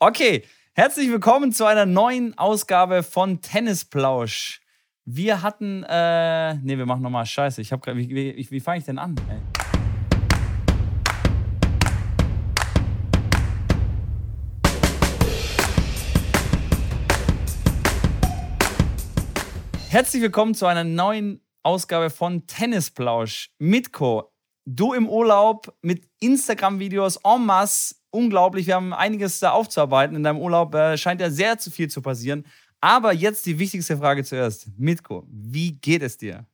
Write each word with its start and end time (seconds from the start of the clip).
Okay, 0.00 0.44
herzlich 0.74 1.10
willkommen 1.10 1.50
zu 1.50 1.64
einer 1.64 1.84
neuen 1.84 2.38
Ausgabe 2.38 3.02
von 3.02 3.40
Tennisplausch. 3.40 4.60
Wir 5.04 5.42
hatten, 5.42 5.82
äh, 5.82 6.54
nee, 6.54 6.78
wir 6.78 6.86
machen 6.86 7.02
nochmal 7.02 7.26
Scheiße. 7.26 7.60
Ich 7.60 7.72
hab 7.72 7.82
grad, 7.82 7.96
wie, 7.96 8.08
wie, 8.08 8.48
wie 8.48 8.60
fange 8.60 8.78
ich 8.78 8.84
denn 8.84 8.96
an? 8.96 9.16
Ey? 9.28 9.40
Herzlich 19.88 20.22
willkommen 20.22 20.54
zu 20.54 20.66
einer 20.66 20.84
neuen 20.84 21.44
Ausgabe 21.64 22.10
von 22.10 22.46
Tennisplausch. 22.46 23.50
Mitko, 23.58 24.30
du 24.68 24.92
im 24.92 25.08
Urlaub 25.08 25.74
mit 25.82 26.08
Instagram-Videos 26.20 27.18
en 27.24 27.46
masse. 27.46 27.94
Unglaublich, 28.10 28.66
wir 28.66 28.74
haben 28.74 28.92
einiges 28.92 29.40
da 29.40 29.50
aufzuarbeiten. 29.50 30.16
In 30.16 30.22
deinem 30.22 30.38
Urlaub 30.38 30.74
äh, 30.74 30.96
scheint 30.96 31.20
ja 31.20 31.30
sehr 31.30 31.58
zu 31.58 31.70
viel 31.70 31.88
zu 31.88 32.00
passieren. 32.00 32.44
Aber 32.80 33.12
jetzt 33.12 33.44
die 33.46 33.58
wichtigste 33.58 33.96
Frage 33.96 34.24
zuerst. 34.24 34.68
Mitko, 34.78 35.26
wie 35.28 35.72
geht 35.72 36.02
es 36.02 36.16
dir? 36.16 36.46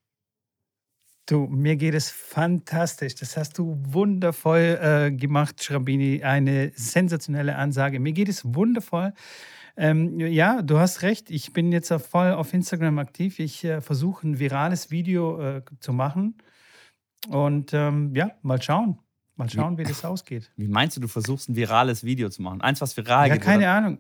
Du, 1.27 1.46
mir 1.46 1.77
geht 1.77 1.95
es 1.95 2.10
fantastisch. 2.10 3.14
Das 3.14 3.36
hast 3.36 3.58
du 3.58 3.78
wundervoll 3.80 4.78
äh, 4.80 5.10
gemacht, 5.10 5.62
Schrambini. 5.62 6.22
Eine 6.22 6.72
sensationelle 6.74 7.56
Ansage. 7.56 8.00
Mir 8.00 8.12
geht 8.12 8.28
es 8.28 8.44
wundervoll. 8.44 9.12
Ähm, 9.77 10.20
ja, 10.20 10.62
du 10.62 10.78
hast 10.78 11.02
recht. 11.02 11.30
Ich 11.30 11.52
bin 11.52 11.72
jetzt 11.72 11.92
voll 11.92 12.33
auf 12.33 12.52
Instagram 12.52 12.98
aktiv. 12.98 13.38
Ich 13.38 13.64
äh, 13.64 13.80
versuche 13.80 14.27
ein 14.28 14.38
virales 14.38 14.91
Video 14.91 15.41
äh, 15.41 15.62
zu 15.80 15.92
machen. 15.92 16.36
Und 17.28 17.73
ähm, 17.73 18.14
ja, 18.14 18.33
mal 18.42 18.60
schauen. 18.60 18.98
Mal 19.37 19.51
schauen, 19.51 19.77
wie, 19.77 19.83
wie, 19.83 19.88
das 19.88 20.05
ausgeht. 20.05 20.52
Wie 20.56 20.69
meinst 20.69 20.96
du, 20.96 21.01
du 21.01 21.09
versuchst 21.09 21.48
ein 21.48 21.56
virales 21.56 22.05
Video 22.05 22.28
zu 22.28 22.42
machen? 22.42 22.60
Eins, 22.60 22.80
was 22.80 22.97
viral 22.97 23.28
ja, 23.28 23.34
geht? 23.34 23.45
Ja, 23.45 23.50
keine 23.50 23.64
oder? 23.64 23.73
Ahnung. 23.73 23.98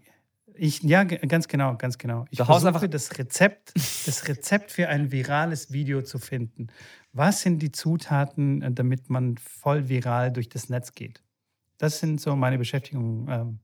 Ich, 0.56 0.82
ja, 0.84 1.02
ganz 1.02 1.48
genau, 1.48 1.74
ganz 1.76 1.98
genau. 1.98 2.26
Ich 2.30 2.38
du 2.38 2.44
versuche 2.44 2.88
das 2.88 3.18
Rezept, 3.18 3.72
das 3.74 4.28
Rezept 4.28 4.70
für 4.70 4.88
ein 4.88 5.10
virales 5.10 5.72
Video 5.72 6.02
zu 6.02 6.20
finden. 6.20 6.68
Was 7.12 7.40
sind 7.40 7.60
die 7.60 7.72
Zutaten, 7.72 8.62
äh, 8.62 8.70
damit 8.70 9.10
man 9.10 9.36
voll 9.38 9.88
viral 9.88 10.30
durch 10.30 10.48
das 10.48 10.68
Netz 10.68 10.94
geht? 10.94 11.22
Das 11.78 11.98
sind 11.98 12.20
so 12.20 12.36
meine 12.36 12.56
Beschäftigungen 12.56 13.28
ähm, 13.28 13.58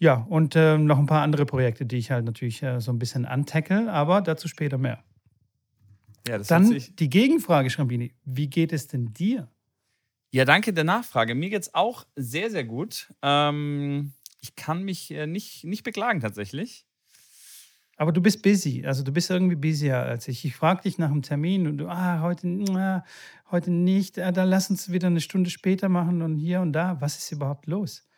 ja, 0.00 0.26
und 0.30 0.56
äh, 0.56 0.78
noch 0.78 0.98
ein 0.98 1.04
paar 1.04 1.20
andere 1.20 1.44
Projekte, 1.44 1.84
die 1.84 1.98
ich 1.98 2.10
halt 2.10 2.24
natürlich 2.24 2.62
äh, 2.62 2.80
so 2.80 2.90
ein 2.90 2.98
bisschen 2.98 3.26
antackle, 3.26 3.92
aber 3.92 4.22
dazu 4.22 4.48
später 4.48 4.78
mehr. 4.78 5.04
Ja, 6.28 6.38
das 6.38 6.48
Dann 6.48 6.70
die 6.70 7.10
Gegenfrage, 7.10 7.70
Schrambini. 7.70 8.14
Wie 8.24 8.48
geht 8.48 8.72
es 8.72 8.86
denn 8.86 9.12
dir? 9.12 9.48
Ja, 10.32 10.44
danke 10.44 10.72
der 10.72 10.84
Nachfrage. 10.84 11.34
Mir 11.34 11.50
geht 11.50 11.62
es 11.62 11.74
auch 11.74 12.06
sehr, 12.14 12.50
sehr 12.50 12.64
gut. 12.64 13.12
Ähm, 13.22 14.12
ich 14.40 14.54
kann 14.54 14.84
mich 14.84 15.10
äh, 15.10 15.26
nicht, 15.26 15.64
nicht 15.64 15.82
beklagen 15.82 16.20
tatsächlich. 16.20 16.86
Aber 17.96 18.12
du 18.12 18.22
bist 18.22 18.42
busy, 18.42 18.86
also 18.86 19.02
du 19.02 19.12
bist 19.12 19.28
irgendwie 19.28 19.56
busier 19.56 19.98
als 19.98 20.26
ich. 20.26 20.46
Ich 20.46 20.56
frage 20.56 20.82
dich 20.82 20.96
nach 20.96 21.10
einem 21.10 21.20
Termin 21.20 21.66
und 21.66 21.76
du, 21.76 21.88
ah, 21.88 22.20
heute, 22.22 22.46
ah, 22.70 23.04
heute 23.50 23.70
nicht, 23.70 24.18
ah, 24.18 24.32
dann 24.32 24.48
lass 24.48 24.70
uns 24.70 24.90
wieder 24.90 25.08
eine 25.08 25.20
Stunde 25.20 25.50
später 25.50 25.90
machen 25.90 26.22
und 26.22 26.38
hier 26.38 26.62
und 26.62 26.72
da. 26.72 26.98
Was 27.02 27.18
ist 27.18 27.30
überhaupt 27.30 27.66
los? 27.66 28.08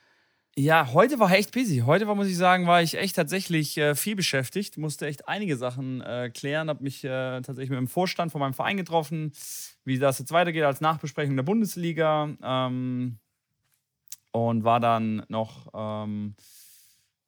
Ja, 0.54 0.92
heute 0.92 1.18
war 1.18 1.30
echt 1.32 1.52
busy. 1.52 1.78
Heute 1.86 2.06
war, 2.06 2.14
muss 2.14 2.26
ich 2.26 2.36
sagen, 2.36 2.66
war 2.66 2.82
ich 2.82 2.98
echt 2.98 3.16
tatsächlich 3.16 3.78
äh, 3.78 3.94
viel 3.94 4.14
beschäftigt, 4.16 4.76
musste 4.76 5.06
echt 5.06 5.26
einige 5.26 5.56
Sachen 5.56 6.02
äh, 6.02 6.28
klären, 6.28 6.68
habe 6.68 6.82
mich 6.82 7.02
äh, 7.04 7.08
tatsächlich 7.40 7.70
mit 7.70 7.78
dem 7.78 7.88
Vorstand 7.88 8.32
von 8.32 8.40
meinem 8.40 8.52
Verein 8.52 8.76
getroffen, 8.76 9.32
wie 9.84 9.98
das 9.98 10.18
jetzt 10.18 10.30
weitergeht 10.30 10.64
als 10.64 10.82
Nachbesprechung 10.82 11.36
der 11.36 11.42
Bundesliga 11.42 12.28
ähm, 12.42 13.18
und 14.32 14.64
war 14.64 14.78
dann 14.80 15.24
noch 15.28 15.68
ähm, 15.74 16.34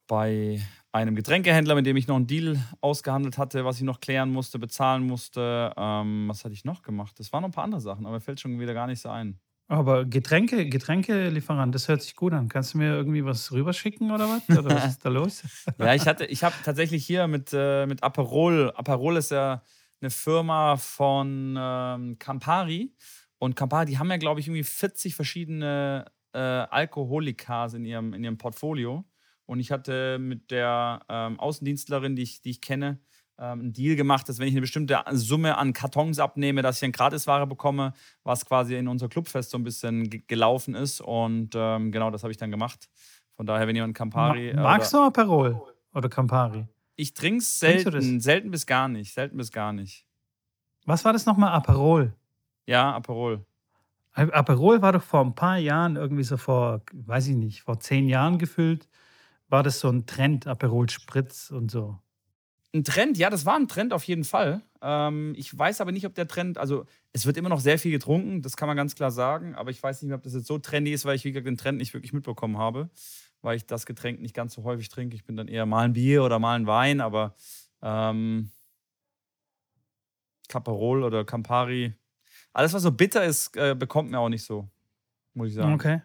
bei 0.06 0.60
einem 0.92 1.16
Getränkehändler, 1.16 1.74
mit 1.76 1.86
dem 1.86 1.96
ich 1.96 2.06
noch 2.06 2.16
einen 2.16 2.26
Deal 2.26 2.58
ausgehandelt 2.82 3.38
hatte, 3.38 3.64
was 3.64 3.78
ich 3.78 3.84
noch 3.84 4.00
klären 4.00 4.30
musste, 4.32 4.58
bezahlen 4.58 5.06
musste. 5.06 5.72
Ähm, 5.78 6.28
was 6.28 6.44
hatte 6.44 6.54
ich 6.54 6.64
noch 6.64 6.82
gemacht? 6.82 7.18
Das 7.18 7.32
waren 7.32 7.40
noch 7.40 7.48
ein 7.48 7.52
paar 7.52 7.64
andere 7.64 7.80
Sachen, 7.80 8.04
aber 8.04 8.16
mir 8.16 8.20
fällt 8.20 8.40
schon 8.40 8.60
wieder 8.60 8.74
gar 8.74 8.86
nicht 8.86 9.00
so 9.00 9.08
ein. 9.08 9.40
Aber 9.66 10.04
Getränke, 10.04 10.68
Getränkelieferant, 10.68 11.74
das 11.74 11.88
hört 11.88 12.02
sich 12.02 12.16
gut 12.16 12.34
an. 12.34 12.48
Kannst 12.48 12.74
du 12.74 12.78
mir 12.78 12.94
irgendwie 12.94 13.24
was 13.24 13.50
rüberschicken 13.50 14.10
oder 14.10 14.28
was? 14.28 14.58
Oder 14.58 14.76
was 14.76 14.86
ist 14.86 15.04
da 15.04 15.08
los? 15.08 15.42
ja, 15.78 15.94
ich 15.94 16.06
hatte, 16.06 16.26
ich 16.26 16.44
habe 16.44 16.54
tatsächlich 16.64 17.06
hier 17.06 17.26
mit, 17.26 17.50
äh, 17.54 17.86
mit 17.86 18.02
Aperol. 18.02 18.72
Aperol 18.74 19.16
ist 19.16 19.30
ja 19.30 19.62
eine 20.00 20.10
Firma 20.10 20.76
von 20.76 21.56
ähm, 21.58 22.18
Campari. 22.18 22.94
Und 23.38 23.56
Campari, 23.56 23.86
die 23.86 23.98
haben 23.98 24.10
ja, 24.10 24.18
glaube 24.18 24.40
ich, 24.40 24.48
irgendwie 24.48 24.64
40 24.64 25.14
verschiedene 25.14 26.04
äh, 26.34 26.38
Alkoholikas 26.38 27.74
in 27.74 27.86
ihrem, 27.86 28.12
in 28.12 28.22
ihrem 28.22 28.36
Portfolio. 28.36 29.04
Und 29.46 29.60
ich 29.60 29.70
hatte 29.70 30.18
mit 30.18 30.50
der 30.50 31.00
ähm, 31.08 31.40
Außendienstlerin, 31.40 32.16
die 32.16 32.22
ich, 32.22 32.42
die 32.42 32.50
ich 32.50 32.60
kenne, 32.60 33.00
ähm, 33.38 33.60
einen 33.60 33.72
Deal 33.72 33.96
gemacht, 33.96 34.28
dass 34.28 34.38
wenn 34.38 34.46
ich 34.46 34.54
eine 34.54 34.60
bestimmte 34.60 35.02
Summe 35.12 35.58
an 35.58 35.72
Kartons 35.72 36.18
abnehme, 36.18 36.62
dass 36.62 36.76
ich 36.76 36.84
eine 36.84 36.92
Gratisware 36.92 37.46
bekomme, 37.46 37.92
was 38.22 38.46
quasi 38.46 38.76
in 38.76 38.88
unser 38.88 39.08
Clubfest 39.08 39.50
so 39.50 39.58
ein 39.58 39.64
bisschen 39.64 40.08
gelaufen 40.26 40.74
ist. 40.74 41.00
Und 41.00 41.50
ähm, 41.54 41.92
genau 41.92 42.10
das 42.10 42.22
habe 42.22 42.30
ich 42.30 42.36
dann 42.36 42.50
gemacht. 42.50 42.88
Von 43.36 43.46
daher, 43.46 43.66
wenn 43.66 43.74
jemand 43.74 43.96
Campari. 43.96 44.52
Ma 44.54 44.62
magst 44.62 44.92
du 44.92 44.98
Aperol 44.98 45.60
oder 45.92 46.08
Campari? 46.08 46.66
Ich 46.96 47.14
trinke 47.14 47.38
es 47.38 47.58
selten, 47.58 48.20
selten 48.20 48.50
bis 48.50 48.66
gar 48.66 48.88
nicht. 48.88 49.12
Selten 49.12 49.36
bis 49.36 49.50
gar 49.50 49.72
nicht. 49.72 50.06
Was 50.86 51.04
war 51.04 51.12
das 51.12 51.26
nochmal? 51.26 51.52
Aperol? 51.52 52.14
Ja, 52.66 52.92
Aperol. 52.92 53.44
Aperol 54.12 54.80
war 54.80 54.92
doch 54.92 55.02
vor 55.02 55.22
ein 55.22 55.34
paar 55.34 55.58
Jahren, 55.58 55.96
irgendwie 55.96 56.22
so 56.22 56.36
vor, 56.36 56.82
weiß 56.92 57.28
ich 57.28 57.34
nicht, 57.34 57.62
vor 57.62 57.80
zehn 57.80 58.08
Jahren 58.08 58.38
gefühlt, 58.38 58.88
war 59.48 59.64
das 59.64 59.80
so 59.80 59.88
ein 59.88 60.06
Trend, 60.06 60.46
Aperol 60.46 60.88
Spritz 60.88 61.50
und 61.50 61.70
so. 61.70 61.98
Ein 62.74 62.82
Trend, 62.82 63.16
ja, 63.16 63.30
das 63.30 63.46
war 63.46 63.54
ein 63.54 63.68
Trend 63.68 63.92
auf 63.92 64.02
jeden 64.02 64.24
Fall. 64.24 64.60
Ähm, 64.82 65.34
ich 65.36 65.56
weiß 65.56 65.80
aber 65.80 65.92
nicht, 65.92 66.06
ob 66.06 66.14
der 66.14 66.26
Trend, 66.26 66.58
also 66.58 66.86
es 67.12 67.24
wird 67.24 67.36
immer 67.36 67.48
noch 67.48 67.60
sehr 67.60 67.78
viel 67.78 67.92
getrunken, 67.92 68.42
das 68.42 68.56
kann 68.56 68.66
man 68.66 68.76
ganz 68.76 68.96
klar 68.96 69.12
sagen, 69.12 69.54
aber 69.54 69.70
ich 69.70 69.80
weiß 69.80 70.02
nicht 70.02 70.08
mehr, 70.08 70.16
ob 70.16 70.24
das 70.24 70.34
jetzt 70.34 70.48
so 70.48 70.58
trendy 70.58 70.92
ist, 70.92 71.04
weil 71.04 71.14
ich, 71.14 71.24
wie 71.24 71.30
gesagt, 71.30 71.46
den 71.46 71.56
Trend 71.56 71.78
nicht 71.78 71.94
wirklich 71.94 72.12
mitbekommen 72.12 72.58
habe, 72.58 72.90
weil 73.42 73.56
ich 73.56 73.64
das 73.64 73.86
Getränk 73.86 74.20
nicht 74.20 74.34
ganz 74.34 74.54
so 74.54 74.64
häufig 74.64 74.88
trinke. 74.88 75.14
Ich 75.14 75.24
bin 75.24 75.36
dann 75.36 75.46
eher 75.46 75.66
mal 75.66 75.84
ein 75.84 75.92
Bier 75.92 76.24
oder 76.24 76.40
mal 76.40 76.56
ein 76.56 76.66
Wein, 76.66 77.00
aber 77.00 77.36
ähm, 77.80 78.50
Caparol 80.48 81.04
oder 81.04 81.24
Campari, 81.24 81.94
alles, 82.52 82.72
was 82.72 82.82
so 82.82 82.90
bitter 82.90 83.24
ist, 83.24 83.56
äh, 83.56 83.76
bekommt 83.76 84.10
mir 84.10 84.18
auch 84.18 84.28
nicht 84.28 84.44
so, 84.44 84.68
muss 85.32 85.48
ich 85.48 85.54
sagen. 85.54 85.74
Okay. 85.74 86.02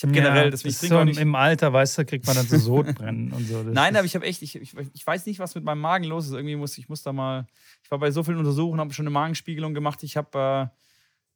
Ich 0.00 0.04
habe 0.04 0.14
generell, 0.14 0.44
ja, 0.44 0.50
deswegen 0.50 0.74
so 0.74 1.04
nicht. 1.04 1.20
Im 1.20 1.34
Alter, 1.34 1.74
weißt 1.74 1.98
du, 1.98 2.06
kriegt 2.06 2.26
man 2.26 2.34
dann 2.34 2.46
so 2.46 2.56
Sodbrennen 2.56 3.32
und 3.32 3.46
so. 3.46 3.62
Das 3.62 3.74
Nein, 3.74 3.94
aber 3.96 4.06
ich 4.06 4.14
habe 4.14 4.24
echt, 4.24 4.40
ich, 4.40 4.56
ich, 4.56 4.74
ich, 4.94 5.06
weiß 5.06 5.26
nicht, 5.26 5.38
was 5.38 5.54
mit 5.54 5.62
meinem 5.62 5.82
Magen 5.82 6.04
los 6.04 6.24
ist. 6.24 6.32
Irgendwie 6.32 6.56
muss 6.56 6.78
ich 6.78 6.88
muss 6.88 7.02
da 7.02 7.12
mal. 7.12 7.46
Ich 7.84 7.90
war 7.90 7.98
bei 7.98 8.10
so 8.10 8.22
vielen 8.22 8.38
Untersuchungen, 8.38 8.80
habe 8.80 8.94
schon 8.94 9.02
eine 9.02 9.12
Magenspiegelung 9.12 9.74
gemacht. 9.74 10.02
Ich 10.02 10.16
habe 10.16 10.70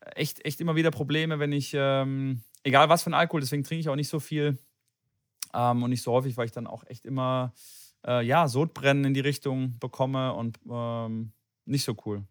äh, 0.01 0.11
echt, 0.15 0.43
echt 0.47 0.63
immer 0.63 0.77
wieder 0.77 0.91
Probleme, 0.91 1.39
wenn 1.39 1.53
ich, 1.53 1.73
ähm, 1.75 2.41
egal 2.63 2.89
was 2.89 3.03
für 3.03 3.11
ein 3.11 3.15
Alkohol, 3.15 3.43
deswegen 3.43 3.65
trinke 3.65 3.81
ich 3.81 3.91
auch 3.91 3.97
nicht 3.97 4.09
so 4.09 4.19
viel 4.19 4.57
ähm, 5.53 5.83
und 5.83 5.91
nicht 5.91 6.03
so 6.03 6.13
häufig, 6.13 6.39
weil 6.39 6.47
ich 6.47 6.53
dann 6.53 6.67
auch 6.67 6.85
echt 6.87 7.05
immer, 7.05 7.53
äh, 8.07 8.25
ja, 8.25 8.49
Sodbrennen 8.49 9.05
in 9.05 9.13
die 9.13 9.21
Richtung 9.21 9.79
bekomme 9.79 10.33
und 10.33 10.59
ähm, 10.71 11.33
nicht 11.67 11.85
so 11.85 11.95
cool. 12.07 12.25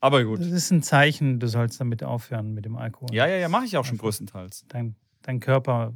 Aber 0.00 0.24
gut. 0.24 0.40
Das 0.40 0.48
ist 0.48 0.70
ein 0.70 0.82
Zeichen, 0.82 1.38
du 1.38 1.46
sollst 1.46 1.80
damit 1.80 2.02
aufhören 2.02 2.54
mit 2.54 2.64
dem 2.64 2.76
Alkohol. 2.76 3.08
Ja, 3.12 3.26
ja, 3.26 3.36
ja, 3.36 3.48
mache 3.48 3.66
ich 3.66 3.76
auch 3.76 3.84
schon 3.84 3.94
also, 3.94 4.04
größtenteils. 4.04 4.64
Dein, 4.68 4.96
dein 5.22 5.40
Körper 5.40 5.92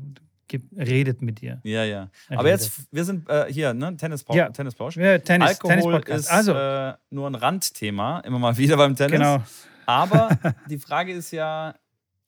gibt, 0.46 0.76
redet 0.76 1.22
mit 1.22 1.40
dir. 1.40 1.60
Ja, 1.64 1.84
ja. 1.84 2.10
Er 2.28 2.38
Aber 2.38 2.48
redet. 2.48 2.60
jetzt, 2.60 2.92
wir 2.92 3.04
sind 3.04 3.28
äh, 3.30 3.46
hier, 3.50 3.72
ne? 3.72 3.96
Tennisplausch. 3.96 4.36
Ja. 4.36 4.50
Tennisplausch. 4.50 4.96
Ja, 4.96 5.18
Tennis, 5.18 5.60
Alkohol 5.60 6.02
ist 6.06 6.30
also. 6.30 6.52
äh, 6.52 6.94
nur 7.10 7.28
ein 7.28 7.34
Randthema, 7.34 8.20
immer 8.20 8.38
mal 8.38 8.56
wieder 8.58 8.76
beim 8.76 8.94
Tennis. 8.94 9.18
Genau. 9.18 9.42
Aber 9.86 10.28
die 10.68 10.78
Frage 10.78 11.12
ist 11.12 11.30
ja 11.30 11.74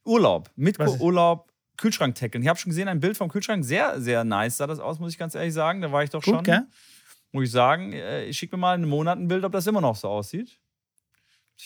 Urlaub. 0.04 0.50
Mit 0.56 0.78
Urlaub, 0.78 1.52
Kühlschrank 1.76 2.14
tackeln. 2.14 2.42
Ich 2.42 2.48
habe 2.48 2.58
schon 2.58 2.70
gesehen, 2.70 2.88
ein 2.88 3.00
Bild 3.00 3.18
vom 3.18 3.28
Kühlschrank. 3.28 3.66
Sehr, 3.66 4.00
sehr 4.00 4.24
nice 4.24 4.56
sah 4.56 4.66
das 4.66 4.78
aus, 4.78 4.98
muss 4.98 5.12
ich 5.12 5.18
ganz 5.18 5.34
ehrlich 5.34 5.52
sagen. 5.52 5.82
Da 5.82 5.92
war 5.92 6.02
ich 6.02 6.08
doch 6.08 6.22
Gut, 6.22 6.36
schon. 6.36 6.44
Gell? 6.44 6.62
Muss 7.32 7.44
ich 7.44 7.50
sagen, 7.50 7.92
äh, 7.92 8.24
ich 8.24 8.38
schicke 8.38 8.56
mir 8.56 8.62
mal 8.62 8.74
einen 8.74 8.88
Monat 8.88 9.18
ein 9.18 9.28
Bild, 9.28 9.44
ob 9.44 9.52
das 9.52 9.66
immer 9.66 9.82
noch 9.82 9.96
so 9.96 10.08
aussieht 10.08 10.58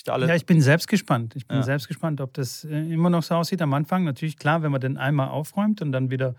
ja, 0.06 0.34
ich 0.34 0.46
bin 0.46 0.60
selbst 0.60 0.88
gespannt. 0.88 1.34
Ich 1.36 1.46
bin 1.46 1.58
ja. 1.58 1.62
selbst 1.62 1.88
gespannt, 1.88 2.20
ob 2.20 2.32
das 2.34 2.64
äh, 2.64 2.92
immer 2.92 3.10
noch 3.10 3.22
so 3.22 3.34
aussieht 3.34 3.60
am 3.62 3.74
Anfang. 3.74 4.04
Natürlich, 4.04 4.36
klar, 4.36 4.62
wenn 4.62 4.72
man 4.72 4.80
den 4.80 4.96
einmal 4.96 5.28
aufräumt 5.28 5.82
und 5.82 5.92
dann 5.92 6.10
wieder 6.10 6.34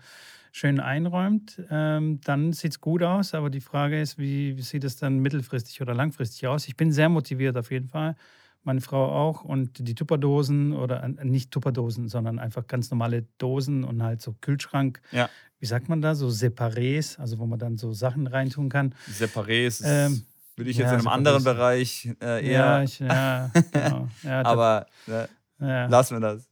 schön 0.52 0.80
einräumt, 0.80 1.60
ähm, 1.70 2.20
dann 2.24 2.52
sieht 2.52 2.72
es 2.72 2.80
gut 2.80 3.02
aus. 3.02 3.34
Aber 3.34 3.50
die 3.50 3.60
Frage 3.60 4.00
ist, 4.00 4.18
wie, 4.18 4.56
wie 4.56 4.62
sieht 4.62 4.84
es 4.84 4.96
dann 4.96 5.18
mittelfristig 5.18 5.80
oder 5.80 5.94
langfristig 5.94 6.46
aus? 6.46 6.68
Ich 6.68 6.76
bin 6.76 6.92
sehr 6.92 7.08
motiviert 7.08 7.56
auf 7.56 7.70
jeden 7.70 7.88
Fall. 7.88 8.16
Meine 8.64 8.80
Frau 8.80 9.10
auch. 9.10 9.42
Und 9.44 9.86
die 9.86 9.94
Tupperdosen 9.94 10.72
oder 10.72 11.02
äh, 11.02 11.24
nicht 11.24 11.50
Tupperdosen, 11.50 12.08
sondern 12.08 12.38
einfach 12.38 12.66
ganz 12.66 12.90
normale 12.90 13.26
Dosen 13.38 13.82
und 13.82 14.02
halt 14.02 14.22
so 14.22 14.34
Kühlschrank. 14.40 15.00
Ja. 15.10 15.28
Wie 15.58 15.66
sagt 15.66 15.88
man 15.88 16.02
da? 16.02 16.14
So 16.14 16.28
Separés, 16.28 17.18
also 17.18 17.38
wo 17.38 17.46
man 17.46 17.58
dann 17.58 17.78
so 17.78 17.92
Sachen 17.92 18.26
reintun 18.26 18.68
kann. 18.68 18.94
Separés. 19.10 19.82
Ähm, 19.84 20.22
würde 20.56 20.70
ich 20.70 20.76
jetzt 20.76 20.86
ja, 20.86 20.94
in 20.94 20.98
einem 21.00 21.08
anderen 21.08 21.44
Bereich 21.44 22.10
äh, 22.20 22.46
eher. 22.46 22.50
Ja, 22.50 22.82
ich, 22.82 22.98
ja, 22.98 23.50
genau. 23.72 24.08
ja 24.22 24.42
aber 24.44 24.86
äh, 25.08 25.86
lassen 25.86 26.16
wir 26.16 26.20
das. 26.20 26.48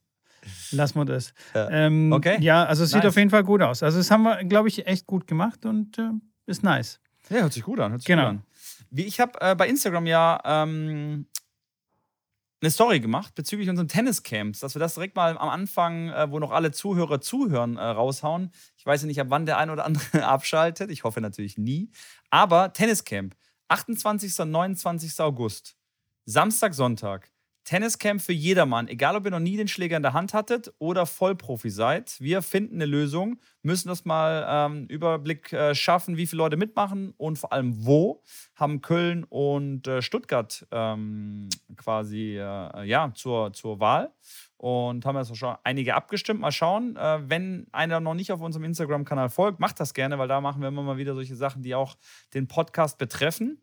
Lassen 0.73 0.99
wir 0.99 1.05
das. 1.05 1.35
Ja, 1.55 1.69
ähm, 1.70 2.12
okay. 2.12 2.38
ja 2.41 2.64
also 2.64 2.85
es 2.85 2.93
nice. 2.93 3.02
sieht 3.02 3.08
auf 3.08 3.17
jeden 3.17 3.31
Fall 3.31 3.44
gut 3.44 3.62
aus. 3.62 3.82
Also 3.82 3.99
das 3.99 4.11
haben 4.11 4.23
wir, 4.23 4.44
glaube 4.44 4.69
ich, 4.69 4.87
echt 4.87 5.06
gut 5.06 5.26
gemacht 5.26 5.67
und 5.67 5.99
äh, 5.99 6.11
ist 6.47 6.62
nice. 6.62 7.00
Ja, 7.29 7.43
hört 7.43 7.52
sich 7.52 7.62
gut 7.62 7.79
an. 7.81 7.93
Hört 7.93 8.02
sich 8.02 8.06
genau. 8.06 8.31
Gut 8.31 8.31
an. 8.31 8.43
Wie 8.91 9.05
ich 9.05 9.20
habe 9.20 9.41
äh, 9.41 9.55
bei 9.55 9.69
Instagram 9.69 10.06
ja 10.06 10.41
ähm, 10.44 11.26
eine 12.61 12.70
Story 12.70 13.00
gemacht 13.00 13.35
bezüglich 13.35 13.69
unseren 13.69 13.88
Tenniscamps, 13.88 14.61
dass 14.61 14.75
wir 14.75 14.81
das 14.81 14.94
direkt 14.94 15.17
mal 15.17 15.38
am 15.38 15.49
Anfang, 15.49 16.11
äh, 16.11 16.31
wo 16.31 16.38
noch 16.38 16.50
alle 16.50 16.73
Zuhörer 16.73 17.20
zuhören, 17.20 17.76
äh, 17.76 17.82
raushauen. 17.85 18.50
Ich 18.76 18.85
weiß 18.85 19.03
ja 19.03 19.06
nicht, 19.06 19.20
ab 19.20 19.29
wann 19.31 19.46
der 19.46 19.58
ein 19.58 19.70
oder 19.70 19.85
andere 19.85 20.25
abschaltet. 20.26 20.91
Ich 20.91 21.05
hoffe 21.05 21.20
natürlich 21.20 21.56
nie. 21.56 21.91
Aber 22.31 22.73
Tenniscamp, 22.73 23.35
28. 23.70 24.40
und 24.40 24.50
29. 24.50 25.20
August, 25.20 25.76
Samstag, 26.25 26.75
Sonntag. 26.75 27.31
Tenniscamp 27.62 28.20
für 28.20 28.32
jedermann, 28.32 28.88
egal 28.88 29.14
ob 29.14 29.26
ihr 29.26 29.31
noch 29.31 29.38
nie 29.38 29.56
den 29.56 29.69
Schläger 29.69 29.96
in 29.96 30.02
der 30.02 30.12
Hand 30.12 30.34
hattet 30.34 30.72
oder 30.78 31.06
Vollprofi 31.06 31.70
seid. 31.70 32.17
Wir 32.19 32.43
finden 32.43 32.76
eine 32.76 32.87
Lösung, 32.87 33.38
müssen 33.62 33.87
das 33.87 34.05
mal 34.05 34.44
ähm, 34.49 34.87
Überblick 34.87 35.52
äh, 35.52 35.75
schaffen, 35.76 36.17
wie 36.17 36.26
viele 36.26 36.38
Leute 36.38 36.56
mitmachen 36.56 37.14
und 37.17 37.38
vor 37.38 37.52
allem 37.52 37.87
wo. 37.87 38.25
Haben 38.56 38.81
Köln 38.81 39.22
und 39.22 39.87
äh, 39.87 40.02
Stuttgart 40.02 40.67
ähm, 40.72 41.49
quasi 41.76 42.38
äh, 42.38 42.84
ja, 42.84 43.12
zur, 43.14 43.52
zur 43.52 43.78
Wahl 43.78 44.12
und 44.61 45.07
haben 45.07 45.17
jetzt 45.17 45.35
schon 45.39 45.57
einige 45.65 45.95
abgestimmt. 45.95 46.41
Mal 46.41 46.53
schauen, 46.53 46.95
äh, 46.97 47.19
wenn 47.31 47.67
einer 47.73 47.99
noch 47.99 48.12
nicht 48.12 48.31
auf 48.31 48.43
unserem 48.43 48.65
Instagram-Kanal 48.65 49.31
folgt, 49.31 49.59
macht 49.59 49.81
das 49.81 49.95
gerne, 49.95 50.19
weil 50.19 50.29
da 50.29 50.43
machen 50.43 50.61
wir 50.61 50.69
immer 50.69 50.83
mal 50.83 50.99
wieder 50.99 51.15
solche 51.15 51.35
Sachen, 51.35 51.62
die 51.62 51.75
auch 51.75 51.97
den 52.35 52.47
Podcast 52.47 52.99
betreffen. 52.99 53.62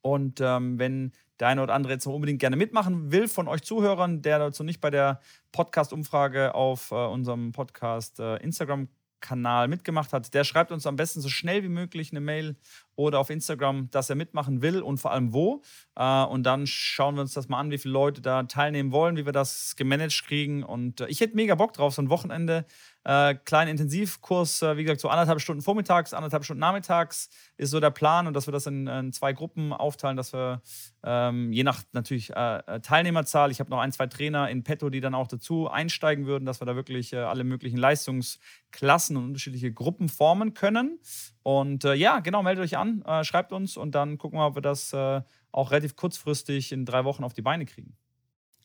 Und 0.00 0.40
ähm, 0.40 0.78
wenn 0.78 1.12
der 1.38 1.48
eine 1.48 1.62
oder 1.62 1.74
andere 1.74 1.92
jetzt 1.92 2.06
noch 2.06 2.14
unbedingt 2.14 2.40
gerne 2.40 2.56
mitmachen 2.56 3.12
will 3.12 3.28
von 3.28 3.46
euch 3.46 3.60
Zuhörern, 3.60 4.22
der 4.22 4.38
dazu 4.38 4.64
nicht 4.64 4.80
bei 4.80 4.88
der 4.88 5.20
Podcast-Umfrage 5.52 6.54
auf 6.54 6.92
äh, 6.92 6.94
unserem 6.94 7.52
Podcast 7.52 8.20
äh, 8.20 8.36
Instagram 8.36 8.88
Kanal 9.20 9.68
mitgemacht 9.68 10.12
hat, 10.12 10.32
der 10.34 10.44
schreibt 10.44 10.72
uns 10.72 10.86
am 10.86 10.96
besten 10.96 11.20
so 11.20 11.28
schnell 11.28 11.62
wie 11.62 11.68
möglich 11.68 12.10
eine 12.10 12.20
Mail 12.20 12.56
oder 12.96 13.18
auf 13.18 13.30
Instagram, 13.30 13.90
dass 13.90 14.10
er 14.10 14.16
mitmachen 14.16 14.62
will 14.62 14.82
und 14.82 14.98
vor 14.98 15.12
allem 15.12 15.32
wo. 15.32 15.62
Äh, 15.96 16.24
und 16.24 16.44
dann 16.44 16.66
schauen 16.66 17.14
wir 17.14 17.22
uns 17.22 17.32
das 17.34 17.48
mal 17.48 17.58
an, 17.58 17.70
wie 17.70 17.78
viele 17.78 17.92
Leute 17.92 18.20
da 18.20 18.42
teilnehmen 18.42 18.92
wollen, 18.92 19.16
wie 19.16 19.24
wir 19.24 19.32
das 19.32 19.76
gemanagt 19.76 20.24
kriegen. 20.26 20.62
Und 20.62 21.00
äh, 21.00 21.06
ich 21.08 21.20
hätte 21.20 21.36
mega 21.36 21.54
Bock 21.54 21.72
drauf, 21.72 21.94
so 21.94 22.02
ein 22.02 22.10
Wochenende 22.10 22.66
äh, 23.04 23.34
kleinen 23.34 23.70
Intensivkurs, 23.70 24.62
äh, 24.62 24.76
wie 24.76 24.84
gesagt, 24.84 25.00
so 25.00 25.08
anderthalb 25.08 25.40
Stunden 25.40 25.62
vormittags, 25.62 26.12
anderthalb 26.12 26.44
Stunden 26.44 26.60
nachmittags 26.60 27.30
ist 27.56 27.70
so 27.70 27.80
der 27.80 27.90
Plan 27.90 28.26
und 28.26 28.34
dass 28.34 28.46
wir 28.46 28.52
das 28.52 28.66
in, 28.66 28.86
in 28.86 29.12
zwei 29.12 29.32
Gruppen 29.32 29.72
aufteilen, 29.72 30.16
dass 30.16 30.34
wir 30.34 30.60
ähm, 31.02 31.50
je 31.50 31.62
nach 31.62 31.82
natürlich 31.92 32.30
äh, 32.30 32.58
äh 32.66 32.80
Teilnehmerzahl, 32.80 33.50
ich 33.50 33.60
habe 33.60 33.70
noch 33.70 33.78
ein, 33.78 33.92
zwei 33.92 34.06
Trainer 34.06 34.50
in 34.50 34.64
petto, 34.64 34.90
die 34.90 35.00
dann 35.00 35.14
auch 35.14 35.28
dazu 35.28 35.68
einsteigen 35.68 36.26
würden, 36.26 36.44
dass 36.44 36.60
wir 36.60 36.66
da 36.66 36.76
wirklich 36.76 37.14
äh, 37.14 37.18
alle 37.18 37.44
möglichen 37.44 37.78
Leistungsklassen 37.78 39.16
und 39.16 39.24
unterschiedliche 39.24 39.72
Gruppen 39.72 40.10
formen 40.10 40.52
können. 40.52 40.98
Und 41.42 41.84
äh, 41.84 41.94
ja, 41.94 42.20
genau, 42.20 42.42
meldet 42.42 42.64
euch 42.64 42.76
an, 42.76 43.02
schreibt 43.22 43.52
uns 43.52 43.78
und 43.78 43.94
dann 43.94 44.18
gucken 44.18 44.38
wir, 44.38 44.46
ob 44.46 44.56
wir 44.56 44.62
das 44.62 44.92
auch 44.92 45.70
relativ 45.70 45.96
kurzfristig 45.96 46.72
in 46.72 46.84
drei 46.84 47.04
Wochen 47.04 47.24
auf 47.24 47.32
die 47.32 47.42
Beine 47.42 47.64
kriegen. 47.64 47.96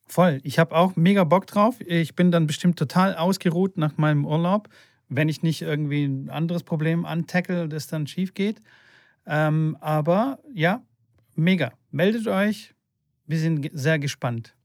Voll. 0.05 0.39
Ich 0.43 0.59
habe 0.59 0.75
auch 0.75 0.95
mega 0.95 1.23
Bock 1.23 1.47
drauf. 1.47 1.75
Ich 1.81 2.15
bin 2.15 2.31
dann 2.31 2.47
bestimmt 2.47 2.77
total 2.77 3.15
ausgeruht 3.15 3.77
nach 3.77 3.97
meinem 3.97 4.25
Urlaub, 4.25 4.69
wenn 5.09 5.29
ich 5.29 5.41
nicht 5.41 5.61
irgendwie 5.61 6.05
ein 6.05 6.29
anderes 6.29 6.63
Problem 6.63 7.05
antackle, 7.05 7.67
das 7.67 7.87
dann 7.87 8.07
schief 8.07 8.33
geht. 8.33 8.59
Ähm, 9.25 9.77
aber 9.81 10.39
ja, 10.53 10.83
mega. 11.35 11.73
Meldet 11.91 12.27
euch. 12.27 12.73
Wir 13.25 13.39
sind 13.39 13.69
sehr 13.73 13.97
gespannt. 13.97 14.55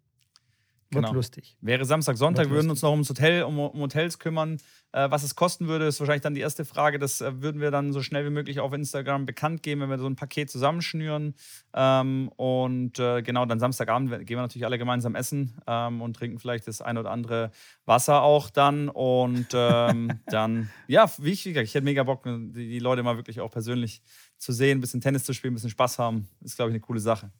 Wird 0.90 1.04
genau. 1.04 1.14
lustig. 1.14 1.56
Wäre 1.60 1.84
Samstag, 1.84 2.16
Sonntag, 2.16 2.46
wir 2.46 2.56
würden 2.56 2.70
uns 2.70 2.82
noch 2.82 2.90
ums 2.90 3.08
Hotel, 3.08 3.44
um, 3.44 3.58
um 3.58 3.80
Hotels 3.80 4.18
kümmern. 4.18 4.58
Äh, 4.92 5.10
was 5.10 5.22
es 5.22 5.36
kosten 5.36 5.68
würde, 5.68 5.86
ist 5.86 6.00
wahrscheinlich 6.00 6.22
dann 6.22 6.34
die 6.34 6.40
erste 6.40 6.64
Frage. 6.64 6.98
Das 6.98 7.20
äh, 7.20 7.42
würden 7.42 7.60
wir 7.60 7.70
dann 7.70 7.92
so 7.92 8.02
schnell 8.02 8.24
wie 8.24 8.30
möglich 8.30 8.60
auf 8.60 8.72
Instagram 8.72 9.26
bekannt 9.26 9.62
geben, 9.62 9.82
wenn 9.82 9.90
wir 9.90 9.98
so 9.98 10.06
ein 10.06 10.16
Paket 10.16 10.50
zusammenschnüren. 10.50 11.34
Ähm, 11.74 12.30
und 12.36 12.98
äh, 12.98 13.22
genau, 13.22 13.46
dann 13.46 13.60
Samstagabend 13.60 14.10
gehen 14.26 14.36
wir 14.36 14.42
natürlich 14.42 14.64
alle 14.64 14.78
gemeinsam 14.78 15.14
essen 15.14 15.60
ähm, 15.66 16.02
und 16.02 16.14
trinken 16.16 16.38
vielleicht 16.38 16.66
das 16.66 16.80
ein 16.80 16.98
oder 16.98 17.10
andere 17.10 17.50
Wasser 17.84 18.22
auch 18.22 18.50
dann. 18.50 18.88
Und 18.88 19.48
ähm, 19.54 20.20
dann, 20.26 20.70
ja, 20.88 21.10
wie 21.18 21.30
ich, 21.30 21.46
ich 21.46 21.74
hätte 21.74 21.82
mega 21.82 22.02
Bock, 22.02 22.24
die, 22.24 22.52
die 22.52 22.78
Leute 22.80 23.02
mal 23.02 23.16
wirklich 23.16 23.40
auch 23.40 23.50
persönlich 23.50 24.02
zu 24.38 24.52
sehen, 24.52 24.78
ein 24.78 24.80
bisschen 24.80 25.00
Tennis 25.00 25.24
zu 25.24 25.32
spielen, 25.34 25.52
ein 25.52 25.56
bisschen 25.56 25.70
Spaß 25.70 25.98
haben. 25.98 26.28
Ist, 26.40 26.56
glaube 26.56 26.70
ich, 26.70 26.74
eine 26.74 26.80
coole 26.80 27.00
Sache. 27.00 27.30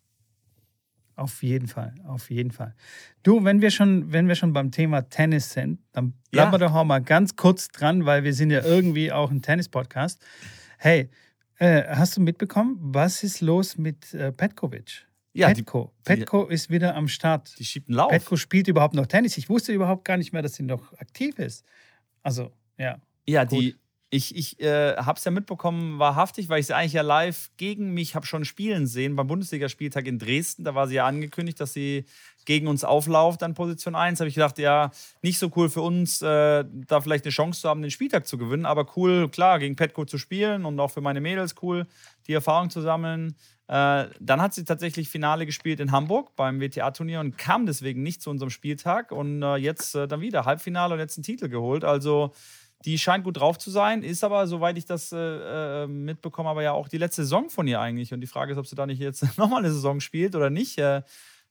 Auf 1.21 1.43
jeden 1.43 1.69
Fall, 1.69 1.95
auf 2.07 2.31
jeden 2.31 2.51
Fall. 2.51 2.75
Du, 3.23 3.45
wenn 3.45 3.61
wir 3.61 3.71
schon, 3.71 4.11
wenn 4.11 4.27
wir 4.27 4.37
schon 4.37 4.55
beim 4.55 4.71
Thema 4.71 5.03
Tennis 5.03 5.53
sind, 5.53 5.79
dann 5.93 6.15
bleiben 6.31 6.49
ja. 6.49 6.53
wir 6.53 6.59
doch 6.67 6.75
auch 6.75 6.85
mal 6.85 7.01
ganz 7.01 7.37
kurz 7.37 7.69
dran, 7.69 8.07
weil 8.07 8.25
wir 8.25 8.33
sind 8.33 8.51
ja 8.51 8.65
irgendwie 8.65 9.13
auch 9.13 9.31
ein 9.31 9.43
Tennis-Podcast. 9.43 10.19
Hey, 10.79 11.11
äh, 11.59 11.83
hast 11.95 12.17
du 12.17 12.23
mitbekommen, 12.23 12.79
was 12.81 13.23
ist 13.23 13.43
los 13.43 13.77
mit 13.77 14.15
äh, 14.15 14.33
Petkovic? 14.33 15.07
Ja, 15.35 15.49
Petko. 15.49 15.93
Die, 15.99 16.03
Petko 16.05 16.47
die, 16.47 16.55
ist 16.55 16.71
wieder 16.71 16.95
am 16.95 17.07
Start. 17.07 17.55
Die 17.59 17.67
schiebt 17.67 17.91
einen 17.91 17.99
Lauf. 17.99 18.09
Petko 18.11 18.37
spielt 18.37 18.67
überhaupt 18.67 18.95
noch 18.95 19.07
Tennis. 19.07 19.37
Ich 19.37 19.51
wusste 19.51 19.75
überhaupt 19.75 20.07
gar 20.07 20.17
nicht 20.17 20.33
mehr, 20.33 20.41
dass 20.41 20.55
sie 20.55 20.63
noch 20.63 20.95
aktiv 20.95 21.39
ist. 21.39 21.67
Also, 22.23 22.51
ja. 22.79 22.99
Ja, 23.27 23.45
gut. 23.45 23.61
die 23.61 23.77
ich, 24.13 24.35
ich 24.35 24.61
äh, 24.61 24.97
habe 24.97 25.19
es 25.19 25.25
ja 25.25 25.31
mitbekommen, 25.31 26.01
wahrhaftig, 26.01 26.49
weil 26.49 26.59
ich 26.59 26.67
sie 26.67 26.75
eigentlich 26.75 26.95
ja 26.95 27.03
live 27.03 27.51
gegen 27.57 27.95
mich 27.95 28.17
habe 28.17 28.27
schon 28.27 28.45
spielen 28.45 28.89
sehen 28.89 29.15
beim 29.15 29.29
Bundesligaspieltag 29.29 30.09
in 30.09 30.19
Dresden. 30.19 30.65
Da 30.65 30.75
war 30.75 30.89
sie 30.89 30.97
ja 30.97 31.07
angekündigt, 31.07 31.61
dass 31.61 31.73
sie 31.73 32.05
gegen 32.45 32.67
uns 32.67 32.83
auflauft 32.83 33.45
an 33.45 33.55
Position 33.55 33.95
1. 33.95 34.19
habe 34.19 34.29
ich 34.29 34.35
gedacht, 34.35 34.59
ja, 34.59 34.91
nicht 35.23 35.39
so 35.39 35.53
cool 35.55 35.69
für 35.69 35.83
uns, 35.83 36.23
äh, 36.23 36.65
da 36.69 37.01
vielleicht 37.01 37.25
eine 37.25 37.31
Chance 37.31 37.61
zu 37.61 37.69
haben, 37.69 37.83
den 37.83 37.93
Spieltag 37.93 38.27
zu 38.27 38.37
gewinnen. 38.37 38.67
Aber 38.67 38.87
cool, 38.97 39.29
klar, 39.29 39.61
gegen 39.61 39.77
Petco 39.77 40.05
zu 40.05 40.19
spielen 40.19 40.65
und 40.65 40.81
auch 40.81 40.91
für 40.91 41.01
meine 41.01 41.21
Mädels 41.21 41.55
cool, 41.63 41.87
die 42.27 42.33
Erfahrung 42.33 42.69
zu 42.69 42.81
sammeln. 42.81 43.37
Äh, 43.69 44.07
dann 44.19 44.43
hat 44.43 44.53
sie 44.53 44.65
tatsächlich 44.65 45.09
Finale 45.09 45.47
gespielt 45.47 45.79
in 45.79 45.93
Hamburg 45.93 46.35
beim 46.35 46.61
WTA-Turnier 46.61 47.21
und 47.21 47.39
kam 47.39 47.67
deswegen 47.67 48.03
nicht 48.03 48.21
zu 48.21 48.31
unserem 48.31 48.51
Spieltag. 48.51 49.13
Und 49.13 49.41
äh, 49.45 49.55
jetzt 49.55 49.95
äh, 49.95 50.09
dann 50.09 50.21
wieder 50.21 50.45
Halbfinale 50.45 50.95
und 50.95 50.99
jetzt 50.99 51.17
einen 51.17 51.23
Titel 51.23 51.49
geholt. 51.49 51.85
Also 51.85 52.33
die 52.85 52.99
scheint 52.99 53.25
gut 53.25 53.39
drauf 53.39 53.59
zu 53.59 53.71
sein, 53.71 54.03
ist 54.03 54.25
aber, 54.25 54.47
soweit 54.47 54.79
ich 54.79 54.87
das 54.87 55.13
äh, 55.13 55.17
äh 55.85 55.87
mitbekomme, 55.87 56.49
aber 56.49 56.63
ja 56.63 56.73
auch 56.73 56.89
die 56.89 56.99
letzte 56.99 57.23
Saison 57.23 57.51
von 57.51 57.67
ihr 57.67 57.81
eigentlich. 57.81 58.15
Und 58.15 58.21
die 58.21 58.27
Frage 58.27 58.53
ist, 58.53 58.59
ob 58.59 58.67
sie 58.67 58.75
da 58.75 58.87
nicht 58.87 59.01
jetzt 59.01 59.23
nochmal 59.39 59.61
eine 59.61 59.73
Saison 59.73 60.01
spielt 60.01 60.35
oder 60.35 60.51
nicht. 60.51 60.79
Äh, 60.79 61.03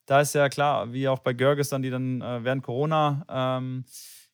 da 0.05 0.21
ist 0.21 0.33
ja 0.33 0.49
klar, 0.49 0.91
wie 0.91 1.07
auch 1.07 1.19
bei 1.19 1.33
Görges 1.33 1.69
dann, 1.69 1.83
die 1.83 1.91
dann 1.91 2.21
äh, 2.21 2.43
während 2.43 2.63
Corona 2.63 3.25
ähm, 3.29 3.85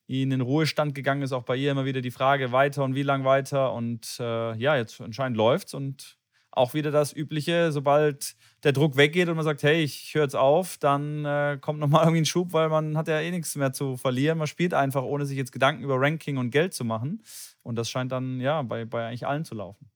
in 0.06 0.30
den 0.30 0.40
Ruhestand 0.40 0.94
gegangen 0.94 1.22
ist, 1.22 1.32
auch 1.32 1.42
bei 1.42 1.56
ihr 1.56 1.70
immer 1.70 1.84
wieder 1.84 2.00
die 2.00 2.10
Frage, 2.10 2.52
weiter 2.52 2.84
und 2.84 2.94
wie 2.94 3.02
lang 3.02 3.24
weiter. 3.24 3.72
Und 3.74 4.16
äh, 4.18 4.56
ja, 4.56 4.76
jetzt 4.76 5.00
anscheinend 5.00 5.36
läuft's 5.36 5.74
und 5.74 6.15
auch 6.56 6.74
wieder 6.74 6.90
das 6.90 7.12
Übliche, 7.12 7.70
sobald 7.70 8.34
der 8.64 8.72
Druck 8.72 8.96
weggeht 8.96 9.28
und 9.28 9.36
man 9.36 9.44
sagt, 9.44 9.62
hey, 9.62 9.82
ich 9.82 10.14
höre 10.14 10.22
jetzt 10.22 10.36
auf, 10.36 10.78
dann 10.78 11.24
äh, 11.24 11.58
kommt 11.60 11.78
nochmal 11.78 12.02
irgendwie 12.02 12.22
ein 12.22 12.26
Schub, 12.26 12.52
weil 12.52 12.68
man 12.68 12.96
hat 12.96 13.08
ja 13.08 13.20
eh 13.20 13.30
nichts 13.30 13.54
mehr 13.56 13.72
zu 13.72 13.96
verlieren. 13.96 14.38
Man 14.38 14.46
spielt 14.46 14.74
einfach, 14.74 15.02
ohne 15.02 15.26
sich 15.26 15.36
jetzt 15.36 15.52
Gedanken 15.52 15.84
über 15.84 16.00
Ranking 16.00 16.38
und 16.38 16.50
Geld 16.50 16.74
zu 16.74 16.84
machen. 16.84 17.22
Und 17.62 17.76
das 17.76 17.90
scheint 17.90 18.12
dann 18.12 18.40
ja 18.40 18.62
bei, 18.62 18.84
bei 18.84 19.06
eigentlich 19.06 19.26
allen 19.26 19.44
zu 19.44 19.54
laufen. 19.54 19.90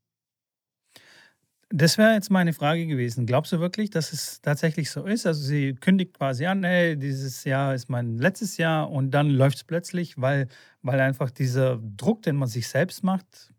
Das 1.73 1.99
wäre 1.99 2.15
jetzt 2.15 2.31
meine 2.31 2.53
Frage 2.53 2.85
gewesen. 2.85 3.27
Glaubst 3.27 3.53
du 3.53 3.61
wirklich, 3.61 3.91
dass 3.91 4.13
es 4.13 4.41
tatsächlich 4.43 4.91
so 4.91 5.07
ist? 5.07 5.25
Also 5.25 5.41
sie 5.41 5.75
kündigt 5.75 6.19
quasi 6.19 6.47
an, 6.47 6.65
hey, 6.65 6.99
dieses 6.99 7.45
Jahr 7.45 7.75
ist 7.75 7.89
mein 7.89 8.19
letztes 8.19 8.57
Jahr 8.57 8.91
und 8.91 9.13
dann 9.13 9.31
läuft 9.31 9.59
es 9.59 9.65
plötzlich, 9.65 10.21
weil, 10.21 10.49
weil 10.83 11.01
einfach 11.01 11.31
dieser 11.31 11.81
Druck, 11.97 12.23
den 12.23 12.35
man 12.35 12.49
sich 12.49 12.67
selbst 12.67 13.05
macht, 13.05 13.50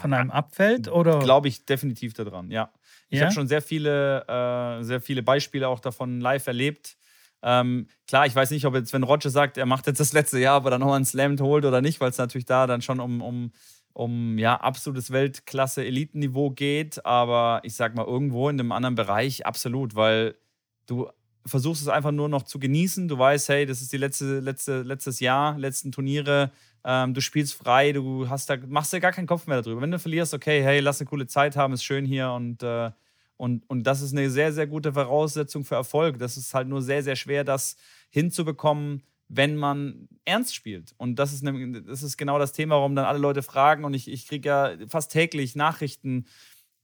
von 0.00 0.12
einem 0.12 0.30
abfällt? 0.30 0.88
Oder? 0.88 1.18
Glaube 1.20 1.48
ich 1.48 1.64
definitiv 1.64 2.14
daran, 2.14 2.50
ja. 2.50 2.70
Ich 3.08 3.18
ja? 3.18 3.26
habe 3.26 3.34
schon 3.34 3.48
sehr 3.48 3.62
viele, 3.62 4.26
äh, 4.26 4.82
sehr 4.82 5.00
viele 5.00 5.22
Beispiele 5.22 5.68
auch 5.68 5.80
davon 5.80 6.20
live 6.20 6.46
erlebt. 6.46 6.96
Ähm, 7.42 7.86
klar, 8.08 8.26
ich 8.26 8.34
weiß 8.34 8.50
nicht, 8.50 8.64
ob 8.66 8.74
jetzt, 8.74 8.92
wenn 8.92 9.02
Roger 9.02 9.30
sagt, 9.30 9.56
er 9.58 9.66
macht 9.66 9.86
jetzt 9.86 10.00
das 10.00 10.12
letzte 10.12 10.38
Jahr, 10.38 10.56
aber 10.56 10.70
dann 10.70 10.80
nochmal 10.80 10.96
einen 10.96 11.04
Slam 11.04 11.38
holt 11.38 11.64
oder 11.64 11.80
nicht, 11.80 12.00
weil 12.00 12.10
es 12.10 12.18
natürlich 12.18 12.46
da 12.46 12.66
dann 12.66 12.82
schon 12.82 12.98
um, 12.98 13.22
um, 13.22 13.52
um 13.92 14.38
ja, 14.38 14.56
absolutes 14.56 15.12
Weltklasse-Elitenniveau 15.12 16.50
geht. 16.50 17.04
Aber 17.06 17.60
ich 17.62 17.74
sag 17.74 17.94
mal, 17.94 18.06
irgendwo 18.06 18.48
in 18.48 18.58
einem 18.58 18.72
anderen 18.72 18.96
Bereich 18.96 19.46
absolut, 19.46 19.94
weil 19.94 20.34
du 20.86 21.08
versuchst 21.44 21.82
es 21.82 21.88
einfach 21.88 22.10
nur 22.10 22.28
noch 22.28 22.42
zu 22.42 22.58
genießen. 22.58 23.06
Du 23.06 23.18
weißt, 23.18 23.48
hey, 23.48 23.66
das 23.66 23.80
ist 23.80 23.92
die 23.92 23.98
letzte, 23.98 24.40
letzte, 24.40 24.82
letztes 24.82 25.20
Jahr, 25.20 25.56
letzten 25.56 25.92
Turniere. 25.92 26.50
Ähm, 26.88 27.14
du 27.14 27.20
spielst 27.20 27.54
frei, 27.54 27.90
du 27.90 28.28
hast 28.28 28.48
da, 28.48 28.56
machst 28.68 28.92
dir 28.92 29.00
gar 29.00 29.10
keinen 29.10 29.26
Kopf 29.26 29.48
mehr 29.48 29.60
darüber. 29.60 29.80
Wenn 29.80 29.90
du 29.90 29.98
verlierst, 29.98 30.32
okay, 30.32 30.62
hey, 30.62 30.78
lass 30.78 31.00
eine 31.00 31.08
coole 31.08 31.26
Zeit 31.26 31.56
haben, 31.56 31.74
ist 31.74 31.82
schön 31.82 32.06
hier 32.06 32.30
und, 32.30 32.62
äh, 32.62 32.92
und, 33.36 33.68
und 33.68 33.82
das 33.82 34.02
ist 34.02 34.12
eine 34.12 34.30
sehr, 34.30 34.52
sehr 34.52 34.68
gute 34.68 34.92
Voraussetzung 34.92 35.64
für 35.64 35.74
Erfolg. 35.74 36.18
Das 36.20 36.36
ist 36.36 36.54
halt 36.54 36.68
nur 36.68 36.80
sehr, 36.82 37.02
sehr 37.02 37.16
schwer, 37.16 37.42
das 37.42 37.76
hinzubekommen, 38.08 39.02
wenn 39.28 39.56
man 39.56 40.08
ernst 40.24 40.54
spielt. 40.54 40.94
Und 40.96 41.16
das 41.16 41.32
ist, 41.32 41.44
eine, 41.44 41.82
das 41.82 42.04
ist 42.04 42.16
genau 42.16 42.38
das 42.38 42.52
Thema, 42.52 42.76
warum 42.76 42.94
dann 42.94 43.04
alle 43.04 43.18
Leute 43.18 43.42
fragen. 43.42 43.84
Und 43.84 43.92
ich, 43.92 44.08
ich 44.08 44.28
kriege 44.28 44.48
ja 44.48 44.70
fast 44.86 45.10
täglich 45.10 45.56
Nachrichten 45.56 46.26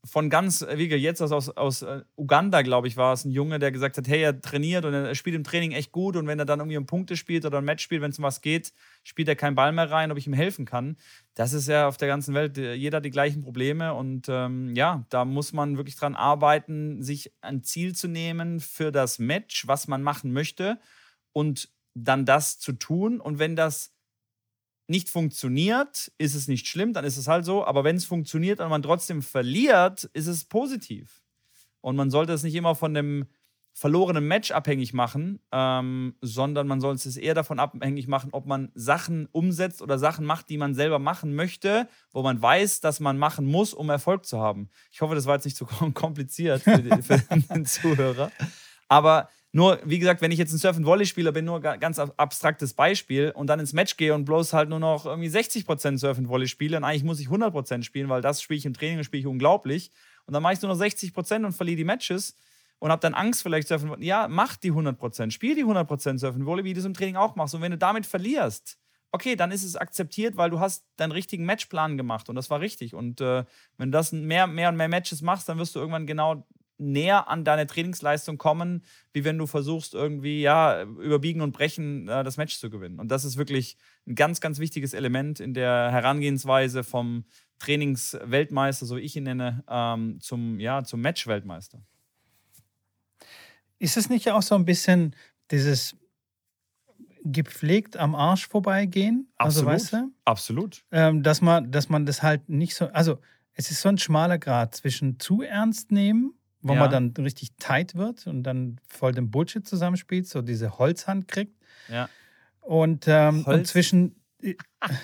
von 0.04 0.30
ganz, 0.30 0.66
wie 0.75 0.87
jetzt 0.87 1.23
aus, 1.23 1.30
aus, 1.30 1.49
aus 1.50 1.82
äh, 1.82 2.02
Uganda, 2.16 2.62
glaube 2.62 2.88
ich, 2.88 2.97
war 2.97 3.12
es 3.12 3.25
ein 3.25 3.30
Junge, 3.30 3.61
der 3.61 3.71
gesagt 3.71 3.97
hat, 3.97 4.09
hey, 4.09 4.21
er 4.21 4.40
trainiert 4.40 4.85
und 4.85 4.92
er 4.94 5.14
spielt 5.14 5.37
im 5.37 5.44
Training 5.44 5.71
echt 5.71 5.92
gut 5.92 6.16
und 6.16 6.26
wenn 6.26 6.38
er 6.40 6.44
dann 6.44 6.59
irgendwie 6.59 6.76
um 6.76 6.87
Punkte 6.87 7.16
spielt 7.16 7.44
oder 7.44 7.59
ein 7.59 7.64
Match 7.64 7.85
spielt, 7.85 8.02
wenn 8.02 8.11
es 8.11 8.18
um 8.18 8.25
was 8.25 8.40
geht, 8.40 8.73
spielt 9.04 9.28
er 9.28 9.37
keinen 9.37 9.54
Ball 9.54 9.71
mehr 9.71 9.90
rein, 9.90 10.11
ob 10.11 10.18
ich 10.18 10.26
ihm 10.26 10.32
helfen 10.32 10.64
kann. 10.64 10.97
Das 11.35 11.52
ist 11.52 11.68
ja 11.68 11.87
auf 11.87 11.99
der 11.99 12.09
ganzen 12.09 12.35
Welt, 12.35 12.59
äh, 12.59 12.75
jeder 12.75 12.97
hat 12.97 13.04
die 13.04 13.11
gleichen 13.11 13.42
Probleme 13.42 13.94
und 13.94 14.26
ähm, 14.28 14.75
ja, 14.75 15.06
da 15.09 15.25
muss 15.25 15.52
man 15.52 15.76
wirklich 15.76 15.97
dran 15.97 16.16
arbeiten, 16.16 17.02
sich 17.02 17.32
ein 17.40 17.62
Ziel 17.62 17.94
zu 17.94 18.09
nehmen 18.09 18.59
für 18.59 18.90
das 18.90 19.21
Match, 19.21 19.68
was 19.68 19.87
man 19.87 20.02
machen 20.02 20.32
möchte 20.32 20.80
und 21.32 21.71
dann 21.94 22.25
das 22.25 22.59
zu 22.59 22.73
tun 22.73 23.21
und 23.21 23.38
wenn 23.38 23.54
das 23.54 23.91
nicht 24.92 25.08
funktioniert, 25.08 26.12
ist 26.18 26.34
es 26.34 26.46
nicht 26.46 26.68
schlimm, 26.68 26.92
dann 26.92 27.04
ist 27.04 27.16
es 27.16 27.26
halt 27.26 27.44
so. 27.44 27.64
Aber 27.64 27.82
wenn 27.82 27.96
es 27.96 28.04
funktioniert 28.04 28.61
und 28.61 28.68
man 28.68 28.82
trotzdem 28.82 29.22
verliert, 29.22 30.04
ist 30.12 30.26
es 30.26 30.44
positiv. 30.44 31.25
Und 31.80 31.96
man 31.96 32.11
sollte 32.11 32.32
es 32.32 32.42
nicht 32.44 32.54
immer 32.54 32.76
von 32.76 32.94
dem 32.94 33.26
verlorenen 33.75 34.28
Match 34.28 34.50
abhängig 34.50 34.92
machen, 34.92 35.40
ähm, 35.50 36.14
sondern 36.20 36.66
man 36.66 36.82
sollte 36.82 37.08
es 37.08 37.16
eher 37.16 37.32
davon 37.32 37.58
abhängig 37.58 38.06
machen, 38.06 38.28
ob 38.32 38.46
man 38.46 38.70
Sachen 38.75 39.28
umsetzt 39.32 39.80
oder 39.80 39.99
Sachen 39.99 40.26
macht, 40.26 40.50
die 40.50 40.58
man 40.58 40.75
selber 40.75 40.99
machen 40.99 41.34
möchte, 41.34 41.88
wo 42.12 42.22
man 42.22 42.40
weiß, 42.40 42.80
dass 42.80 43.00
man 43.00 43.16
machen 43.16 43.46
muss, 43.46 43.72
um 43.72 43.88
Erfolg 43.88 44.26
zu 44.26 44.38
haben. 44.38 44.68
Ich 44.90 45.00
hoffe, 45.00 45.14
das 45.14 45.25
war 45.25 45.37
jetzt 45.37 45.46
nicht 45.46 45.56
so 45.56 45.64
kompliziert 45.94 46.62
für, 46.62 46.82
die, 46.82 47.02
für 47.02 47.18
den 47.54 47.64
Zuhörer. 47.64 48.30
Aber 48.88 49.30
nur, 49.54 49.78
wie 49.85 49.99
gesagt, 49.99 50.23
wenn 50.23 50.32
ich 50.32 50.38
jetzt 50.38 50.52
ein 50.52 50.59
Surf-and-Volley-Spieler 50.59 51.30
bin, 51.30 51.44
nur 51.44 51.61
ganz 51.61 51.99
abstraktes 51.99 52.73
Beispiel 52.73 53.32
und 53.35 53.49
dann 53.49 53.61
ins 53.61 53.75
Match 53.75 53.99
gehe 53.99 54.14
und 54.14 54.25
bloß 54.25 54.54
halt 54.54 54.71
nur 54.71 54.78
noch 54.78 55.04
irgendwie 55.04 55.28
60% 55.28 55.99
Surf-and-Volley 55.99 56.49
spiele 56.49 56.78
und 56.78 56.85
eigentlich 56.85 57.04
muss 57.04 57.21
ich 57.21 57.28
100% 57.28 57.82
spielen, 57.82 58.09
weil 58.09 58.23
das 58.23 58.40
spiele 58.40 58.56
ich 58.56 58.64
im 58.64 58.73
Training 58.73 58.99
und 58.99 59.04
spiele 59.04 59.21
ich 59.21 59.26
unglaublich 59.26 59.90
und 60.25 60.32
dann 60.32 60.42
mache 60.42 60.54
ich 60.54 60.62
nur 60.62 60.73
noch 60.73 60.80
60% 60.80 61.44
und 61.44 61.52
verliere 61.52 61.76
die 61.76 61.85
Matches 61.85 62.35
und 62.78 62.90
habe 62.90 63.00
dann 63.00 63.12
Angst 63.12 63.42
vielleicht 63.42 63.68
Surfen. 63.68 64.00
Ja, 64.00 64.26
mach 64.26 64.56
die 64.56 64.73
100%, 64.73 65.30
spiel 65.30 65.54
die 65.54 65.64
100% 65.64 66.18
Surfen-Volley, 66.18 66.64
wie 66.64 66.73
du 66.73 66.80
es 66.80 66.87
im 66.87 66.94
Training 66.94 67.16
auch 67.16 67.37
machst 67.37 67.54
und 67.54 67.61
wenn 67.61 67.73
du 67.73 67.78
damit 67.78 68.06
verlierst, 68.06 68.78
okay, 69.12 69.37
dann 69.37 69.52
ist 69.52 69.64
es 69.64 69.76
akzeptiert, 69.76 70.38
weil 70.38 70.49
du 70.49 70.61
hast 70.61 70.87
deinen 70.97 71.12
richtigen 71.12 71.44
Matchplan 71.44 71.99
gemacht 71.99 72.30
und 72.30 72.37
das 72.37 72.49
war 72.49 72.61
richtig. 72.61 72.94
Und 72.94 73.21
äh, 73.21 73.44
wenn 73.76 73.92
du 73.92 73.99
das 73.99 74.12
mehr, 74.12 74.47
mehr 74.47 74.71
und 74.71 74.76
mehr 74.76 74.88
Matches 74.88 75.21
machst, 75.21 75.47
dann 75.50 75.59
wirst 75.59 75.75
du 75.75 75.80
irgendwann 75.80 76.06
genau 76.06 76.47
näher 76.82 77.28
an 77.28 77.44
deine 77.44 77.66
Trainingsleistung 77.66 78.38
kommen, 78.38 78.82
wie 79.12 79.24
wenn 79.24 79.38
du 79.38 79.46
versuchst, 79.46 79.94
irgendwie, 79.94 80.42
ja, 80.42 80.82
überbiegen 80.82 81.40
und 81.40 81.52
brechen, 81.52 82.08
äh, 82.08 82.24
das 82.24 82.36
Match 82.36 82.58
zu 82.58 82.70
gewinnen. 82.70 82.98
Und 82.98 83.08
das 83.08 83.24
ist 83.24 83.36
wirklich 83.36 83.76
ein 84.06 84.14
ganz, 84.14 84.40
ganz 84.40 84.58
wichtiges 84.58 84.94
Element 84.94 85.40
in 85.40 85.54
der 85.54 85.90
Herangehensweise 85.90 86.84
vom 86.84 87.24
Trainingsweltmeister, 87.58 88.86
so 88.86 88.96
wie 88.96 89.00
ich 89.00 89.16
ihn 89.16 89.24
nenne, 89.24 89.64
ähm, 89.68 90.20
zum, 90.20 90.58
ja, 90.58 90.82
zum 90.82 91.00
Match-Weltmeister. 91.00 91.80
Ist 93.78 93.96
es 93.96 94.10
nicht 94.10 94.30
auch 94.30 94.42
so 94.42 94.54
ein 94.54 94.64
bisschen 94.64 95.14
dieses 95.50 95.96
gepflegt 97.24 97.96
am 97.96 98.14
Arsch 98.14 98.48
vorbeigehen? 98.48 99.32
Also, 99.36 99.60
Absolut. 99.60 99.72
Also, 99.72 99.84
weißt 99.84 99.92
du? 99.92 100.12
Absolut. 100.24 100.84
Ähm, 100.90 101.22
dass, 101.22 101.40
man, 101.40 101.70
dass 101.70 101.88
man 101.88 102.06
das 102.06 102.22
halt 102.22 102.48
nicht 102.48 102.74
so, 102.74 102.86
also 102.88 103.18
es 103.54 103.70
ist 103.70 103.80
so 103.80 103.88
ein 103.88 103.98
schmaler 103.98 104.38
Grad 104.38 104.74
zwischen 104.74 105.20
zu 105.20 105.42
ernst 105.42 105.92
nehmen 105.92 106.34
wo 106.62 106.75
ja. 106.75 106.81
man 106.81 106.90
dann 106.90 107.25
richtig 107.25 107.50
tight 107.59 107.97
wird 107.97 108.26
und 108.26 108.45
dann 108.45 108.81
voll 108.88 109.12
den 109.12 109.31
Bullshit 109.31 109.66
zusammenspielt, 109.66 110.28
so 110.28 110.42
diese 110.42 110.78
Holzhand 110.78 111.28
kriegt. 111.28 111.57
Ja. 111.88 112.09
Und, 112.61 113.04
ähm, 113.09 113.45
Holz? 113.45 113.59
und 113.59 113.66
zwischen. 113.66 114.16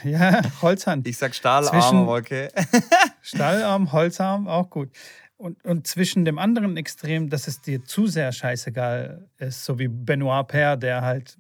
Ja, 0.03 0.43
Holzhand. 0.63 1.07
Ich 1.07 1.17
sag 1.17 1.33
Stahlarm, 1.33 2.09
okay. 2.09 2.49
Stahlarm, 3.23 3.93
Holzarm, 3.93 4.49
auch 4.49 4.69
gut. 4.69 4.91
Und, 5.37 5.65
und 5.65 5.87
zwischen 5.87 6.25
dem 6.25 6.37
anderen 6.37 6.77
Extrem, 6.77 7.31
dass 7.31 7.47
es 7.47 7.61
dir 7.61 7.85
zu 7.85 8.09
sehr 8.09 8.33
scheißegal 8.33 9.29
ist, 9.37 9.65
so 9.65 9.79
wie 9.79 9.87
Benoit 9.87 10.49
Paire, 10.49 10.77
der 10.77 11.03
halt 11.03 11.39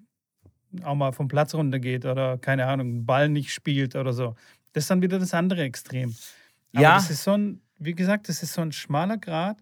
auch 0.84 0.94
mal 0.94 1.10
vom 1.10 1.26
Platz 1.26 1.52
runtergeht 1.52 2.04
oder 2.04 2.38
keine 2.38 2.66
Ahnung, 2.66 3.04
Ball 3.04 3.28
nicht 3.28 3.52
spielt 3.52 3.96
oder 3.96 4.12
so. 4.12 4.36
Das 4.72 4.84
ist 4.84 4.90
dann 4.90 5.02
wieder 5.02 5.18
das 5.18 5.34
andere 5.34 5.62
Extrem. 5.62 6.14
Aber 6.74 6.82
ja. 6.82 6.94
das 6.94 7.10
ist 7.10 7.24
so 7.24 7.32
ein, 7.32 7.60
wie 7.80 7.96
gesagt, 7.96 8.28
das 8.28 8.44
ist 8.44 8.52
so 8.52 8.60
ein 8.60 8.70
schmaler 8.70 9.18
Grad 9.18 9.58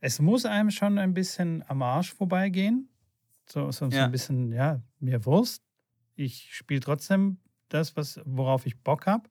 es 0.00 0.20
muss 0.20 0.44
einem 0.44 0.70
schon 0.70 0.98
ein 0.98 1.14
bisschen 1.14 1.64
am 1.68 1.82
Arsch 1.82 2.12
vorbeigehen. 2.12 2.88
So, 3.46 3.70
so, 3.70 3.90
so 3.90 3.96
ja. 3.96 4.04
ein 4.04 4.12
bisschen, 4.12 4.52
ja, 4.52 4.80
mir 4.98 5.24
Wurst. 5.24 5.62
Ich 6.14 6.54
spiele 6.54 6.80
trotzdem 6.80 7.38
das, 7.68 7.96
was, 7.96 8.20
worauf 8.24 8.66
ich 8.66 8.80
Bock 8.82 9.06
habe. 9.06 9.28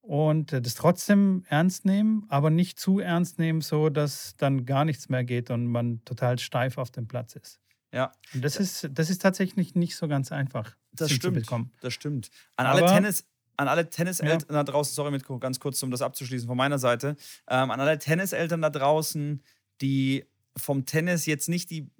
Und 0.00 0.52
das 0.52 0.74
trotzdem 0.74 1.44
ernst 1.48 1.84
nehmen, 1.84 2.24
aber 2.28 2.50
nicht 2.50 2.78
zu 2.78 3.00
ernst 3.00 3.38
nehmen, 3.38 3.60
so 3.60 3.90
dass 3.90 4.34
dann 4.36 4.64
gar 4.64 4.84
nichts 4.84 5.08
mehr 5.08 5.24
geht 5.24 5.50
und 5.50 5.66
man 5.66 6.04
total 6.04 6.38
steif 6.38 6.78
auf 6.78 6.90
dem 6.90 7.06
Platz 7.06 7.36
ist. 7.36 7.60
Ja. 7.92 8.12
Und 8.34 8.42
das 8.44 8.56
ist, 8.56 8.88
das 8.92 9.10
ist 9.10 9.20
tatsächlich 9.20 9.74
nicht 9.74 9.96
so 9.96 10.08
ganz 10.08 10.32
einfach. 10.32 10.76
Das 10.92 11.10
stimmt. 11.10 11.46
Das 11.80 11.92
stimmt. 11.92 12.30
An 12.56 12.66
alle 12.66 12.86
Tennis, 12.86 13.26
an 13.60 13.68
alle 13.68 13.90
Tenniseltern 13.90 14.56
ja. 14.56 14.62
da 14.62 14.64
draußen, 14.64 14.94
sorry, 14.94 15.10
mit 15.10 15.24
ganz 15.38 15.60
kurz, 15.60 15.82
um 15.82 15.90
das 15.90 16.00
abzuschließen 16.00 16.48
von 16.48 16.56
meiner 16.56 16.78
Seite, 16.78 17.16
ähm, 17.46 17.70
an 17.70 17.78
alle 17.78 17.98
Tenniseltern 17.98 18.62
da 18.62 18.70
draußen, 18.70 19.42
die 19.82 20.24
vom 20.56 20.86
Tennis 20.86 21.26
jetzt 21.26 21.48
nicht 21.48 21.70
die 21.70 21.90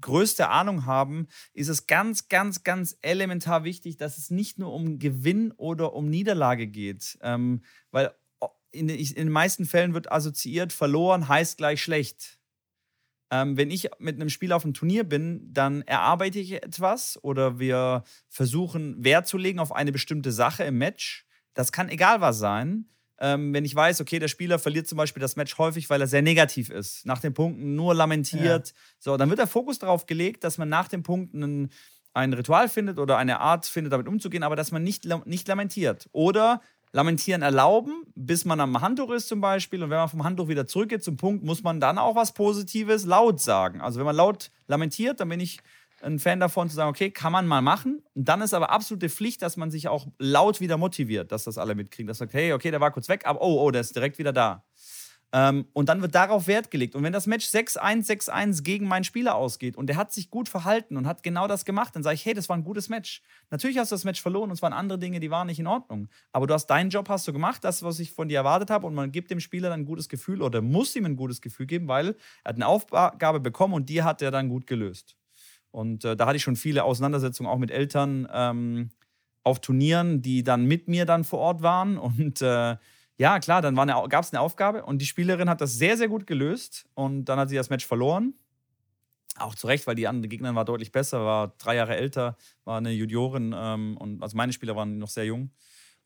größte 0.00 0.48
Ahnung 0.48 0.86
haben, 0.86 1.28
ist 1.54 1.68
es 1.68 1.86
ganz, 1.86 2.28
ganz, 2.28 2.64
ganz 2.64 2.98
elementar 3.00 3.62
wichtig, 3.62 3.96
dass 3.96 4.18
es 4.18 4.30
nicht 4.30 4.58
nur 4.58 4.72
um 4.72 4.98
Gewinn 4.98 5.52
oder 5.52 5.92
um 5.92 6.10
Niederlage 6.10 6.66
geht. 6.66 7.16
Ähm, 7.22 7.62
weil 7.92 8.12
in, 8.72 8.88
in, 8.88 9.14
den 9.14 9.30
meisten 9.30 9.66
Fällen 9.66 9.94
wird 9.94 10.10
assoziiert, 10.10 10.72
verloren 10.72 11.28
heißt 11.28 11.58
gleich 11.58 11.82
schlecht. 11.82 12.37
Ähm, 13.30 13.56
wenn 13.56 13.70
ich 13.70 13.90
mit 13.98 14.16
einem 14.16 14.30
Spiel 14.30 14.52
auf 14.52 14.64
einem 14.64 14.74
Turnier 14.74 15.04
bin, 15.04 15.52
dann 15.52 15.82
erarbeite 15.82 16.38
ich 16.38 16.52
etwas 16.52 17.22
oder 17.22 17.58
wir 17.58 18.04
versuchen 18.28 19.02
Wert 19.04 19.26
zu 19.26 19.36
legen 19.36 19.58
auf 19.58 19.72
eine 19.72 19.92
bestimmte 19.92 20.32
Sache 20.32 20.64
im 20.64 20.78
Match. 20.78 21.26
Das 21.54 21.72
kann 21.72 21.88
egal 21.88 22.20
was 22.20 22.38
sein 22.38 22.86
ähm, 23.20 23.52
wenn 23.52 23.64
ich 23.64 23.74
weiß, 23.74 24.00
okay, 24.00 24.18
der 24.18 24.28
Spieler 24.28 24.58
verliert 24.58 24.86
zum 24.86 24.96
Beispiel 24.96 25.20
das 25.20 25.36
Match 25.36 25.58
häufig, 25.58 25.90
weil 25.90 26.00
er 26.00 26.06
sehr 26.06 26.22
negativ 26.22 26.70
ist, 26.70 27.04
nach 27.04 27.20
den 27.20 27.34
Punkten 27.34 27.74
nur 27.74 27.94
lamentiert, 27.94 28.68
ja. 28.68 28.74
so, 28.98 29.16
dann 29.16 29.28
wird 29.28 29.40
der 29.40 29.46
Fokus 29.46 29.78
darauf 29.78 30.06
gelegt, 30.06 30.44
dass 30.44 30.58
man 30.58 30.68
nach 30.68 30.88
den 30.88 31.02
Punkten 31.02 31.42
ein, 31.42 31.70
ein 32.14 32.32
Ritual 32.32 32.68
findet 32.68 32.98
oder 32.98 33.18
eine 33.18 33.40
Art 33.40 33.66
findet, 33.66 33.92
damit 33.92 34.08
umzugehen, 34.08 34.42
aber 34.42 34.56
dass 34.56 34.72
man 34.72 34.82
nicht, 34.82 35.06
nicht 35.26 35.48
lamentiert. 35.48 36.08
Oder 36.12 36.60
Lamentieren 36.92 37.42
erlauben, 37.42 38.04
bis 38.14 38.44
man 38.44 38.60
am 38.60 38.80
Handtuch 38.80 39.10
ist 39.10 39.28
zum 39.28 39.40
Beispiel. 39.40 39.82
Und 39.82 39.90
wenn 39.90 39.98
man 39.98 40.08
vom 40.08 40.24
Handtuch 40.24 40.48
wieder 40.48 40.66
zurückgeht 40.66 41.02
zum 41.02 41.16
Punkt, 41.16 41.44
muss 41.44 41.62
man 41.62 41.80
dann 41.80 41.98
auch 41.98 42.16
was 42.16 42.32
Positives 42.32 43.04
laut 43.04 43.40
sagen. 43.40 43.80
Also 43.80 43.98
wenn 43.98 44.06
man 44.06 44.16
laut 44.16 44.50
lamentiert, 44.66 45.20
dann 45.20 45.28
bin 45.28 45.40
ich 45.40 45.58
ein 46.00 46.18
Fan 46.18 46.40
davon 46.40 46.68
zu 46.68 46.76
sagen, 46.76 46.90
okay, 46.90 47.10
kann 47.10 47.32
man 47.32 47.46
mal 47.46 47.62
machen. 47.62 48.02
Und 48.14 48.28
dann 48.28 48.40
ist 48.40 48.54
aber 48.54 48.70
absolute 48.70 49.08
Pflicht, 49.08 49.42
dass 49.42 49.56
man 49.56 49.70
sich 49.70 49.88
auch 49.88 50.06
laut 50.18 50.60
wieder 50.60 50.76
motiviert, 50.76 51.32
dass 51.32 51.44
das 51.44 51.58
alle 51.58 51.74
mitkriegen. 51.74 52.06
Dass 52.06 52.20
man 52.20 52.28
sagt, 52.28 52.34
hey, 52.34 52.52
okay, 52.52 52.70
der 52.70 52.80
war 52.80 52.90
kurz 52.90 53.08
weg, 53.08 53.26
aber 53.26 53.42
oh, 53.42 53.60
oh, 53.60 53.70
der 53.70 53.80
ist 53.80 53.94
direkt 53.94 54.18
wieder 54.18 54.32
da. 54.32 54.64
Ähm, 55.30 55.66
und 55.74 55.90
dann 55.90 56.00
wird 56.00 56.14
darauf 56.14 56.46
Wert 56.46 56.70
gelegt. 56.70 56.94
Und 56.94 57.02
wenn 57.02 57.12
das 57.12 57.26
Match 57.26 57.46
6-1, 57.46 58.06
6-1 58.06 58.62
gegen 58.62 58.88
meinen 58.88 59.04
Spieler 59.04 59.34
ausgeht 59.34 59.76
und 59.76 59.86
der 59.88 59.96
hat 59.96 60.10
sich 60.10 60.30
gut 60.30 60.48
verhalten 60.48 60.96
und 60.96 61.06
hat 61.06 61.22
genau 61.22 61.46
das 61.46 61.66
gemacht, 61.66 61.94
dann 61.94 62.02
sage 62.02 62.14
ich, 62.14 62.24
hey, 62.24 62.32
das 62.32 62.48
war 62.48 62.56
ein 62.56 62.64
gutes 62.64 62.88
Match. 62.88 63.22
Natürlich 63.50 63.76
hast 63.76 63.92
du 63.92 63.94
das 63.94 64.04
Match 64.04 64.22
verloren 64.22 64.48
und 64.48 64.56
es 64.56 64.62
waren 64.62 64.72
andere 64.72 64.98
Dinge, 64.98 65.20
die 65.20 65.30
waren 65.30 65.46
nicht 65.46 65.58
in 65.58 65.66
Ordnung. 65.66 66.08
Aber 66.32 66.46
du 66.46 66.54
hast 66.54 66.66
deinen 66.66 66.88
Job 66.88 67.10
hast 67.10 67.28
du 67.28 67.34
gemacht, 67.34 67.62
das, 67.62 67.82
was 67.82 68.00
ich 68.00 68.12
von 68.12 68.28
dir 68.28 68.38
erwartet 68.38 68.70
habe, 68.70 68.86
und 68.86 68.94
man 68.94 69.12
gibt 69.12 69.30
dem 69.30 69.40
Spieler 69.40 69.68
dann 69.68 69.80
ein 69.80 69.86
gutes 69.86 70.08
Gefühl 70.08 70.40
oder 70.40 70.62
muss 70.62 70.96
ihm 70.96 71.04
ein 71.04 71.16
gutes 71.16 71.42
Gefühl 71.42 71.66
geben, 71.66 71.88
weil 71.88 72.16
er 72.44 72.48
hat 72.50 72.56
eine 72.56 72.66
Aufgabe 72.66 73.40
bekommen 73.40 73.74
und 73.74 73.90
die 73.90 74.02
hat 74.02 74.22
er 74.22 74.30
dann 74.30 74.48
gut 74.48 74.66
gelöst. 74.66 75.14
Und 75.70 76.06
äh, 76.06 76.16
da 76.16 76.26
hatte 76.26 76.36
ich 76.36 76.42
schon 76.42 76.56
viele 76.56 76.84
Auseinandersetzungen 76.84 77.50
auch 77.50 77.58
mit 77.58 77.70
Eltern 77.70 78.26
ähm, 78.32 78.90
auf 79.44 79.60
Turnieren, 79.60 80.22
die 80.22 80.42
dann 80.42 80.64
mit 80.64 80.88
mir 80.88 81.04
dann 81.04 81.24
vor 81.24 81.40
Ort 81.40 81.62
waren. 81.62 81.98
Und 81.98 82.40
äh, 82.40 82.76
ja, 83.18 83.40
klar, 83.40 83.62
dann 83.62 83.74
gab 83.74 84.24
es 84.24 84.32
eine 84.32 84.40
Aufgabe 84.40 84.84
und 84.84 85.02
die 85.02 85.06
Spielerin 85.06 85.50
hat 85.50 85.60
das 85.60 85.74
sehr, 85.74 85.96
sehr 85.96 86.08
gut 86.08 86.26
gelöst. 86.26 86.86
Und 86.94 87.24
dann 87.24 87.38
hat 87.38 87.48
sie 87.48 87.56
das 87.56 87.68
Match 87.68 87.84
verloren. 87.84 88.34
Auch 89.36 89.54
zu 89.54 89.66
Recht, 89.66 89.86
weil 89.86 89.96
die 89.96 90.06
andere 90.06 90.28
Gegnerin 90.28 90.56
war 90.56 90.64
deutlich 90.64 90.92
besser, 90.92 91.24
war 91.24 91.54
drei 91.58 91.76
Jahre 91.76 91.96
älter, 91.96 92.36
war 92.64 92.78
eine 92.78 92.90
Juniorin 92.90 93.54
ähm, 93.56 93.96
und 93.96 94.22
also 94.22 94.36
meine 94.36 94.52
Spieler 94.52 94.74
waren 94.74 94.98
noch 94.98 95.08
sehr 95.08 95.26
jung 95.26 95.50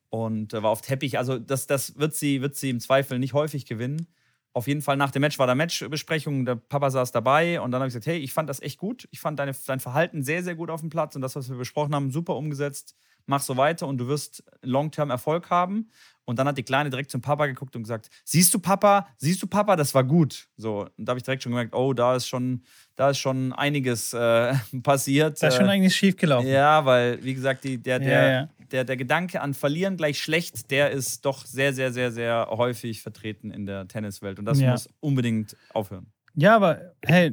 und 0.09 0.53
äh, 0.53 0.61
war 0.61 0.69
auf 0.69 0.81
Teppich. 0.81 1.17
Also 1.17 1.39
das, 1.39 1.65
das 1.65 1.97
wird, 1.97 2.13
sie, 2.13 2.41
wird 2.41 2.55
sie 2.55 2.69
im 2.69 2.79
Zweifel 2.79 3.17
nicht 3.17 3.33
häufig 3.33 3.65
gewinnen 3.65 4.07
auf 4.53 4.67
jeden 4.67 4.83
Fall 4.83 4.97
nach 4.97 5.11
dem 5.11 5.21
Match 5.21 5.39
war 5.39 5.47
da 5.47 5.55
Matchbesprechung, 5.55 6.45
der 6.45 6.55
Papa 6.55 6.91
saß 6.91 7.11
dabei 7.11 7.59
und 7.59 7.71
dann 7.71 7.81
habe 7.81 7.87
ich 7.87 7.93
gesagt, 7.93 8.05
hey, 8.05 8.19
ich 8.19 8.33
fand 8.33 8.49
das 8.49 8.61
echt 8.61 8.77
gut. 8.77 9.07
Ich 9.11 9.19
fand 9.19 9.39
deine, 9.39 9.53
dein 9.65 9.79
Verhalten 9.79 10.21
sehr, 10.21 10.43
sehr 10.43 10.55
gut 10.55 10.69
auf 10.69 10.81
dem 10.81 10.89
Platz 10.89 11.15
und 11.15 11.21
das, 11.21 11.35
was 11.35 11.49
wir 11.49 11.57
besprochen 11.57 11.95
haben, 11.95 12.11
super 12.11 12.35
umgesetzt. 12.35 12.95
Mach 13.25 13.41
so 13.41 13.57
weiter 13.57 13.87
und 13.87 13.97
du 13.97 14.07
wirst 14.07 14.43
Long-Term 14.61 15.09
Erfolg 15.09 15.49
haben. 15.49 15.89
Und 16.25 16.39
dann 16.39 16.47
hat 16.47 16.57
die 16.57 16.63
Kleine 16.63 16.89
direkt 16.89 17.11
zum 17.11 17.21
Papa 17.21 17.47
geguckt 17.47 17.75
und 17.75 17.83
gesagt: 17.83 18.09
Siehst 18.23 18.53
du, 18.53 18.59
Papa, 18.59 19.07
siehst 19.17 19.41
du, 19.43 19.47
Papa, 19.47 19.75
das 19.75 19.93
war 19.93 20.03
gut. 20.03 20.47
So, 20.55 20.87
und 20.97 21.05
da 21.05 21.11
habe 21.11 21.19
ich 21.19 21.23
direkt 21.23 21.43
schon 21.43 21.51
gemerkt, 21.51 21.75
oh, 21.75 21.93
da 21.93 22.15
ist 22.15 22.27
schon, 22.27 22.63
da 22.95 23.09
ist 23.09 23.17
schon 23.17 23.51
einiges 23.51 24.13
äh, 24.13 24.53
passiert. 24.83 25.41
Da 25.43 25.47
ist 25.47 25.55
schon 25.55 25.65
äh, 25.65 25.71
einiges 25.71 25.93
schiefgelaufen. 25.95 26.49
Ja, 26.49 26.85
weil, 26.85 27.21
wie 27.23 27.33
gesagt, 27.33 27.65
die, 27.65 27.77
der, 27.77 27.99
der, 27.99 28.23
ja, 28.23 28.31
ja. 28.31 28.49
Der, 28.71 28.83
der 28.85 28.97
Gedanke 28.97 29.41
an 29.41 29.53
Verlieren 29.53 29.97
gleich 29.97 30.19
schlecht, 30.19 30.71
der 30.71 30.91
ist 30.91 31.25
doch 31.25 31.45
sehr, 31.45 31.73
sehr, 31.73 31.91
sehr, 31.91 32.11
sehr 32.11 32.47
häufig 32.49 33.01
vertreten 33.01 33.51
in 33.51 33.65
der 33.65 33.87
Tenniswelt. 33.87 34.39
Und 34.39 34.45
das 34.45 34.59
ja. 34.59 34.71
muss 34.71 34.87
unbedingt 35.01 35.57
aufhören. 35.73 36.12
Ja, 36.35 36.55
aber 36.55 36.93
hey, 37.05 37.31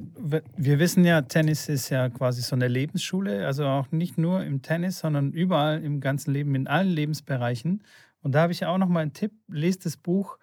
wir 0.57 0.79
wissen 0.79 1.05
ja, 1.07 1.23
Tennis 1.23 1.69
ist 1.71 1.89
ja 1.89 2.11
quasi 2.11 2.43
so 2.43 2.55
eine 2.55 2.69
Lebensschule, 2.69 3.47
also 3.47 3.65
auch 3.65 3.91
nicht 3.93 4.19
nur 4.19 4.45
im 4.45 4.61
Tennis, 4.61 4.99
sondern 4.99 5.33
überall 5.33 5.83
im 5.83 6.01
ganzen 6.01 6.33
Leben, 6.35 6.55
in 6.55 6.67
allen 6.67 6.89
Lebensbereichen. 6.89 7.83
Und 8.23 8.33
da 8.35 8.43
habe 8.43 8.53
ich 8.53 8.67
auch 8.67 8.77
noch 8.77 8.89
mal 8.89 9.01
einen 9.01 9.15
Tipp: 9.15 9.33
Lest 9.49 9.87
das 9.87 9.97
Buch 9.97 10.39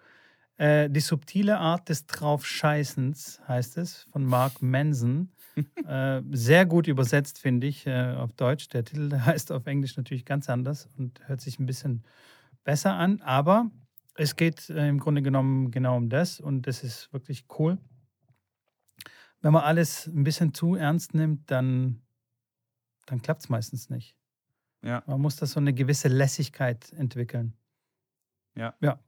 äh, 0.58 0.90
Die 0.90 1.00
subtile 1.00 1.58
Art 1.58 1.88
des 1.88 2.06
Draufscheißens, 2.06 3.40
heißt 3.48 3.78
es, 3.78 4.04
von 4.12 4.24
Mark 4.24 4.62
Manson. 4.62 5.30
äh, 5.88 6.22
sehr 6.32 6.66
gut 6.66 6.88
übersetzt, 6.88 7.38
finde 7.40 7.68
ich, 7.68 7.86
äh, 7.86 8.14
auf 8.16 8.32
Deutsch. 8.32 8.68
Der 8.70 8.84
Titel 8.84 9.12
heißt 9.20 9.52
auf 9.52 9.66
Englisch 9.66 9.96
natürlich 9.96 10.24
ganz 10.24 10.50
anders 10.50 10.88
und 10.98 11.20
hört 11.28 11.40
sich 11.40 11.60
ein 11.60 11.66
bisschen 11.66 12.02
besser 12.64 12.94
an. 12.94 13.20
Aber 13.22 13.70
es 14.16 14.36
geht 14.36 14.70
äh, 14.70 14.88
im 14.88 14.98
Grunde 15.00 15.22
genommen 15.22 15.70
genau 15.70 15.96
um 15.96 16.08
das 16.10 16.40
und 16.40 16.66
das 16.66 16.84
ist 16.84 17.12
wirklich 17.12 17.46
cool. 17.58 17.78
Wenn 19.40 19.52
man 19.52 19.62
alles 19.62 20.06
ein 20.06 20.24
bisschen 20.24 20.52
zu 20.54 20.74
ernst 20.74 21.14
nimmt, 21.14 21.50
dann, 21.50 22.02
dann 23.06 23.22
klappt 23.22 23.42
es 23.42 23.48
meistens 23.48 23.88
nicht. 23.90 24.16
Ja. 24.82 25.02
Man 25.06 25.20
muss 25.20 25.36
da 25.36 25.46
so 25.46 25.60
eine 25.60 25.72
gewisse 25.72 26.08
Lässigkeit 26.08 26.92
entwickeln. 26.92 27.54
Ja. 28.56 28.74
Ja. 28.80 28.98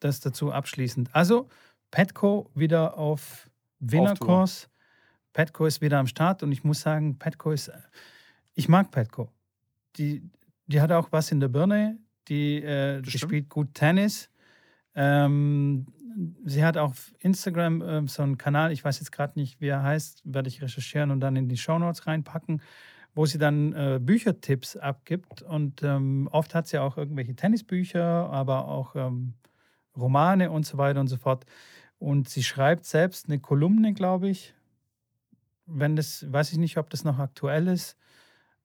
Das 0.00 0.20
dazu 0.20 0.52
abschließend. 0.52 1.14
Also, 1.14 1.48
Petco 1.90 2.50
wieder 2.54 2.98
auf 2.98 3.50
Winnerkurs. 3.78 4.68
Petco 5.32 5.66
ist 5.66 5.80
wieder 5.80 5.98
am 5.98 6.06
Start 6.06 6.42
und 6.42 6.52
ich 6.52 6.64
muss 6.64 6.80
sagen, 6.80 7.18
Petco 7.18 7.52
ist. 7.52 7.70
Ich 8.54 8.68
mag 8.68 8.90
Petco. 8.90 9.30
Die, 9.96 10.28
die 10.66 10.80
hat 10.80 10.92
auch 10.92 11.10
was 11.12 11.32
in 11.32 11.40
der 11.40 11.48
Birne. 11.48 11.98
Die, 12.28 12.62
äh, 12.62 13.02
die 13.02 13.18
spielt 13.18 13.48
gut 13.48 13.74
Tennis. 13.74 14.30
Ähm, 14.94 15.86
sie 16.44 16.64
hat 16.64 16.76
auf 16.76 17.14
Instagram 17.18 17.82
äh, 17.82 18.06
so 18.06 18.22
einen 18.22 18.38
Kanal, 18.38 18.72
ich 18.72 18.84
weiß 18.84 18.98
jetzt 19.00 19.12
gerade 19.12 19.38
nicht, 19.38 19.60
wie 19.60 19.68
er 19.68 19.82
heißt, 19.82 20.22
werde 20.24 20.48
ich 20.48 20.62
recherchieren 20.62 21.10
und 21.10 21.20
dann 21.20 21.36
in 21.36 21.48
die 21.48 21.56
Shownotes 21.56 22.06
reinpacken 22.06 22.60
wo 23.14 23.26
sie 23.26 23.38
dann 23.38 23.72
äh, 23.72 24.00
Büchertipps 24.02 24.76
abgibt. 24.76 25.42
Und 25.42 25.82
ähm, 25.82 26.28
oft 26.32 26.54
hat 26.54 26.66
sie 26.66 26.78
auch 26.78 26.96
irgendwelche 26.96 27.34
Tennisbücher, 27.34 28.02
aber 28.30 28.68
auch 28.68 28.96
ähm, 28.96 29.34
Romane 29.96 30.50
und 30.50 30.66
so 30.66 30.78
weiter 30.78 31.00
und 31.00 31.06
so 31.06 31.16
fort. 31.16 31.46
Und 31.98 32.28
sie 32.28 32.42
schreibt 32.42 32.84
selbst 32.84 33.28
eine 33.28 33.38
Kolumne, 33.38 33.94
glaube 33.94 34.28
ich. 34.28 34.54
Wenn 35.66 35.96
das, 35.96 36.30
weiß 36.30 36.52
ich 36.52 36.58
nicht, 36.58 36.76
ob 36.76 36.90
das 36.90 37.04
noch 37.04 37.18
aktuell 37.18 37.68
ist. 37.68 37.96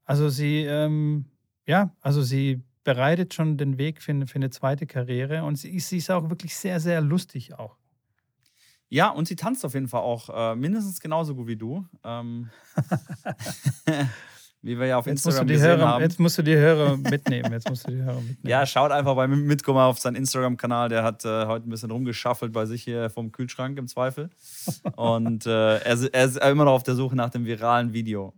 Also 0.03 0.29
sie, 0.29 0.63
ähm, 0.63 1.25
ja, 1.65 1.95
also 2.01 2.23
sie 2.23 2.63
bereitet 2.89 3.35
schon 3.35 3.55
den 3.55 3.77
Weg 3.77 4.01
für 4.01 4.13
eine, 4.13 4.25
für 4.25 4.37
eine 4.37 4.49
zweite 4.49 4.87
Karriere 4.87 5.43
und 5.43 5.57
sie, 5.57 5.79
sie 5.79 5.97
ist 5.97 6.09
auch 6.09 6.27
wirklich 6.31 6.55
sehr, 6.55 6.79
sehr 6.79 7.01
lustig 7.01 7.53
auch. 7.53 7.75
Ja, 8.87 9.09
und 9.09 9.27
sie 9.27 9.35
tanzt 9.35 9.63
auf 9.63 9.75
jeden 9.75 9.87
Fall 9.87 10.01
auch 10.01 10.29
äh, 10.33 10.55
mindestens 10.55 10.99
genauso 10.99 11.35
gut 11.35 11.45
wie 11.45 11.55
du. 11.55 11.85
Ähm, 12.03 12.49
Wie 14.61 14.77
wir 14.77 14.87
ja 14.87 14.97
auf 14.97 15.05
jetzt 15.05 15.25
Instagram 15.25 15.47
gesehen 15.47 15.67
Hörer, 15.67 15.87
haben. 15.87 16.01
Jetzt 16.01 16.19
musst 16.19 16.37
du 16.37 16.41
die 16.41 16.55
Hörer 16.55 16.97
mitnehmen. 16.97 17.53
Jetzt 17.53 17.69
musst 17.69 17.87
du 17.87 17.91
die 17.91 18.01
Hörer 18.01 18.19
mitnehmen. 18.19 18.39
Ja, 18.43 18.65
schaut 18.65 18.91
einfach 18.91 19.15
bei 19.15 19.25
Mitkomma 19.25 19.85
auf 19.85 19.99
seinen 19.99 20.15
Instagram-Kanal. 20.15 20.89
Der 20.89 21.03
hat 21.03 21.23
äh, 21.23 21.45
heute 21.45 21.65
ein 21.65 21.69
bisschen 21.69 21.91
rumgeschaffelt 21.91 22.51
bei 22.51 22.65
sich 22.65 22.83
hier 22.83 23.09
vom 23.09 23.31
Kühlschrank 23.31 23.77
im 23.77 23.87
Zweifel. 23.87 24.29
Und 24.97 25.45
äh, 25.45 25.77
er, 25.77 26.13
er, 26.13 26.25
ist 26.25 26.37
immer 26.39 26.65
noch 26.65 26.73
auf 26.73 26.83
der 26.83 26.95
Suche 26.95 27.15
nach 27.15 27.29
dem 27.29 27.45
viralen 27.45 27.93
Video. 27.93 28.33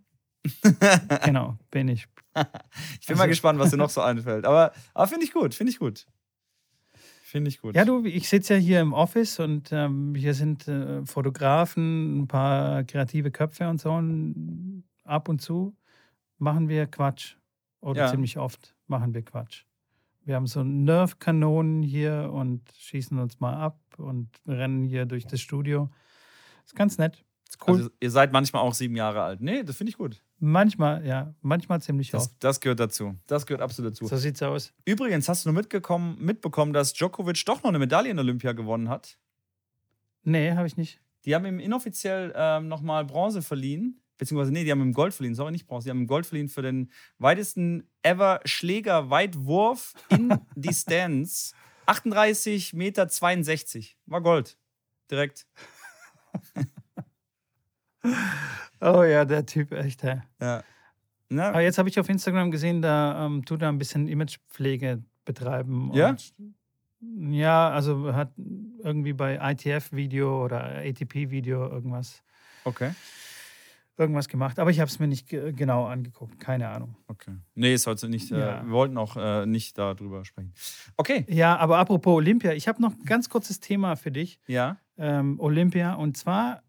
genau, 1.23 1.57
bin 1.71 1.87
ich. 1.87 2.07
ich 2.99 3.07
bin 3.07 3.13
also, 3.13 3.15
mal 3.15 3.27
gespannt, 3.27 3.59
was 3.59 3.71
dir 3.71 3.77
noch 3.77 3.89
so 3.89 4.01
einfällt. 4.11 4.45
Aber, 4.45 4.71
aber 4.93 5.07
finde 5.07 5.25
ich 5.25 5.33
gut, 5.33 5.53
finde 5.53 5.71
ich 5.71 5.79
gut. 5.79 6.07
Finde 7.23 7.49
ich 7.49 7.61
gut. 7.61 7.75
Ja, 7.75 7.85
du, 7.85 8.03
ich 8.03 8.27
sitze 8.27 8.55
ja 8.55 8.59
hier 8.59 8.81
im 8.81 8.91
Office 8.91 9.39
und 9.39 9.69
ähm, 9.71 10.15
hier 10.15 10.33
sind 10.33 10.67
äh, 10.67 11.05
Fotografen, 11.05 12.23
ein 12.23 12.27
paar 12.27 12.83
kreative 12.83 13.31
Köpfe 13.31 13.69
und 13.69 13.79
so. 13.79 13.91
Und 13.91 14.83
ab 15.05 15.29
und 15.29 15.41
zu 15.41 15.73
machen 16.39 16.67
wir 16.67 16.87
Quatsch. 16.87 17.35
Oder 17.79 18.01
ja. 18.01 18.11
ziemlich 18.11 18.37
oft 18.37 18.75
machen 18.87 19.13
wir 19.13 19.23
Quatsch. 19.23 19.63
Wir 20.23 20.35
haben 20.35 20.45
so 20.45 20.63
Nerf-Kanonen 20.63 21.81
hier 21.81 22.29
und 22.31 22.61
schießen 22.77 23.17
uns 23.17 23.39
mal 23.39 23.55
ab 23.55 23.79
und 23.97 24.29
rennen 24.45 24.83
hier 24.83 25.05
durch 25.05 25.25
das 25.25 25.39
Studio. 25.39 25.89
Ist 26.65 26.75
ganz 26.75 26.97
nett. 26.97 27.23
Cool. 27.65 27.77
Also 27.77 27.89
ihr 27.99 28.11
seid 28.11 28.31
manchmal 28.31 28.61
auch 28.61 28.73
sieben 28.73 28.95
Jahre 28.95 29.21
alt. 29.21 29.41
Nee, 29.41 29.63
das 29.63 29.77
finde 29.77 29.89
ich 29.89 29.97
gut. 29.97 30.21
Manchmal, 30.39 31.05
ja. 31.05 31.33
Manchmal 31.41 31.81
ziemlich 31.81 32.11
das, 32.11 32.27
oft. 32.27 32.35
Das 32.39 32.59
gehört 32.59 32.79
dazu. 32.79 33.15
Das 33.27 33.45
gehört 33.45 33.61
absolut 33.61 33.91
dazu. 33.91 34.05
So 34.05 34.17
sieht's 34.17 34.41
aus. 34.41 34.73
Übrigens, 34.85 35.29
hast 35.29 35.45
du 35.45 35.51
nur 35.51 35.61
mitbekommen, 35.61 36.73
dass 36.73 36.93
Djokovic 36.93 37.45
doch 37.45 37.63
noch 37.63 37.69
eine 37.69 37.79
Medaille 37.79 38.09
in 38.09 38.19
Olympia 38.19 38.53
gewonnen 38.53 38.89
hat? 38.89 39.17
Nee, 40.23 40.51
habe 40.53 40.67
ich 40.67 40.77
nicht. 40.77 41.01
Die 41.25 41.35
haben 41.35 41.45
ihm 41.45 41.59
inoffiziell 41.59 42.33
ähm, 42.35 42.67
nochmal 42.67 43.05
Bronze 43.05 43.41
verliehen 43.41 44.01
beziehungsweise 44.21 44.51
nee, 44.51 44.63
die 44.63 44.69
haben 44.69 44.81
im 44.81 44.93
Gold 44.93 45.15
verliehen, 45.15 45.33
sorry, 45.33 45.51
nicht 45.51 45.65
Bronze, 45.65 45.85
die 45.85 45.89
haben 45.89 46.01
im 46.01 46.07
Gold 46.07 46.27
verliehen 46.27 46.47
für 46.47 46.61
den 46.61 46.91
weitesten 47.17 47.89
ever 48.03 48.39
Schläger-Weitwurf 48.45 49.95
in 50.09 50.31
die 50.55 50.71
Stands. 50.71 51.55
38,62 51.87 52.75
Meter. 52.75 53.09
War 54.05 54.21
Gold. 54.21 54.59
Direkt. 55.09 55.47
oh 58.81 59.03
ja, 59.03 59.25
der 59.25 59.45
Typ, 59.45 59.71
echt, 59.71 60.03
hä? 60.03 60.21
Ja. 60.41 60.63
Na? 61.29 61.49
Aber 61.49 61.61
jetzt 61.61 61.77
habe 61.77 61.87
ich 61.87 61.99
auf 61.99 62.09
Instagram 62.09 62.51
gesehen, 62.51 62.81
da 62.81 63.25
ähm, 63.25 63.45
tut 63.45 63.61
er 63.61 63.69
ein 63.69 63.77
bisschen 63.77 64.07
Imagepflege 64.07 65.03
betreiben. 65.23 65.91
Ja? 65.93 66.15
ja, 67.29 67.69
also 67.69 68.13
hat 68.13 68.33
irgendwie 68.83 69.13
bei 69.13 69.39
ITF-Video 69.51 70.43
oder 70.43 70.77
ATP-Video 70.79 71.69
irgendwas. 71.69 72.21
Okay 72.65 72.91
irgendwas 74.01 74.27
gemacht, 74.27 74.59
aber 74.59 74.71
ich 74.71 74.79
habe 74.79 74.89
es 74.89 74.99
mir 74.99 75.07
nicht 75.07 75.29
genau 75.29 75.85
angeguckt. 75.85 76.39
Keine 76.39 76.69
Ahnung. 76.69 76.95
Okay. 77.07 77.31
Nee, 77.55 77.73
ist 77.73 77.87
heute 77.87 78.09
nicht. 78.09 78.31
Äh, 78.31 78.39
ja. 78.39 78.61
Äh, 78.61 78.65
wir 78.65 78.71
wollten 78.71 78.97
auch 78.97 79.15
äh, 79.15 79.45
nicht 79.45 79.77
darüber 79.77 80.25
sprechen. 80.25 80.53
Okay. 80.97 81.25
Ja, 81.29 81.57
aber 81.57 81.77
apropos 81.77 82.15
Olympia, 82.15 82.53
ich 82.53 82.67
habe 82.67 82.81
noch 82.81 82.91
ein 82.91 83.05
ganz 83.05 83.29
kurzes 83.29 83.59
Thema 83.59 83.95
für 83.95 84.11
dich. 84.11 84.39
Ja. 84.47 84.77
Ähm, 84.97 85.39
Olympia 85.39 85.93
und 85.93 86.17
zwar, 86.17 86.63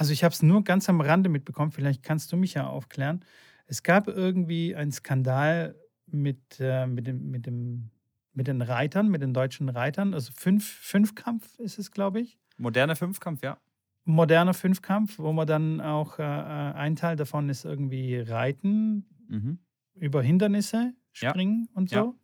also 0.00 0.12
ich 0.12 0.24
habe 0.24 0.32
es 0.32 0.42
nur 0.42 0.64
ganz 0.64 0.88
am 0.88 1.00
Rande 1.00 1.28
mitbekommen, 1.28 1.72
vielleicht 1.72 2.02
kannst 2.02 2.32
du 2.32 2.36
mich 2.36 2.54
ja 2.54 2.66
aufklären. 2.66 3.24
Es 3.66 3.82
gab 3.82 4.08
irgendwie 4.08 4.74
einen 4.74 4.92
Skandal 4.92 5.76
mit, 6.06 6.38
äh, 6.58 6.86
mit, 6.86 7.06
dem, 7.06 7.30
mit, 7.30 7.46
dem, 7.46 7.90
mit 8.32 8.48
den 8.48 8.62
Reitern, 8.62 9.08
mit 9.08 9.22
den 9.22 9.34
deutschen 9.34 9.68
Reitern. 9.68 10.14
Also 10.14 10.32
fünf, 10.34 10.66
Fünfkampf 10.66 11.58
ist 11.58 11.78
es, 11.78 11.90
glaube 11.90 12.20
ich. 12.20 12.38
Moderne 12.56 12.96
Fünfkampf, 12.96 13.42
ja 13.42 13.58
moderner 14.04 14.54
Fünfkampf, 14.54 15.18
wo 15.18 15.32
man 15.32 15.46
dann 15.46 15.80
auch 15.80 16.18
äh, 16.18 16.22
äh, 16.22 16.72
ein 16.74 16.96
Teil 16.96 17.16
davon 17.16 17.48
ist 17.48 17.64
irgendwie 17.64 18.16
Reiten, 18.16 19.06
mhm. 19.28 19.58
über 19.94 20.22
Hindernisse 20.22 20.94
springen 21.12 21.68
ja. 21.68 21.76
und 21.76 21.90
so. 21.90 21.96
Ja. 21.96 22.14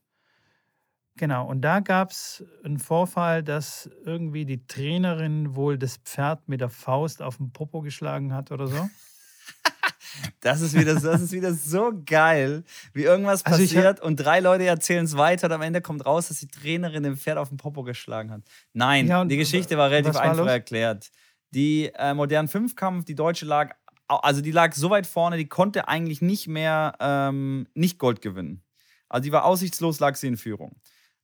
Genau, 1.18 1.46
und 1.46 1.62
da 1.62 1.80
gab 1.80 2.10
es 2.10 2.44
einen 2.62 2.78
Vorfall, 2.78 3.42
dass 3.42 3.88
irgendwie 4.04 4.44
die 4.44 4.66
Trainerin 4.66 5.54
wohl 5.54 5.78
das 5.78 5.96
Pferd 5.96 6.46
mit 6.48 6.60
der 6.60 6.68
Faust 6.68 7.22
auf 7.22 7.38
den 7.38 7.52
Popo 7.52 7.80
geschlagen 7.80 8.34
hat 8.34 8.52
oder 8.52 8.66
so. 8.66 8.88
Das 10.40 10.62
ist 10.62 10.74
wieder, 10.74 10.94
das 10.94 11.20
ist 11.20 11.32
wieder 11.32 11.52
so 11.52 11.92
geil, 12.06 12.64
wie 12.94 13.02
irgendwas 13.02 13.44
also 13.44 13.58
passiert 13.58 14.00
und 14.00 14.16
drei 14.16 14.40
Leute 14.40 14.64
erzählen 14.64 15.04
es 15.04 15.16
weiter 15.16 15.48
und 15.48 15.52
am 15.52 15.60
Ende 15.60 15.82
kommt 15.82 16.06
raus, 16.06 16.28
dass 16.28 16.38
die 16.38 16.48
Trainerin 16.48 17.02
dem 17.02 17.18
Pferd 17.18 17.36
auf 17.36 17.50
den 17.50 17.58
Popo 17.58 17.82
geschlagen 17.82 18.30
hat. 18.30 18.40
Nein, 18.72 19.08
ja, 19.08 19.24
die 19.24 19.36
Geschichte 19.36 19.76
war 19.76 19.90
relativ 19.90 20.14
war 20.14 20.22
einfach 20.22 20.38
los? 20.38 20.48
erklärt. 20.48 21.10
Die 21.50 21.90
äh, 21.94 22.14
modernen 22.14 22.48
Fünfkampf, 22.48 23.04
die 23.04 23.14
deutsche 23.14 23.44
lag, 23.44 23.74
also 24.08 24.40
die 24.40 24.52
lag 24.52 24.74
so 24.74 24.88
weit 24.88 25.06
vorne, 25.06 25.36
die 25.36 25.48
konnte 25.48 25.88
eigentlich 25.88 26.22
nicht 26.22 26.48
mehr 26.48 26.94
ähm, 26.98 27.66
nicht 27.74 27.98
Gold 27.98 28.22
gewinnen. 28.22 28.62
Also 29.08 29.24
die 29.24 29.32
war 29.32 29.44
aussichtslos, 29.44 30.00
lag 30.00 30.14
sie 30.16 30.28
in 30.28 30.36
Führung. 30.38 30.76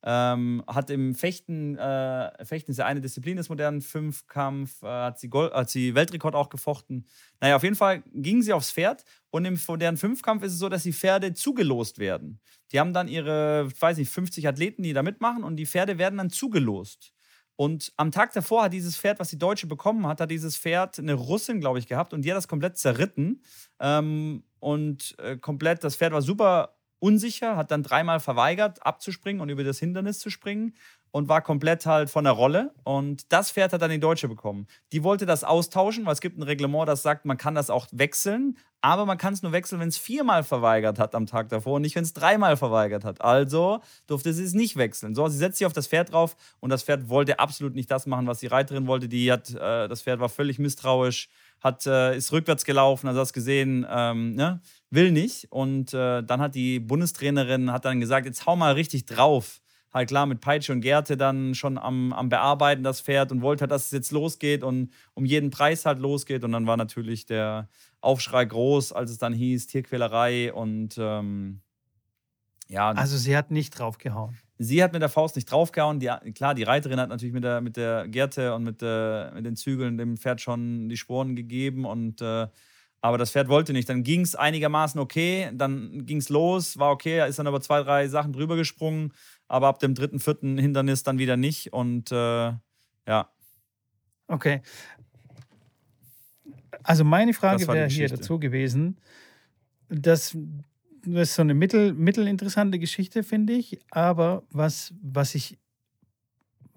Ähm, 0.05 0.63
hat 0.67 0.89
im 0.89 1.15
Fechten, 1.15 1.77
äh, 1.77 2.45
Fechten 2.45 2.71
ist 2.71 2.77
ja 2.77 2.85
eine 2.85 2.99
Disziplin 2.99 3.37
des 3.37 3.47
modernen 3.47 3.81
Fünfkampf, 3.81 4.83
äh, 4.83 4.87
hat, 4.87 5.17
sie 5.19 5.29
Gold, 5.29 5.53
hat 5.53 5.69
sie 5.69 5.95
Weltrekord 5.95 6.35
auch 6.35 6.49
gefochten. 6.49 7.05
Naja, 7.39 7.55
auf 7.55 7.63
jeden 7.63 7.75
Fall 7.77 8.03
ging 8.13 8.41
sie 8.41 8.51
aufs 8.51 8.71
Pferd 8.71 9.05
und 9.29 9.45
im 9.45 9.57
modernen 9.65 9.97
Fünfkampf 9.97 10.43
ist 10.43 10.53
es 10.53 10.59
so, 10.59 10.67
dass 10.67 10.83
die 10.83 10.91
Pferde 10.91 11.33
zugelost 11.33 11.99
werden. 11.99 12.41
Die 12.73 12.79
haben 12.81 12.91
dann 12.91 13.07
ihre, 13.07 13.69
weiß 13.79 13.97
nicht, 13.97 14.09
50 14.09 14.45
Athleten, 14.47 14.83
die 14.83 14.91
da 14.91 15.03
mitmachen 15.03 15.43
und 15.43 15.55
die 15.55 15.65
Pferde 15.65 15.97
werden 15.97 16.17
dann 16.17 16.29
zugelost. 16.29 17.13
Und 17.55 17.93
am 17.97 18.11
Tag 18.11 18.33
davor 18.33 18.63
hat 18.63 18.73
dieses 18.73 18.97
Pferd, 18.97 19.19
was 19.19 19.29
die 19.29 19.37
Deutsche 19.37 19.67
bekommen 19.67 20.07
hat, 20.07 20.19
hat 20.19 20.31
dieses 20.31 20.57
Pferd 20.57 20.99
eine 20.99 21.13
Russin, 21.13 21.59
glaube 21.59 21.79
ich, 21.79 21.87
gehabt 21.87 22.13
und 22.13 22.23
die 22.23 22.31
hat 22.31 22.37
das 22.37 22.47
komplett 22.47 22.77
zerritten. 22.77 23.41
Ähm, 23.79 24.43
und 24.59 25.15
äh, 25.19 25.37
komplett, 25.37 25.83
das 25.83 25.95
Pferd 25.95 26.13
war 26.13 26.21
super 26.21 26.75
unsicher, 27.03 27.57
hat 27.57 27.69
dann 27.69 27.83
dreimal 27.83 28.21
verweigert, 28.21 28.85
abzuspringen 28.85 29.41
und 29.41 29.49
über 29.49 29.65
das 29.65 29.77
Hindernis 29.77 30.19
zu 30.19 30.29
springen 30.29 30.73
und 31.11 31.27
war 31.27 31.41
komplett 31.41 31.85
halt 31.85 32.09
von 32.09 32.23
der 32.23 32.31
Rolle. 32.31 32.73
Und 32.85 33.31
das 33.33 33.51
Pferd 33.51 33.73
hat 33.73 33.81
dann 33.81 33.91
die 33.91 33.99
Deutsche 33.99 34.29
bekommen. 34.29 34.67
Die 34.93 35.03
wollte 35.03 35.25
das 35.25 35.43
austauschen, 35.43 36.05
weil 36.05 36.13
es 36.13 36.21
gibt 36.21 36.39
ein 36.39 36.43
Reglement, 36.43 36.87
das 36.87 37.03
sagt, 37.03 37.25
man 37.25 37.37
kann 37.37 37.55
das 37.55 37.69
auch 37.69 37.87
wechseln, 37.91 38.57
aber 38.79 39.05
man 39.05 39.17
kann 39.17 39.33
es 39.33 39.43
nur 39.43 39.51
wechseln, 39.51 39.81
wenn 39.81 39.89
es 39.89 39.97
viermal 39.97 40.43
verweigert 40.43 40.97
hat 40.97 41.13
am 41.13 41.25
Tag 41.25 41.49
davor 41.49 41.75
und 41.75 41.81
nicht, 41.81 41.95
wenn 41.95 42.05
es 42.05 42.13
dreimal 42.13 42.55
verweigert 42.55 43.03
hat. 43.03 43.19
Also 43.21 43.81
durfte 44.07 44.33
sie 44.33 44.43
es 44.43 44.53
nicht 44.53 44.77
wechseln. 44.77 45.13
So, 45.13 45.27
sie 45.27 45.37
setzt 45.37 45.57
sich 45.57 45.67
auf 45.67 45.73
das 45.73 45.87
Pferd 45.87 46.13
drauf 46.13 46.37
und 46.61 46.69
das 46.69 46.83
Pferd 46.83 47.09
wollte 47.09 47.37
absolut 47.37 47.75
nicht 47.75 47.91
das 47.91 48.05
machen, 48.05 48.27
was 48.27 48.39
die 48.39 48.47
Reiterin 48.47 48.87
wollte. 48.87 49.09
Die 49.09 49.29
hat, 49.29 49.53
äh, 49.53 49.89
das 49.89 50.03
Pferd 50.03 50.21
war 50.21 50.29
völlig 50.29 50.57
misstrauisch, 50.57 51.27
hat, 51.63 51.87
äh, 51.87 52.15
ist 52.17 52.31
rückwärts 52.31 52.65
gelaufen, 52.65 53.07
also 53.07 53.21
hast 53.21 53.33
gesehen, 53.33 53.85
ähm, 53.89 54.35
ne? 54.35 54.61
will 54.89 55.11
nicht. 55.11 55.51
Und 55.51 55.93
äh, 55.93 56.21
dann 56.21 56.41
hat 56.41 56.55
die 56.55 56.79
Bundestrainerin 56.79 57.71
hat 57.71 57.85
dann 57.85 57.99
gesagt, 57.99 58.25
jetzt 58.25 58.45
hau 58.45 58.55
mal 58.55 58.73
richtig 58.73 59.05
drauf 59.05 59.61
halt 59.93 60.09
klar 60.09 60.25
mit 60.25 60.41
Peitsche 60.41 60.71
und 60.71 60.81
Gerte 60.81 61.17
dann 61.17 61.53
schon 61.53 61.77
am, 61.77 62.13
am 62.13 62.29
Bearbeiten 62.29 62.83
das 62.83 63.01
Pferd 63.01 63.31
und 63.31 63.41
wollte 63.41 63.61
halt, 63.61 63.71
dass 63.71 63.85
es 63.85 63.91
jetzt 63.91 64.11
losgeht 64.11 64.63
und 64.63 64.91
um 65.13 65.25
jeden 65.25 65.51
Preis 65.51 65.85
halt 65.85 65.99
losgeht. 65.99 66.43
Und 66.43 66.51
dann 66.51 66.65
war 66.65 66.77
natürlich 66.77 67.25
der 67.25 67.69
Aufschrei 68.01 68.43
groß, 68.45 68.91
als 68.91 69.11
es 69.11 69.19
dann 69.19 69.33
hieß 69.33 69.67
Tierquälerei 69.67 70.51
und 70.51 70.95
ähm, 70.97 71.61
ja. 72.67 72.91
Also 72.91 73.17
sie 73.17 73.37
hat 73.37 73.51
nicht 73.51 73.77
draufgehauen. 73.77 74.37
Sie 74.57 74.83
hat 74.83 74.93
mit 74.93 75.01
der 75.01 75.09
Faust 75.09 75.35
nicht 75.35 75.51
draufgehauen. 75.51 75.99
Die, 75.99 76.09
klar, 76.33 76.53
die 76.53 76.63
Reiterin 76.63 76.99
hat 76.99 77.09
natürlich 77.09 77.33
mit 77.33 77.43
der, 77.43 77.61
mit 77.61 77.75
der 77.75 78.07
Gerte 78.07 78.53
und 78.53 78.63
mit, 78.63 78.81
der, 78.81 79.31
mit 79.35 79.45
den 79.45 79.55
Zügeln 79.55 79.97
dem 79.97 80.17
Pferd 80.17 80.41
schon 80.41 80.89
die 80.89 80.97
Sporen 80.97 81.35
gegeben 81.35 81.85
und 81.85 82.21
äh, 82.21 82.47
aber 83.01 83.17
das 83.17 83.31
Pferd 83.31 83.49
wollte 83.49 83.73
nicht. 83.73 83.89
Dann 83.89 84.03
ging 84.03 84.21
es 84.21 84.33
einigermaßen 84.33 84.97
okay, 84.99 85.51
dann 85.53 86.05
ging 86.05 86.17
es 86.17 86.29
los, 86.29 86.77
war 86.77 86.91
okay, 86.91 87.17
er 87.17 87.27
ist 87.27 87.37
dann 87.37 87.47
über 87.47 87.59
zwei, 87.59 87.83
drei 87.83 88.07
Sachen 88.07 88.31
drüber 88.31 88.55
gesprungen 88.55 89.11
aber 89.53 89.67
ab 89.67 89.77
dem 89.77 89.93
dritten, 89.93 90.19
vierten 90.19 90.57
Hindernis 90.57 91.03
dann 91.03 91.19
wieder 91.19 91.37
nicht. 91.37 91.73
Und 91.73 92.11
äh, 92.11 92.53
ja. 93.07 93.29
Okay. 94.27 94.61
Also 96.81 97.03
meine 97.03 97.33
Frage 97.33 97.67
wäre 97.67 97.87
hier 97.87 98.09
dazu 98.09 98.39
gewesen, 98.39 98.97
dass 99.89 100.35
das 101.05 101.29
ist 101.29 101.35
so 101.35 101.41
eine 101.41 101.53
mittel, 101.53 101.93
mittelinteressante 101.93 102.79
Geschichte, 102.79 103.23
finde 103.23 103.53
ich. 103.53 103.79
Aber 103.91 104.43
was, 104.51 104.93
was, 105.01 105.35
ich, 105.35 105.57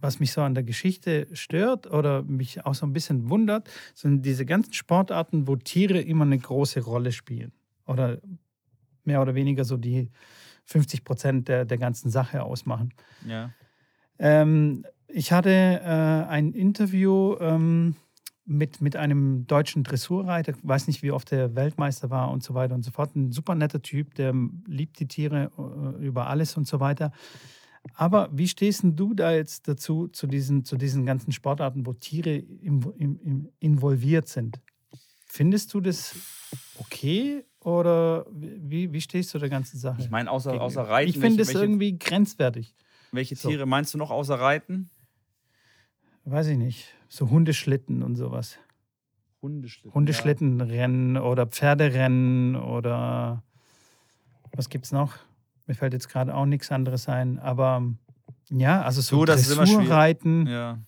was 0.00 0.20
mich 0.20 0.32
so 0.32 0.42
an 0.42 0.54
der 0.54 0.64
Geschichte 0.64 1.28
stört 1.32 1.86
oder 1.90 2.22
mich 2.22 2.64
auch 2.64 2.74
so 2.74 2.86
ein 2.86 2.92
bisschen 2.92 3.30
wundert, 3.30 3.68
sind 3.94 4.22
diese 4.26 4.44
ganzen 4.46 4.72
Sportarten, 4.72 5.46
wo 5.46 5.56
Tiere 5.56 6.00
immer 6.00 6.24
eine 6.24 6.38
große 6.38 6.80
Rolle 6.80 7.12
spielen. 7.12 7.52
Oder 7.86 8.18
mehr 9.04 9.22
oder 9.22 9.34
weniger 9.34 9.64
so 9.64 9.76
die, 9.76 10.10
50 10.66 11.04
Prozent 11.04 11.48
der, 11.48 11.64
der 11.64 11.78
ganzen 11.78 12.10
Sache 12.10 12.42
ausmachen. 12.42 12.92
Ja. 13.26 13.50
Ähm, 14.18 14.84
ich 15.08 15.32
hatte 15.32 15.50
äh, 15.50 16.28
ein 16.28 16.52
Interview 16.52 17.36
ähm, 17.40 17.94
mit, 18.46 18.80
mit 18.80 18.96
einem 18.96 19.46
deutschen 19.46 19.82
Dressurreiter, 19.82 20.54
weiß 20.62 20.86
nicht, 20.86 21.02
wie 21.02 21.10
oft 21.10 21.30
der 21.30 21.54
Weltmeister 21.56 22.10
war 22.10 22.30
und 22.30 22.42
so 22.42 22.54
weiter 22.54 22.74
und 22.74 22.84
so 22.84 22.92
fort. 22.92 23.14
Ein 23.16 23.32
super 23.32 23.54
netter 23.54 23.82
Typ, 23.82 24.14
der 24.14 24.32
liebt 24.66 25.00
die 25.00 25.08
Tiere 25.08 25.50
äh, 25.58 26.06
über 26.06 26.28
alles 26.28 26.56
und 26.56 26.66
so 26.66 26.80
weiter. 26.80 27.12
Aber 27.94 28.28
wie 28.32 28.48
stehst 28.48 28.82
du 28.84 29.14
da 29.14 29.32
jetzt 29.32 29.68
dazu, 29.68 30.08
zu 30.08 30.26
diesen, 30.26 30.64
zu 30.64 30.76
diesen 30.76 31.06
ganzen 31.06 31.32
Sportarten, 31.32 31.86
wo 31.86 31.92
Tiere 31.92 32.36
im, 32.36 32.92
im, 32.96 33.20
im 33.20 33.48
involviert 33.58 34.28
sind? 34.28 34.60
Findest 35.26 35.74
du 35.74 35.80
das 35.80 36.14
okay 36.78 37.44
oder 37.60 38.26
wie, 38.30 38.92
wie 38.92 39.00
stehst 39.00 39.34
du 39.34 39.38
der 39.38 39.48
ganzen 39.48 39.78
Sache? 39.78 40.00
Ich 40.00 40.10
meine, 40.10 40.30
außer, 40.30 40.60
außer 40.60 40.82
Reiten. 40.82 41.10
Ich 41.10 41.18
finde 41.18 41.42
es 41.42 41.52
irgendwie 41.52 41.98
grenzwertig. 41.98 42.74
Welche 43.12 43.34
Tiere 43.34 43.60
so. 43.60 43.66
meinst 43.66 43.94
du 43.94 43.98
noch 43.98 44.10
außer 44.10 44.38
Reiten? 44.38 44.90
Weiß 46.24 46.46
ich 46.48 46.58
nicht. 46.58 46.95
So 47.08 47.30
Hundeschlitten 47.30 48.02
und 48.02 48.16
sowas. 48.16 48.58
Hundeschlitten. 49.42 49.94
Hundeschlittenrennen 49.94 51.16
ja. 51.16 51.22
oder 51.22 51.46
Pferderennen 51.46 52.56
oder 52.56 53.42
was 54.52 54.68
gibt's 54.68 54.92
noch? 54.92 55.14
Mir 55.66 55.74
fällt 55.74 55.92
jetzt 55.92 56.08
gerade 56.08 56.34
auch 56.34 56.46
nichts 56.46 56.70
anderes 56.70 57.08
ein. 57.08 57.38
Aber 57.38 57.82
ja, 58.50 58.82
also 58.82 59.00
so, 59.00 59.18
so 59.18 59.24
das 59.24 59.48
Dressurreiten. 59.48 60.46
Ja. 60.46 60.80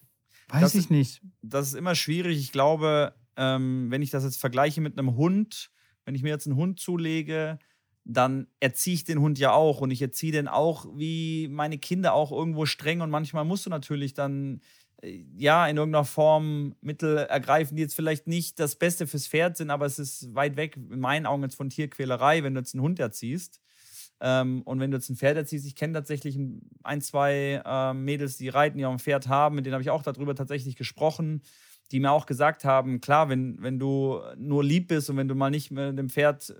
Weiß 0.49 0.63
das 0.63 0.75
ich 0.75 0.81
ist, 0.81 0.91
nicht. 0.91 1.23
Das 1.43 1.69
ist 1.69 1.75
immer 1.75 1.95
schwierig. 1.95 2.39
Ich 2.39 2.53
glaube, 2.53 3.15
ähm, 3.37 3.91
wenn 3.91 4.03
ich 4.03 4.11
das 4.11 4.25
jetzt 4.25 4.41
vergleiche 4.41 4.81
mit 4.81 4.99
einem 4.99 5.17
Hund, 5.17 5.71
wenn 6.05 6.15
ich 6.15 6.23
mir 6.23 6.31
jetzt 6.31 6.47
einen 6.47 6.57
Hund 6.57 6.81
zulege, 6.81 7.59
dann 8.05 8.47
erziehe 8.61 8.95
ich 8.95 9.05
den 9.05 9.21
Hund 9.21 9.39
ja 9.39 9.53
auch 9.53 9.83
und 9.83 9.91
ich 9.91 10.01
erziehe 10.01 10.33
den 10.33 10.49
auch 10.49 10.87
wie 10.97 11.47
meine 11.49 11.77
Kinder 11.77 12.15
auch 12.15 12.33
irgendwo 12.33 12.65
streng 12.65 13.03
und 13.03 13.11
manchmal 13.11 13.45
musst 13.45 13.67
du 13.67 13.71
natürlich 13.71 14.15
dann 14.15 14.63
ja 15.03 15.67
in 15.67 15.77
irgendeiner 15.77 16.05
Form 16.05 16.75
Mittel 16.81 17.19
ergreifen, 17.19 17.77
die 17.77 17.83
jetzt 17.83 17.95
vielleicht 17.95 18.27
nicht 18.27 18.59
das 18.59 18.77
Beste 18.77 19.07
fürs 19.07 19.27
Pferd 19.27 19.57
sind, 19.57 19.71
aber 19.71 19.87
es 19.87 19.99
ist 19.99 20.35
weit 20.35 20.57
weg 20.57 20.77
in 20.77 21.01
meinen 21.01 21.27
Augen 21.27 21.43
jetzt 21.43 21.57
von 21.57 21.71
Tierquälerei, 21.71 22.43
wenn 22.43 22.55
du 22.55 22.61
jetzt 22.61 22.75
einen 22.75 22.83
Hund 22.83 22.99
erziehst. 22.99 23.61
Ähm, 24.21 24.63
und 24.63 24.81
wenn 24.81 24.91
du 24.91 24.97
jetzt 24.97 25.09
ein 25.09 25.17
Pferd 25.17 25.37
erziehst, 25.37 25.67
ich 25.67 25.77
kenne 25.77 25.93
tatsächlich 25.93 26.37
ein, 26.83 27.01
zwei 27.01 27.63
äh, 27.65 27.95
Mädels, 27.95 28.37
die 28.37 28.49
reiten, 28.49 28.79
die 28.79 28.87
auch 28.87 28.93
ein 28.93 28.99
Pferd 28.99 29.29
haben, 29.29 29.55
mit 29.55 29.67
denen 29.67 29.75
habe 29.75 29.83
ich 29.83 29.91
auch 29.91 30.03
darüber 30.03 30.35
tatsächlich 30.35 30.75
gesprochen 30.75 31.43
die 31.91 32.01
mir 32.01 32.13
auch 32.13 32.27
gesagt 32.27 32.65
haben, 32.65 33.01
klar, 33.01 33.29
wenn, 33.29 33.61
wenn 33.63 33.79
du 33.79 34.21
nur 34.37 34.63
lieb 34.63 34.89
bist 34.89 35.09
und 35.09 35.17
wenn 35.17 35.29
du 35.29 35.35
mal 35.35 35.51
nicht 35.51 35.71
mit 35.71 35.99
dem 35.99 36.09
Pferd 36.09 36.51
äh, 36.51 36.55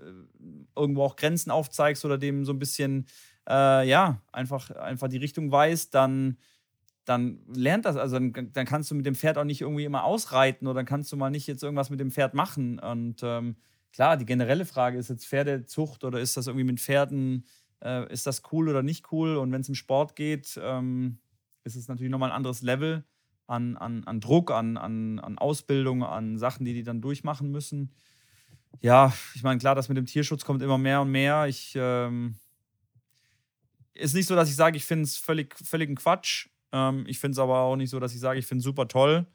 irgendwo 0.75 1.03
auch 1.03 1.15
Grenzen 1.15 1.51
aufzeigst 1.51 2.03
oder 2.05 2.17
dem 2.17 2.45
so 2.45 2.53
ein 2.53 2.59
bisschen, 2.59 3.05
äh, 3.47 3.87
ja, 3.87 4.21
einfach, 4.31 4.71
einfach 4.71 5.07
die 5.07 5.17
Richtung 5.17 5.51
weißt, 5.51 5.93
dann, 5.93 6.37
dann 7.09 7.39
lernt 7.51 7.85
das, 7.85 7.97
also 7.97 8.19
dann, 8.19 8.51
dann 8.53 8.65
kannst 8.67 8.91
du 8.91 8.95
mit 8.95 9.05
dem 9.05 9.15
Pferd 9.15 9.39
auch 9.39 9.43
nicht 9.43 9.61
irgendwie 9.61 9.83
immer 9.83 10.03
ausreiten 10.03 10.67
oder 10.67 10.75
dann 10.75 10.85
kannst 10.85 11.11
du 11.11 11.17
mal 11.17 11.31
nicht 11.31 11.47
jetzt 11.47 11.63
irgendwas 11.63 11.89
mit 11.89 11.99
dem 11.99 12.11
Pferd 12.11 12.35
machen. 12.35 12.77
Und 12.77 13.21
ähm, 13.23 13.55
klar, 13.91 14.15
die 14.15 14.25
generelle 14.25 14.65
Frage 14.65 14.99
ist 14.99 15.09
jetzt 15.09 15.25
Pferdezucht 15.25 16.03
oder 16.03 16.19
ist 16.19 16.37
das 16.37 16.45
irgendwie 16.45 16.65
mit 16.65 16.79
Pferden, 16.79 17.47
äh, 17.83 18.11
ist 18.13 18.27
das 18.27 18.43
cool 18.51 18.69
oder 18.69 18.83
nicht 18.83 19.11
cool? 19.11 19.37
Und 19.37 19.51
wenn 19.51 19.61
es 19.61 19.69
im 19.69 19.75
Sport 19.75 20.15
geht, 20.15 20.59
ähm, 20.61 21.17
ist 21.63 21.75
es 21.75 21.87
natürlich 21.87 22.11
nochmal 22.11 22.29
ein 22.29 22.35
anderes 22.35 22.61
Level 22.61 23.03
an, 23.47 23.75
an, 23.75 24.03
an 24.03 24.19
Druck, 24.21 24.51
an, 24.51 24.77
an, 24.77 25.17
an 25.17 25.39
Ausbildung, 25.39 26.03
an 26.03 26.37
Sachen, 26.37 26.63
die 26.63 26.75
die 26.75 26.83
dann 26.83 27.01
durchmachen 27.01 27.49
müssen. 27.49 27.91
Ja, 28.81 29.11
ich 29.33 29.41
meine, 29.41 29.57
klar, 29.57 29.73
das 29.73 29.89
mit 29.89 29.97
dem 29.97 30.05
Tierschutz 30.05 30.45
kommt 30.45 30.61
immer 30.61 30.77
mehr 30.77 31.01
und 31.01 31.09
mehr. 31.09 31.47
Ich 31.47 31.73
ähm, 31.75 32.35
ist 33.95 34.13
nicht 34.13 34.27
so, 34.27 34.35
dass 34.35 34.49
ich 34.49 34.55
sage, 34.55 34.77
ich 34.77 34.85
finde 34.85 35.05
es 35.05 35.17
völlig, 35.17 35.55
völligen 35.55 35.95
Quatsch. 35.95 36.49
Ähm, 36.73 37.05
ich 37.07 37.19
finde 37.19 37.33
es 37.33 37.39
aber 37.39 37.59
auch 37.59 37.75
nicht 37.75 37.89
so, 37.89 37.99
dass 37.99 38.13
ich 38.13 38.19
sage, 38.19 38.39
ich 38.39 38.45
finde 38.45 38.59
es 38.59 38.65
super 38.65 38.87
toll. 38.87 39.25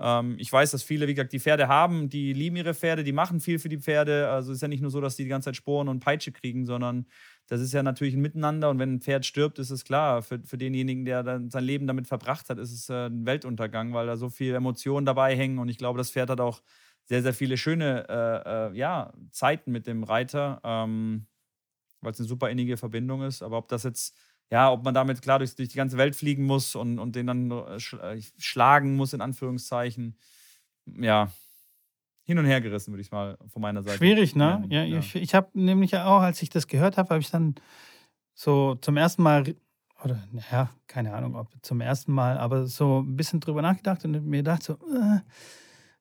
Ähm, 0.00 0.36
ich 0.38 0.50
weiß, 0.52 0.70
dass 0.70 0.82
viele, 0.82 1.06
wie 1.08 1.14
gesagt, 1.14 1.32
die 1.32 1.40
Pferde 1.40 1.68
haben, 1.68 2.08
die 2.08 2.32
lieben 2.32 2.56
ihre 2.56 2.74
Pferde, 2.74 3.04
die 3.04 3.12
machen 3.12 3.40
viel 3.40 3.58
für 3.58 3.68
die 3.68 3.78
Pferde. 3.78 4.30
Also 4.30 4.52
ist 4.52 4.62
ja 4.62 4.68
nicht 4.68 4.80
nur 4.80 4.90
so, 4.90 5.00
dass 5.00 5.16
die 5.16 5.24
die 5.24 5.28
ganze 5.28 5.46
Zeit 5.46 5.56
Sporen 5.56 5.88
und 5.88 6.00
Peitsche 6.00 6.32
kriegen, 6.32 6.64
sondern 6.66 7.06
das 7.48 7.60
ist 7.60 7.72
ja 7.72 7.82
natürlich 7.82 8.14
ein 8.14 8.20
Miteinander. 8.22 8.70
Und 8.70 8.78
wenn 8.78 8.94
ein 8.94 9.00
Pferd 9.00 9.26
stirbt, 9.26 9.58
ist 9.58 9.70
es 9.70 9.84
klar, 9.84 10.22
für, 10.22 10.40
für 10.44 10.56
denjenigen, 10.58 11.04
der 11.04 11.22
dann 11.22 11.50
sein 11.50 11.64
Leben 11.64 11.86
damit 11.86 12.06
verbracht 12.06 12.48
hat, 12.48 12.58
ist 12.58 12.72
es 12.72 12.88
äh, 12.88 13.06
ein 13.08 13.26
Weltuntergang, 13.26 13.92
weil 13.92 14.06
da 14.06 14.16
so 14.16 14.30
viele 14.30 14.56
Emotionen 14.56 15.04
dabei 15.06 15.36
hängen. 15.36 15.58
Und 15.58 15.68
ich 15.68 15.78
glaube, 15.78 15.98
das 15.98 16.10
Pferd 16.10 16.30
hat 16.30 16.40
auch 16.40 16.62
sehr, 17.04 17.22
sehr 17.22 17.34
viele 17.34 17.56
schöne 17.56 18.08
äh, 18.08 18.68
äh, 18.72 18.76
ja, 18.78 19.12
Zeiten 19.32 19.72
mit 19.72 19.86
dem 19.86 20.04
Reiter, 20.04 20.60
ähm, 20.64 21.26
weil 22.00 22.12
es 22.12 22.20
eine 22.20 22.28
super 22.28 22.50
innige 22.50 22.76
Verbindung 22.76 23.22
ist. 23.22 23.42
Aber 23.42 23.58
ob 23.58 23.68
das 23.68 23.82
jetzt 23.84 24.16
ja, 24.50 24.70
ob 24.70 24.84
man 24.84 24.94
damit 24.94 25.22
klar 25.22 25.38
durch, 25.38 25.54
durch 25.54 25.68
die 25.68 25.76
ganze 25.76 25.96
Welt 25.96 26.16
fliegen 26.16 26.44
muss 26.44 26.74
und, 26.74 26.98
und 26.98 27.14
den 27.14 27.26
dann 27.26 27.50
äh, 27.50 27.76
äh, 27.76 28.22
schlagen 28.38 28.96
muss, 28.96 29.12
in 29.12 29.20
Anführungszeichen. 29.20 30.16
Ja, 30.86 31.30
hin 32.24 32.38
und 32.38 32.46
her 32.46 32.60
gerissen, 32.60 32.92
würde 32.92 33.02
ich 33.02 33.10
mal 33.10 33.38
von 33.48 33.62
meiner 33.62 33.82
Seite. 33.82 33.98
Schwierig, 33.98 34.34
ne? 34.34 34.64
Ja, 34.68 34.82
ja. 34.82 34.98
ich, 34.98 35.14
ich 35.14 35.34
habe 35.34 35.48
nämlich 35.54 35.96
auch, 35.96 36.20
als 36.20 36.42
ich 36.42 36.50
das 36.50 36.66
gehört 36.66 36.96
habe, 36.96 37.10
habe 37.10 37.20
ich 37.20 37.30
dann 37.30 37.54
so 38.34 38.74
zum 38.76 38.96
ersten 38.96 39.22
Mal, 39.22 39.54
oder 40.04 40.22
naja, 40.32 40.70
keine 40.86 41.14
Ahnung, 41.14 41.36
ob 41.36 41.48
zum 41.62 41.80
ersten 41.80 42.12
Mal, 42.12 42.38
aber 42.38 42.66
so 42.66 43.00
ein 43.00 43.16
bisschen 43.16 43.40
drüber 43.40 43.62
nachgedacht 43.62 44.04
und 44.04 44.24
mir 44.24 44.38
gedacht, 44.38 44.62
so, 44.64 44.74
äh, 44.74 45.20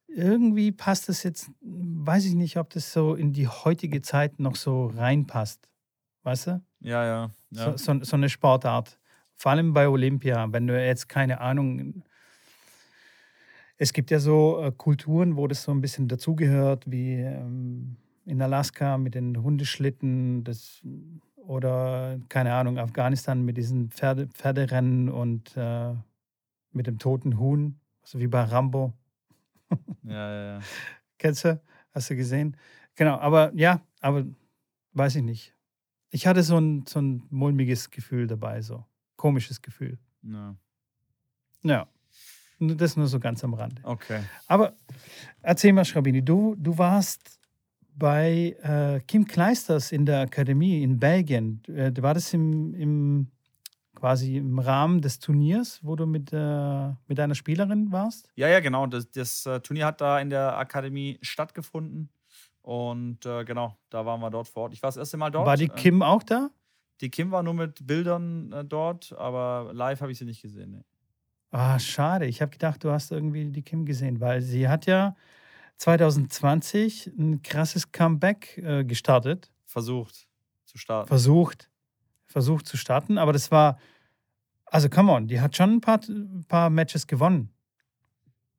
irgendwie 0.08 0.72
passt 0.72 1.08
das 1.08 1.22
jetzt, 1.22 1.52
weiß 1.62 2.26
ich 2.26 2.34
nicht, 2.34 2.58
ob 2.58 2.72
das 2.72 2.92
so 2.92 3.14
in 3.14 3.32
die 3.32 3.48
heutige 3.48 4.02
Zeit 4.02 4.40
noch 4.40 4.56
so 4.56 4.88
reinpasst. 4.88 5.69
Weißt 6.24 6.48
du? 6.48 6.62
Ja, 6.82 7.06
ja. 7.06 7.32
ja. 7.52 7.78
So, 7.78 7.78
so, 7.78 8.04
so, 8.04 8.16
eine 8.16 8.30
Sportart. 8.30 9.00
Vor 9.36 9.52
allem 9.52 9.74
bei 9.74 9.88
Olympia, 9.88 10.52
wenn 10.52 10.68
du 10.68 10.86
jetzt 10.86 11.08
keine 11.08 11.40
Ahnung. 11.40 12.04
Es 13.78 13.94
gibt 13.94 14.12
ja 14.12 14.20
so 14.20 14.62
äh, 14.62 14.72
Kulturen, 14.76 15.38
wo 15.38 15.48
das 15.48 15.64
so 15.64 15.72
ein 15.72 15.80
bisschen 15.80 16.10
dazugehört, 16.10 16.92
wie 16.92 17.14
ähm, 17.14 17.96
in 18.26 18.42
Alaska 18.42 18.98
mit 18.98 19.16
den 19.16 19.42
Hundeschlitten 19.42 20.44
das, 20.44 20.82
oder 21.36 22.20
keine 22.28 22.54
Ahnung, 22.54 22.78
Afghanistan 22.78 23.44
mit 23.44 23.56
diesen 23.56 23.90
Pferde, 23.92 24.28
Pferderennen 24.28 25.08
und 25.08 25.56
äh, 25.56 25.94
mit 26.74 26.88
dem 26.88 27.00
toten 27.00 27.40
Huhn, 27.40 27.80
so 28.04 28.20
wie 28.20 28.28
bei 28.28 28.44
Rambo. 28.44 28.94
ja, 30.04 30.12
ja, 30.14 30.44
ja. 30.56 30.60
Kennst 31.18 31.46
du? 31.46 31.62
Hast 31.92 32.10
du 32.10 32.16
gesehen? 32.18 32.58
Genau, 32.96 33.18
aber 33.18 33.52
ja, 33.56 33.82
aber 34.02 34.26
weiß 34.94 35.16
ich 35.16 35.24
nicht 35.24 35.56
ich 36.12 36.28
hatte 36.28 36.44
so 36.44 36.58
ein, 36.58 36.86
so 36.88 37.00
ein 37.00 37.24
mulmiges 37.30 37.90
Gefühl 37.90 38.28
dabei, 38.28 38.62
so 38.62 38.86
komisches 39.16 39.62
Gefühl. 39.62 39.98
Ja. 40.24 40.56
Ja. 41.64 41.88
Das 42.60 42.98
nur 42.98 43.08
so 43.08 43.20
ganz 43.20 43.44
am 43.44 43.54
Rande. 43.54 43.82
Okay. 43.84 44.22
Aber 44.48 44.76
erzähl 45.42 45.72
mal, 45.72 45.86
Schrabini, 45.86 46.24
du, 46.24 46.56
du 46.58 46.78
warst 46.78 47.40
bei 47.96 48.56
äh, 48.62 49.00
Kim 49.08 49.26
Kleisters 49.26 49.92
in 49.92 50.06
der 50.06 50.22
Akademie 50.22 50.84
in 50.84 51.00
Belgien. 51.00 51.62
Äh, 51.68 51.92
war 52.02 52.14
das 52.14 52.34
im, 52.34 52.74
im 52.74 53.32
quasi 53.96 54.38
im 54.38 54.60
Rahmen 54.60 55.02
des 55.02 55.20
Turniers, 55.20 55.80
wo 55.84 55.96
du 55.96 56.06
mit, 56.06 56.32
äh, 56.34 56.90
mit 57.08 57.20
einer 57.20 57.36
Spielerin 57.36 57.92
warst? 57.92 58.32
Ja, 58.36 58.48
ja, 58.48 58.60
genau. 58.60 58.88
Das, 58.88 59.10
das 59.12 59.46
uh, 59.46 59.60
Turnier 59.60 59.86
hat 59.86 60.02
da 60.02 60.20
in 60.20 60.30
der 60.30 60.58
Akademie 60.58 61.18
stattgefunden. 61.22 62.10
Und 62.62 63.26
äh, 63.26 63.46
genau, 63.46 63.78
da 63.90 64.06
waren 64.06 64.20
wir 64.20 64.30
dort 64.30 64.48
vor 64.48 64.64
Ort. 64.64 64.74
Ich 64.74 64.82
war 64.82 64.90
das 64.90 64.98
erste 64.98 65.18
Mal 65.18 65.30
dort. 65.30 65.46
War 65.46 65.58
die 65.58 65.66
äh, 65.66 65.76
Kim 65.76 66.02
auch 66.02 66.24
da? 66.24 66.50
Die 67.02 67.10
Kim 67.10 67.32
war 67.32 67.44
nur 67.44 67.54
mit 67.54 67.86
Bildern 67.88 68.52
äh, 68.52 68.66
dort, 68.66 69.14
aber 69.18 69.72
live 69.74 70.02
habe 70.02 70.12
ich 70.12 70.18
sie 70.18 70.26
nicht 70.26 70.42
gesehen. 70.42 70.72
Nee. 70.72 70.84
Ah, 71.52 71.80
schade. 71.80 72.26
Ich 72.26 72.42
habe 72.42 72.52
gedacht, 72.52 72.84
du 72.84 72.92
hast 72.92 73.12
irgendwie 73.12 73.46
die 73.46 73.64
Kim 73.64 73.86
gesehen, 73.86 74.20
weil 74.20 74.42
sie 74.42 74.68
hat 74.68 74.86
ja 74.86 75.16
2020 75.78 77.08
ein 77.18 77.42
krasses 77.42 77.92
Comeback 77.92 78.58
äh, 78.58 78.84
gestartet. 78.84 79.52
Versucht 79.66 80.28
zu 80.66 80.78
starten. 80.78 81.08
Versucht. 81.08 81.70
Versucht 82.26 82.68
zu 82.68 82.78
starten, 82.78 83.18
aber 83.18 83.34
das 83.34 83.50
war, 83.50 83.80
also 84.66 84.88
come 84.88 85.12
on, 85.12 85.28
die 85.28 85.42
hat 85.42 85.56
schon 85.56 85.78
ein 85.78 85.82
paar, 85.82 86.00
paar 86.48 86.70
Matches 86.70 87.08
gewonnen. 87.08 87.52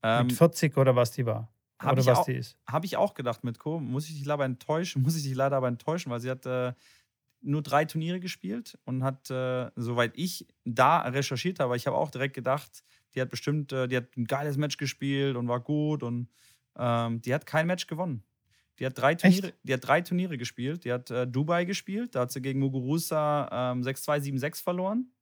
Ähm, 0.03 0.27
Mit 0.27 0.37
40 0.37 0.77
oder 0.77 0.97
was 0.97 1.13
die 1.13 1.25
war. 1.25 1.53
Oder 1.83 2.07
was 2.07 2.19
auch, 2.19 2.25
die 2.25 2.35
ist. 2.35 2.57
Habe 2.66 2.87
ich 2.87 2.97
auch 2.97 3.14
gedacht 3.14 3.45
mit 3.45 3.59
Co. 3.59 3.81
Muss 3.81 4.09
ich 4.09 4.16
dich 4.16 4.25
leider 4.25 4.45
enttäuschen, 4.45 5.03
muss 5.03 5.16
ich 5.16 5.23
dich 5.23 5.35
leider 5.35 5.57
aber 5.57 5.69
enttäuschen, 5.69 6.11
weil 6.11 6.21
sie 6.21 6.31
hat 6.31 6.47
äh, 6.47 6.73
nur 7.43 7.62
drei 7.62 7.85
Turniere 7.85 8.21
gespielt 8.21 8.79
und 8.85 9.03
hat, 9.03 9.31
äh, 9.31 9.71
soweit 9.77 10.12
ich 10.14 10.47
da 10.64 11.01
recherchiert 11.01 11.59
habe, 11.59 11.77
ich 11.77 11.87
habe 11.87 11.97
auch 11.97 12.11
direkt 12.11 12.35
gedacht, 12.35 12.85
die 13.14 13.21
hat 13.21 13.31
bestimmt, 13.31 13.73
äh, 13.73 13.88
die 13.88 13.97
hat 13.97 14.16
ein 14.16 14.27
geiles 14.27 14.57
Match 14.57 14.77
gespielt 14.77 15.37
und 15.37 15.49
war 15.49 15.61
gut 15.61 16.03
und 16.03 16.29
ähm, 16.77 17.21
die 17.23 17.35
hat 17.35 17.47
kein 17.47 17.66
Match 17.66 17.87
gewonnen. 17.87 18.23
Die 18.79 18.87
hat 18.87 18.97
drei 18.97 19.14
Turniere, 19.14 19.53
die 19.62 19.75
hat 19.75 19.87
drei 19.87 20.01
Turniere 20.01 20.38
gespielt. 20.38 20.85
Die 20.85 20.93
hat 20.93 21.11
äh, 21.11 21.27
Dubai 21.27 21.66
gespielt, 21.66 22.14
da 22.14 22.21
hat 22.21 22.33
sie 22.33 22.40
gegen 22.40 22.61
Muguruza 22.61 23.73
ähm, 23.73 23.83
6-2, 23.83 24.38
7-6 24.38 24.62
verloren. 24.62 25.12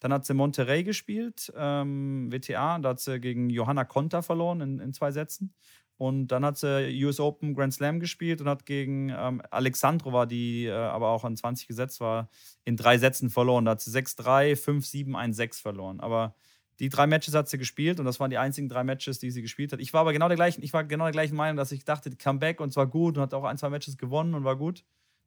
Dann 0.00 0.12
hat 0.12 0.26
sie 0.26 0.34
Monterrey 0.34 0.84
gespielt, 0.84 1.50
ähm, 1.56 2.30
WTA, 2.30 2.78
da 2.78 2.90
hat 2.90 3.00
sie 3.00 3.18
gegen 3.18 3.50
Johanna 3.50 3.84
Konta 3.84 4.22
verloren 4.22 4.60
in, 4.60 4.78
in 4.78 4.92
zwei 4.92 5.10
Sätzen. 5.10 5.54
Und 5.98 6.28
dann 6.28 6.44
hat 6.44 6.56
sie 6.56 7.04
US 7.04 7.18
Open 7.18 7.54
Grand 7.54 7.74
Slam 7.74 7.98
gespielt 7.98 8.40
und 8.40 8.48
hat 8.48 8.64
gegen 8.64 9.10
ähm, 9.10 9.42
Alexandrova, 9.50 10.26
die 10.26 10.66
äh, 10.66 10.72
aber 10.72 11.08
auch 11.08 11.24
an 11.24 11.36
20 11.36 11.66
gesetzt 11.66 12.00
war, 12.00 12.28
in 12.64 12.76
drei 12.76 12.98
Sätzen 12.98 13.30
verloren. 13.30 13.64
Da 13.64 13.72
hat 13.72 13.80
sie 13.80 13.90
6-3, 13.90 14.54
5-7, 14.54 15.10
1-6 15.10 15.60
verloren. 15.60 15.98
Aber 15.98 16.36
die 16.78 16.88
drei 16.88 17.08
Matches 17.08 17.34
hat 17.34 17.48
sie 17.48 17.58
gespielt 17.58 17.98
und 17.98 18.06
das 18.06 18.20
waren 18.20 18.30
die 18.30 18.38
einzigen 18.38 18.68
drei 18.68 18.84
Matches, 18.84 19.18
die 19.18 19.32
sie 19.32 19.42
gespielt 19.42 19.72
hat. 19.72 19.80
Ich 19.80 19.92
war 19.92 20.02
aber 20.02 20.12
genau 20.12 20.28
der 20.28 20.36
gleichen, 20.36 20.62
ich 20.62 20.72
war 20.72 20.84
genau 20.84 21.04
der 21.04 21.12
gleichen 21.12 21.34
Meinung, 21.36 21.56
dass 21.56 21.72
ich 21.72 21.84
dachte, 21.84 22.10
Comeback 22.10 22.60
und 22.60 22.72
zwar 22.72 22.86
gut 22.86 23.16
und 23.16 23.22
hat 23.22 23.34
auch 23.34 23.44
ein, 23.44 23.58
zwei 23.58 23.68
Matches 23.68 23.98
gewonnen 23.98 24.34
und 24.34 24.44
war 24.44 24.56
gut. 24.56 24.84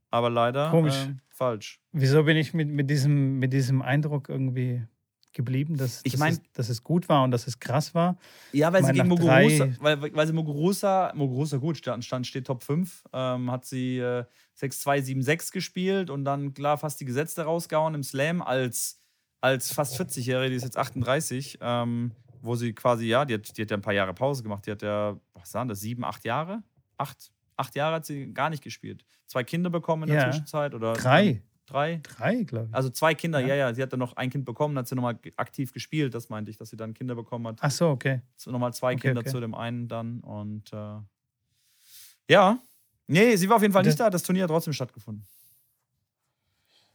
Aber 0.09 0.29
leider 0.29 0.73
äh, 0.73 1.15
falsch. 1.29 1.81
Wieso 1.91 2.23
bin 2.23 2.37
ich 2.37 2.53
mit, 2.53 2.69
mit, 2.69 2.89
diesem, 2.89 3.39
mit 3.39 3.51
diesem 3.53 3.81
Eindruck 3.81 4.29
irgendwie 4.29 4.85
geblieben, 5.33 5.77
dass, 5.77 6.01
ich 6.03 6.17
mein, 6.17 6.35
dass, 6.35 6.41
es, 6.41 6.53
dass 6.53 6.69
es 6.69 6.83
gut 6.83 7.09
war 7.09 7.23
und 7.23 7.31
dass 7.31 7.47
es 7.47 7.59
krass 7.59 7.93
war. 7.95 8.17
Ja, 8.51 8.71
weil 8.73 8.83
sie 8.83 8.93
gegen 8.93 9.07
Muguruza, 9.07 9.69
weil, 9.79 10.13
weil 10.13 10.27
sie 10.27 10.33
Muguruza, 10.33 11.11
Muguruza 11.15 11.57
gut, 11.57 11.77
stand, 11.77 12.03
stand 12.05 12.27
steht 12.27 12.47
Top 12.47 12.63
5, 12.63 13.03
ähm, 13.13 13.51
hat 13.51 13.65
sie 13.65 13.99
äh, 13.99 14.25
6-2, 14.59 15.23
7-6 15.23 15.51
gespielt 15.51 16.09
und 16.09 16.25
dann 16.25 16.53
klar 16.53 16.77
fast 16.77 16.99
die 16.99 17.05
Gesetze 17.05 17.43
rausgehauen 17.43 17.95
im 17.95 18.03
Slam 18.03 18.41
als, 18.41 18.99
als 19.39 19.73
fast 19.73 19.99
40-Jährige, 19.99 20.49
die 20.49 20.55
ist 20.55 20.63
jetzt 20.63 20.77
38, 20.77 21.59
ähm, 21.61 22.11
wo 22.41 22.55
sie 22.55 22.73
quasi, 22.73 23.05
ja, 23.05 23.25
die 23.25 23.35
hat, 23.35 23.57
die 23.57 23.61
hat 23.61 23.71
ja 23.71 23.77
ein 23.77 23.81
paar 23.81 23.93
Jahre 23.93 24.13
Pause 24.13 24.43
gemacht, 24.43 24.65
die 24.65 24.71
hat 24.71 24.81
ja, 24.81 25.17
was 25.33 25.53
waren 25.53 25.67
das, 25.67 25.79
sieben, 25.79 26.03
acht 26.03 26.25
Jahre? 26.25 26.63
Acht, 26.97 27.31
acht 27.55 27.75
Jahre 27.75 27.95
hat 27.95 28.05
sie 28.05 28.33
gar 28.33 28.49
nicht 28.49 28.63
gespielt. 28.63 29.05
Zwei 29.27 29.43
Kinder 29.43 29.69
bekommen 29.69 30.03
in 30.03 30.09
der 30.09 30.23
ja. 30.23 30.31
Zwischenzeit 30.31 30.73
oder 30.73 30.93
drei. 30.93 31.41
Drei? 31.71 31.99
Drei, 32.03 32.43
glaube 32.43 32.67
ich. 32.69 32.75
Also 32.75 32.89
zwei 32.89 33.13
Kinder, 33.13 33.39
ja. 33.39 33.47
ja, 33.47 33.55
ja. 33.55 33.73
Sie 33.73 33.81
hat 33.81 33.91
dann 33.93 33.99
noch 33.99 34.15
ein 34.17 34.29
Kind 34.29 34.45
bekommen, 34.45 34.77
hat 34.77 34.87
sie 34.87 34.95
nochmal 34.95 35.17
aktiv 35.37 35.71
gespielt. 35.73 36.13
Das 36.13 36.29
meinte 36.29 36.51
ich, 36.51 36.57
dass 36.57 36.69
sie 36.69 36.77
dann 36.77 36.93
Kinder 36.93 37.15
bekommen 37.15 37.47
hat. 37.47 37.57
Ach 37.61 37.71
so, 37.71 37.89
okay. 37.89 38.21
Nochmal 38.45 38.73
zwei 38.73 38.93
okay, 38.93 39.07
Kinder 39.07 39.21
okay. 39.21 39.29
zu 39.29 39.39
dem 39.39 39.55
einen 39.55 39.87
dann. 39.87 40.19
Und 40.19 40.73
äh, 40.73 40.99
ja. 42.29 42.59
Nee, 43.07 43.35
sie 43.35 43.49
war 43.49 43.57
auf 43.57 43.61
jeden 43.61 43.73
Fall 43.73 43.83
nicht 43.83 43.99
da. 43.99 44.09
Das 44.09 44.23
Turnier 44.23 44.43
hat 44.43 44.49
trotzdem 44.49 44.73
stattgefunden. 44.73 45.25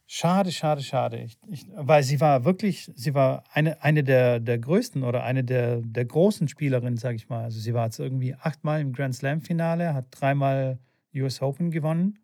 Schade, 0.08 0.52
schade, 0.52 0.82
schade. 0.82 1.18
Ich, 1.18 1.36
ich, 1.48 1.66
weil 1.74 2.04
sie 2.04 2.20
war 2.20 2.44
wirklich, 2.44 2.92
sie 2.94 3.14
war 3.14 3.42
eine, 3.52 3.82
eine 3.82 4.04
der, 4.04 4.38
der 4.38 4.58
größten 4.58 5.02
oder 5.02 5.24
eine 5.24 5.42
der, 5.42 5.80
der 5.82 6.04
großen 6.04 6.46
Spielerinnen, 6.46 6.96
sage 6.96 7.16
ich 7.16 7.28
mal. 7.28 7.42
Also 7.42 7.58
sie 7.58 7.74
war 7.74 7.86
jetzt 7.86 7.98
irgendwie 7.98 8.34
achtmal 8.34 8.80
im 8.80 8.92
Grand 8.92 9.16
Slam-Finale, 9.16 9.94
hat 9.94 10.06
dreimal 10.10 10.78
US 11.12 11.42
Open 11.42 11.72
gewonnen. 11.72 12.20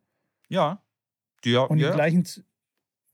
Ja. 0.49 0.81
Ja, 1.45 1.63
und 1.63 1.79
ja. 1.79 1.91
Im, 1.91 1.95
gleichen, 1.95 2.27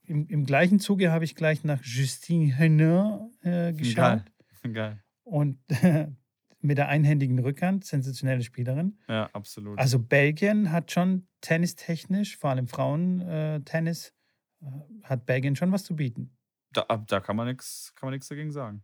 im, 0.03 0.27
im, 0.27 0.45
gleichen 0.45 0.79
Zuge 0.79 1.11
habe 1.11 1.25
ich 1.25 1.35
gleich 1.35 1.63
nach 1.63 1.83
Justine 1.83 2.55
Henin 2.55 3.31
äh, 3.41 3.73
geschaut. 3.73 4.23
Geil. 4.63 4.73
Geil. 4.73 5.03
Und 5.23 5.59
mit 6.61 6.77
der 6.77 6.89
einhändigen 6.89 7.39
Rückhand, 7.39 7.85
sensationelle 7.85 8.43
Spielerin. 8.43 8.97
Ja, 9.07 9.29
absolut. 9.33 9.79
Also 9.79 9.99
Belgien 9.99 10.71
hat 10.71 10.91
schon 10.91 11.27
tennistechnisch, 11.41 12.37
vor 12.37 12.49
allem 12.49 12.67
Frauentennis, 12.67 14.13
äh, 14.61 14.65
äh, 14.67 15.03
hat 15.03 15.25
Belgien 15.25 15.55
schon 15.55 15.71
was 15.71 15.83
zu 15.83 15.95
bieten. 15.95 16.35
Da, 16.71 16.85
da 17.07 17.19
kann 17.19 17.35
man 17.35 17.47
nichts 17.47 17.93
dagegen 18.27 18.51
sagen. 18.51 18.83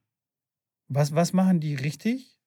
Was, 0.87 1.13
was 1.13 1.33
machen 1.33 1.59
die 1.59 1.75
richtig? 1.75 2.39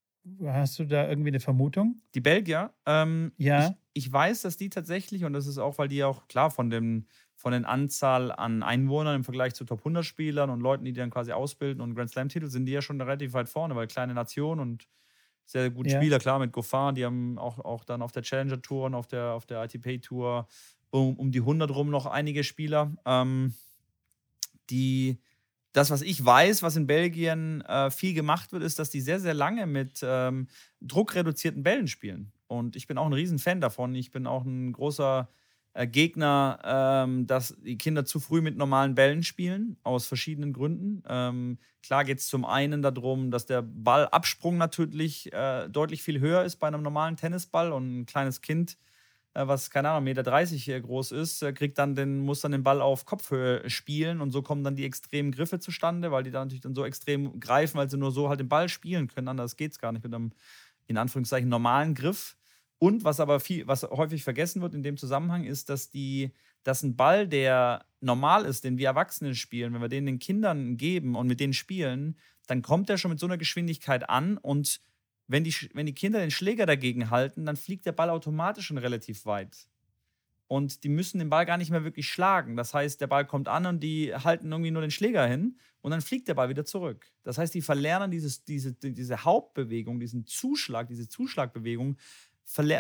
Hast 0.44 0.78
du 0.78 0.84
da 0.84 1.08
irgendwie 1.08 1.28
eine 1.28 1.40
Vermutung? 1.40 2.02
Die 2.14 2.20
Belgier? 2.20 2.74
Ähm, 2.86 3.32
ja. 3.36 3.76
Ich, 3.98 4.12
weiß, 4.12 4.42
dass 4.42 4.56
die 4.56 4.70
tatsächlich, 4.70 5.24
und 5.24 5.32
das 5.32 5.46
ist 5.46 5.58
auch, 5.58 5.78
weil 5.78 5.88
die 5.88 6.04
auch 6.04 6.28
klar 6.28 6.50
von 6.50 6.70
dem 6.70 7.06
von 7.38 7.52
den 7.52 7.64
Anzahl 7.64 8.32
an 8.32 8.64
Einwohnern 8.64 9.14
im 9.14 9.24
Vergleich 9.24 9.54
zu 9.54 9.64
Top 9.64 9.78
100 9.78 10.04
Spielern 10.04 10.50
und 10.50 10.60
Leuten, 10.60 10.84
die 10.84 10.92
die 10.92 10.98
dann 10.98 11.10
quasi 11.10 11.30
ausbilden 11.30 11.80
und 11.80 11.94
Grand 11.94 12.10
Slam 12.10 12.28
Titel, 12.28 12.48
sind 12.48 12.66
die 12.66 12.72
ja 12.72 12.82
schon 12.82 13.00
relativ 13.00 13.32
weit 13.32 13.48
vorne, 13.48 13.76
weil 13.76 13.86
kleine 13.86 14.12
Nation 14.12 14.58
und 14.58 14.88
sehr 15.44 15.70
gute 15.70 15.90
ja. 15.90 15.96
Spieler, 15.96 16.18
klar 16.18 16.40
mit 16.40 16.52
Goffin, 16.52 16.96
die 16.96 17.04
haben 17.04 17.38
auch, 17.38 17.60
auch 17.60 17.84
dann 17.84 18.02
auf 18.02 18.10
der 18.10 18.22
Challenger 18.22 18.60
Tour 18.60 18.86
und 18.86 18.94
auf 18.96 19.06
der, 19.06 19.34
auf 19.34 19.46
der 19.46 19.62
ITP 19.62 19.98
Tour 19.98 20.48
um, 20.90 21.16
um 21.16 21.30
die 21.30 21.38
100 21.38 21.70
rum 21.70 21.90
noch 21.90 22.06
einige 22.06 22.42
Spieler, 22.42 22.92
ähm, 23.04 23.54
die 24.68 25.20
das, 25.72 25.90
was 25.90 26.02
ich 26.02 26.24
weiß, 26.24 26.62
was 26.62 26.74
in 26.74 26.88
Belgien 26.88 27.60
äh, 27.62 27.90
viel 27.90 28.14
gemacht 28.14 28.52
wird, 28.52 28.64
ist, 28.64 28.80
dass 28.80 28.90
die 28.90 29.00
sehr, 29.00 29.20
sehr 29.20 29.34
lange 29.34 29.66
mit 29.66 30.00
ähm, 30.02 30.48
druckreduzierten 30.80 31.62
Bällen 31.62 31.86
spielen. 31.86 32.32
Und 32.48 32.76
ich 32.76 32.86
bin 32.86 32.98
auch 32.98 33.06
ein 33.06 33.12
Riesenfan 33.12 33.60
davon. 33.60 33.94
Ich 33.94 34.10
bin 34.10 34.26
auch 34.26 34.44
ein 34.44 34.72
großer 34.72 35.28
äh, 35.74 35.86
Gegner, 35.86 36.58
ähm, 36.64 37.26
dass 37.26 37.54
die 37.62 37.78
Kinder 37.78 38.04
zu 38.04 38.20
früh 38.20 38.40
mit 38.40 38.56
normalen 38.56 38.94
Bällen 38.94 39.22
spielen, 39.22 39.76
aus 39.84 40.06
verschiedenen 40.06 40.52
Gründen. 40.52 41.02
Ähm, 41.08 41.58
klar 41.82 42.04
geht 42.04 42.18
es 42.18 42.28
zum 42.28 42.44
einen 42.44 42.82
darum, 42.82 43.30
dass 43.30 43.46
der 43.46 43.62
Ballabsprung 43.62 44.56
natürlich 44.56 45.32
äh, 45.32 45.68
deutlich 45.68 46.02
viel 46.02 46.20
höher 46.20 46.42
ist 46.44 46.56
bei 46.56 46.66
einem 46.68 46.82
normalen 46.82 47.16
Tennisball 47.16 47.72
und 47.72 48.00
ein 48.00 48.06
kleines 48.06 48.40
Kind, 48.40 48.76
äh, 49.34 49.46
was, 49.46 49.70
keine 49.70 49.90
Ahnung, 49.90 50.08
1,30 50.08 50.68
Meter 50.68 50.80
groß 50.80 51.12
ist, 51.12 51.42
äh, 51.42 51.52
kriegt 51.52 51.78
dann 51.78 51.94
den, 51.94 52.20
muss 52.20 52.40
dann 52.40 52.52
den 52.52 52.62
Ball 52.62 52.80
auf 52.80 53.04
Kopfhöhe 53.04 53.68
spielen 53.70 54.20
und 54.20 54.30
so 54.30 54.42
kommen 54.42 54.64
dann 54.64 54.76
die 54.76 54.84
extremen 54.84 55.32
Griffe 55.32 55.60
zustande, 55.60 56.10
weil 56.10 56.22
die 56.24 56.30
dann 56.30 56.48
natürlich 56.48 56.62
dann 56.62 56.74
so 56.74 56.84
extrem 56.84 57.38
greifen, 57.40 57.78
weil 57.78 57.90
sie 57.90 57.98
nur 57.98 58.10
so 58.10 58.28
halt 58.28 58.40
den 58.40 58.48
Ball 58.48 58.68
spielen 58.68 59.08
können. 59.08 59.28
Anders 59.28 59.56
geht 59.56 59.72
es 59.72 59.78
gar 59.78 59.92
nicht 59.92 60.04
mit 60.04 60.14
einem, 60.14 60.32
in 60.88 60.96
Anführungszeichen, 60.96 61.48
normalen 61.48 61.94
Griff. 61.94 62.36
Und 62.78 63.04
was 63.04 63.20
aber 63.20 63.40
viel, 63.40 63.66
was 63.66 63.82
häufig 63.84 64.24
vergessen 64.24 64.62
wird 64.62 64.74
in 64.74 64.82
dem 64.82 64.96
Zusammenhang, 64.96 65.44
ist, 65.44 65.68
dass 65.68 65.90
die, 65.90 66.32
dass 66.64 66.82
ein 66.82 66.96
Ball, 66.96 67.28
der 67.28 67.86
normal 68.00 68.44
ist, 68.44 68.64
den 68.64 68.78
wir 68.78 68.88
Erwachsene 68.88 69.34
spielen, 69.34 69.74
wenn 69.74 69.80
wir 69.80 69.88
den 69.88 70.06
den 70.06 70.18
Kindern 70.18 70.76
geben 70.76 71.14
und 71.14 71.26
mit 71.26 71.40
denen 71.40 71.52
spielen, 71.52 72.18
dann 72.46 72.62
kommt 72.62 72.88
der 72.88 72.96
schon 72.96 73.10
mit 73.10 73.20
so 73.20 73.26
einer 73.26 73.38
Geschwindigkeit 73.38 74.08
an 74.08 74.38
und 74.38 74.80
wenn 75.26 75.44
die, 75.44 75.54
wenn 75.74 75.86
die 75.86 75.94
Kinder 75.94 76.20
den 76.20 76.30
Schläger 76.30 76.66
dagegen 76.66 77.10
halten, 77.10 77.44
dann 77.44 77.56
fliegt 77.56 77.84
der 77.84 77.92
Ball 77.92 78.10
automatisch 78.10 78.66
schon 78.66 78.78
relativ 78.78 79.26
weit. 79.26 79.68
Und 80.48 80.82
die 80.82 80.88
müssen 80.88 81.18
den 81.18 81.28
Ball 81.28 81.44
gar 81.44 81.58
nicht 81.58 81.70
mehr 81.70 81.84
wirklich 81.84 82.08
schlagen. 82.08 82.56
Das 82.56 82.72
heißt, 82.72 83.00
der 83.02 83.06
Ball 83.06 83.26
kommt 83.26 83.48
an 83.48 83.66
und 83.66 83.80
die 83.80 84.14
halten 84.14 84.50
irgendwie 84.50 84.70
nur 84.70 84.80
den 84.80 84.90
Schläger 84.90 85.26
hin 85.26 85.58
und 85.82 85.90
dann 85.90 86.00
fliegt 86.00 86.26
der 86.26 86.34
Ball 86.34 86.48
wieder 86.48 86.64
zurück. 86.64 87.06
Das 87.22 87.36
heißt, 87.36 87.54
die 87.54 87.60
verlernen 87.60 88.10
dieses, 88.10 88.44
diese, 88.44 88.72
diese 88.72 89.24
Hauptbewegung, 89.24 90.00
diesen 90.00 90.26
Zuschlag, 90.26 90.88
diese 90.88 91.06
Zuschlagbewegung 91.06 91.98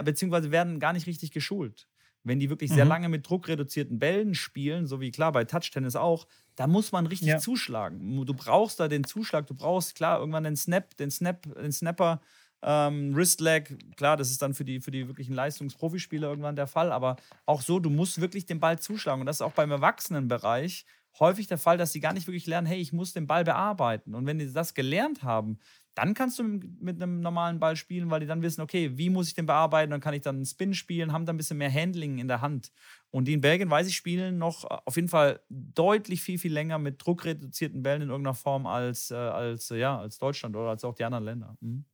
beziehungsweise 0.02 0.50
werden 0.50 0.80
gar 0.80 0.94
nicht 0.94 1.06
richtig 1.06 1.30
geschult. 1.30 1.88
Wenn 2.24 2.40
die 2.40 2.50
wirklich 2.50 2.70
sehr 2.70 2.84
mhm. 2.84 2.90
lange 2.90 3.08
mit 3.08 3.28
druckreduzierten 3.28 3.98
Bällen 3.98 4.34
spielen, 4.34 4.86
so 4.86 5.00
wie 5.00 5.10
klar 5.10 5.32
bei 5.32 5.44
Touch-Tennis 5.44 5.94
auch, 5.94 6.26
da 6.56 6.66
muss 6.66 6.90
man 6.90 7.06
richtig 7.06 7.28
ja. 7.28 7.38
zuschlagen. 7.38 8.26
Du 8.26 8.34
brauchst 8.34 8.80
da 8.80 8.88
den 8.88 9.04
Zuschlag, 9.04 9.46
du 9.46 9.54
brauchst 9.54 9.94
klar 9.94 10.18
irgendwann 10.18 10.44
den 10.44 10.56
Snap, 10.56 10.96
den 10.96 11.10
Snap, 11.10 11.54
den 11.54 11.72
Snapper 11.72 12.20
Ähm, 12.62 13.14
Wrist 13.14 13.40
Lag, 13.40 13.70
klar, 13.96 14.16
das 14.16 14.30
ist 14.30 14.42
dann 14.42 14.54
für 14.54 14.64
die, 14.64 14.80
für 14.80 14.90
die 14.90 15.06
wirklichen 15.06 15.34
Leistungsprofispieler 15.34 16.28
irgendwann 16.28 16.56
der 16.56 16.66
Fall, 16.66 16.90
aber 16.90 17.16
auch 17.46 17.62
so, 17.62 17.78
du 17.78 17.90
musst 17.90 18.20
wirklich 18.20 18.46
den 18.46 18.60
Ball 18.60 18.78
zuschlagen. 18.78 19.20
Und 19.20 19.26
das 19.26 19.36
ist 19.36 19.42
auch 19.42 19.52
beim 19.52 19.70
Erwachsenenbereich 19.70 20.84
häufig 21.20 21.46
der 21.46 21.58
Fall, 21.58 21.78
dass 21.78 21.92
sie 21.92 22.00
gar 22.00 22.12
nicht 22.12 22.26
wirklich 22.26 22.46
lernen, 22.46 22.66
hey, 22.66 22.78
ich 22.78 22.92
muss 22.92 23.12
den 23.12 23.26
Ball 23.26 23.44
bearbeiten. 23.44 24.14
Und 24.14 24.26
wenn 24.26 24.38
die 24.38 24.52
das 24.52 24.74
gelernt 24.74 25.22
haben, 25.22 25.58
dann 25.94 26.14
kannst 26.14 26.38
du 26.38 26.44
mit 26.44 27.02
einem 27.02 27.20
normalen 27.20 27.58
Ball 27.58 27.74
spielen, 27.74 28.08
weil 28.10 28.20
die 28.20 28.26
dann 28.26 28.42
wissen, 28.42 28.60
okay, 28.60 28.96
wie 28.96 29.10
muss 29.10 29.28
ich 29.28 29.34
den 29.34 29.46
bearbeiten, 29.46 29.90
dann 29.90 30.00
kann 30.00 30.14
ich 30.14 30.22
dann 30.22 30.36
einen 30.36 30.46
Spin 30.46 30.74
spielen, 30.74 31.12
haben 31.12 31.26
dann 31.26 31.34
ein 31.34 31.38
bisschen 31.38 31.58
mehr 31.58 31.72
Handling 31.72 32.18
in 32.18 32.28
der 32.28 32.40
Hand. 32.40 32.70
Und 33.10 33.26
die 33.26 33.32
in 33.32 33.40
Belgien, 33.40 33.68
weiß 33.68 33.88
ich, 33.88 33.96
spielen 33.96 34.38
noch 34.38 34.64
äh, 34.64 34.76
auf 34.84 34.94
jeden 34.94 35.08
Fall 35.08 35.40
deutlich 35.48 36.22
viel, 36.22 36.38
viel 36.38 36.52
länger 36.52 36.78
mit 36.78 37.04
druckreduzierten 37.04 37.82
Bällen 37.82 38.02
in 38.02 38.10
irgendeiner 38.10 38.34
Form 38.34 38.66
als, 38.66 39.10
äh, 39.10 39.16
als, 39.16 39.70
ja, 39.70 39.98
als 39.98 40.18
Deutschland 40.18 40.54
oder 40.54 40.70
als 40.70 40.84
auch 40.84 40.94
die 40.94 41.04
anderen 41.04 41.24
Länder. 41.24 41.56
Mhm. 41.60 41.84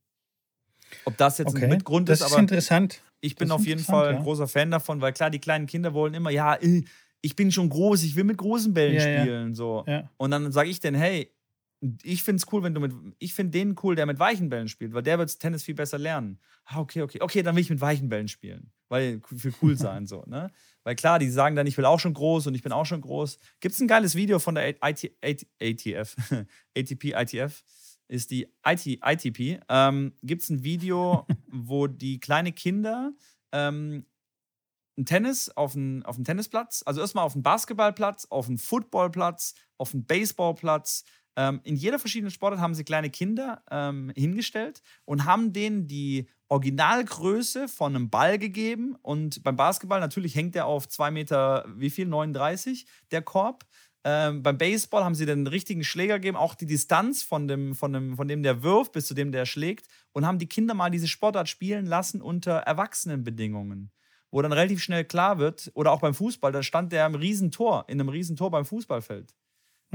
Ob 1.05 1.17
das 1.17 1.37
jetzt 1.37 1.49
okay. 1.55 1.65
ein 1.65 1.69
Mitgrund 1.69 2.09
ist, 2.09 2.21
das 2.21 2.27
ist 2.27 2.33
aber 2.33 2.41
interessant. 2.41 3.01
ich 3.21 3.35
bin 3.35 3.51
auf 3.51 3.65
jeden 3.65 3.83
Fall 3.83 4.09
ein 4.09 4.15
ja. 4.15 4.21
großer 4.21 4.47
Fan 4.47 4.71
davon, 4.71 5.01
weil 5.01 5.13
klar, 5.13 5.29
die 5.29 5.39
kleinen 5.39 5.67
Kinder 5.67 5.93
wollen 5.93 6.13
immer, 6.13 6.29
ja, 6.29 6.55
äh, 6.55 6.83
ich 7.21 7.35
bin 7.35 7.51
schon 7.51 7.69
groß, 7.69 8.03
ich 8.03 8.15
will 8.15 8.23
mit 8.23 8.37
großen 8.37 8.73
Bällen 8.73 8.95
ja, 8.95 9.01
spielen. 9.01 9.49
Ja. 9.49 9.55
So. 9.55 9.85
Und 10.17 10.31
dann 10.31 10.51
sage 10.51 10.69
ich 10.69 10.79
denen, 10.79 10.95
hey, 10.95 11.31
ich 12.03 12.23
finde 12.23 12.37
es 12.37 12.51
cool, 12.51 12.63
wenn 12.63 12.73
du 12.73 12.81
mit. 12.81 12.93
Ich 13.19 13.33
finde 13.33 13.51
den 13.51 13.75
cool, 13.83 13.95
der 13.95 14.05
mit 14.05 14.19
weichen 14.19 14.49
Bällen 14.49 14.67
spielt, 14.67 14.93
weil 14.93 15.03
der 15.03 15.17
wird 15.17 15.39
Tennis 15.39 15.63
viel 15.63 15.75
besser 15.75 15.97
lernen. 15.97 16.39
Ah, 16.65 16.79
okay, 16.79 17.01
okay. 17.01 17.19
Okay, 17.21 17.43
dann 17.43 17.55
will 17.55 17.61
ich 17.61 17.69
mit 17.69 17.81
weichen 17.81 18.09
Bällen 18.09 18.27
spielen. 18.27 18.71
Weil 18.89 19.21
für 19.35 19.53
cool 19.61 19.77
sein, 19.77 20.05
so, 20.05 20.23
ne? 20.27 20.51
Weil 20.83 20.95
klar, 20.95 21.19
die 21.19 21.29
sagen 21.29 21.55
dann, 21.55 21.67
ich 21.67 21.77
will 21.77 21.85
auch 21.85 21.99
schon 21.99 22.13
groß 22.13 22.47
und 22.47 22.55
ich 22.55 22.63
bin 22.63 22.71
auch 22.71 22.85
schon 22.85 23.01
groß. 23.01 23.37
Gibt 23.59 23.73
es 23.73 23.81
ein 23.81 23.87
geiles 23.87 24.15
Video 24.15 24.39
von 24.39 24.55
der 24.55 24.69
IT, 24.69 25.11
IT, 25.23 25.47
ATF, 25.61 26.15
ATP, 26.77 27.13
ITF, 27.15 27.63
ist 28.07 28.31
die 28.31 28.47
IT, 28.65 28.85
ITP. 28.85 29.59
Ähm, 29.69 30.13
Gibt 30.23 30.43
es 30.43 30.49
ein 30.49 30.63
Video, 30.63 31.25
wo 31.47 31.87
die 31.87 32.19
kleine 32.19 32.51
Kinder 32.51 33.13
ähm, 33.51 34.05
ein 34.97 35.05
Tennis 35.05 35.49
auf 35.49 35.75
einen, 35.75 36.03
auf 36.03 36.15
einen 36.15 36.25
Tennisplatz, 36.25 36.83
also 36.85 37.01
erstmal 37.01 37.25
auf 37.25 37.33
einen 37.33 37.43
Basketballplatz, 37.43 38.25
auf 38.29 38.47
einen 38.47 38.57
Footballplatz, 38.57 39.55
auf 39.77 39.93
einen 39.93 40.05
Baseballplatz, 40.05 41.03
ähm, 41.37 41.59
in 41.63 41.75
jeder 41.75 41.99
verschiedenen 41.99 42.31
Sportart 42.31 42.61
haben 42.61 42.75
sie 42.75 42.83
kleine 42.83 43.09
Kinder 43.09 43.61
ähm, 43.69 44.11
hingestellt 44.15 44.81
und 45.03 45.25
haben 45.25 45.51
denen 45.51 45.87
die 45.87 46.29
Originalgröße 46.47 47.67
von 47.67 47.95
einem 47.95 48.09
Ball 48.09 48.37
gegeben. 48.37 48.95
Und 49.01 49.43
beim 49.43 49.55
Basketball 49.55 49.99
natürlich 49.99 50.35
hängt 50.35 50.55
der 50.55 50.65
auf 50.65 50.87
2 50.87 51.11
Meter, 51.11 51.65
wie 51.75 51.89
viel? 51.89 52.07
39, 52.07 52.85
der 53.11 53.21
Korb. 53.21 53.65
Ähm, 54.07 54.43
beim 54.43 54.59
Baseball 54.59 55.03
haben 55.03 55.15
sie 55.15 55.25
den 55.25 55.47
richtigen 55.47 55.83
Schläger 55.83 56.19
gegeben, 56.19 56.37
auch 56.37 56.53
die 56.53 56.67
Distanz 56.67 57.23
von 57.23 57.47
dem, 57.47 57.73
von, 57.73 57.91
dem, 57.91 58.15
von 58.15 58.27
dem 58.27 58.43
der 58.43 58.61
wirft 58.61 58.91
bis 58.91 59.07
zu 59.07 59.15
dem 59.15 59.31
der 59.31 59.47
schlägt 59.47 59.87
und 60.11 60.27
haben 60.27 60.37
die 60.37 60.47
Kinder 60.47 60.75
mal 60.75 60.91
diese 60.91 61.07
Sportart 61.07 61.49
spielen 61.49 61.87
lassen 61.87 62.21
unter 62.21 62.57
Erwachsenenbedingungen. 62.57 63.91
Wo 64.29 64.43
dann 64.43 64.51
relativ 64.51 64.83
schnell 64.83 65.05
klar 65.05 65.39
wird, 65.39 65.71
oder 65.73 65.91
auch 65.91 66.01
beim 66.01 66.13
Fußball, 66.13 66.51
da 66.51 66.61
stand 66.61 66.91
der 66.91 67.07
im 67.07 67.15
Riesentor, 67.15 67.85
in 67.87 67.99
einem 67.99 68.09
Riesentor 68.09 68.51
beim 68.51 68.65
Fußballfeld. 68.65 69.33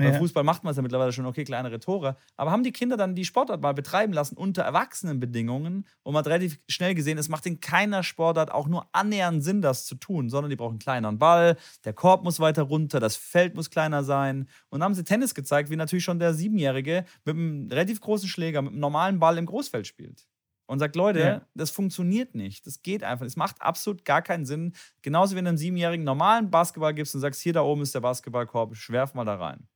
Beim 0.04 0.14
Fußball 0.20 0.44
macht 0.44 0.64
man 0.64 0.70
es 0.72 0.76
ja 0.76 0.82
mittlerweile 0.82 1.12
schon, 1.12 1.26
okay, 1.26 1.44
kleinere 1.44 1.80
Tore. 1.80 2.16
Aber 2.36 2.50
haben 2.50 2.62
die 2.62 2.72
Kinder 2.72 2.96
dann 2.96 3.14
die 3.14 3.24
Sportart 3.24 3.60
mal 3.60 3.74
betreiben 3.74 4.12
lassen 4.12 4.36
unter 4.36 4.62
Erwachsenenbedingungen 4.62 5.86
und 6.02 6.12
man 6.12 6.20
hat 6.20 6.28
relativ 6.28 6.58
schnell 6.68 6.94
gesehen, 6.94 7.18
es 7.18 7.28
macht 7.28 7.46
in 7.46 7.60
keiner 7.60 8.02
Sportart 8.02 8.50
auch 8.50 8.68
nur 8.68 8.88
annähernd 8.92 9.42
Sinn, 9.42 9.62
das 9.62 9.86
zu 9.86 9.94
tun, 9.94 10.30
sondern 10.30 10.50
die 10.50 10.56
brauchen 10.56 10.72
einen 10.72 10.78
kleineren 10.78 11.18
Ball, 11.18 11.56
der 11.84 11.92
Korb 11.92 12.24
muss 12.24 12.40
weiter 12.40 12.62
runter, 12.62 13.00
das 13.00 13.16
Feld 13.16 13.54
muss 13.54 13.70
kleiner 13.70 14.04
sein. 14.04 14.48
Und 14.68 14.80
dann 14.80 14.84
haben 14.84 14.94
sie 14.94 15.04
Tennis 15.04 15.34
gezeigt, 15.34 15.70
wie 15.70 15.76
natürlich 15.76 16.04
schon 16.04 16.18
der 16.18 16.34
Siebenjährige 16.34 17.04
mit 17.24 17.36
einem 17.36 17.68
relativ 17.70 18.00
großen 18.00 18.28
Schläger, 18.28 18.62
mit 18.62 18.72
einem 18.72 18.80
normalen 18.80 19.18
Ball 19.18 19.38
im 19.38 19.46
Großfeld 19.46 19.86
spielt 19.86 20.26
und 20.70 20.78
sagt, 20.78 20.94
Leute, 20.94 21.18
ja. 21.18 21.42
das 21.54 21.72
funktioniert 21.72 22.36
nicht. 22.36 22.64
Das 22.64 22.80
geht 22.80 23.02
einfach. 23.02 23.26
Es 23.26 23.34
macht 23.34 23.60
absolut 23.60 24.04
gar 24.04 24.22
keinen 24.22 24.46
Sinn. 24.46 24.72
Genauso 25.02 25.32
wie 25.32 25.38
wenn 25.38 25.44
du 25.44 25.48
einem 25.48 25.58
Siebenjährigen 25.58 26.04
normalen 26.04 26.48
Basketball 26.48 26.94
gibst 26.94 27.12
und 27.12 27.20
sagst, 27.20 27.40
hier 27.40 27.52
da 27.52 27.62
oben 27.62 27.82
ist 27.82 27.92
der 27.92 28.00
Basketballkorb, 28.00 28.76
schwerf 28.76 29.12
mal 29.14 29.24
da 29.24 29.34
rein. 29.34 29.66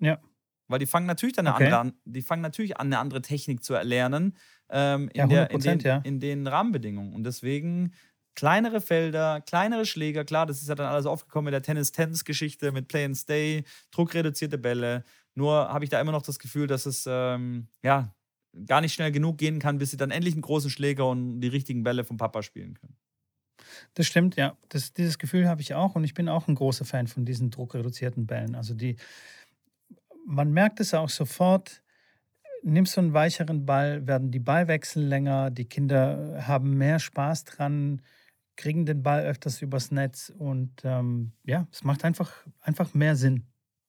Ja. 0.00 0.18
Weil 0.68 0.78
die 0.78 0.86
fangen 0.86 1.06
natürlich 1.06 1.34
dann 1.34 1.46
eine 1.46 1.54
okay. 1.54 1.72
andere, 1.72 1.98
die 2.04 2.22
fangen 2.22 2.42
natürlich 2.42 2.78
an, 2.78 2.86
eine 2.86 2.98
andere 2.98 3.22
Technik 3.22 3.62
zu 3.62 3.74
erlernen 3.74 4.36
ähm, 4.70 5.08
in, 5.12 5.16
ja, 5.16 5.26
der, 5.26 5.50
in, 5.50 5.60
den, 5.60 5.78
ja. 5.80 5.96
in 5.98 6.20
den 6.20 6.46
Rahmenbedingungen. 6.46 7.12
Und 7.12 7.24
deswegen 7.24 7.92
kleinere 8.34 8.80
Felder, 8.80 9.40
kleinere 9.42 9.86
Schläger, 9.86 10.24
klar, 10.24 10.46
das 10.46 10.62
ist 10.62 10.68
ja 10.68 10.74
dann 10.74 10.86
alles 10.86 11.06
aufgekommen 11.06 11.46
mit 11.46 11.54
der 11.54 11.62
Tennis-Tennis-Geschichte, 11.62 12.72
mit 12.72 12.88
Play 12.88 13.04
and 13.04 13.16
Stay, 13.16 13.64
druckreduzierte 13.90 14.58
Bälle. 14.58 15.04
Nur 15.34 15.68
habe 15.68 15.84
ich 15.84 15.90
da 15.90 16.00
immer 16.00 16.12
noch 16.12 16.22
das 16.22 16.38
Gefühl, 16.38 16.66
dass 16.66 16.86
es 16.86 17.04
ähm, 17.06 17.68
ja 17.82 18.14
gar 18.66 18.80
nicht 18.80 18.94
schnell 18.94 19.12
genug 19.12 19.38
gehen 19.38 19.58
kann, 19.58 19.78
bis 19.78 19.90
sie 19.90 19.96
dann 19.96 20.10
endlich 20.10 20.34
einen 20.34 20.42
großen 20.42 20.70
Schläger 20.70 21.08
und 21.08 21.40
die 21.40 21.48
richtigen 21.48 21.82
Bälle 21.82 22.04
vom 22.04 22.16
Papa 22.16 22.42
spielen 22.42 22.74
können. 22.74 22.96
Das 23.94 24.06
stimmt, 24.06 24.36
ja. 24.36 24.56
Das, 24.68 24.92
dieses 24.92 25.18
Gefühl 25.18 25.48
habe 25.48 25.60
ich 25.60 25.74
auch 25.74 25.96
und 25.96 26.04
ich 26.04 26.14
bin 26.14 26.28
auch 26.28 26.46
ein 26.48 26.54
großer 26.54 26.84
Fan 26.84 27.06
von 27.06 27.24
diesen 27.24 27.50
druckreduzierten 27.50 28.26
Bällen. 28.26 28.54
Also 28.54 28.74
die, 28.74 28.96
man 30.24 30.52
merkt 30.52 30.80
es 30.80 30.94
auch 30.94 31.08
sofort, 31.08 31.82
nimmst 32.62 32.96
du 32.96 33.00
einen 33.00 33.12
weicheren 33.12 33.66
Ball, 33.66 34.06
werden 34.06 34.30
die 34.30 34.40
Ballwechsel 34.40 35.04
länger, 35.04 35.50
die 35.50 35.66
Kinder 35.66 36.44
haben 36.46 36.76
mehr 36.76 36.98
Spaß 36.98 37.44
dran, 37.44 38.02
kriegen 38.56 38.86
den 38.86 39.02
Ball 39.02 39.24
öfters 39.24 39.62
übers 39.62 39.90
Netz 39.90 40.32
und 40.36 40.82
ähm, 40.84 41.32
ja, 41.44 41.66
es 41.70 41.84
macht 41.84 42.04
einfach, 42.04 42.32
einfach 42.60 42.94
mehr 42.94 43.16
Sinn. 43.16 43.46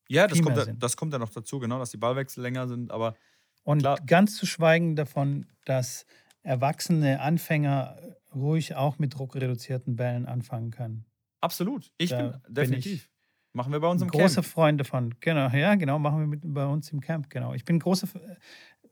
Ja, 0.08 0.28
das 0.28 0.41
kommt, 0.41 0.58
ja, 0.58 0.65
das 0.65 0.98
kommt 0.98 1.13
ja 1.13 1.19
noch 1.19 1.30
dazu, 1.30 1.60
genau, 1.60 1.80
dass 1.80 1.91
die 1.91 1.98
Ballwechsel 1.98 2.43
länger 2.43 2.67
sind, 2.67 2.91
aber. 2.91 3.15
Und 3.63 3.80
klar. 3.80 3.98
ganz 4.06 4.38
zu 4.38 4.45
schweigen 4.45 4.95
davon, 4.95 5.48
dass 5.65 6.06
erwachsene 6.43 7.21
Anfänger 7.21 7.98
ruhig 8.34 8.76
auch 8.76 9.00
mit 9.00 9.15
druckreduzierten 9.15 9.95
Bällen 9.95 10.28
anfangen 10.28 10.69
können. 10.69 11.06
Absolut. 11.41 11.91
Ich 11.98 12.12
da 12.12 12.39
bin 12.43 12.54
definitiv. 12.54 13.10
Machen 13.56 13.72
wir 13.72 13.80
bei 13.80 13.88
uns 13.88 14.02
im 14.02 14.10
große 14.10 14.22
Camp. 14.22 14.36
Große 14.36 14.44
Freunde 14.44 14.84
von, 14.84 15.15
genau, 15.22 15.48
ja, 15.48 15.76
genau, 15.76 15.98
machen 15.98 16.20
wir 16.20 16.28
mit, 16.28 16.41
bei 16.44 16.65
uns 16.65 16.91
im 16.91 17.00
Camp, 17.00 17.30
genau. 17.30 17.54
Ich 17.54 17.63
bin 17.63 17.80
großer 17.80 18.10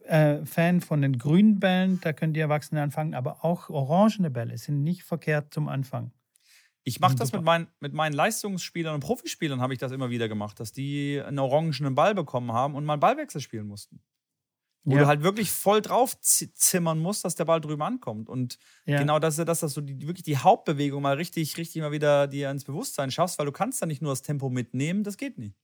äh, 0.05 0.45
Fan 0.45 0.79
von 0.79 1.01
den 1.01 1.17
grünen 1.17 1.59
Bällen, 1.59 1.99
da 1.99 2.13
können 2.13 2.33
die 2.33 2.39
Erwachsenen 2.39 2.81
anfangen, 2.81 3.13
aber 3.13 3.43
auch 3.43 3.69
orangene 3.69 4.31
Bälle 4.31 4.57
sind 4.57 4.81
nicht 4.81 5.03
verkehrt 5.03 5.53
zum 5.53 5.67
Anfang. 5.67 6.13
Ich 6.85 7.01
mache 7.01 7.15
das 7.15 7.33
mit, 7.33 7.43
mein, 7.43 7.67
mit 7.81 7.91
meinen 7.91 8.13
Leistungsspielern 8.13 8.95
und 8.95 9.01
Profispielern, 9.01 9.59
habe 9.59 9.73
ich 9.73 9.79
das 9.79 9.91
immer 9.91 10.09
wieder 10.09 10.29
gemacht, 10.29 10.61
dass 10.61 10.71
die 10.71 11.21
einen 11.21 11.39
orangenen 11.39 11.93
Ball 11.93 12.15
bekommen 12.15 12.53
haben 12.53 12.75
und 12.75 12.85
mal 12.85 12.97
Ballwechsel 12.97 13.41
spielen 13.41 13.67
mussten. 13.67 14.01
Wo 14.85 14.95
ja. 14.95 15.01
du 15.01 15.07
halt 15.07 15.23
wirklich 15.23 15.49
voll 15.49 15.81
drauf 15.81 16.19
zimmern 16.19 16.99
musst, 16.99 17.23
dass 17.23 17.35
der 17.35 17.45
Ball 17.45 17.61
drüben 17.61 17.81
ankommt. 17.81 18.27
Und 18.27 18.59
ja. 18.85 18.99
genau 18.99 19.17
das 19.17 19.39
ist 19.39 19.47
das, 19.47 19.61
dass 19.61 19.73
du 19.73 19.81
die, 19.81 20.07
wirklich 20.07 20.23
die 20.23 20.37
Hauptbewegung 20.37 21.01
mal 21.01 21.15
richtig, 21.15 21.55
richtig 21.57 21.81
mal 21.81 21.93
wieder 21.93 22.27
dir 22.27 22.51
ins 22.51 22.65
Bewusstsein 22.65 23.09
schaffst, 23.09 23.39
weil 23.39 23.45
du 23.45 23.53
kannst 23.53 23.81
da 23.81 23.85
nicht 23.85 24.01
nur 24.01 24.11
das 24.11 24.23
Tempo 24.23 24.49
mitnehmen, 24.49 25.03
das 25.03 25.15
geht 25.17 25.37
nicht. 25.37 25.55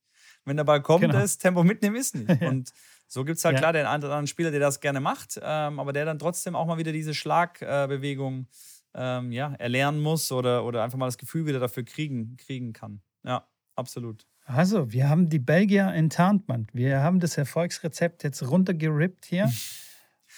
Wenn 0.45 0.55
der 0.55 0.63
Ball 0.63 0.81
kommt, 0.81 1.01
genau. 1.01 1.13
das 1.13 1.37
Tempo 1.37 1.63
mitnehmen 1.63 1.97
ist 1.97 2.15
nicht. 2.15 2.41
Und 2.41 2.71
so 3.07 3.25
gibt 3.25 3.39
es 3.39 3.45
halt 3.45 3.55
ja. 3.55 3.59
klar 3.59 3.73
den 3.73 3.85
anderen 3.85 4.25
Spieler, 4.25 4.51
der 4.51 4.61
das 4.61 4.79
gerne 4.79 5.01
macht, 5.01 5.39
ähm, 5.41 5.79
aber 5.79 5.91
der 5.91 6.05
dann 6.05 6.19
trotzdem 6.19 6.55
auch 6.55 6.65
mal 6.65 6.77
wieder 6.77 6.93
diese 6.93 7.13
Schlagbewegung 7.13 8.47
ähm, 8.93 9.31
ja, 9.31 9.53
erlernen 9.55 9.99
muss 9.99 10.31
oder, 10.31 10.63
oder 10.63 10.83
einfach 10.83 10.97
mal 10.97 11.07
das 11.07 11.17
Gefühl 11.17 11.45
wieder 11.45 11.59
dafür 11.59 11.83
kriegen, 11.83 12.37
kriegen 12.37 12.71
kann. 12.71 13.01
Ja, 13.23 13.47
absolut. 13.75 14.25
Also, 14.49 14.91
wir 14.91 15.07
haben 15.07 15.29
die 15.29 15.37
Belgier 15.37 15.93
enttarnt, 15.93 16.47
Mann. 16.47 16.65
Wir 16.73 17.03
haben 17.03 17.19
das 17.19 17.37
Erfolgsrezept 17.37 18.23
jetzt 18.23 18.41
runtergerippt 18.41 19.25
hier. 19.25 19.51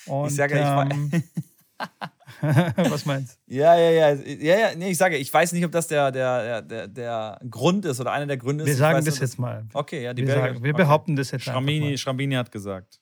Und, 0.05 0.27
ich 0.27 0.35
sage, 0.35 0.55
ähm, 0.55 1.09
ich 1.13 1.23
Was 2.91 3.05
meinst 3.05 3.39
du? 3.47 3.55
Ja, 3.55 3.73
ja, 3.77 3.89
ja. 3.89 4.13
Ja, 4.13 4.59
ja, 4.59 4.75
nee, 4.75 4.91
ich 4.91 4.97
sage, 4.97 5.15
ich 5.15 5.33
weiß 5.33 5.53
nicht, 5.53 5.63
ob 5.63 5.71
das 5.71 5.87
der, 5.87 6.11
der, 6.11 6.61
der, 6.61 6.87
der 6.89 7.39
Grund 7.49 7.85
ist 7.85 8.01
oder 8.01 8.11
einer 8.11 8.27
der 8.27 8.35
Gründe 8.35 8.65
ist. 8.65 8.67
Wir 8.67 8.75
sagen 8.75 9.05
das 9.05 9.17
jetzt 9.19 9.39
mal. 9.39 9.65
Okay, 9.73 10.03
ja, 10.03 10.13
die 10.13 10.23
wir, 10.23 10.33
Belgier, 10.33 10.43
sagen, 10.43 10.63
wir 10.63 10.73
okay. 10.73 10.83
behaupten 10.83 11.15
das 11.15 11.31
jetzt 11.31 11.45
Schrambini, 11.45 11.97
Schrambini 11.97 12.35
hat 12.35 12.51
gesagt. 12.51 12.99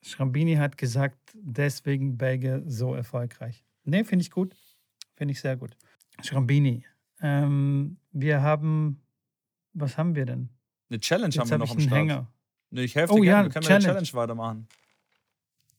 Schrambini 0.00 0.54
hat 0.54 0.78
gesagt, 0.78 1.18
deswegen 1.34 2.16
Belgier 2.16 2.62
so 2.66 2.94
erfolgreich. 2.94 3.66
Nee, 3.84 4.02
finde 4.02 4.22
ich 4.22 4.30
gut. 4.30 4.56
Finde 5.14 5.32
ich 5.32 5.40
sehr 5.42 5.58
gut. 5.58 5.76
Schrambini, 6.22 6.86
ähm, 7.20 7.98
wir 8.12 8.40
haben 8.40 9.02
was 9.80 9.96
haben 9.96 10.14
wir 10.14 10.26
denn? 10.26 10.50
Eine 10.90 11.00
Challenge 11.00 11.34
Jetzt 11.34 11.40
haben 11.40 11.50
wir 11.50 11.58
noch 11.58 11.70
am 11.70 11.80
Start. 11.80 11.98
Hänger. 11.98 12.26
Nee, 12.70 12.82
ich 12.82 12.94
helfe 12.94 13.14
dir 13.14 13.20
oh, 13.20 13.22
gerne. 13.22 13.38
Ja, 13.38 13.44
wir 13.44 13.52
können 13.52 13.64
Challenge. 13.64 13.84
eine 13.84 14.02
Challenge 14.04 14.22
weitermachen. 14.22 14.68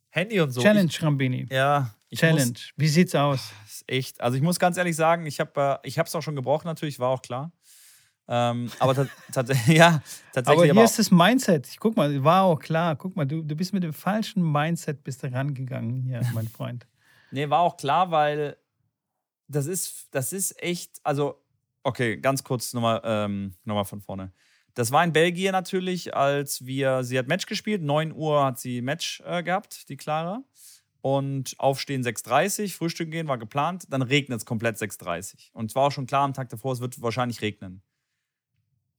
Handy 0.09 0.39
und 0.39 0.51
so. 0.51 0.61
Challenge, 0.61 0.89
ich, 0.89 1.03
Rambini. 1.03 1.47
Ja. 1.49 1.93
Challenge. 2.13 2.49
Muss, 2.49 2.73
Wie 2.75 2.87
sieht's 2.87 3.13
aus? 3.13 3.51
Ist 3.65 3.83
echt. 3.87 4.21
Also 4.21 4.37
ich 4.37 4.43
muss 4.43 4.59
ganz 4.59 4.77
ehrlich 4.77 4.95
sagen, 4.95 5.25
ich 5.25 5.39
habe 5.39 5.79
äh, 5.83 5.89
es 5.89 6.15
auch 6.15 6.21
schon 6.21 6.35
gebrochen 6.35 6.65
natürlich, 6.65 6.99
war 6.99 7.09
auch 7.09 7.21
klar. 7.21 7.51
Ähm, 8.27 8.71
aber 8.79 9.07
tatsächlich, 9.31 9.77
ja, 9.77 10.01
tatsächlich. 10.33 10.47
Aber 10.47 10.63
hier 10.63 10.73
aber 10.73 10.83
ist 10.83 10.99
das 10.99 11.09
Mindset. 11.09 11.67
Ich 11.67 11.79
guck 11.79 11.95
mal, 11.95 12.23
war 12.23 12.43
auch 12.43 12.59
klar. 12.59 12.95
Guck 12.95 13.15
mal, 13.15 13.25
du, 13.25 13.41
du 13.41 13.55
bist 13.55 13.73
mit 13.73 13.83
dem 13.83 13.93
falschen 13.93 14.51
Mindset 14.51 15.03
bist 15.03 15.23
rangegangen 15.23 16.03
hier, 16.03 16.21
mein 16.33 16.47
Freund. 16.57 16.87
nee, 17.31 17.49
war 17.49 17.61
auch 17.61 17.77
klar, 17.77 18.11
weil 18.11 18.57
das 19.47 19.65
ist, 19.65 20.07
das 20.11 20.31
ist 20.31 20.61
echt, 20.61 20.99
also 21.03 21.41
Okay, 21.83 22.17
ganz 22.17 22.43
kurz 22.43 22.73
nochmal 22.73 23.01
ähm, 23.03 23.55
noch 23.63 23.87
von 23.87 24.01
vorne. 24.01 24.33
Das 24.75 24.91
war 24.91 25.03
in 25.03 25.13
Belgien 25.13 25.51
natürlich, 25.51 26.15
als 26.15 26.65
wir, 26.65 27.03
sie 27.03 27.17
hat 27.17 27.27
Match 27.27 27.45
gespielt, 27.45 27.81
9 27.81 28.13
Uhr 28.13 28.45
hat 28.45 28.59
sie 28.59 28.81
Match 28.81 29.21
äh, 29.25 29.43
gehabt, 29.43 29.89
die 29.89 29.97
Clara. 29.97 30.43
und 31.01 31.55
aufstehen 31.59 32.03
6.30 32.03 32.75
Frühstücken 32.75 33.11
gehen 33.11 33.27
war 33.27 33.37
geplant, 33.37 33.85
dann 33.89 34.01
regnet 34.01 34.39
es 34.39 34.45
komplett 34.45 34.77
6.30 34.77 35.51
Und 35.53 35.71
zwar 35.71 35.87
auch 35.87 35.91
schon 35.91 36.07
klar 36.07 36.23
am 36.23 36.33
Tag 36.33 36.49
davor, 36.49 36.73
es 36.73 36.81
wird 36.81 37.01
wahrscheinlich 37.01 37.41
regnen. 37.41 37.83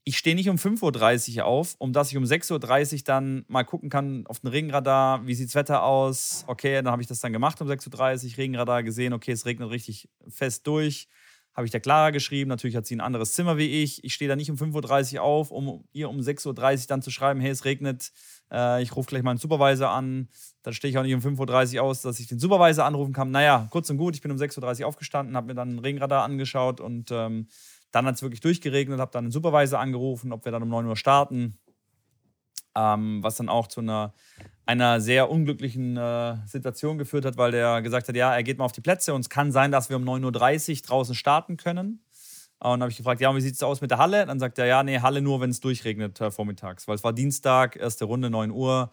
Ich 0.05 0.17
stehe 0.19 0.35
nicht 0.35 0.49
um 0.49 0.57
5.30 0.57 1.39
Uhr 1.39 1.45
auf, 1.45 1.77
um 1.79 1.93
dass 1.93 2.11
ich 2.11 2.17
um 2.17 2.25
6.30 2.25 2.95
Uhr 2.95 3.01
dann 3.05 3.45
mal 3.49 3.65
gucken 3.65 3.91
kann 3.91 4.27
auf 4.27 4.41
den 4.41 4.49
Regenradar, 4.49 5.27
wie 5.27 5.35
sieht 5.35 5.49
das 5.49 5.55
Wetter 5.55 5.83
aus. 5.85 6.45
Okay, 6.47 6.75
dann 6.83 6.91
habe 6.91 7.03
ich 7.03 7.09
das 7.09 7.21
dann 7.21 7.33
gemacht 7.33 7.61
um 7.61 7.69
6.30 7.69 8.33
Uhr, 8.33 8.39
Regenradar 8.39 8.83
gesehen, 8.83 9.13
okay, 9.13 9.33
es 9.33 9.45
regnet 9.45 9.71
richtig 9.71 10.09
fest 10.29 10.67
durch. 10.67 11.07
Habe 11.55 11.67
ich 11.67 11.73
der 11.73 11.81
Clara 11.81 12.11
geschrieben, 12.11 12.49
natürlich 12.49 12.77
hat 12.77 12.87
sie 12.87 12.95
ein 12.95 13.01
anderes 13.01 13.33
Zimmer 13.33 13.57
wie 13.57 13.83
ich. 13.83 14.05
Ich 14.05 14.15
stehe 14.15 14.29
da 14.29 14.37
nicht 14.37 14.51
um 14.51 14.57
5.30 14.57 15.17
Uhr 15.17 15.23
auf, 15.23 15.51
um 15.51 15.85
ihr 15.93 16.09
um 16.09 16.19
6.30 16.19 16.47
Uhr 16.47 16.87
dann 16.89 17.03
zu 17.03 17.11
schreiben, 17.11 17.41
hey, 17.41 17.51
es 17.51 17.65
regnet, 17.65 18.13
äh, 18.53 18.83
ich 18.83 18.95
rufe 18.95 19.09
gleich 19.09 19.23
meinen 19.23 19.39
Supervisor 19.39 19.91
an. 19.91 20.29
Dann 20.63 20.75
stehe 20.75 20.91
ich 20.91 20.99
auch 20.99 21.03
nicht 21.03 21.15
um 21.15 21.21
5.30 21.21 21.77
Uhr 21.77 21.83
aus, 21.83 22.03
dass 22.03 22.21
ich 22.21 22.29
den 22.29 22.39
Supervisor 22.39 22.85
anrufen 22.85 23.13
kann. 23.13 23.33
Naja, 23.33 23.67
kurz 23.71 23.91
und 23.91 23.97
gut, 23.97 24.15
ich 24.15 24.23
bin 24.23 24.31
um 24.31 24.37
6.30 24.37 24.83
Uhr 24.83 24.87
aufgestanden, 24.87 25.37
habe 25.37 25.49
mir 25.49 25.55
dann 25.55 25.75
ein 25.75 25.79
Regenradar 25.81 26.23
angeschaut 26.23 26.81
und 26.81 27.11
ähm, 27.11 27.49
dann 27.91 28.07
hat 28.07 28.15
es 28.15 28.23
wirklich 28.23 28.41
durchgeregnet, 28.41 29.01
habe 29.01 29.11
dann 29.11 29.25
den 29.25 29.33
Supervisor 29.33 29.81
angerufen, 29.81 30.33
ob 30.33 30.45
wir 30.45 30.53
dann 30.53 30.63
um 30.63 30.69
9 30.69 30.87
Uhr 30.87 30.97
starten. 30.97 31.59
Ähm, 32.77 33.23
was 33.23 33.37
dann 33.37 33.49
auch 33.49 33.67
zu 33.67 33.81
einer, 33.81 34.15
einer 34.65 35.01
sehr 35.01 35.29
unglücklichen 35.31 35.97
äh, 35.97 36.37
Situation 36.47 36.99
geführt 36.99 37.25
hat, 37.25 37.37
weil 37.37 37.51
der 37.51 37.83
gesagt 37.83 38.09
hat, 38.09 38.15
ja, 38.15 38.33
er 38.35 38.43
geht 38.45 38.59
mal 38.59 38.65
auf 38.65 38.73
die 38.73 38.81
Plätze 38.81 39.13
und 39.13 39.23
es 39.23 39.29
kann 39.29 39.51
sein, 39.51 39.73
dass 39.73 39.91
wir 39.91 39.97
um 39.97 40.05
9.30 40.05 40.71
Uhr 40.71 40.87
draußen 40.87 41.15
starten 41.15 41.57
können. 41.57 42.05
Und 42.63 42.73
dann 42.73 42.83
habe 42.83 42.91
ich 42.91 42.99
gefragt, 42.99 43.21
ja, 43.21 43.35
wie 43.35 43.41
sieht 43.41 43.55
es 43.55 43.63
aus 43.63 43.81
mit 43.81 43.91
der 43.91 43.99
Halle? 43.99 44.27
Dann 44.27 44.39
sagt 44.39 44.59
er, 44.59 44.67
ja, 44.67 44.83
nee, 44.83 45.01
Halle 45.01 45.23
nur, 45.23 45.41
wenn 45.41 45.51
es 45.51 45.61
durchregnet 45.61 46.21
äh, 46.21 46.31
vormittags. 46.31 46.87
Weil 46.87 46.95
es 46.95 47.03
war 47.03 47.15
Dienstag, 47.15 47.77
erste 47.77 48.05
Runde, 48.05 48.29
9 48.29 48.51
Uhr. 48.51 48.93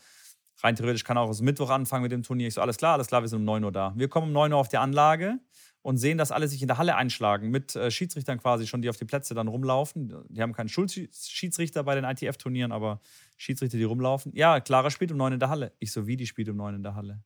Rein 0.63 0.75
theoretisch 0.75 1.03
kann 1.03 1.17
auch 1.17 1.29
aus 1.29 1.41
Mittwoch 1.41 1.69
anfangen 1.69 2.03
mit 2.03 2.11
dem 2.11 2.23
Turnier. 2.23 2.47
Ich 2.47 2.53
so, 2.53 2.61
alles 2.61 2.77
klar, 2.77 2.93
alles 2.93 3.07
klar, 3.07 3.21
wir 3.21 3.27
sind 3.27 3.39
um 3.39 3.45
9 3.45 3.63
Uhr 3.63 3.71
da. 3.71 3.93
Wir 3.95 4.07
kommen 4.07 4.27
um 4.27 4.33
9 4.33 4.53
Uhr 4.53 4.59
auf 4.59 4.69
die 4.69 4.77
Anlage 4.77 5.39
und 5.81 5.97
sehen, 5.97 6.17
dass 6.17 6.31
alle 6.31 6.47
sich 6.47 6.61
in 6.61 6.67
der 6.67 6.77
Halle 6.77 6.95
einschlagen, 6.95 7.49
mit 7.49 7.75
äh, 7.75 7.91
Schiedsrichtern 7.91 8.39
quasi 8.39 8.67
schon, 8.67 8.81
die 8.81 8.89
auf 8.89 8.97
die 8.97 9.05
Plätze 9.05 9.33
dann 9.33 9.47
rumlaufen. 9.47 10.25
Die 10.29 10.41
haben 10.41 10.53
keinen 10.53 10.69
Schulschiedsrichter 10.69 11.83
bei 11.83 11.95
den 11.95 12.03
ITF-Turnieren, 12.03 12.71
aber 12.71 12.99
Schiedsrichter, 13.37 13.77
die 13.77 13.83
rumlaufen. 13.83 14.33
Ja, 14.35 14.59
Clara 14.59 14.89
spielt 14.89 15.11
um 15.11 15.17
neun 15.17 15.33
in 15.33 15.39
der 15.39 15.49
Halle. 15.49 15.73
Ich 15.79 15.91
so, 15.91 16.07
wie 16.07 16.17
die 16.17 16.27
spielt 16.27 16.49
um 16.49 16.57
neun 16.57 16.75
in 16.75 16.83
der 16.83 16.95
Halle? 16.95 17.23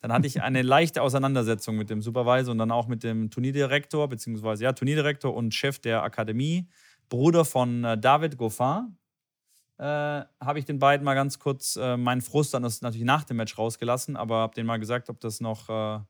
Dann 0.00 0.12
hatte 0.12 0.26
ich 0.26 0.42
eine 0.42 0.62
leichte 0.62 1.02
Auseinandersetzung 1.02 1.76
mit 1.76 1.90
dem 1.90 2.02
Supervisor 2.02 2.52
und 2.52 2.58
dann 2.58 2.70
auch 2.70 2.86
mit 2.86 3.02
dem 3.02 3.30
Turnierdirektor, 3.30 4.08
beziehungsweise 4.08 4.64
ja, 4.64 4.72
Turnierdirektor 4.72 5.34
und 5.34 5.54
Chef 5.54 5.78
der 5.78 6.02
Akademie, 6.02 6.68
Bruder 7.08 7.44
von 7.44 7.84
äh, 7.84 7.98
David 7.98 8.36
Goffin. 8.36 8.98
Äh, 9.78 9.84
habe 9.84 10.58
ich 10.58 10.64
den 10.64 10.78
beiden 10.78 11.04
mal 11.04 11.14
ganz 11.14 11.38
kurz 11.38 11.76
äh, 11.76 11.96
meinen 11.96 12.22
Frust 12.22 12.54
dann 12.54 12.62
das 12.62 12.82
natürlich 12.82 13.04
nach 13.04 13.24
dem 13.24 13.36
Match 13.36 13.58
rausgelassen, 13.58 14.16
aber 14.16 14.36
habe 14.36 14.54
denen 14.54 14.66
mal 14.66 14.78
gesagt, 14.78 15.10
ob 15.10 15.20
das 15.20 15.40
noch 15.40 15.68
äh, 15.68 16.00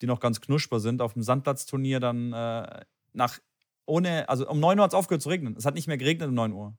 die 0.00 0.06
noch 0.06 0.20
ganz 0.20 0.40
knuschbar 0.40 0.80
sind, 0.80 1.02
auf 1.02 1.14
dem 1.14 1.22
Sandplatzturnier 1.22 2.00
dann 2.00 2.32
äh, 2.32 2.84
nach 3.12 3.38
ohne, 3.86 4.28
also 4.28 4.48
um 4.48 4.60
9 4.60 4.78
Uhr 4.78 4.84
hat 4.84 4.92
es 4.92 4.94
aufgehört 4.94 5.22
zu 5.22 5.28
regnen. 5.28 5.56
Es 5.56 5.64
hat 5.66 5.74
nicht 5.74 5.88
mehr 5.88 5.98
geregnet 5.98 6.28
um 6.28 6.34
9 6.34 6.52
Uhr. 6.52 6.76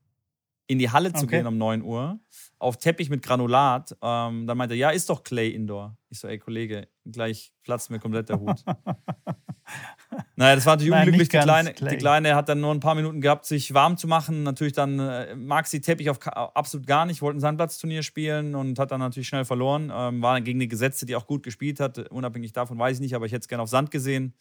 In 0.68 0.80
die 0.80 0.90
Halle 0.90 1.12
zu 1.12 1.26
okay. 1.26 1.38
gehen 1.38 1.48
um 1.48 1.58
9 1.58 1.82
Uhr, 1.82 2.20
auf 2.58 2.78
Teppich 2.78 3.10
mit 3.10 3.22
Granulat. 3.22 3.98
Ähm, 4.02 4.48
dann 4.48 4.58
meinte 4.58 4.76
er, 4.76 4.78
ja, 4.78 4.90
ist 4.92 5.10
doch 5.10 5.24
Clay 5.24 5.50
Indoor. 5.50 5.98
Ich 6.10 6.20
so, 6.20 6.30
ey 6.30 6.40
Kollege, 6.40 6.88
gleich 7.06 7.52
platzt 7.64 7.90
mir 7.90 8.00
komplett 8.00 8.30
der 8.30 8.40
Hut. 8.40 8.64
Naja, 10.36 10.56
das 10.56 10.66
war 10.66 10.74
natürlich 10.74 10.92
Nein, 10.92 11.08
unglücklich. 11.08 11.30
Die 11.30 11.38
Kleine, 11.38 11.74
die 11.74 11.98
Kleine 11.98 12.36
hat 12.36 12.50
dann 12.50 12.60
nur 12.60 12.74
ein 12.74 12.80
paar 12.80 12.96
Minuten 12.96 13.22
gehabt, 13.22 13.46
sich 13.46 13.74
warm 13.74 13.96
zu 13.98 14.08
machen. 14.08 14.44
Natürlich 14.44 14.74
dann 14.74 15.00
äh, 15.00 15.36
mag 15.36 15.68
sie 15.68 15.80
Teppich 15.80 16.10
auf 16.10 16.20
absolut 16.28 16.86
gar 16.86 17.06
nicht, 17.06 17.22
wollte 17.22 17.38
ein 17.38 17.42
Sandplatzturnier 17.42 18.04
spielen 18.04 18.56
und 18.56 18.78
hat 18.78 18.92
dann 18.92 19.00
natürlich 19.00 19.30
schnell 19.30 19.46
verloren. 19.46 19.92
Ähm, 19.94 20.22
war 20.22 20.42
gegen 20.42 20.60
die 20.60 20.68
Gesetze, 20.68 21.06
die 21.06 21.16
auch 21.16 21.28
gut 21.28 21.44
gespielt 21.44 21.80
hat. 21.80 21.98
Unabhängig 22.10 22.52
davon 22.52 22.78
weiß 22.78 22.98
ich 22.98 23.02
nicht, 23.02 23.16
aber 23.16 23.26
ich 23.26 23.32
hätte 23.32 23.42
es 23.42 23.48
gerne 23.48 23.64
auf 23.64 23.70
Sand 23.70 23.92
gesehen 23.92 24.34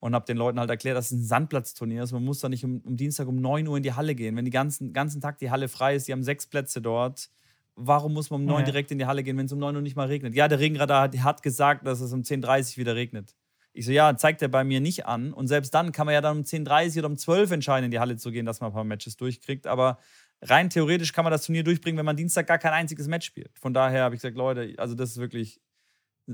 und 0.00 0.14
habe 0.14 0.26
den 0.26 0.36
Leuten 0.36 0.58
halt 0.58 0.70
erklärt, 0.70 0.96
dass 0.96 1.06
es 1.06 1.12
ein 1.12 1.24
Sandplatzturnier 1.24 2.02
ist. 2.02 2.12
Man 2.12 2.24
muss 2.24 2.40
da 2.40 2.48
nicht 2.48 2.64
um, 2.64 2.80
um, 2.80 2.96
Dienstag 2.96 3.28
um 3.28 3.36
9 3.36 3.66
Uhr 3.68 3.76
in 3.76 3.82
die 3.82 3.92
Halle 3.92 4.14
gehen. 4.14 4.36
Wenn 4.36 4.44
den 4.44 4.52
ganzen, 4.52 4.92
ganzen 4.92 5.20
Tag 5.20 5.38
die 5.38 5.50
Halle 5.50 5.68
frei 5.68 5.94
ist, 5.94 6.08
die 6.08 6.12
haben 6.12 6.22
sechs 6.22 6.46
Plätze 6.46 6.82
dort. 6.82 7.30
Warum 7.76 8.12
muss 8.12 8.30
man 8.30 8.40
um 8.40 8.46
9 8.46 8.56
Uhr 8.56 8.62
direkt 8.64 8.90
in 8.90 8.98
die 8.98 9.06
Halle 9.06 9.22
gehen, 9.22 9.36
wenn 9.38 9.46
es 9.46 9.52
um 9.52 9.58
9 9.58 9.76
Uhr 9.76 9.82
nicht 9.82 9.96
mal 9.96 10.06
regnet? 10.06 10.34
Ja, 10.34 10.48
der 10.48 10.58
Regenradar 10.58 11.02
hat, 11.02 11.16
hat 11.18 11.42
gesagt, 11.42 11.86
dass 11.86 12.00
es 12.00 12.12
um 12.12 12.20
10.30 12.20 12.72
Uhr 12.72 12.76
wieder 12.78 12.96
regnet. 12.96 13.34
Ich 13.76 13.86
so, 13.86 13.92
ja, 13.92 14.16
zeigt 14.16 14.40
er 14.40 14.46
bei 14.48 14.62
mir 14.62 14.80
nicht 14.80 15.04
an. 15.04 15.32
Und 15.32 15.48
selbst 15.48 15.74
dann 15.74 15.90
kann 15.90 16.06
man 16.06 16.14
ja 16.14 16.20
dann 16.20 16.38
um 16.38 16.42
10.30 16.44 17.00
oder 17.00 17.08
um 17.08 17.16
12 17.16 17.50
entscheiden, 17.50 17.86
in 17.86 17.90
die 17.90 17.98
Halle 17.98 18.16
zu 18.16 18.30
gehen, 18.30 18.46
dass 18.46 18.60
man 18.60 18.70
ein 18.70 18.72
paar 18.72 18.84
Matches 18.84 19.16
durchkriegt. 19.16 19.66
Aber 19.66 19.98
rein 20.42 20.70
theoretisch 20.70 21.12
kann 21.12 21.24
man 21.24 21.32
das 21.32 21.44
Turnier 21.44 21.64
durchbringen, 21.64 21.98
wenn 21.98 22.06
man 22.06 22.16
Dienstag 22.16 22.46
gar 22.46 22.58
kein 22.58 22.72
einziges 22.72 23.08
Match 23.08 23.26
spielt. 23.26 23.58
Von 23.58 23.74
daher 23.74 24.04
habe 24.04 24.14
ich 24.14 24.20
gesagt, 24.20 24.36
Leute, 24.36 24.74
also 24.78 24.94
das 24.94 25.10
ist 25.10 25.16
wirklich, 25.16 25.60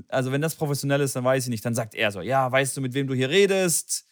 also 0.07 0.31
wenn 0.31 0.41
das 0.41 0.53
professionell 0.53 1.01
ist, 1.01 1.15
dann 1.15 1.23
weiß 1.23 1.45
ich 1.45 1.49
nicht. 1.49 1.65
Dann 1.65 1.73
sagt 1.73 1.95
er 1.95 2.11
so, 2.11 2.21
ja, 2.21 2.51
weißt 2.51 2.77
du, 2.77 2.81
mit 2.81 2.93
wem 2.93 3.07
du 3.07 3.15
hier 3.15 3.29
redest? 3.29 4.05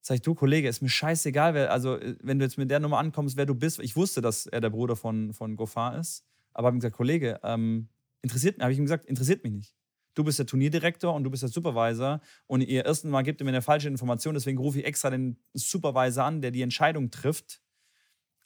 Sag 0.00 0.14
ich, 0.14 0.22
du 0.22 0.36
Kollege, 0.36 0.68
ist 0.68 0.80
mir 0.80 0.88
scheißegal, 0.88 1.54
wer, 1.54 1.72
also 1.72 1.98
wenn 2.22 2.38
du 2.38 2.44
jetzt 2.44 2.58
mit 2.58 2.70
der 2.70 2.78
Nummer 2.78 2.98
ankommst, 2.98 3.36
wer 3.36 3.44
du 3.46 3.56
bist. 3.56 3.80
Ich 3.80 3.96
wusste, 3.96 4.20
dass 4.20 4.46
er 4.46 4.60
der 4.60 4.70
Bruder 4.70 4.94
von, 4.94 5.32
von 5.34 5.56
Gofar 5.56 5.98
ist. 5.98 6.24
Aber 6.52 6.68
habe 6.68 6.76
ihm 6.76 6.80
gesagt, 6.80 6.96
Kollege, 6.96 7.40
ähm, 7.42 7.88
interessiert, 8.22 8.62
habe 8.62 8.72
ich 8.72 8.78
ihm 8.78 8.84
gesagt, 8.84 9.06
interessiert 9.06 9.42
mich 9.42 9.52
nicht 9.52 9.77
du 10.18 10.24
bist 10.24 10.38
der 10.38 10.46
Turnierdirektor 10.46 11.14
und 11.14 11.22
du 11.22 11.30
bist 11.30 11.44
der 11.44 11.48
Supervisor 11.48 12.20
und 12.48 12.60
ihr 12.62 12.84
ersten 12.84 13.08
Mal 13.08 13.22
gibt 13.22 13.40
ihr 13.40 13.44
mir 13.44 13.52
eine 13.52 13.62
falsche 13.62 13.88
Information, 13.88 14.34
deswegen 14.34 14.58
rufe 14.58 14.80
ich 14.80 14.84
extra 14.84 15.10
den 15.10 15.38
Supervisor 15.54 16.24
an, 16.24 16.42
der 16.42 16.50
die 16.50 16.62
Entscheidung 16.62 17.10
trifft, 17.10 17.62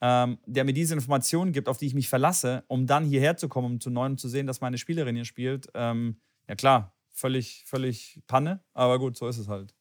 ähm, 0.02 0.38
der 0.44 0.64
mir 0.64 0.74
diese 0.74 0.92
Informationen 0.92 1.52
gibt, 1.52 1.68
auf 1.68 1.78
die 1.78 1.86
ich 1.86 1.94
mich 1.94 2.10
verlasse, 2.10 2.64
um 2.68 2.86
dann 2.86 3.04
hierher 3.04 3.38
zu 3.38 3.48
kommen, 3.48 3.66
um 3.66 3.80
zu 3.80 3.88
neuen 3.88 4.18
zu 4.18 4.28
sehen, 4.28 4.46
dass 4.46 4.60
meine 4.60 4.76
Spielerin 4.76 5.16
hier 5.16 5.24
spielt. 5.24 5.68
Ähm, 5.74 6.20
ja 6.46 6.56
klar, 6.56 6.94
völlig, 7.08 7.64
völlig 7.66 8.20
Panne, 8.26 8.62
aber 8.74 8.98
gut, 8.98 9.16
so 9.16 9.26
ist 9.26 9.38
es 9.38 9.48
halt. 9.48 9.74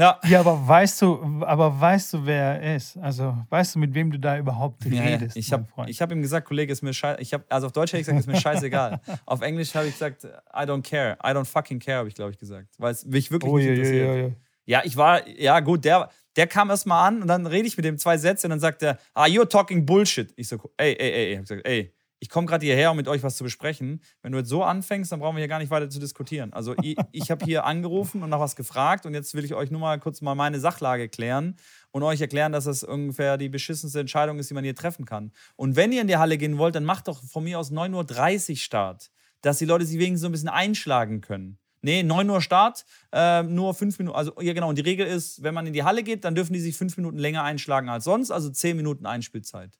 Ja. 0.00 0.18
Ja, 0.26 0.40
aber 0.40 0.66
weißt 0.66 1.02
du, 1.02 1.44
aber 1.44 1.78
weißt 1.78 2.14
du, 2.14 2.26
wer 2.26 2.60
er 2.60 2.76
ist? 2.76 2.96
Also 2.96 3.36
weißt 3.50 3.74
du, 3.74 3.80
mit 3.80 3.92
wem 3.92 4.10
du 4.10 4.18
da 4.18 4.38
überhaupt 4.38 4.84
redest? 4.86 5.36
Ja, 5.36 5.40
ich 5.40 5.52
habe 5.52 5.66
hab 5.76 6.12
ihm 6.12 6.22
gesagt, 6.22 6.46
Kollege, 6.46 6.72
ist 6.72 6.82
mir 6.82 6.94
scheiße. 6.94 7.20
Ich 7.20 7.34
hab, 7.34 7.44
also 7.52 7.66
auf 7.66 7.72
Deutsch 7.72 7.92
habe 7.92 8.00
ich 8.00 8.06
gesagt, 8.06 8.20
ist 8.20 8.26
mir 8.26 8.40
scheißegal. 8.40 9.00
auf 9.26 9.42
Englisch 9.42 9.74
habe 9.74 9.86
ich 9.86 9.92
gesagt, 9.92 10.24
I 10.24 10.62
don't 10.62 10.82
care. 10.82 11.18
I 11.22 11.32
don't 11.32 11.44
fucking 11.44 11.78
care, 11.78 11.98
habe 11.98 12.08
ich, 12.08 12.14
glaube 12.14 12.30
ich, 12.30 12.38
gesagt. 12.38 12.68
Weil 12.78 12.92
es 12.92 13.04
mich 13.04 13.30
wirklich 13.30 13.52
oh, 13.52 13.58
nicht 13.58 13.66
interessiert. 13.66 14.06
Ja, 14.06 14.14
ja, 14.14 14.30
ja, 14.64 14.82
ich 14.84 14.96
war, 14.96 15.26
ja 15.28 15.60
gut, 15.60 15.84
der, 15.84 16.08
der 16.36 16.46
kam 16.46 16.70
erst 16.70 16.86
mal 16.86 17.06
an 17.06 17.20
und 17.22 17.28
dann 17.28 17.46
rede 17.46 17.66
ich 17.66 17.76
mit 17.76 17.84
dem 17.84 17.98
zwei 17.98 18.16
Sätze 18.16 18.46
und 18.46 18.50
dann 18.50 18.60
sagt 18.60 18.82
er, 18.82 18.98
ah, 19.14 19.24
you're 19.24 19.48
talking 19.48 19.84
bullshit. 19.84 20.32
Ich 20.36 20.48
so, 20.48 20.56
ey, 20.76 20.96
ey, 20.98 21.10
ey, 21.10 21.12
ey. 21.12 21.32
Ich 21.32 21.36
hab 21.36 21.44
gesagt, 21.44 21.66
ey, 21.66 21.92
ich 22.20 22.28
komme 22.28 22.46
gerade 22.46 22.64
hierher, 22.64 22.90
um 22.90 22.96
mit 22.98 23.08
euch 23.08 23.22
was 23.22 23.36
zu 23.36 23.44
besprechen. 23.44 24.02
Wenn 24.22 24.32
du 24.32 24.38
jetzt 24.38 24.50
so 24.50 24.62
anfängst, 24.62 25.10
dann 25.10 25.20
brauchen 25.20 25.36
wir 25.36 25.40
hier 25.40 25.48
gar 25.48 25.58
nicht 25.58 25.70
weiter 25.70 25.88
zu 25.88 25.98
diskutieren. 25.98 26.52
Also 26.52 26.74
ich, 26.82 26.96
ich 27.12 27.30
habe 27.30 27.44
hier 27.44 27.64
angerufen 27.64 28.22
und 28.22 28.28
nach 28.28 28.38
was 28.38 28.56
gefragt 28.56 29.06
und 29.06 29.14
jetzt 29.14 29.34
will 29.34 29.44
ich 29.44 29.54
euch 29.54 29.70
nur 29.70 29.80
mal 29.80 29.98
kurz 29.98 30.20
mal 30.20 30.34
meine 30.34 30.60
Sachlage 30.60 31.08
klären 31.08 31.56
und 31.90 32.02
euch 32.02 32.20
erklären, 32.20 32.52
dass 32.52 32.64
das 32.64 32.84
ungefähr 32.84 33.38
die 33.38 33.48
beschissenste 33.48 34.00
Entscheidung 34.00 34.38
ist, 34.38 34.50
die 34.50 34.54
man 34.54 34.64
hier 34.64 34.74
treffen 34.74 35.06
kann. 35.06 35.32
Und 35.56 35.76
wenn 35.76 35.92
ihr 35.92 36.02
in 36.02 36.08
die 36.08 36.18
Halle 36.18 36.36
gehen 36.36 36.58
wollt, 36.58 36.74
dann 36.74 36.84
macht 36.84 37.08
doch 37.08 37.22
von 37.24 37.42
mir 37.42 37.58
aus 37.58 37.72
9.30 37.72 38.50
Uhr 38.50 38.56
Start, 38.56 39.10
dass 39.40 39.58
die 39.58 39.64
Leute 39.64 39.86
sich 39.86 39.98
wenigstens 39.98 40.20
so 40.20 40.28
ein 40.28 40.32
bisschen 40.32 40.48
einschlagen 40.50 41.22
können. 41.22 41.58
Nee, 41.82 42.02
9 42.02 42.28
Uhr 42.28 42.42
Start, 42.42 42.84
äh, 43.10 43.42
nur 43.42 43.72
5 43.72 43.98
Minuten. 43.98 44.14
Also, 44.14 44.38
ja, 44.40 44.52
genau. 44.52 44.68
Und 44.68 44.76
die 44.76 44.82
Regel 44.82 45.06
ist, 45.06 45.42
wenn 45.42 45.54
man 45.54 45.66
in 45.66 45.72
die 45.72 45.82
Halle 45.82 46.02
geht, 46.02 46.24
dann 46.26 46.34
dürfen 46.34 46.52
die 46.52 46.60
sich 46.60 46.76
5 46.76 46.98
Minuten 46.98 47.16
länger 47.16 47.42
einschlagen 47.42 47.88
als 47.88 48.04
sonst, 48.04 48.30
also 48.30 48.50
10 48.50 48.76
Minuten 48.76 49.06
Einspielzeit. 49.06 49.78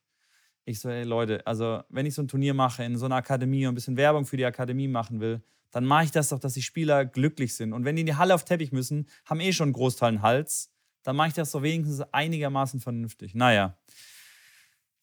Ich 0.71 0.81
so, 0.81 0.89
ey 0.89 1.05
Leute, 1.05 1.47
also 1.47 1.83
wenn 1.89 2.07
ich 2.07 2.14
so 2.14 2.23
ein 2.23 2.29
Turnier 2.29 2.55
mache 2.55 2.85
in 2.85 2.97
so 2.97 3.07
einer 3.07 3.16
Akademie 3.16 3.66
und 3.66 3.73
ein 3.73 3.75
bisschen 3.75 3.97
Werbung 3.97 4.25
für 4.25 4.37
die 4.37 4.45
Akademie 4.45 4.89
machen 4.89 5.21
will, 5.21 5.43
dann 5.71 5.85
mache 5.85 6.05
ich 6.05 6.11
das 6.11 6.31
doch, 6.31 6.39
dass 6.39 6.55
die 6.55 6.62
Spieler 6.62 7.05
glücklich 7.05 7.55
sind. 7.55 7.73
Und 7.73 7.85
wenn 7.85 7.97
die 7.97 8.01
in 8.01 8.07
die 8.07 8.16
Halle 8.16 8.35
auf 8.35 8.45
Teppich 8.45 8.73
müssen, 8.73 9.07
haben 9.25 9.41
eh 9.41 9.53
schon 9.53 9.66
einen 9.66 9.73
Großteil 9.73 10.09
einen 10.09 10.23
Hals, 10.23 10.71
dann 11.03 11.16
mache 11.16 11.29
ich 11.29 11.35
das 11.35 11.53
doch 11.53 11.62
wenigstens 11.62 12.03
einigermaßen 12.12 12.81
vernünftig. 12.81 13.35
Naja, 13.35 13.77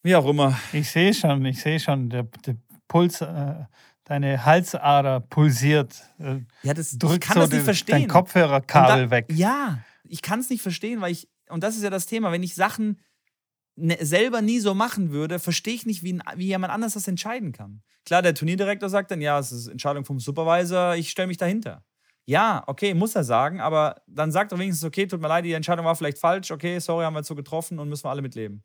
wie 0.03 0.15
auch 0.15 0.28
immer. 0.28 0.57
Ich 0.74 0.89
sehe 0.89 1.13
schon, 1.13 1.43
ich 1.45 1.61
sehe 1.61 1.80
schon, 1.80 2.09
der, 2.09 2.24
der 2.45 2.55
Puls, 2.88 3.22
äh, 3.22 3.55
deine 4.03 4.45
Halsader 4.45 5.20
pulsiert. 5.20 6.01
Äh, 6.20 6.39
ja, 6.63 6.74
das, 6.74 6.93
ich 6.93 6.99
kann 6.99 7.36
so 7.36 7.41
das 7.41 7.51
nicht 7.51 7.63
verstehen. 7.63 7.99
Dein 7.99 8.07
Kopfhörerkabel 8.07 9.05
da, 9.05 9.11
weg. 9.11 9.26
Ja, 9.32 9.80
ich 10.03 10.22
kann 10.22 10.39
es 10.39 10.49
nicht 10.49 10.61
verstehen, 10.61 11.01
weil 11.01 11.11
ich, 11.11 11.28
und 11.49 11.63
das 11.63 11.76
ist 11.76 11.84
ja 11.84 11.89
das 11.89 12.05
Thema, 12.05 12.32
wenn 12.32 12.43
ich 12.43 12.55
Sachen 12.55 12.99
selber 13.78 14.41
nie 14.41 14.59
so 14.59 14.73
machen 14.73 15.11
würde, 15.11 15.39
verstehe 15.39 15.75
ich 15.75 15.86
nicht, 15.86 16.03
wie, 16.03 16.19
wie 16.36 16.47
jemand 16.47 16.73
anders 16.73 16.93
das 16.93 17.07
entscheiden 17.07 17.51
kann. 17.51 17.82
Klar, 18.05 18.21
der 18.21 18.34
Turnierdirektor 18.34 18.89
sagt 18.89 19.11
dann, 19.11 19.21
ja, 19.21 19.38
es 19.38 19.51
ist 19.51 19.67
Entscheidung 19.67 20.03
vom 20.03 20.19
Supervisor, 20.19 20.95
ich 20.95 21.09
stelle 21.09 21.28
mich 21.28 21.38
dahinter. 21.38 21.84
Ja, 22.25 22.63
okay, 22.67 22.93
muss 22.93 23.15
er 23.15 23.23
sagen, 23.23 23.61
aber 23.61 24.01
dann 24.07 24.32
sagt 24.32 24.51
er 24.51 24.59
wenigstens, 24.59 24.86
okay, 24.86 25.07
tut 25.07 25.21
mir 25.21 25.30
leid, 25.30 25.45
die 25.45 25.53
Entscheidung 25.53 25.86
war 25.86 25.95
vielleicht 25.95 26.17
falsch, 26.17 26.51
okay, 26.51 26.80
sorry, 26.80 27.05
haben 27.05 27.13
wir 27.13 27.19
jetzt 27.19 27.28
so 27.28 27.36
getroffen 27.36 27.80
und 27.80 27.88
müssen 27.88 28.03
wir 28.03 28.09
alle 28.09 28.21
mitleben. 28.21 28.63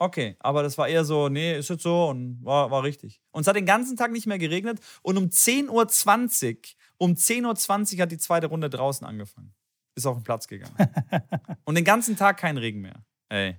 Okay, 0.00 0.36
aber 0.40 0.62
das 0.62 0.78
war 0.78 0.88
eher 0.88 1.04
so, 1.04 1.28
nee, 1.28 1.58
ist 1.58 1.70
jetzt 1.70 1.82
so 1.82 2.08
und 2.08 2.44
war, 2.44 2.70
war 2.70 2.82
richtig. 2.82 3.20
Und 3.30 3.42
es 3.42 3.46
hat 3.48 3.56
den 3.56 3.66
ganzen 3.66 3.96
Tag 3.96 4.12
nicht 4.12 4.26
mehr 4.26 4.38
geregnet 4.38 4.78
und 5.02 5.16
um 5.16 5.24
10.20 5.24 5.70
Uhr, 5.70 6.56
um 6.98 7.12
10.20 7.12 7.94
Uhr 7.94 8.02
hat 8.02 8.12
die 8.12 8.18
zweite 8.18 8.48
Runde 8.48 8.70
draußen 8.70 9.06
angefangen. 9.06 9.54
Ist 9.94 10.06
auf 10.06 10.16
den 10.16 10.24
Platz 10.24 10.46
gegangen. 10.46 10.76
und 11.64 11.74
den 11.74 11.84
ganzen 11.84 12.16
Tag 12.16 12.36
kein 12.36 12.58
Regen 12.58 12.80
mehr. 12.80 13.04
Ey, 13.28 13.56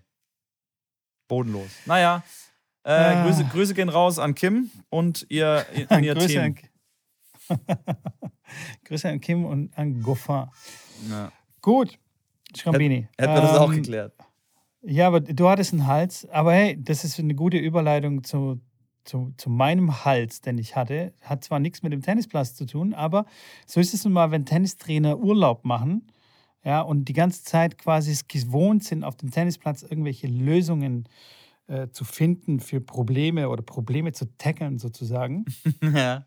Bodenlos. 1.30 1.70
Naja, 1.86 2.24
äh, 2.84 2.92
ah. 2.92 3.24
Grüße, 3.24 3.46
Grüße 3.46 3.74
gehen 3.74 3.88
raus 3.88 4.20
an 4.20 4.36
Kim 4.36 4.72
und 4.90 5.26
ihr, 5.30 5.66
und 5.90 6.04
ihr 6.04 6.16
Grüße 6.16 6.28
Team. 6.28 6.56
An, 7.50 7.60
Grüße 8.84 9.08
an 9.08 9.22
Kim 9.22 9.46
und 9.46 9.78
an 9.78 10.02
Goffin. 10.02 10.48
Ja. 11.10 11.32
Gut, 11.62 11.98
Schrambini. 12.58 13.08
Hätten 13.18 13.34
wir 13.34 13.42
das 13.42 13.58
auch 13.58 13.72
ähm, 13.72 13.78
geklärt. 13.78 14.14
Ja, 14.82 15.08
aber 15.08 15.20
du 15.20 15.50
hattest 15.50 15.74
einen 15.74 15.88
Hals. 15.88 16.28
Aber 16.30 16.54
hey, 16.54 16.78
das 16.82 17.04
ist 17.04 17.20
eine 17.20 17.36
gute 17.36 17.58
Überleitung 17.58 18.24
zu, 18.24 18.60
zu, 19.04 19.34
zu 19.38 19.50
meinem 19.50 20.06
Hals, 20.06 20.42
den 20.42 20.58
ich 20.58 20.76
hatte. 20.76 21.14
Hat 21.22 21.44
zwar 21.44 21.60
nichts 21.60 21.84
mit 21.84 21.94
dem 21.94 22.02
Tennisplatz 22.02 22.56
zu 22.56 22.66
tun, 22.66 22.94
aber 22.94 23.26
so 23.66 23.80
ist 23.80 23.94
es 23.94 24.04
nun 24.04 24.14
mal, 24.14 24.32
wenn 24.32 24.46
Tennistrainer 24.46 25.20
Urlaub 25.20 25.66
machen 25.66 26.08
ja, 26.64 26.82
und 26.82 27.06
die 27.06 27.14
ganze 27.14 27.44
Zeit 27.44 27.78
quasi 27.78 28.12
es 28.12 28.28
gewohnt 28.28 28.84
sind, 28.84 29.04
auf 29.04 29.16
dem 29.16 29.32
Tennisplatz 29.32 29.84
irgendwelche 29.84 30.28
Lösungen 30.28 31.08
äh, 31.68 31.90
zu 31.90 32.04
finden 32.04 32.60
für 32.60 32.82
Probleme 32.82 33.50
oder 33.50 33.62
Probleme 33.62 34.12
zu 34.12 34.26
tackeln 34.38 34.80
sozusagen. 34.80 35.46
ja. 35.84 36.26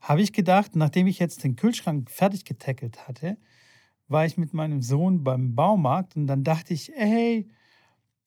Habe 0.00 0.20
ich 0.20 0.32
gedacht, 0.32 0.76
nachdem 0.76 1.06
ich 1.06 1.18
jetzt 1.18 1.44
den 1.44 1.56
Kühlschrank 1.56 2.10
fertig 2.10 2.44
getackelt 2.44 3.08
hatte, 3.08 3.38
war 4.08 4.26
ich 4.26 4.36
mit 4.36 4.52
meinem 4.52 4.82
Sohn 4.82 5.24
beim 5.24 5.54
Baumarkt 5.54 6.16
und 6.16 6.26
dann 6.26 6.44
dachte 6.44 6.74
ich, 6.74 6.92
hey, 6.94 7.48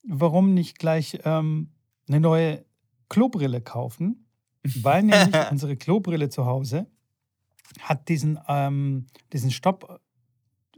warum 0.03 0.53
nicht 0.53 0.79
gleich 0.79 1.19
ähm, 1.25 1.71
eine 2.07 2.19
neue 2.19 2.65
Klobrille 3.09 3.61
kaufen? 3.61 4.27
Weil 4.63 5.03
nämlich 5.03 5.35
unsere 5.51 5.77
Klobrille 5.77 6.29
zu 6.29 6.45
Hause 6.45 6.87
hat 7.79 8.09
diesen, 8.09 8.39
ähm, 8.47 9.07
diesen 9.33 9.51
Stopp, 9.51 10.01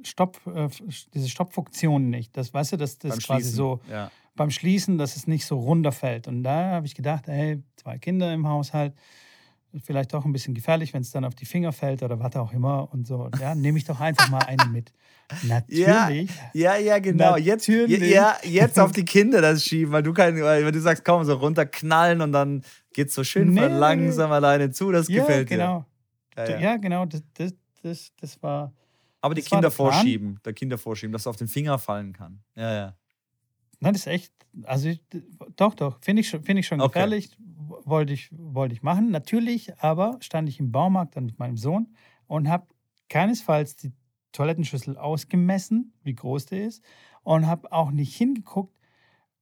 Stopp, 0.08 0.40
äh, 0.48 0.68
diese 1.14 1.30
Stoppfunktion 1.30 2.10
nicht. 2.10 2.36
Das 2.36 2.54
weißt 2.54 2.74
du, 2.74 2.78
dass 2.78 2.98
das 2.98 3.20
quasi 3.20 3.50
so 3.50 3.80
ja. 3.90 4.12
beim 4.36 4.52
Schließen, 4.52 4.98
dass 4.98 5.16
es 5.16 5.28
nicht 5.28 5.46
so 5.46 5.60
runterfällt. 5.60 6.28
Und 6.28 6.44
da 6.44 6.72
habe 6.72 6.86
ich 6.86 6.96
gedacht, 6.96 7.28
hey, 7.28 7.62
zwei 7.76 7.98
Kinder 7.98 8.34
im 8.34 8.48
Haushalt, 8.48 8.94
vielleicht 9.84 10.14
auch 10.14 10.26
ein 10.26 10.34
bisschen 10.34 10.54
gefährlich, 10.54 10.94
wenn 10.94 11.02
es 11.02 11.12
dann 11.12 11.26
auf 11.26 11.36
die 11.36 11.46
Finger 11.46 11.72
fällt 11.72 12.04
oder 12.04 12.20
was 12.20 12.36
auch 12.36 12.54
immer 12.54 12.92
und 12.92 13.08
so. 13.08 13.30
Ja, 13.40 13.56
nehme 13.56 13.78
ich 13.78 13.86
doch 13.86 14.00
einfach 14.00 14.30
mal 14.30 14.40
eine 14.40 14.66
mit. 14.66 14.92
Natürlich. 15.44 16.30
Ja, 16.54 16.76
ja, 16.76 16.78
ja 16.78 17.00
genau. 17.00 17.38
Natürlich. 17.38 18.00
Jetzt, 18.00 18.10
ja, 18.10 18.38
jetzt 18.44 18.80
auf 18.80 18.92
die 18.92 19.04
Kinder 19.04 19.42
das 19.42 19.64
schieben, 19.64 19.92
weil 19.92 20.04
du 20.04 20.14
kein, 20.14 20.42
weil 20.42 20.72
du 20.72 20.80
sagst, 20.80 21.04
komm, 21.04 21.26
so 21.26 21.34
runterknallen 21.34 22.22
und 22.22 22.32
dann 22.32 22.64
geht 22.94 23.10
es 23.10 23.16
so 23.16 23.24
schön 23.24 23.54
nee, 23.54 23.68
langsam 23.68 24.32
alleine 24.32 24.72
zu. 24.72 24.92
Das 24.92 25.08
ja, 25.10 25.22
gefällt 25.22 25.50
genau. 25.50 25.86
dir. 26.36 26.44
Ja, 26.44 26.50
ja. 26.50 26.60
ja 26.60 26.78
genau. 26.78 27.06
Das, 27.06 27.22
das, 27.34 27.54
das, 27.84 28.12
das 28.20 28.42
war. 28.42 28.74
Aber 29.22 29.34
die 29.34 29.42
Kinder 29.42 29.72
vorschieben, 29.72 30.40
der 30.46 30.54
Kinder 30.54 30.78
vorschieben, 30.78 31.12
dass 31.12 31.24
es 31.24 31.28
auf 31.28 31.38
den 31.38 31.48
Finger 31.48 31.80
fallen 31.80 32.14
kann. 32.14 32.44
Ja, 32.56 32.74
ja. 32.74 32.98
Nein, 33.80 33.94
das 33.94 34.02
ist 34.02 34.08
echt, 34.08 34.34
also 34.64 34.92
doch, 35.56 35.76
doch, 35.76 36.00
finde 36.02 36.22
ich, 36.22 36.30
find 36.30 36.60
ich 36.60 36.68
schon 36.68 36.80
gefährlich. 36.80 37.30
Okay 37.34 37.48
wollte 37.68 38.14
ich, 38.14 38.30
wollte 38.32 38.74
ich 38.74 38.84
machen. 38.84 39.12
Natürlich 39.12 39.78
aber 39.80 40.18
stand 40.22 40.50
ich 40.50 40.60
im 40.60 40.72
Baumarkt 40.72 41.16
dann 41.16 41.26
mit 41.26 41.40
meinem 41.40 41.58
Sohn 41.58 41.94
und 42.28 42.50
habe 42.50 42.68
keinesfalls 43.10 43.76
die 43.76 43.94
Toilettenschüssel 44.32 44.98
ausgemessen, 44.98 45.94
wie 46.04 46.16
groß 46.16 46.48
der 46.48 46.66
ist, 46.66 46.84
und 47.24 47.48
habe 47.48 47.72
auch 47.72 47.92
nicht 47.92 48.16
hingeguckt, 48.16 48.76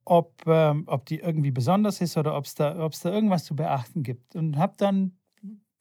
ob, 0.05 0.43
ähm, 0.45 0.83
ob 0.87 1.05
die 1.05 1.19
irgendwie 1.19 1.51
besonders 1.51 1.99
ist 2.01 2.17
oder 2.17 2.37
ob 2.37 2.45
es 2.45 2.55
da, 2.55 2.73
da 2.73 3.11
irgendwas 3.11 3.45
zu 3.45 3.55
beachten 3.55 4.03
gibt. 4.03 4.35
Und 4.35 4.57
habe 4.57 4.75
dann 4.77 5.17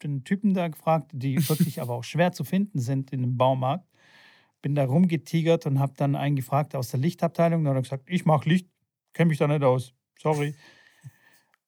den 0.08 0.24
Typen 0.24 0.54
da 0.54 0.68
gefragt, 0.68 1.10
die 1.12 1.36
wirklich 1.48 1.80
aber 1.80 1.94
auch 1.94 2.04
schwer 2.04 2.32
zu 2.32 2.44
finden 2.44 2.78
sind 2.78 3.12
in 3.12 3.22
dem 3.22 3.36
Baumarkt. 3.36 3.88
Bin 4.62 4.74
da 4.74 4.84
rumgetigert 4.84 5.66
und 5.66 5.78
habe 5.78 5.92
dann 5.96 6.16
einen 6.16 6.36
gefragt 6.36 6.74
aus 6.74 6.88
der 6.88 7.00
Lichtabteilung. 7.00 7.64
Da 7.64 7.70
hat 7.70 7.76
er 7.76 7.82
gesagt, 7.82 8.04
ich 8.06 8.24
mache 8.24 8.48
Licht, 8.48 8.68
kenne 9.12 9.28
mich 9.28 9.38
da 9.38 9.46
nicht 9.46 9.62
aus. 9.62 9.92
Sorry. 10.18 10.54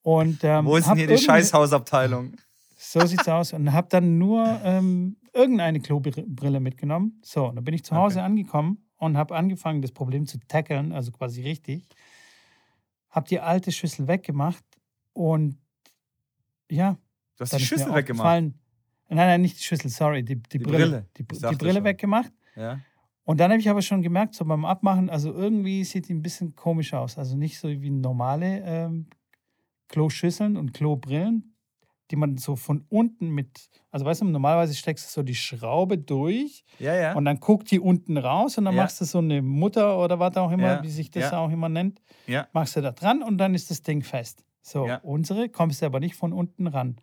Und, 0.03 0.45
ähm, 0.45 0.65
Wo 0.65 0.77
ist 0.77 0.89
denn 0.89 0.97
hier 0.97 1.07
die 1.07 1.19
Scheißhausabteilung? 1.19 2.37
So 2.77 3.05
sieht's 3.05 3.29
aus. 3.29 3.53
Und 3.53 3.73
habe 3.73 3.89
dann 3.91 4.19
nur 4.19 4.61
ähm, 4.63 5.17
irgendeine 5.35 5.81
Klobrille 5.81 6.61
mitgenommen. 6.61 7.21
So, 7.23 7.51
dann 7.51 7.65
bin 7.65 7.75
ich 7.75 7.85
zu 7.85 7.95
Hause 7.97 8.21
okay. 8.21 8.27
angekommen 8.27 8.87
und 8.99 9.17
habe 9.17 9.35
angefangen, 9.37 9.83
das 9.83 9.93
Problem 9.93 10.27
zu 10.27 10.39
tackeln, 10.47 10.93
also 10.93 11.13
quasi 11.13 11.43
richtig. 11.43 11.87
Habe 13.11 13.29
die 13.29 13.41
alte 13.41 13.73
Schüssel 13.73 14.09
weggemacht 14.09 14.65
und 15.13 15.59
ja. 16.71 16.97
Du 17.37 17.43
hast 17.43 17.53
die 17.53 17.65
Schüssel 17.65 17.95
weggemacht? 17.95 18.25
Nein, 18.25 18.55
nein, 19.09 19.41
nicht 19.43 19.59
die 19.59 19.63
Schüssel, 19.63 19.91
sorry, 19.91 20.23
die, 20.23 20.37
die, 20.37 20.49
die 20.49 20.59
Brille. 20.59 20.79
Brille. 20.79 21.07
Die, 21.17 21.25
die 21.25 21.57
Brille 21.57 21.75
schon. 21.75 21.85
weggemacht. 21.85 22.33
Ja. 22.57 22.81
Und 23.25 23.41
dann 23.41 23.51
habe 23.51 23.61
ich 23.61 23.69
aber 23.69 23.83
schon 23.83 24.03
gemerkt, 24.03 24.35
so 24.35 24.45
beim 24.45 24.65
Abmachen, 24.65 25.11
also 25.11 25.33
irgendwie 25.33 25.85
sieht 25.85 26.09
die 26.09 26.15
ein 26.15 26.23
bisschen 26.23 26.55
komisch 26.55 26.95
aus. 26.95 27.19
Also 27.19 27.37
nicht 27.37 27.59
so 27.59 27.69
wie 27.69 27.91
normale 27.91 28.63
ähm, 28.65 29.09
Kloschüsseln 29.89 30.57
und 30.57 30.73
Klobrillen, 30.73 31.57
die 32.11 32.17
man 32.17 32.39
so 32.39 32.55
von 32.55 32.85
unten 32.89 33.31
mit, 33.31 33.69
also 33.91 34.07
weißt 34.07 34.21
du, 34.21 34.27
normalerweise 34.27 34.75
steckst 34.75 35.07
du 35.07 35.11
so 35.11 35.23
die 35.25 35.35
Schraube 35.35 35.99
durch 35.99 36.65
ja, 36.79 36.95
ja. 36.95 37.15
und 37.15 37.25
dann 37.25 37.41
guckt 37.41 37.71
die 37.73 37.81
unten 37.81 38.17
raus 38.17 38.59
und 38.59 38.65
dann 38.65 38.77
ja. 38.77 38.83
machst 38.83 39.01
du 39.01 39.05
so 39.05 39.19
eine 39.19 39.43
Mutter 39.43 39.99
oder 39.99 40.21
was 40.21 40.37
auch 40.37 40.53
immer, 40.53 40.83
wie 40.85 40.91
sich 40.91 41.11
das 41.11 41.33
auch 41.33 41.51
immer 41.51 41.69
nennt, 41.69 42.01
machst 42.53 42.77
du 42.77 42.81
da 42.81 42.93
dran 42.93 43.25
und 43.25 43.39
dann 43.39 43.55
ist 43.55 43.71
das 43.71 43.83
Ding 43.83 44.03
fest. 44.03 44.45
So, 44.63 44.89
unsere 45.03 45.49
kommst 45.49 45.83
du 45.83 45.87
aber 45.87 45.99
nicht 46.01 46.15
von 46.15 46.33
unten 46.33 46.69
ran, 46.69 46.97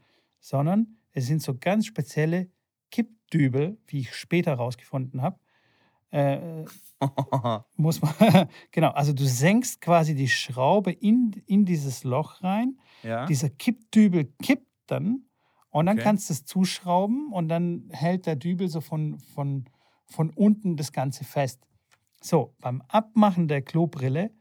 sondern 0.43 0.97
es 1.13 1.25
sind 1.25 1.41
so 1.41 1.57
ganz 1.57 1.85
spezielle 1.85 2.49
Kippdübel, 2.91 3.77
wie 3.87 4.01
ich 4.01 4.13
später 4.13 4.51
herausgefunden 4.51 5.21
habe. 5.21 5.39
Äh, 6.11 6.65
muss 7.77 8.01
man, 8.01 8.13
genau, 8.71 8.89
also 8.89 9.13
du 9.13 9.25
senkst 9.25 9.79
quasi 9.79 10.13
die 10.13 10.27
Schraube 10.27 10.91
in, 10.91 11.41
in 11.45 11.65
dieses 11.65 12.03
Loch 12.03 12.43
rein. 12.43 12.77
Ja. 13.03 13.25
Dieser 13.25 13.49
Kippdübel 13.49 14.25
kippt 14.43 14.67
dann 14.87 15.25
und 15.69 15.85
dann 15.85 15.97
okay. 15.97 16.03
kannst 16.03 16.29
du 16.29 16.33
es 16.33 16.45
zuschrauben 16.45 17.31
und 17.31 17.47
dann 17.47 17.89
hält 17.91 18.25
der 18.25 18.35
Dübel 18.35 18.67
so 18.67 18.81
von, 18.81 19.19
von, 19.19 19.65
von 20.05 20.29
unten 20.29 20.75
das 20.75 20.91
Ganze 20.91 21.23
fest. 21.23 21.65
So, 22.21 22.53
beim 22.59 22.83
Abmachen 22.89 23.47
der 23.47 23.61
Klobrille 23.61 24.31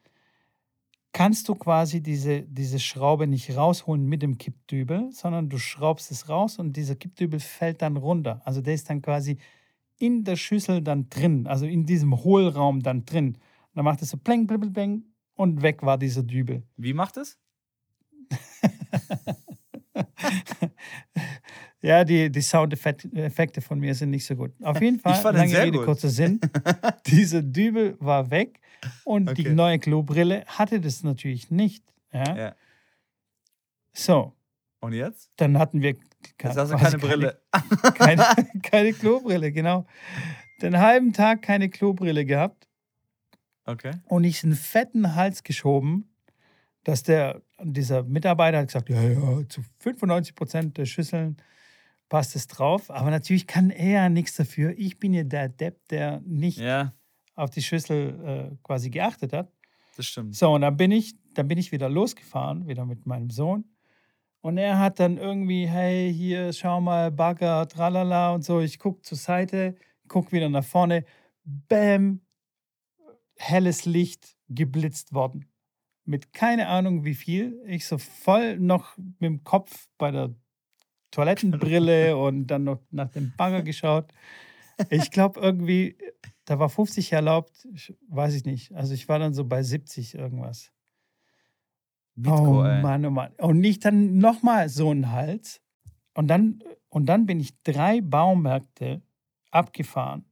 kannst 1.13 1.49
du 1.49 1.55
quasi 1.55 2.01
diese, 2.01 2.43
diese 2.43 2.79
Schraube 2.79 3.27
nicht 3.27 3.55
rausholen 3.57 4.07
mit 4.07 4.23
dem 4.23 4.39
Kippdübel, 4.39 5.11
sondern 5.13 5.49
du 5.49 5.59
schraubst 5.59 6.11
es 6.11 6.29
raus 6.29 6.59
und 6.59 6.77
dieser 6.77 6.97
Kippdübel 6.97 7.39
fällt 7.41 7.83
dann 7.83 7.97
runter. 7.97 8.41
Also 8.45 8.61
der 8.61 8.75
ist 8.75 8.89
dann 8.89 9.03
quasi 9.03 9.37
in 9.99 10.25
der 10.25 10.37
Schüssel 10.37 10.81
dann 10.81 11.09
drin, 11.11 11.47
also 11.47 11.67
in 11.67 11.85
diesem 11.87 12.25
Hohlraum 12.25 12.83
dann 12.83 13.05
drin. 13.05 13.35
Und 13.35 13.77
dann 13.77 13.85
macht 13.85 14.03
es 14.03 14.11
so 14.11 14.17
pling, 14.17 14.47
pling, 14.47 14.73
pling 14.73 15.05
und 15.35 15.63
weg 15.63 15.83
war 15.83 15.99
dieser 15.99 16.23
Dübel. 16.23 16.63
Wie 16.77 16.95
macht 16.95 17.19
es? 17.19 17.39
ja, 21.83 22.05
die, 22.05 22.31
die 22.31 22.41
Soundeffekte 22.41 23.61
von 23.61 23.79
mir 23.79 23.95
sind 23.95 24.11
nicht 24.11 24.25
so 24.25 24.35
gut. 24.35 24.53
Auf 24.63 24.81
jeden 24.83 24.99
Fall, 24.99 25.35
lange 25.35 25.63
Rede, 25.63 25.85
kurzer 25.85 26.09
Sinn. 26.09 26.41
dieser 27.07 27.43
Dübel 27.43 27.97
war 28.01 28.31
weg 28.31 28.61
und 29.05 29.31
okay. 29.31 29.43
die 29.43 29.51
neue 29.51 29.79
Klobrille 29.79 30.45
hatte 30.47 30.81
das 30.81 31.03
natürlich 31.03 31.51
nicht. 31.51 31.85
Ja? 32.13 32.37
ja. 32.37 32.55
So. 33.93 34.35
Und 34.81 34.93
jetzt? 34.95 35.31
Dann 35.37 35.59
hatten 35.59 35.83
wir 35.83 35.97
Jetzt 36.43 36.57
hast 36.57 36.73
du 36.73 36.77
keine 36.77 36.99
Brille. 36.99 37.43
Keine, 37.95 38.25
keine 38.63 38.93
Klobrille, 38.93 39.53
genau. 39.53 39.87
Den 40.61 40.79
halben 40.79 41.13
Tag 41.13 41.43
keine 41.43 41.69
Klobrille 41.69 42.25
gehabt. 42.25 42.69
Okay. 43.65 43.93
Und 44.05 44.25
ich 44.25 44.43
einen 44.45 44.55
fetten 44.55 45.15
Hals 45.15 45.43
geschoben, 45.43 46.15
dass 46.85 47.03
der, 47.03 47.43
dieser 47.63 48.03
Mitarbeiter 48.05 48.59
hat 48.59 48.69
gesagt, 48.69 48.89
ja, 48.89 49.03
ja, 49.03 49.49
zu 49.49 49.63
95 49.81 50.35
Prozent 50.35 50.79
der 50.79 50.87
Schüsseln 50.87 51.37
passt 52.09 52.37
es 52.37 52.47
drauf. 52.47 52.91
Aber 52.91 53.11
natürlich 53.11 53.47
kann 53.47 53.71
er 53.71 53.91
ja 53.91 54.09
nichts 54.09 54.37
dafür. 54.37 54.75
Ich 54.77 54.99
bin 54.99 55.15
ja 55.15 55.23
der 55.23 55.49
Depp, 55.49 55.89
der 55.89 56.21
nicht 56.25 56.59
ja. 56.59 56.93
Auf 57.35 57.51
die 57.51 57.63
Schüssel 57.63 58.51
äh, 58.53 58.57
quasi 58.63 58.91
geachtet 58.91 59.33
hat. 59.33 59.51
Das 59.97 60.07
stimmt. 60.07 60.35
So, 60.35 60.53
und 60.53 60.63
dann 60.63 60.77
bin 60.77 60.91
ich, 60.91 61.15
dann 61.35 61.49
bin 61.49 61.59
ich 61.59 61.73
wieder 61.73 61.89
losgefahren, 61.89 62.67
wieder 62.67 62.85
mit 62.85 63.07
meinem 63.07 63.31
Sohn. 63.31 63.65
Und 64.41 64.59
er 64.59 64.79
hat 64.79 64.99
dann 64.99 65.19
irgendwie, 65.19 65.67
hey, 65.67 66.13
hier, 66.13 66.53
schau 66.53 66.81
mal, 66.81 67.13
Bagger, 67.13 67.69
tralala 67.69 68.35
und 68.35 68.45
so. 68.45 68.61
Ich 68.61 68.79
gucke 68.79 69.03
zur 69.03 69.19
Seite, 69.19 69.77
gucke 70.09 70.33
wieder 70.33 70.49
nach 70.49 70.65
vorne. 70.65 71.05
Bäm, 71.45 72.21
helles 73.37 73.85
Licht 73.85 74.37
geblitzt 74.49 75.13
worden. 75.13 75.47
Mit 76.05 76.33
keine 76.33 76.67
Ahnung 76.67 77.05
wie 77.05 77.15
viel. 77.15 77.63
Ich 77.67 77.87
so 77.87 77.99
voll 77.99 78.59
noch 78.59 78.97
mit 78.97 79.23
dem 79.23 79.45
Kopf 79.45 79.89
bei 79.97 80.11
der 80.11 80.35
Toilettenbrille 81.13 82.17
und 82.17 82.47
dann 82.47 82.65
noch 82.65 82.81
nach 82.91 83.11
dem 83.11 83.33
Bagger 83.37 83.63
geschaut. 83.63 84.13
Ich 84.91 85.11
glaube 85.11 85.41
irgendwie, 85.41 85.97
da 86.45 86.59
war 86.59 86.69
50 86.69 87.13
erlaubt, 87.13 87.67
weiß 88.09 88.35
ich 88.35 88.45
nicht. 88.45 88.73
Also 88.75 88.95
ich 88.95 89.09
war 89.09 89.19
dann 89.19 89.35
so 89.35 89.45
bei 89.45 89.63
70 89.63 90.15
irgendwas. 90.15 90.73
Bitco, 92.15 92.61
oh 92.61 92.65
ey. 92.65 92.83
Mann, 92.83 93.07
oh 93.07 93.11
Mann. 93.11 93.33
Und 93.39 93.61
nicht 93.61 93.85
dann 93.85 94.19
nochmal 94.19 94.69
so 94.69 94.91
ein 94.91 95.11
Hals. 95.11 95.61
Und 96.15 96.29
dann, 96.29 96.63
und 96.89 97.07
dann 97.07 97.27
bin 97.27 97.41
ich 97.41 97.61
drei 97.63 98.01
Baumärkte 98.01 99.03
abgefahren, 99.51 100.25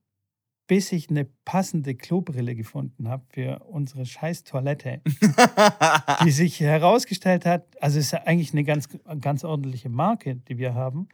bis 0.66 0.92
ich 0.92 1.10
eine 1.10 1.24
passende 1.44 1.94
Klobrille 1.94 2.54
gefunden 2.54 3.08
habe 3.08 3.24
für 3.30 3.60
unsere 3.64 4.04
scheiß 4.04 4.44
Toilette, 4.44 5.00
die 6.24 6.30
sich 6.30 6.60
herausgestellt 6.60 7.46
hat, 7.46 7.82
also 7.82 7.98
ist 7.98 8.12
ja 8.12 8.22
eigentlich 8.24 8.52
eine 8.52 8.64
ganz, 8.64 8.88
ganz 9.20 9.44
ordentliche 9.44 9.88
Marke, 9.88 10.36
die 10.36 10.58
wir 10.58 10.74
haben, 10.74 11.08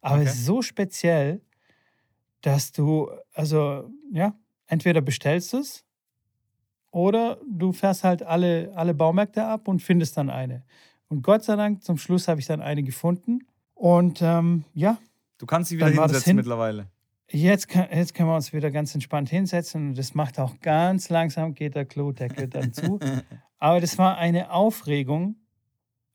Aber 0.00 0.16
okay. 0.16 0.24
es 0.26 0.34
ist 0.34 0.46
so 0.46 0.62
speziell, 0.62 1.40
dass 2.42 2.72
du, 2.72 3.10
also, 3.32 3.90
ja, 4.12 4.34
entweder 4.66 5.00
bestellst 5.00 5.52
du 5.52 5.58
es 5.58 5.84
oder 6.90 7.38
du 7.50 7.72
fährst 7.72 8.04
halt 8.04 8.22
alle, 8.22 8.72
alle 8.74 8.94
Baumärkte 8.94 9.44
ab 9.44 9.66
und 9.68 9.80
findest 9.80 10.16
dann 10.16 10.30
eine. 10.30 10.64
Und 11.08 11.22
Gott 11.22 11.44
sei 11.44 11.56
Dank, 11.56 11.82
zum 11.82 11.98
Schluss 11.98 12.28
habe 12.28 12.40
ich 12.40 12.46
dann 12.46 12.60
eine 12.60 12.82
gefunden. 12.82 13.40
Und 13.74 14.20
ähm, 14.22 14.64
ja. 14.74 14.98
Du 15.38 15.46
kannst 15.46 15.70
sie 15.70 15.76
wieder 15.76 15.88
hinsetzen 15.88 16.22
hin 16.22 16.36
mittlerweile. 16.36 16.88
Jetzt, 17.28 17.68
kann, 17.68 17.88
jetzt 17.90 18.14
können 18.14 18.28
wir 18.28 18.36
uns 18.36 18.52
wieder 18.52 18.70
ganz 18.70 18.94
entspannt 18.94 19.30
hinsetzen 19.30 19.88
und 19.88 19.98
das 19.98 20.14
macht 20.14 20.38
auch 20.38 20.60
ganz 20.60 21.08
langsam, 21.08 21.54
geht 21.54 21.74
der 21.74 21.86
Klodeckel 21.86 22.48
dann 22.48 22.72
zu. 22.72 23.00
Aber 23.58 23.80
das 23.80 23.96
war 23.96 24.18
eine 24.18 24.50
Aufregung, 24.50 25.36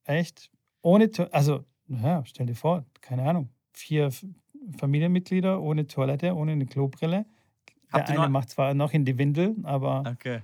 echt, 0.04 0.52
ohne, 0.82 1.10
also, 1.32 1.66
naja, 1.88 2.24
stell 2.26 2.46
dir 2.46 2.56
vor, 2.56 2.86
keine 3.02 3.24
Ahnung, 3.24 3.50
vier 3.74 4.12
Familienmitglieder 4.78 5.62
ohne 5.62 5.88
Toilette, 5.88 6.34
ohne 6.36 6.54
eine 6.54 6.66
Klobrille. 6.66 7.26
Habt 7.92 8.10
der 8.10 8.20
eine 8.20 8.30
macht 8.30 8.50
zwar 8.50 8.74
noch 8.74 8.94
in 8.94 9.06
die 9.06 9.18
Windel, 9.18 9.56
aber. 9.64 10.04
Okay. 10.06 10.42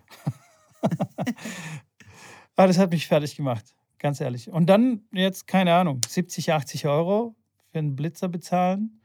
aber 2.55 2.67
das 2.67 2.77
hat 2.77 2.91
mich 2.91 3.07
fertig 3.07 3.35
gemacht, 3.35 3.75
ganz 3.99 4.21
ehrlich. 4.21 4.49
Und 4.49 4.67
dann 4.67 5.01
jetzt, 5.11 5.47
keine 5.47 5.73
Ahnung, 5.73 6.01
70, 6.07 6.53
80 6.53 6.87
Euro 6.87 7.35
für 7.71 7.79
einen 7.79 7.95
Blitzer 7.95 8.29
bezahlen 8.29 9.01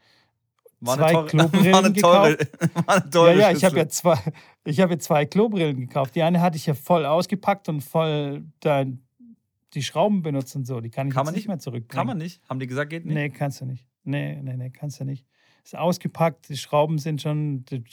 war 0.81 0.97
zwei 0.97 1.13
teure, 1.13 1.27
Klobrillen 1.29 1.73
war 1.73 1.95
teure, 1.95 2.37
gekauft. 2.37 2.77
War 2.87 2.97
eine 2.97 3.11
teure 3.11 3.33
ja, 3.33 3.51
ja, 3.51 3.57
ich 3.57 3.65
habe 3.65 3.77
ja 3.77 3.89
zwei, 3.89 4.19
ich 4.65 4.81
habe 4.81 4.95
ja 4.95 4.99
zwei 4.99 5.27
Klobrillen 5.27 5.77
gekauft. 5.81 6.15
Die 6.15 6.23
eine 6.23 6.41
hatte 6.41 6.57
ich 6.57 6.67
ja 6.67 6.75
voll 6.75 7.05
ausgepackt 7.05 7.69
und 7.69 7.81
voll 7.81 8.45
da 8.61 8.85
die 9.75 9.83
Schrauben 9.83 10.23
benutzt 10.23 10.55
und 10.57 10.67
so. 10.67 10.81
Die 10.81 10.91
kann 10.91 11.09
ich 11.09 11.15
kann 11.15 11.27
jetzt 11.27 11.35
nicht 11.35 11.49
mehr 11.49 11.59
zurückbringen. 11.59 11.89
Kann 11.89 12.07
man 12.07 12.19
nicht? 12.19 12.41
Haben 12.49 12.61
die 12.61 12.67
gesagt, 12.67 12.91
geht 12.91 13.05
nicht? 13.05 13.15
Nee, 13.15 13.31
kannst 13.31 13.61
du 13.61 13.67
nicht. 13.67 13.87
Nee, 14.09 14.41
nee, 14.43 14.57
nee, 14.57 14.71
kannst 14.71 15.01
du 15.01 15.05
nicht. 15.05 15.27
Ist 15.65 15.77
ausgepackt, 15.77 16.49
die 16.49 16.57
Schrauben 16.57 16.99
sind 16.99 17.21
schon, 17.21 17.65
die 17.67 17.85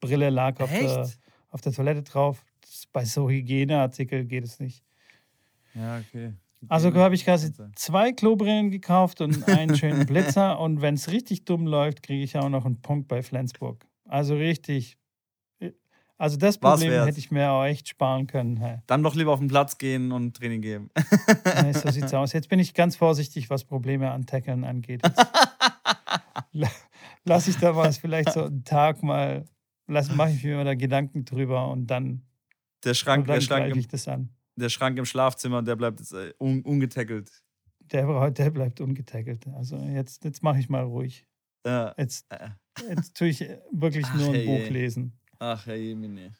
Brille 0.00 0.30
lag 0.30 0.60
auf, 0.60 0.70
der, 0.70 1.10
auf 1.50 1.60
der 1.60 1.72
Toilette 1.72 2.02
drauf. 2.02 2.44
bei 2.92 3.04
so 3.04 3.28
Hygieneartikeln 3.28 4.28
geht 4.28 4.44
es 4.44 4.60
nicht. 4.60 4.84
Ja, 5.74 5.98
okay. 5.98 6.34
Also 6.68 6.92
habe 6.94 7.14
ich 7.14 7.24
quasi 7.24 7.52
zwei 7.74 8.12
Klobrillen 8.12 8.70
gekauft 8.70 9.20
und 9.20 9.48
einen 9.48 9.76
schönen 9.76 10.06
Blitzer. 10.06 10.60
und 10.60 10.82
wenn 10.82 10.94
es 10.94 11.10
richtig 11.10 11.44
dumm 11.44 11.66
läuft, 11.66 12.02
kriege 12.02 12.22
ich 12.22 12.36
auch 12.36 12.50
noch 12.50 12.66
einen 12.66 12.80
Punkt 12.82 13.08
bei 13.08 13.22
Flensburg. 13.22 13.86
Also 14.04 14.36
richtig. 14.36 14.98
Also 16.20 16.36
das 16.36 16.58
Problem 16.58 16.92
hätte 17.04 17.18
ich 17.18 17.30
mir 17.30 17.50
auch 17.50 17.64
echt 17.64 17.88
sparen 17.88 18.26
können. 18.26 18.58
Hey. 18.58 18.78
Dann 18.86 19.02
doch 19.02 19.14
lieber 19.14 19.32
auf 19.32 19.38
den 19.38 19.48
Platz 19.48 19.78
gehen 19.78 20.12
und 20.12 20.36
Training 20.36 20.60
geben. 20.60 20.90
nee, 21.62 21.72
so 21.72 21.90
sieht's 21.90 22.12
aus. 22.12 22.34
Jetzt 22.34 22.50
bin 22.50 22.58
ich 22.58 22.74
ganz 22.74 22.94
vorsichtig, 22.94 23.48
was 23.48 23.64
Probleme 23.64 24.10
an 24.10 24.26
Tackeln 24.26 24.64
angeht. 24.64 25.00
Lass 27.24 27.48
ich 27.48 27.56
da 27.56 27.72
mal 27.72 27.90
vielleicht 27.92 28.32
so 28.32 28.44
einen 28.44 28.64
Tag 28.64 29.02
mal, 29.02 29.46
mache 29.86 30.30
ich 30.32 30.44
mir 30.44 30.56
mal 30.56 30.64
da 30.64 30.74
Gedanken 30.74 31.24
drüber 31.24 31.70
und 31.70 31.86
dann, 31.86 32.22
der 32.84 32.92
Schrank, 32.92 33.26
dann 33.26 33.36
der 33.36 33.40
Schrank 33.40 33.74
ich 33.74 33.88
das 33.88 34.06
an 34.06 34.28
der 34.60 34.68
Schrank 34.68 34.98
im 34.98 35.04
Schlafzimmer, 35.04 35.62
der 35.62 35.76
bleibt 35.76 36.00
äh, 36.12 36.32
un 36.38 36.62
ungetackelt. 36.62 37.30
Der, 37.80 38.30
der 38.30 38.50
bleibt 38.50 38.80
ungetackelt. 38.80 39.46
Also 39.48 39.76
jetzt, 39.76 40.24
jetzt 40.24 40.42
mache 40.42 40.60
ich 40.60 40.68
mal 40.68 40.84
ruhig. 40.84 41.26
Ja. 41.66 41.94
Jetzt, 41.96 42.26
äh. 42.30 42.50
jetzt 42.88 43.16
tue 43.16 43.28
ich 43.28 43.40
wirklich 43.72 44.06
Ach, 44.06 44.14
nur 44.14 44.28
ein 44.28 44.34
hey, 44.34 44.46
Buch 44.46 44.70
lesen. 44.70 45.19
Ach, 45.40 45.66
Herr 45.66 45.76
Jemine. 45.76 46.34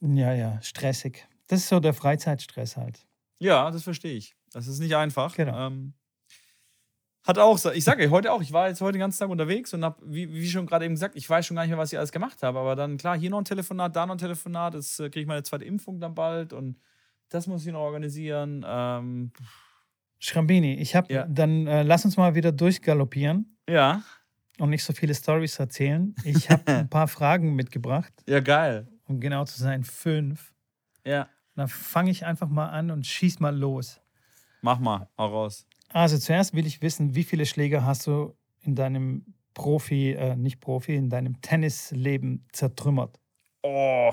Ja, 0.00 0.32
ja, 0.32 0.60
stressig. 0.62 1.28
Das 1.46 1.60
ist 1.60 1.68
so 1.68 1.78
der 1.78 1.92
Freizeitstress 1.94 2.76
halt. 2.76 3.06
Ja, 3.38 3.70
das 3.70 3.82
verstehe 3.82 4.16
ich. 4.16 4.34
Das 4.50 4.66
ist 4.66 4.78
nicht 4.78 4.96
einfach. 4.96 5.36
Genau. 5.36 5.66
Ähm, 5.66 5.92
hat 7.22 7.38
auch, 7.38 7.58
ich 7.72 7.84
sage 7.84 8.10
heute 8.10 8.32
auch, 8.32 8.40
ich 8.40 8.52
war 8.52 8.68
jetzt 8.68 8.80
heute 8.80 8.92
den 8.92 9.00
ganzen 9.00 9.18
Tag 9.18 9.28
unterwegs 9.28 9.74
und 9.74 9.84
habe, 9.84 10.02
wie, 10.06 10.32
wie, 10.32 10.48
schon 10.48 10.66
gerade 10.66 10.86
eben 10.86 10.94
gesagt, 10.94 11.16
ich 11.16 11.28
weiß 11.28 11.44
schon 11.44 11.54
gar 11.54 11.64
nicht 11.64 11.70
mehr, 11.70 11.78
was 11.78 11.92
ich 11.92 11.98
alles 11.98 12.12
gemacht 12.12 12.42
habe. 12.42 12.58
Aber 12.58 12.76
dann, 12.76 12.96
klar, 12.96 13.16
hier 13.18 13.28
noch 13.28 13.38
ein 13.38 13.44
Telefonat, 13.44 13.94
da 13.94 14.06
noch 14.06 14.14
ein 14.14 14.18
Telefonat, 14.18 14.74
jetzt 14.74 15.00
äh, 15.00 15.10
kriege 15.10 15.20
ich 15.20 15.26
meine 15.26 15.42
zweite 15.42 15.64
Impfung 15.64 16.00
dann 16.00 16.14
bald 16.14 16.54
und 16.54 16.78
das 17.28 17.46
muss 17.46 17.64
ich 17.66 17.72
noch 17.72 17.80
organisieren. 17.80 18.64
Ähm, 18.66 19.32
Schrambini, 20.18 20.74
ich 20.76 20.96
habe 20.96 21.12
ja. 21.12 21.26
dann 21.26 21.66
äh, 21.66 21.82
lass 21.82 22.06
uns 22.06 22.16
mal 22.16 22.34
wieder 22.34 22.52
durchgaloppieren. 22.52 23.58
Ja. 23.68 24.02
Und 24.58 24.70
nicht 24.70 24.84
so 24.84 24.92
viele 24.92 25.14
Stories 25.14 25.58
erzählen. 25.58 26.14
Ich 26.24 26.48
habe 26.50 26.62
ein 26.66 26.88
paar 26.88 27.08
Fragen 27.08 27.54
mitgebracht. 27.54 28.12
Ja, 28.26 28.40
geil. 28.40 28.86
Um 29.06 29.20
genau 29.20 29.44
zu 29.44 29.58
sein, 29.58 29.84
fünf. 29.84 30.52
Ja. 31.04 31.28
Dann 31.56 31.68
fange 31.68 32.10
ich 32.10 32.24
einfach 32.24 32.48
mal 32.48 32.68
an 32.68 32.90
und 32.90 33.06
schieß 33.06 33.40
mal 33.40 33.56
los. 33.56 34.00
Mach 34.62 34.78
mal, 34.78 35.08
hau 35.18 35.26
raus. 35.26 35.66
Also 35.92 36.18
zuerst 36.18 36.54
will 36.54 36.66
ich 36.66 36.82
wissen, 36.82 37.14
wie 37.14 37.24
viele 37.24 37.46
Schläger 37.46 37.84
hast 37.84 38.06
du 38.06 38.34
in 38.62 38.74
deinem 38.74 39.34
Profi, 39.52 40.12
äh, 40.12 40.36
nicht 40.36 40.60
Profi, 40.60 40.96
in 40.96 41.10
deinem 41.10 41.40
Tennisleben 41.40 42.46
zertrümmert? 42.52 43.20
Oh, 43.62 44.12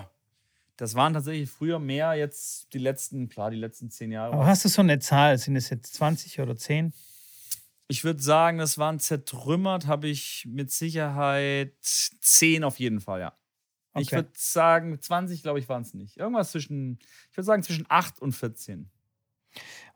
das 0.77 0.95
waren 0.95 1.13
tatsächlich 1.13 1.49
früher 1.49 1.79
mehr, 1.79 2.13
jetzt 2.13 2.73
die 2.73 2.77
letzten, 2.77 3.29
klar, 3.29 3.51
die 3.51 3.57
letzten 3.57 3.89
zehn 3.89 4.11
Jahre. 4.11 4.33
Aber 4.33 4.45
hast 4.45 4.65
du 4.65 4.69
so 4.69 4.81
eine 4.81 4.99
Zahl? 4.99 5.37
Sind 5.37 5.55
es 5.55 5.69
jetzt 5.69 5.93
20 5.95 6.39
oder 6.39 6.55
10? 6.55 6.93
Ich 7.91 8.05
würde 8.05 8.21
sagen, 8.21 8.57
das 8.57 8.77
waren 8.77 8.99
zertrümmert, 8.99 9.85
habe 9.85 10.07
ich 10.07 10.47
mit 10.49 10.71
Sicherheit 10.71 11.73
10 11.81 12.63
auf 12.63 12.79
jeden 12.79 13.01
Fall, 13.01 13.19
ja. 13.19 13.33
Okay. 13.91 14.03
Ich 14.03 14.11
würde 14.13 14.29
sagen, 14.33 14.97
20, 14.97 15.43
glaube 15.43 15.59
ich, 15.59 15.67
waren 15.67 15.81
es 15.81 15.93
nicht. 15.93 16.15
Irgendwas 16.15 16.51
zwischen, 16.51 16.99
ich 17.29 17.35
würde 17.35 17.45
sagen, 17.45 17.63
zwischen 17.63 17.85
8 17.89 18.21
und 18.21 18.31
14. 18.31 18.89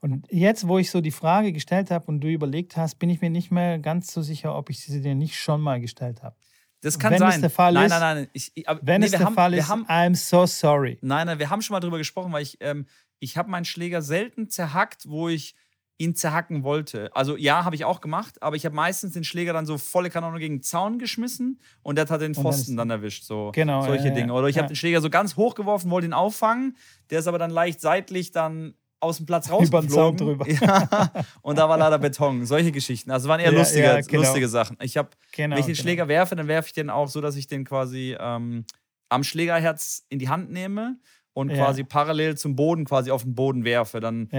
Und 0.02 0.28
jetzt, 0.30 0.68
wo 0.68 0.78
ich 0.78 0.91
so 0.91 1.00
die 1.00 1.12
Frage 1.12 1.54
gestellt 1.54 1.89
habe 1.89 2.08
und 2.08 2.20
du 2.20 2.28
überlegt 2.28 2.76
hast, 2.76 3.00
bin 3.00 3.10
ich 3.10 3.22
mir 3.22 3.30
nicht 3.30 3.50
mehr 3.50 3.80
ganz 3.80 4.12
so 4.12 4.22
sicher, 4.22 4.58
ob 4.58 4.70
ich 4.70 4.82
sie 4.82 5.02
dir 5.02 5.16
nicht 5.16 5.39
schon 5.39 5.62
mal 5.62 5.80
gestellt 5.80 6.22
habe. 6.22 6.36
Das 6.82 7.00
kann 7.00 7.14
wenn 7.14 7.20
sein. 7.20 7.30
Es 7.36 7.39
der 7.39 7.50
Fall 7.50 7.72
nein, 7.72 7.86
ist, 7.86 7.91
nein, 7.91 8.02
nein. 8.18 8.28
Ich, 8.34 8.52
ich, 8.56 8.66
wenn 8.82 9.00
nee, 9.00 9.06
es 9.06 9.12
der 9.12 9.22
haben, 9.22 9.36
Fall 9.36 9.54
ist, 9.54 9.70
haben, 9.70 9.86
I'm 9.86 10.16
so 10.18 10.46
sorry. 10.46 11.00
Nein, 11.02 11.28
nein, 11.28 11.39
wir 11.39 11.50
haben 11.50 11.62
schon 11.62 11.76
mal 11.76 11.80
drüber 11.80 11.98
gesprochen, 11.98 12.34
weil 12.34 12.43
ich, 12.43 12.58
ähm, 12.60 12.88
ich 13.20 13.38
habe 13.38 13.50
meinen 13.50 13.64
Schläger 13.64 14.02
selten 14.02 14.50
zerhackt, 14.50 15.08
wo 15.08 15.30
ich 15.30 15.56
ihn 15.98 16.16
zerhacken 16.16 16.64
wollte. 16.64 17.10
Also 17.16 17.38
ja, 17.38 17.64
habe 17.64 17.76
ich 17.76 17.86
auch 17.86 18.02
gemacht, 18.02 18.41
aber 18.43 18.56
ich 18.56 18.66
habe 18.66 18.76
meistens 18.76 19.14
den 19.14 19.24
Schläger 19.24 19.54
dann 19.54 19.66
so 19.66 19.78
volle 19.78 20.10
Kanone 20.10 20.39
gegen 20.39 20.58
den 20.58 20.64
Zaun 20.64 21.00
geschmissen 21.00 21.60
und 21.84 21.98
der 21.98 22.08
hat 22.08 22.22
den 22.22 22.36
Pfosten 22.36 22.76
dann, 22.76 22.89
dann, 22.89 23.00
erwischt. 23.00 23.24
So 23.24 23.52
genau, 23.54 23.84
solche 23.86 24.10
ja, 24.10 24.14
Dinge. 24.14 24.34
Oder 24.34 24.48
ich 24.48 24.58
ja. 24.58 24.64
habe 24.64 24.72
den 24.72 24.76
Schläger 24.76 25.02
so 25.02 25.10
ganz 25.10 25.38
hoch 25.38 25.56
geworfen, 25.56 25.89
wollte 25.89 26.08
ihn 26.08 26.14
auffangen, 26.14 26.76
der 27.10 27.20
ist 27.20 27.28
aber 27.28 27.39
dann 27.39 27.52
leicht 27.52 27.80
seitlich 27.80 28.32
dann 28.32 28.74
aus 29.00 29.18
dem 29.18 29.26
Platz 29.26 29.50
rausgeflogen. 29.52 30.18
drüber. 30.18 30.46
Ja, 30.50 31.10
und 31.41 31.58
da 31.58 31.70
war 31.70 31.78
leider 31.78 31.98
Beton. 31.98 32.46
Solche 32.46 32.72
Geschichten. 32.72 33.12
Also 33.12 33.30
waren 33.30 33.39
eher 33.39 33.52
ja, 33.52 33.58
lustige, 33.58 33.86
ja, 33.86 34.02
genau. 34.02 34.24
lustige 34.24 34.50
Sachen. 34.50 34.78
Ich 34.82 34.98
habe, 34.98 35.10
genau, 35.32 35.56
wenn 35.56 35.60
ich 35.60 35.66
den 35.66 35.76
genau. 35.76 35.84
Schläger 35.84 36.08
werfe, 36.08 36.36
dann 36.36 36.48
werfe 36.48 36.68
ich 36.68 36.74
den 36.74 36.89
auch 36.89 37.08
so, 37.08 37.22
dass 37.22 37.36
ich 37.36 37.48
den 37.48 37.64
quasi 37.64 38.18
ähm, 38.20 38.66
am 39.10 39.24
Schlägerherz 39.24 40.06
in 40.10 40.20
die 40.20 40.30
Hand 40.30 40.52
nehme 40.52 40.98
und 41.36 41.52
quasi 41.52 41.84
parallel 41.84 42.38
zum 42.38 42.56
Boden 42.56 42.86
quasi 42.86 43.12
auf 43.12 43.24
den 43.24 43.36
Boden 43.36 43.66
werfe. 43.66 44.00
Dann 44.00 44.30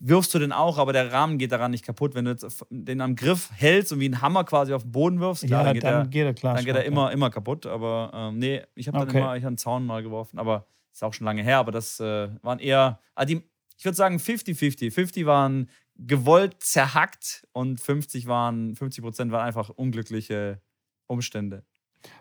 wirfst 0.00 0.32
du 0.32 0.38
den 0.38 0.52
auch, 0.52 0.78
aber 0.78 0.94
der 0.94 1.12
Rahmen 1.12 1.36
geht 1.36 1.52
daran 1.52 1.70
nicht 1.70 1.84
kaputt. 1.84 2.14
Wenn 2.14 2.24
du 2.24 2.34
den 2.70 3.02
am 3.02 3.14
Griff 3.14 3.50
hältst 3.54 3.92
und 3.92 4.00
wie 4.00 4.08
ein 4.08 4.22
Hammer 4.22 4.42
quasi 4.44 4.72
auf 4.72 4.82
den 4.82 4.92
Boden 4.92 5.20
wirfst, 5.20 5.46
klar, 5.46 5.64
dann, 5.64 5.74
geht, 5.74 5.84
dann 5.84 5.94
er, 5.94 6.06
geht 6.06 6.24
er, 6.24 6.32
klar 6.32 6.54
dann 6.54 6.64
geht 6.64 6.74
er 6.74 6.84
immer, 6.84 7.12
immer 7.12 7.28
kaputt. 7.28 7.66
Aber 7.66 8.10
ähm, 8.14 8.38
nee, 8.38 8.62
ich 8.74 8.88
habe 8.88 8.98
dann 8.98 9.08
okay. 9.08 9.18
immer 9.18 9.36
ich 9.36 9.46
einen 9.46 9.58
Zaun 9.58 9.84
mal 9.84 10.02
geworfen. 10.02 10.38
Aber 10.38 10.66
ist 10.94 11.04
auch 11.04 11.12
schon 11.12 11.26
lange 11.26 11.42
her. 11.42 11.58
Aber 11.58 11.72
das 11.72 12.00
äh, 12.00 12.30
waren 12.40 12.58
eher, 12.58 13.00
ah, 13.14 13.26
die, 13.26 13.42
ich 13.76 13.84
würde 13.84 13.96
sagen 13.96 14.16
50-50. 14.16 14.90
50 14.90 15.26
waren 15.26 15.68
gewollt 15.98 16.56
zerhackt 16.60 17.46
und 17.52 17.82
50 17.82 18.26
waren, 18.26 18.74
50 18.76 19.04
Prozent 19.04 19.30
waren 19.30 19.46
einfach 19.46 19.68
unglückliche 19.68 20.62
Umstände. 21.06 21.66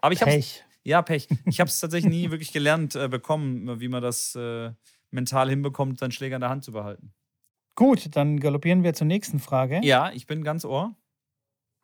Aber 0.02 0.14
ich 0.14 0.22
habe 0.22 0.44
ja 0.86 1.02
Pech. 1.02 1.28
Ich 1.46 1.60
habe 1.60 1.70
es 1.70 1.80
tatsächlich 1.80 2.12
nie 2.12 2.32
wirklich 2.32 2.52
gelernt 2.52 2.96
äh, 2.96 3.08
bekommen, 3.08 3.80
wie 3.80 3.88
man 3.88 4.02
das 4.02 4.36
äh, 4.36 4.72
mental 5.12 5.50
hinbekommt, 5.50 6.00
seinen 6.00 6.12
Schläger 6.12 6.36
in 6.36 6.42
der 6.42 6.50
Hand 6.50 6.64
zu 6.64 6.72
behalten. 6.72 7.14
Gut, 7.76 8.16
dann 8.16 8.40
galoppieren 8.40 8.84
wir 8.84 8.94
zur 8.94 9.08
nächsten 9.08 9.40
Frage. 9.40 9.82
Ja, 9.84 10.12
ich 10.12 10.28
bin 10.28 10.44
ganz 10.44 10.64
ohr. 10.64 10.96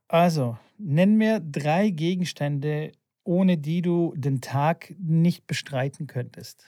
Also, 0.08 0.58
nenn 0.78 1.16
mir 1.16 1.40
drei 1.40 1.90
Gegenstände, 1.90 2.94
ohne 3.24 3.58
die 3.58 3.82
du 3.82 4.14
den 4.16 4.40
Tag 4.42 4.94
nicht 4.98 5.48
bestreiten 5.48 6.08
könntest 6.08 6.66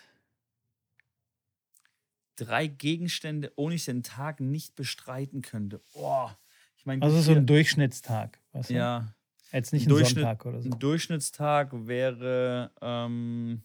drei 2.35 2.67
Gegenstände, 2.67 3.51
ohne 3.55 3.75
ich 3.75 3.85
den 3.85 4.03
Tag 4.03 4.39
nicht 4.39 4.75
bestreiten 4.75 5.41
könnte. 5.41 5.81
Oh, 5.93 6.29
ich 6.77 6.85
mein, 6.85 7.01
also 7.01 7.19
so 7.21 7.33
ein 7.33 7.45
Durchschnittstag. 7.45 8.39
Weißt 8.51 8.69
du? 8.69 8.75
Ja. 8.75 9.13
Jetzt 9.53 9.71
nicht 9.71 9.87
ein, 9.87 9.95
ein 9.95 10.05
Sonntag 10.05 10.45
oder 10.45 10.61
so. 10.61 10.69
Ein 10.69 10.79
Durchschnittstag 10.79 11.71
wäre 11.73 12.71
ähm, 12.81 13.61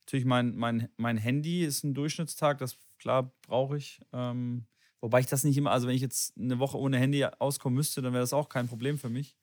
natürlich 0.00 0.26
mein, 0.26 0.54
mein, 0.54 0.88
mein 0.96 1.16
Handy 1.16 1.64
ist 1.64 1.82
ein 1.82 1.94
Durchschnittstag, 1.94 2.58
das 2.58 2.76
klar 2.98 3.32
brauche 3.46 3.78
ich. 3.78 4.00
Ähm, 4.12 4.66
wobei 5.00 5.20
ich 5.20 5.26
das 5.26 5.44
nicht 5.44 5.56
immer, 5.56 5.70
also 5.70 5.88
wenn 5.88 5.94
ich 5.94 6.02
jetzt 6.02 6.36
eine 6.38 6.58
Woche 6.58 6.78
ohne 6.78 6.98
Handy 6.98 7.24
auskommen 7.24 7.76
müsste, 7.76 8.02
dann 8.02 8.12
wäre 8.12 8.22
das 8.22 8.34
auch 8.34 8.50
kein 8.50 8.68
Problem 8.68 8.98
für 8.98 9.08
mich. 9.08 9.36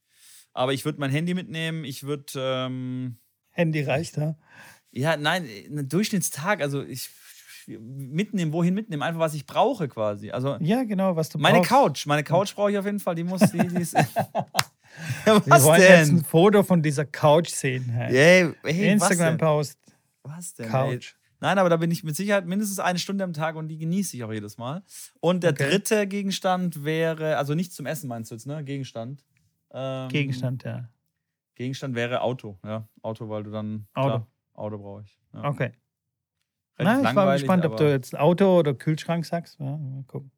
Aber 0.54 0.72
ich 0.72 0.86
würde 0.86 1.00
mein 1.00 1.12
Handy 1.12 1.34
mitnehmen, 1.34 1.84
ich 1.84 2.04
würde. 2.04 2.26
Ähm, 2.36 3.18
Handy 3.52 3.82
reicht, 3.82 4.18
ja? 4.18 4.38
Ja, 4.92 5.18
nein, 5.18 5.46
ein 5.70 5.90
Durchschnittstag, 5.90 6.62
also 6.62 6.82
ich 6.84 7.10
mitnehmen, 7.68 8.54
wohin 8.54 8.74
mitnehmen, 8.74 9.02
einfach 9.04 9.20
was 9.20 9.34
ich 9.34 9.46
brauche 9.46 9.88
quasi. 9.88 10.32
Also 10.32 10.58
ja, 10.60 10.84
genau, 10.84 11.16
was 11.16 11.30
du 11.30 11.38
meine 11.38 11.60
brauchst. 11.60 11.72
Meine 11.72 11.84
Couch, 11.84 12.06
meine 12.06 12.24
Couch 12.24 12.56
brauche 12.56 12.72
ich 12.72 12.78
auf 12.78 12.86
jeden 12.86 13.00
Fall, 13.00 13.16
die 13.16 13.24
muss, 13.24 13.42
die, 13.52 13.68
die 13.68 13.82
ist, 13.82 13.94
ja, 15.26 15.46
Wir 15.46 15.64
wollen 15.64 15.82
denn? 15.82 16.00
jetzt 16.00 16.12
ein 16.12 16.24
Foto 16.24 16.64
von 16.64 16.82
dieser 16.82 17.06
Couch 17.06 17.50
sehen. 17.50 17.86
Hey. 17.86 18.12
Hey, 18.12 18.74
hey, 18.74 18.92
Instagram-Post. 18.92 19.78
Was 20.24 20.54
denn? 20.54 20.70
Couch. 20.70 21.14
Ey? 21.14 21.26
Nein, 21.42 21.60
aber 21.60 21.70
da 21.70 21.78
bin 21.78 21.92
ich 21.92 22.04
mit 22.04 22.16
Sicherheit 22.16 22.46
mindestens 22.46 22.80
eine 22.80 22.98
Stunde 22.98 23.24
am 23.24 23.34
Tag 23.34 23.56
und 23.56 23.68
die 23.68 23.78
genieße 23.78 24.16
ich 24.16 24.24
auch 24.24 24.32
jedes 24.32 24.58
Mal. 24.58 24.84
Und 25.20 25.44
der 25.44 25.52
okay. 25.52 25.70
dritte 25.70 26.08
Gegenstand 26.08 26.84
wäre, 26.84 27.38
also 27.38 27.54
nicht 27.54 27.74
zum 27.74 27.86
Essen 27.86 28.08
meinst 28.08 28.32
du 28.32 28.36
jetzt, 28.36 28.48
ne? 28.48 28.64
Gegenstand. 28.64 29.24
Ähm, 29.72 30.08
Gegenstand, 30.10 30.64
ja. 30.64 30.90
Gegenstand 31.56 31.96
wäre 31.96 32.22
Auto, 32.22 32.58
ja. 32.64 32.88
Auto, 33.02 33.30
weil 33.30 33.44
du 33.44 33.52
dann. 33.52 33.88
Auto. 33.94 34.08
Klar, 34.08 34.28
Auto 34.54 34.78
brauche 34.78 35.04
ich. 35.04 35.20
Ja. 35.34 35.44
Okay. 35.44 35.72
Nein, 36.78 37.06
ich 37.06 37.16
war 37.16 37.34
gespannt, 37.34 37.66
ob 37.66 37.78
du 37.78 37.90
jetzt 37.90 38.18
Auto 38.18 38.60
oder 38.60 38.74
Kühlschrank 38.74 39.26
sagst. 39.26 39.60
Ja, 39.60 39.78
mal 39.78 40.04
gucken. 40.08 40.32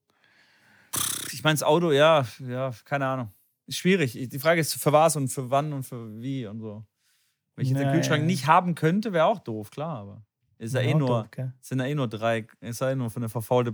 Ich 1.33 1.43
meine, 1.43 1.55
das 1.55 1.63
Auto, 1.63 1.91
ja, 1.91 2.25
ja, 2.47 2.71
keine 2.85 3.07
Ahnung. 3.07 3.31
Schwierig. 3.69 4.13
Die 4.13 4.39
Frage 4.39 4.61
ist, 4.61 4.73
für 4.75 4.93
was 4.93 5.15
und 5.15 5.27
für 5.29 5.49
wann 5.49 5.73
und 5.73 5.83
für 5.83 6.21
wie 6.21 6.45
und 6.45 6.59
so. 6.59 6.85
Wenn 7.55 7.65
ich 7.65 7.73
den 7.73 7.91
Kühlschrank 7.91 8.23
nicht 8.23 8.47
haben 8.47 8.75
könnte, 8.75 9.13
wäre 9.13 9.25
auch 9.25 9.39
doof, 9.39 9.71
klar, 9.71 9.97
aber. 9.97 10.21
Ist 10.59 10.73
ja, 10.73 10.81
eh 10.81 10.93
nur, 10.93 11.27
doof, 11.35 11.47
sind 11.61 11.79
ja 11.79 11.85
eh 11.85 11.95
nur 11.95 12.07
drei, 12.07 12.47
ist 12.61 12.81
ja 12.81 12.91
eh 12.91 12.95
nur 12.95 13.09
für 13.09 13.17
eine 13.17 13.29
verfaulte. 13.29 13.73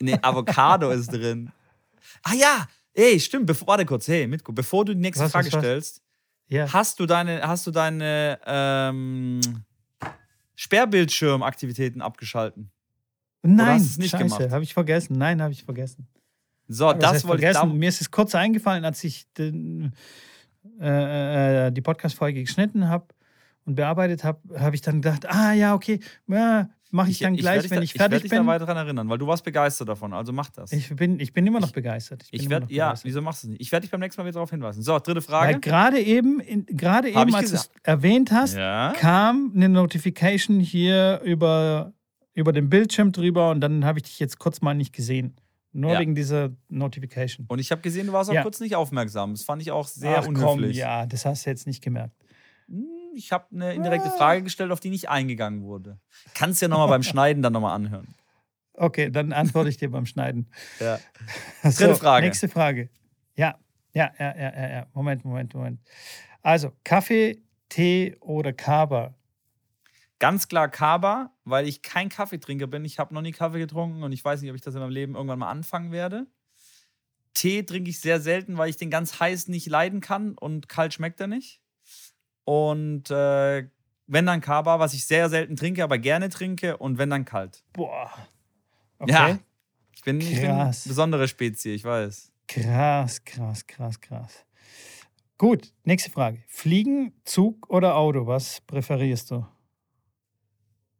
Ne, 0.00 0.22
Avocado 0.22 0.90
ist 0.90 1.12
drin. 1.12 1.50
Ah 2.22 2.34
ja, 2.34 2.68
ey, 2.92 3.18
stimmt, 3.18 3.46
bevor, 3.46 3.66
warte 3.66 3.86
kurz, 3.86 4.06
hey, 4.08 4.26
Mitko, 4.26 4.52
bevor 4.52 4.84
du 4.84 4.92
die 4.92 5.00
nächste 5.00 5.24
was, 5.24 5.32
Frage 5.32 5.46
was, 5.46 5.54
was? 5.54 5.60
stellst, 5.62 6.02
ja. 6.48 6.70
hast 6.70 7.00
du 7.00 7.06
deine, 7.06 7.40
hast 7.40 7.66
du 7.66 7.70
deine 7.70 8.38
ähm, 8.44 9.40
Sperrbildschirmaktivitäten 10.54 12.02
abgeschalten? 12.02 12.70
Nein, 13.42 13.80
hast 13.80 13.98
nicht 13.98 14.10
scheiße, 14.10 14.50
habe 14.50 14.64
ich 14.64 14.72
vergessen. 14.72 15.18
Nein, 15.18 15.42
habe 15.42 15.52
ich 15.52 15.64
vergessen. 15.64 16.08
So, 16.66 16.92
das, 16.92 17.12
das 17.12 17.28
wollte 17.28 17.42
vergessen. 17.42 17.72
ich. 17.72 17.78
Mir 17.78 17.88
ist 17.88 18.00
es 18.00 18.10
kurz 18.10 18.34
eingefallen, 18.34 18.84
als 18.84 19.04
ich 19.04 19.30
den, 19.34 19.92
äh, 20.80 21.66
äh, 21.66 21.70
die 21.70 21.82
Podcast-Folge 21.82 22.40
geschnitten 22.42 22.88
habe 22.88 23.06
und 23.66 23.74
bearbeitet 23.74 24.24
habe, 24.24 24.58
habe 24.58 24.74
ich 24.74 24.82
dann 24.82 25.02
gedacht, 25.02 25.26
ah 25.26 25.52
ja, 25.52 25.74
okay, 25.74 26.00
ja, 26.26 26.70
mache 26.90 27.10
ich, 27.10 27.16
ich, 27.16 27.20
dann 27.20 27.36
gleich, 27.36 27.64
ich 27.64 27.70
wenn 27.70 27.78
da, 27.78 27.82
ich 27.82 27.92
fertig 27.92 28.10
bin. 28.10 28.16
Ich 28.16 28.22
werde 28.22 28.22
dich 28.22 28.30
da 28.30 28.46
weiter 28.46 28.66
daran 28.66 28.86
erinnern, 28.86 29.08
weil 29.08 29.18
du 29.18 29.26
warst 29.26 29.44
begeistert 29.44 29.88
davon, 29.88 30.12
also 30.12 30.32
mach 30.32 30.50
das. 30.50 30.72
Ich 30.72 30.94
bin, 30.94 31.18
ich 31.20 31.32
bin 31.32 31.46
immer 31.46 31.60
noch 31.60 31.72
begeistert. 31.72 32.24
Ich, 32.30 32.42
ich 32.42 32.50
werde, 32.50 32.72
ja, 32.72 32.94
wieso 33.02 33.20
machst 33.20 33.42
du 33.42 33.48
es 33.48 33.50
nicht? 33.52 33.60
Ich 33.60 33.72
werde 33.72 33.82
dich 33.82 33.90
beim 33.90 34.00
nächsten 34.00 34.20
Mal 34.20 34.26
wieder 34.26 34.34
darauf 34.34 34.50
hinweisen. 34.50 34.82
So, 34.82 34.98
dritte 34.98 35.22
Frage. 35.22 35.58
gerade 35.60 36.00
eben, 36.00 36.40
gerade 36.66 37.08
eben, 37.08 37.34
als 37.34 37.50
du 37.50 37.56
es 37.56 37.70
erwähnt 37.82 38.30
hast, 38.30 38.54
ja. 38.54 38.92
kam 38.96 39.52
eine 39.54 39.68
Notification 39.68 40.60
hier 40.60 41.20
über, 41.24 41.92
über 42.34 42.52
den 42.52 42.68
Bildschirm 42.70 43.12
drüber 43.12 43.50
und 43.50 43.60
dann 43.60 43.84
habe 43.84 43.98
ich 43.98 44.04
dich 44.04 44.20
jetzt 44.20 44.38
kurz 44.38 44.60
mal 44.60 44.74
nicht 44.74 44.92
gesehen. 44.92 45.36
Nur 45.76 45.94
ja. 45.94 45.98
wegen 45.98 46.14
dieser 46.14 46.50
Notification. 46.68 47.46
Und 47.48 47.58
ich 47.58 47.72
habe 47.72 47.82
gesehen, 47.82 48.06
du 48.06 48.12
warst 48.12 48.30
auch 48.30 48.34
ja. 48.34 48.42
kurz 48.42 48.60
nicht 48.60 48.76
aufmerksam. 48.76 49.32
Das 49.32 49.42
fand 49.42 49.60
ich 49.60 49.72
auch 49.72 49.88
sehr 49.88 50.20
Ach, 50.20 50.26
unhöflich. 50.28 50.70
Komm, 50.70 50.78
ja, 50.78 51.04
das 51.04 51.24
hast 51.26 51.46
du 51.46 51.50
jetzt 51.50 51.66
nicht 51.66 51.82
gemerkt. 51.82 52.14
Ich 53.16 53.32
habe 53.32 53.46
eine 53.52 53.74
indirekte 53.74 54.08
ah. 54.08 54.16
Frage 54.16 54.42
gestellt, 54.42 54.72
auf 54.72 54.80
die 54.80 54.90
nicht 54.90 55.08
eingegangen 55.08 55.62
wurde. 55.62 55.98
Kannst 56.34 56.60
ja 56.62 56.68
nochmal 56.68 56.88
beim 56.88 57.02
Schneiden 57.04 57.42
dann 57.42 57.52
nochmal 57.52 57.74
anhören. 57.74 58.14
Okay, 58.74 59.10
dann 59.10 59.32
antworte 59.32 59.68
ich 59.68 59.76
dir 59.76 59.90
beim 59.90 60.06
Schneiden. 60.06 60.50
Ja. 60.80 60.98
Dritte 61.62 61.94
so, 61.94 61.94
Frage. 61.94 62.26
Nächste 62.26 62.48
Frage. 62.48 62.90
Ja, 63.36 63.58
ja, 63.92 64.12
ja, 64.18 64.36
ja, 64.36 64.54
ja, 64.54 64.68
ja. 64.70 64.86
Moment, 64.92 65.24
Moment, 65.24 65.54
Moment. 65.54 65.80
Also, 66.42 66.72
Kaffee, 66.82 67.42
Tee 67.68 68.16
oder 68.20 68.52
Kaba? 68.52 69.14
Ganz 70.18 70.48
klar 70.48 70.68
Kaba, 70.68 71.32
weil 71.44 71.68
ich 71.68 71.82
kein 71.82 72.08
Kaffeetrinker 72.08 72.66
bin. 72.66 72.84
Ich 72.84 72.98
habe 72.98 73.14
noch 73.14 73.22
nie 73.22 73.32
Kaffee 73.32 73.58
getrunken 73.58 74.02
und 74.02 74.12
ich 74.12 74.24
weiß 74.24 74.40
nicht, 74.40 74.50
ob 74.50 74.56
ich 74.56 74.62
das 74.62 74.74
in 74.74 74.80
meinem 74.80 74.90
Leben 74.90 75.14
irgendwann 75.14 75.38
mal 75.38 75.50
anfangen 75.50 75.92
werde. 75.92 76.26
Tee 77.34 77.64
trinke 77.64 77.90
ich 77.90 78.00
sehr 78.00 78.20
selten, 78.20 78.56
weil 78.56 78.70
ich 78.70 78.76
den 78.76 78.90
ganz 78.90 79.18
heiß 79.20 79.48
nicht 79.48 79.66
leiden 79.66 80.00
kann 80.00 80.38
und 80.38 80.68
kalt 80.68 80.94
schmeckt 80.94 81.20
er 81.20 81.26
nicht. 81.26 81.60
Und 82.44 83.10
äh, 83.10 83.68
wenn 84.06 84.26
dann 84.26 84.40
Kaba, 84.40 84.78
was 84.78 84.94
ich 84.94 85.06
sehr 85.06 85.28
selten 85.28 85.56
trinke, 85.56 85.82
aber 85.82 85.98
gerne 85.98 86.28
trinke 86.28 86.76
und 86.76 86.98
wenn 86.98 87.10
dann 87.10 87.24
kalt. 87.24 87.62
Boah. 87.72 88.10
Okay. 88.98 89.12
Ja. 89.12 89.38
Ich 89.92 90.02
bin, 90.02 90.20
ich 90.20 90.40
bin 90.40 90.50
eine 90.50 90.66
besondere 90.68 91.28
Spezie, 91.28 91.74
ich 91.74 91.84
weiß. 91.84 92.30
Krass, 92.46 93.24
krass, 93.24 93.66
krass, 93.66 94.00
krass. 94.00 94.44
Gut, 95.38 95.72
nächste 95.84 96.10
Frage. 96.10 96.42
Fliegen, 96.46 97.12
Zug 97.24 97.68
oder 97.70 97.96
Auto? 97.96 98.26
Was 98.26 98.60
präferierst 98.60 99.30
du? 99.30 99.46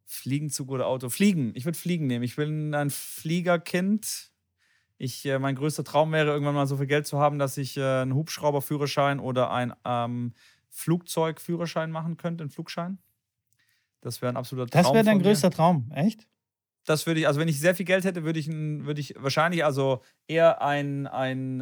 Fliegen, 0.05 0.49
Zug 0.49 0.71
oder 0.71 0.87
Auto? 0.87 1.09
Fliegen. 1.09 1.51
Ich 1.55 1.65
würde 1.65 1.77
Fliegen 1.77 2.07
nehmen. 2.07 2.23
Ich 2.23 2.35
bin 2.35 2.73
ein 2.73 2.89
Fliegerkind. 2.89 4.31
Ich, 4.97 5.25
äh, 5.25 5.39
mein 5.39 5.55
größter 5.55 5.83
Traum 5.83 6.11
wäre, 6.11 6.31
irgendwann 6.31 6.55
mal 6.55 6.67
so 6.67 6.77
viel 6.77 6.87
Geld 6.87 7.05
zu 7.05 7.19
haben, 7.19 7.37
dass 7.37 7.57
ich 7.57 7.77
äh, 7.77 8.01
einen 8.01 8.15
Hubschrauberführerschein 8.15 9.19
oder 9.19 9.51
ein 9.51 9.73
ähm, 9.85 10.33
Flugzeugführerschein 10.75 11.89
machen 11.89 12.17
könnte, 12.17 12.43
einen 12.43 12.51
Flugschein. 12.51 12.99
Das 14.01 14.21
wäre 14.21 14.33
ein 14.33 14.37
absoluter 14.37 14.69
Traum. 14.69 14.83
Das 14.83 14.93
wäre 14.93 15.03
dein 15.05 15.21
größter 15.21 15.49
Traum, 15.49 15.89
echt? 15.95 16.27
Das 16.83 17.07
würde 17.07 17.21
ich, 17.21 17.27
also 17.27 17.39
wenn 17.39 17.47
ich 17.47 17.59
sehr 17.59 17.73
viel 17.73 17.85
Geld 17.85 18.03
hätte, 18.03 18.23
würde 18.23 18.37
ich, 18.39 18.47
würde 18.51 18.99
ich 19.01 19.15
wahrscheinlich 19.17 19.65
also 19.65 20.01
eher 20.27 20.61
einen 20.61 21.09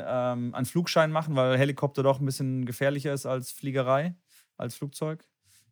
ähm, 0.03 0.53
einen 0.53 0.65
Flugschein 0.65 1.11
machen, 1.11 1.35
weil 1.35 1.57
Helikopter 1.57 2.03
doch 2.03 2.19
ein 2.19 2.25
bisschen 2.25 2.65
gefährlicher 2.65 3.13
ist 3.13 3.25
als 3.25 3.51
Fliegerei, 3.51 4.15
als 4.57 4.75
Flugzeug. 4.75 5.25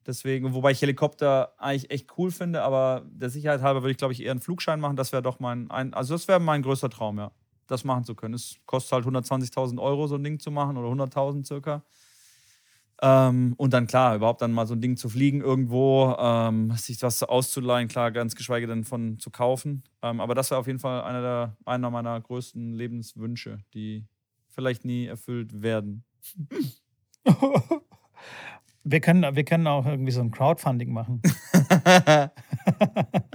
Deswegen, 0.06 0.54
wobei 0.54 0.72
ich 0.72 0.82
Helikopter 0.82 1.54
eigentlich 1.58 1.92
echt 1.92 2.18
cool 2.18 2.32
finde, 2.32 2.62
aber 2.62 3.06
der 3.12 3.30
Sicherheit 3.30 3.62
halber 3.62 3.82
würde 3.82 3.92
ich, 3.92 3.98
glaube 3.98 4.14
ich, 4.14 4.24
eher 4.24 4.32
einen 4.32 4.40
Flugschein 4.40 4.80
machen. 4.80 4.96
Das 4.96 5.12
wäre 5.12 5.22
doch 5.24 5.40
mein, 5.40 5.70
ein, 5.72 5.94
also 5.94 6.14
das 6.14 6.28
wäre 6.28 6.40
mein 6.40 6.62
größter 6.62 6.90
Traum, 6.90 7.18
ja. 7.18 7.32
Das 7.68 7.84
machen 7.84 8.04
zu 8.06 8.16
können. 8.16 8.36
Es 8.36 8.58
kostet 8.66 8.94
halt 8.94 9.06
120.000 9.06 9.82
Euro, 9.82 10.08
so 10.08 10.16
ein 10.16 10.24
Ding 10.24 10.40
zu 10.40 10.52
machen 10.52 10.78
oder 10.78 10.90
100.000 10.90 11.46
circa. 11.46 11.84
Ähm, 13.04 13.54
und 13.58 13.74
dann 13.74 13.88
klar, 13.88 14.16
überhaupt 14.16 14.42
dann 14.42 14.52
mal 14.52 14.68
so 14.68 14.76
ein 14.76 14.82
Ding 14.82 14.96
zu 14.96 15.10
fliegen 15.10 15.42
irgendwo, 15.42 16.16
ähm, 16.20 16.72
sich 16.76 17.02
was 17.02 17.24
auszuleihen, 17.24 17.88
klar, 17.88 18.12
ganz 18.12 18.36
geschweige 18.36 18.68
denn 18.68 18.84
von 18.84 19.18
zu 19.18 19.32
kaufen. 19.32 19.84
Ähm, 20.04 20.20
aber 20.20 20.36
das 20.36 20.52
war 20.52 20.60
auf 20.60 20.68
jeden 20.68 20.80
Fall 20.80 21.02
einer, 21.02 21.22
der, 21.22 21.58
einer 21.66 21.90
meiner 21.90 22.20
größten 22.22 22.74
Lebenswünsche, 22.74 23.60
die 23.74 24.06
vielleicht 24.50 24.86
nie 24.86 25.08
erfüllt 25.08 25.64
werden. 25.64 26.04
Wir 28.84 29.00
können, 29.00 29.36
wir 29.36 29.44
können 29.44 29.68
auch 29.68 29.86
irgendwie 29.86 30.12
so 30.12 30.22
ein 30.22 30.32
Crowdfunding 30.32 30.92
machen. 30.92 31.22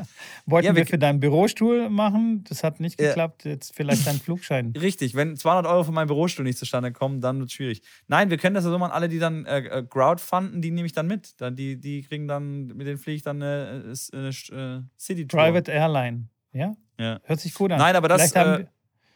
Wollten 0.47 0.66
ja, 0.66 0.74
wir, 0.74 0.83
wir, 0.83 0.87
für 0.87 0.99
deinen 0.99 1.20
Bürostuhl 1.20 1.89
machen, 1.89 2.45
das 2.49 2.64
hat 2.64 2.81
nicht 2.81 2.99
geklappt. 2.99 3.45
Ja. 3.45 3.53
Jetzt 3.53 3.74
vielleicht 3.74 4.07
deinen 4.07 4.20
Flugschein. 4.20 4.72
Richtig, 4.79 5.14
wenn 5.14 5.37
200 5.37 5.66
Euro 5.66 5.85
für 5.85 5.93
meinen 5.93 6.09
Bürostuhl 6.09 6.45
nicht 6.45 6.59
zustande 6.59 6.93
kommen, 6.93 7.20
dann 7.20 7.39
wird 7.39 7.51
es 7.51 7.55
schwierig. 7.55 7.83
Nein, 8.09 8.31
wir 8.31 8.39
können 8.39 8.55
das 8.55 8.64
ja 8.64 8.70
so 8.70 8.79
machen, 8.79 8.93
alle, 8.93 9.09
die 9.09 9.18
dann 9.18 9.45
äh, 9.47 9.59
äh, 9.59 9.83
crowdfunden, 9.83 10.62
die 10.62 10.70
nehme 10.70 10.87
ich 10.87 10.93
dann 10.93 11.07
mit. 11.07 11.41
Dann, 11.41 11.57
die, 11.57 11.81
die 11.81 12.03
kriegen 12.03 12.29
dann, 12.29 12.68
mit 12.68 12.87
denen 12.87 12.99
fliege 12.99 13.16
ich 13.16 13.22
dann 13.22 13.43
eine, 13.43 13.95
eine, 14.12 14.31
eine 14.53 14.91
City 14.99 15.27
Tour. 15.27 15.41
Private 15.41 15.70
Airline, 15.72 16.29
ja? 16.53 16.74
ja? 16.99 17.20
Hört 17.24 17.41
sich 17.41 17.55
gut 17.55 17.72
an. 17.72 17.79
Nein, 17.79 17.97
aber 17.97 18.09
das, 18.09 18.33
äh, 18.33 18.64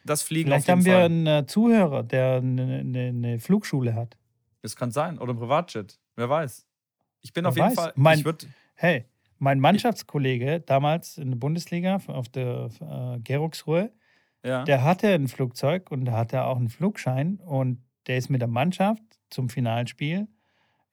das 0.05 0.23
Fliegen 0.23 0.49
Vielleicht 0.49 0.69
haben 0.69 0.85
wir 0.85 0.95
Fall. 0.95 1.05
einen 1.05 1.27
äh, 1.27 1.47
Zuhörer, 1.47 2.03
der 2.03 2.37
eine, 2.37 2.81
eine, 2.81 3.09
eine 3.09 3.41
Flugschule 3.41 3.95
hat. 3.95 4.17
Das 4.63 4.77
kann 4.77 4.91
sein. 4.91 5.19
Oder 5.19 5.33
ein 5.33 5.39
Privatjet. 5.39 5.99
Wer 6.17 6.29
weiß. 6.29 6.67
Ich 7.21 7.33
bin 7.33 7.45
Wer 7.45 7.49
auf 7.51 7.57
jeden 7.57 7.69
weiß. 7.69 7.75
Fall. 7.75 7.93
Mein, 7.97 8.23
hey, 8.75 9.05
mein 9.41 9.59
Mannschaftskollege 9.59 10.61
damals 10.61 11.18
in 11.18 11.30
der 11.30 11.38
Bundesliga 11.38 11.99
auf 12.07 12.28
der 12.28 12.70
äh, 12.80 13.20
Geruchsruhe, 13.20 13.93
ja. 14.45 14.64
der 14.64 14.84
hatte 14.84 15.09
ein 15.09 15.26
Flugzeug 15.28 15.91
und 15.91 16.05
da 16.05 16.12
hatte 16.12 16.45
auch 16.45 16.57
einen 16.57 16.68
Flugschein 16.68 17.41
und 17.45 17.82
der 18.07 18.18
ist 18.18 18.30
mit 18.30 18.41
der 18.41 18.49
Mannschaft 18.49 19.03
zum 19.30 19.49
Finalspiel 19.49 20.28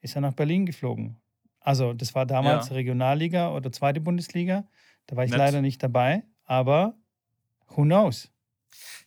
ist 0.02 0.16
er 0.16 0.22
nach 0.22 0.34
Berlin 0.34 0.66
geflogen. 0.66 1.18
Also 1.60 1.94
das 1.94 2.16
war 2.16 2.26
damals 2.26 2.70
ja. 2.70 2.76
Regionalliga 2.76 3.52
oder 3.52 3.72
zweite 3.72 4.00
Bundesliga. 4.00 4.66
Da 5.08 5.16
war 5.16 5.26
ich 5.26 5.32
Nett. 5.32 5.40
leider 5.40 5.62
nicht 5.62 5.82
dabei, 5.84 6.24
aber 6.46 6.96
who 7.68 7.84
knows? 7.84 8.32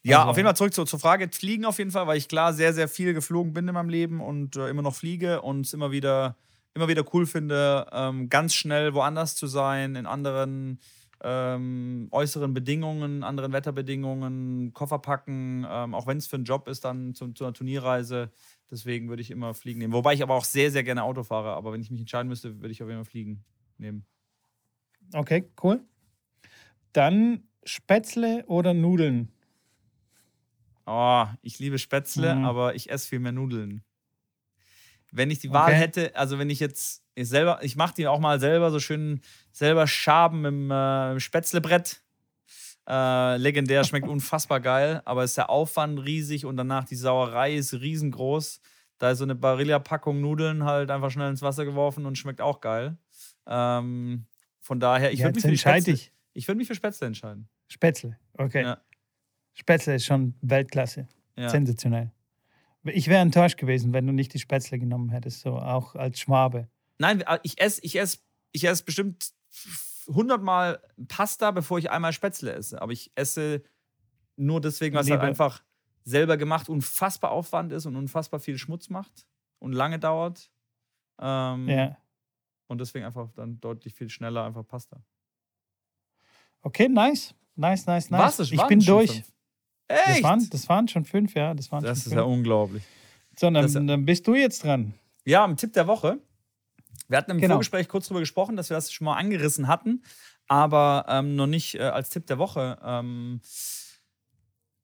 Ja, 0.03 0.19
also, 0.19 0.31
auf 0.31 0.37
jeden 0.37 0.47
Fall 0.47 0.57
zurück 0.57 0.75
zur, 0.75 0.87
zur 0.87 0.99
Frage. 0.99 1.29
Fliegen 1.31 1.65
auf 1.65 1.79
jeden 1.79 1.91
Fall, 1.91 2.07
weil 2.07 2.19
ich 2.19 2.29
klar 2.29 2.53
sehr, 2.53 2.73
sehr 2.73 2.89
viel 2.89 3.15
geflogen 3.15 3.53
bin 3.53 3.69
in 3.69 3.75
meinem 3.75 3.89
Leben 3.89 4.21
und 4.21 4.57
äh, 4.57 4.69
immer 4.69 4.83
noch 4.83 4.95
fliege 4.95 5.43
und 5.43 5.67
es 5.67 5.73
immer 5.73 5.91
wieder, 5.91 6.37
immer 6.75 6.89
wieder 6.89 7.05
cool 7.13 7.27
finde, 7.27 7.87
ähm, 7.93 8.29
ganz 8.29 8.55
schnell 8.55 8.95
woanders 8.95 9.37
zu 9.37 9.47
sein, 9.47 9.97
in 9.97 10.07
anderen 10.07 10.79
ähm, 11.23 12.09
äußeren 12.11 12.55
Bedingungen, 12.55 13.23
anderen 13.23 13.53
Wetterbedingungen, 13.53 14.73
Koffer 14.73 14.99
packen, 14.99 15.67
ähm, 15.69 15.95
auch 15.95 16.07
wenn 16.07 16.17
es 16.17 16.27
für 16.27 16.37
einen 16.37 16.45
Job 16.45 16.67
ist, 16.69 16.85
dann 16.85 17.15
zu, 17.15 17.33
zu 17.33 17.45
einer 17.45 17.53
Turnierreise. 17.53 18.31
Deswegen 18.71 19.09
würde 19.09 19.23
ich 19.23 19.31
immer 19.31 19.53
fliegen 19.53 19.81
nehmen. 19.81 19.93
Wobei 19.93 20.15
ich 20.15 20.23
aber 20.23 20.35
auch 20.35 20.45
sehr, 20.45 20.71
sehr 20.71 20.85
gerne 20.85 21.03
Auto 21.03 21.23
fahre. 21.23 21.55
Aber 21.55 21.73
wenn 21.73 21.81
ich 21.81 21.91
mich 21.91 22.01
entscheiden 22.01 22.29
müsste, 22.29 22.61
würde 22.61 22.71
ich 22.73 22.83
auf 22.83 22.89
jeden 22.89 23.05
Fall 23.05 23.11
fliegen 23.11 23.45
nehmen. 23.77 24.07
Okay, 25.13 25.51
cool. 25.63 25.85
Dann 26.93 27.43
Spätzle 27.65 28.45
oder 28.47 28.73
Nudeln? 28.73 29.33
Oh, 30.87 31.27
ich 31.43 31.59
liebe 31.59 31.79
Spätzle, 31.79 32.35
mhm. 32.35 32.45
aber 32.45 32.75
ich 32.75 32.91
esse 32.91 33.09
viel 33.09 33.21
mehr 33.21 33.33
Nudeln. 33.33 33.85
Wenn 35.13 35.31
ich 35.31 35.39
die 35.39 35.51
Wahl 35.51 35.71
okay. 35.71 35.81
hätte, 35.81 36.17
also 36.17 36.39
wenn 36.39 36.51
ich 36.51 36.61
jetzt 36.61 37.03
ich 37.15 37.29
selber, 37.29 37.59
ich 37.63 37.77
mache 37.77 37.95
die 37.95 38.07
auch 38.07 38.19
mal 38.19 38.41
selber 38.41 38.71
so 38.71 38.81
schön 38.81 39.21
selber 39.53 39.87
Schaben 39.87 40.45
im 40.45 40.71
äh, 40.71 41.21
Spätzlebrett. 41.21 42.03
Äh, 42.89 43.37
legendär, 43.37 43.85
schmeckt 43.85 44.09
unfassbar 44.09 44.61
geil, 44.61 45.03
aber 45.05 45.25
ist 45.25 45.37
der 45.37 45.51
Aufwand 45.51 46.05
riesig 46.05 46.47
und 46.47 46.57
danach 46.57 46.85
die 46.85 46.97
Sauerei 46.97 47.55
ist 47.55 47.75
riesengroß. 47.75 48.61
Da 48.99 49.11
ist 49.11 49.19
so 49.19 49.25
eine 49.25 49.35
Barilla-Packung 49.35 50.21
Nudeln 50.21 50.65
halt 50.65 50.91
einfach 50.91 51.11
schnell 51.11 51.31
ins 51.31 51.43
Wasser 51.43 51.65
geworfen 51.65 52.05
und 52.07 52.19
schmeckt 52.19 52.41
auch 52.41 52.61
geil. 52.61 52.97
Ähm, 53.47 54.27
von 54.61 54.81
daher, 54.81 55.13
ich 55.13 55.23
würde 55.23 55.35
mich, 55.35 55.45
für 55.45 55.57
Spätzle, 55.57 55.95
ich. 55.95 56.13
Ich 56.33 56.49
würd 56.49 56.59
mich 56.59 56.69
für 56.69 56.75
Spätzle 56.75 57.07
entscheiden. 57.07 57.49
Spätzle, 57.69 58.19
okay. 58.35 58.63
Ja. 58.63 58.79
Spätzle 59.55 59.95
ist 59.95 60.05
schon 60.05 60.35
Weltklasse. 60.43 61.09
Ja. 61.37 61.49
Sensationell. 61.49 62.13
Ich 62.85 63.09
wäre 63.09 63.21
enttäuscht 63.21 63.59
gewesen, 63.59 63.93
wenn 63.93 64.07
du 64.07 64.13
nicht 64.13 64.33
die 64.33 64.39
Spätzle 64.39 64.79
genommen 64.79 65.11
hättest, 65.11 65.41
so 65.41 65.57
auch 65.57 65.95
als 65.95 66.21
Schwabe. 66.21 66.69
Nein, 66.99 67.25
ich 67.43 67.61
esse 67.61 67.81
ich 67.83 67.97
ess, 67.97 68.23
ich 68.53 68.65
ess 68.65 68.83
bestimmt 68.83 69.33
100 70.09 70.43
Mal 70.43 70.83
Pasta, 71.09 71.51
bevor 71.51 71.79
ich 71.79 71.91
einmal 71.91 72.13
Spätzle 72.13 72.53
esse. 72.53 72.81
Aber 72.81 72.93
ich 72.93 73.13
esse 73.15 73.63
nur 74.37 74.61
deswegen, 74.61 74.97
was 74.97 75.11
halt 75.11 75.21
einfach 75.21 75.63
selber 76.05 76.37
gemacht 76.37 76.69
unfassbar 76.69 77.31
Aufwand 77.31 77.73
ist 77.73 77.87
und 77.87 77.97
unfassbar 77.97 78.41
viel 78.41 78.57
Schmutz 78.57 78.89
macht 78.89 79.27
und 79.59 79.73
lange 79.73 79.99
dauert. 79.99 80.51
Ähm, 81.19 81.69
ja. 81.69 81.97
Und 82.67 82.81
deswegen 82.81 83.05
einfach 83.05 83.31
dann 83.33 83.61
deutlich 83.61 83.95
viel 83.95 84.09
schneller 84.09 84.45
einfach 84.45 84.67
Pasta. 84.67 85.03
Okay, 86.63 86.89
nice. 86.89 87.35
Nice, 87.57 87.87
nice, 87.87 88.11
nice. 88.11 88.39
Was, 88.39 88.51
ich 88.51 88.67
bin 88.67 88.81
durch. 88.81 89.11
Fünf. 89.11 89.33
Echt? 89.91 90.19
Das 90.19 90.23
waren, 90.23 90.51
das 90.51 90.69
waren 90.69 90.89
schon 90.89 91.05
fünf, 91.05 91.35
ja. 91.35 91.53
Das, 91.53 91.73
waren 91.73 91.83
das 91.83 91.99
ist 91.99 92.05
fünf. 92.05 92.17
ja 92.17 92.23
unglaublich. 92.23 92.85
So, 93.37 93.51
dann, 93.51 93.87
dann, 93.87 94.05
bist 94.05 94.27
du 94.27 94.35
jetzt 94.35 94.63
dran. 94.65 94.95
Ja, 95.25 95.45
im 95.45 95.57
Tipp 95.57 95.73
der 95.73 95.87
Woche. 95.87 96.19
Wir 97.09 97.19
hatten 97.19 97.33
im 97.33 97.39
genau. 97.39 97.55
Vorgespräch 97.55 97.89
kurz 97.89 98.07
darüber 98.07 98.21
gesprochen, 98.21 98.57
dass 98.57 98.71
wir 98.71 98.77
das 98.77 98.93
schon 98.93 99.07
mal 99.07 99.17
angerissen 99.17 99.67
hatten, 99.67 100.03
aber 100.47 101.07
ähm, 101.09 101.35
noch 101.35 101.49
nicht 101.49 101.75
äh, 101.75 101.81
als 101.81 102.11
Tipp 102.11 102.27
der 102.27 102.39
Woche 102.39 102.79
ähm, 102.85 103.41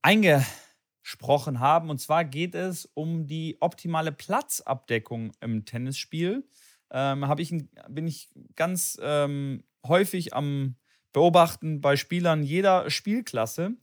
eingesprochen 0.02 1.60
haben. 1.60 1.88
Und 1.88 2.00
zwar 2.00 2.24
geht 2.24 2.56
es 2.56 2.86
um 2.94 3.26
die 3.26 3.58
optimale 3.60 4.10
Platzabdeckung 4.10 5.32
im 5.40 5.64
Tennisspiel. 5.64 6.44
Ähm, 6.90 7.24
ich, 7.38 7.54
bin 7.88 8.08
ich 8.08 8.28
ganz 8.56 8.98
ähm, 9.00 9.62
häufig 9.86 10.34
am 10.34 10.74
Beobachten 11.12 11.80
bei 11.80 11.96
Spielern 11.96 12.42
jeder 12.42 12.90
Spielklasse 12.90 13.76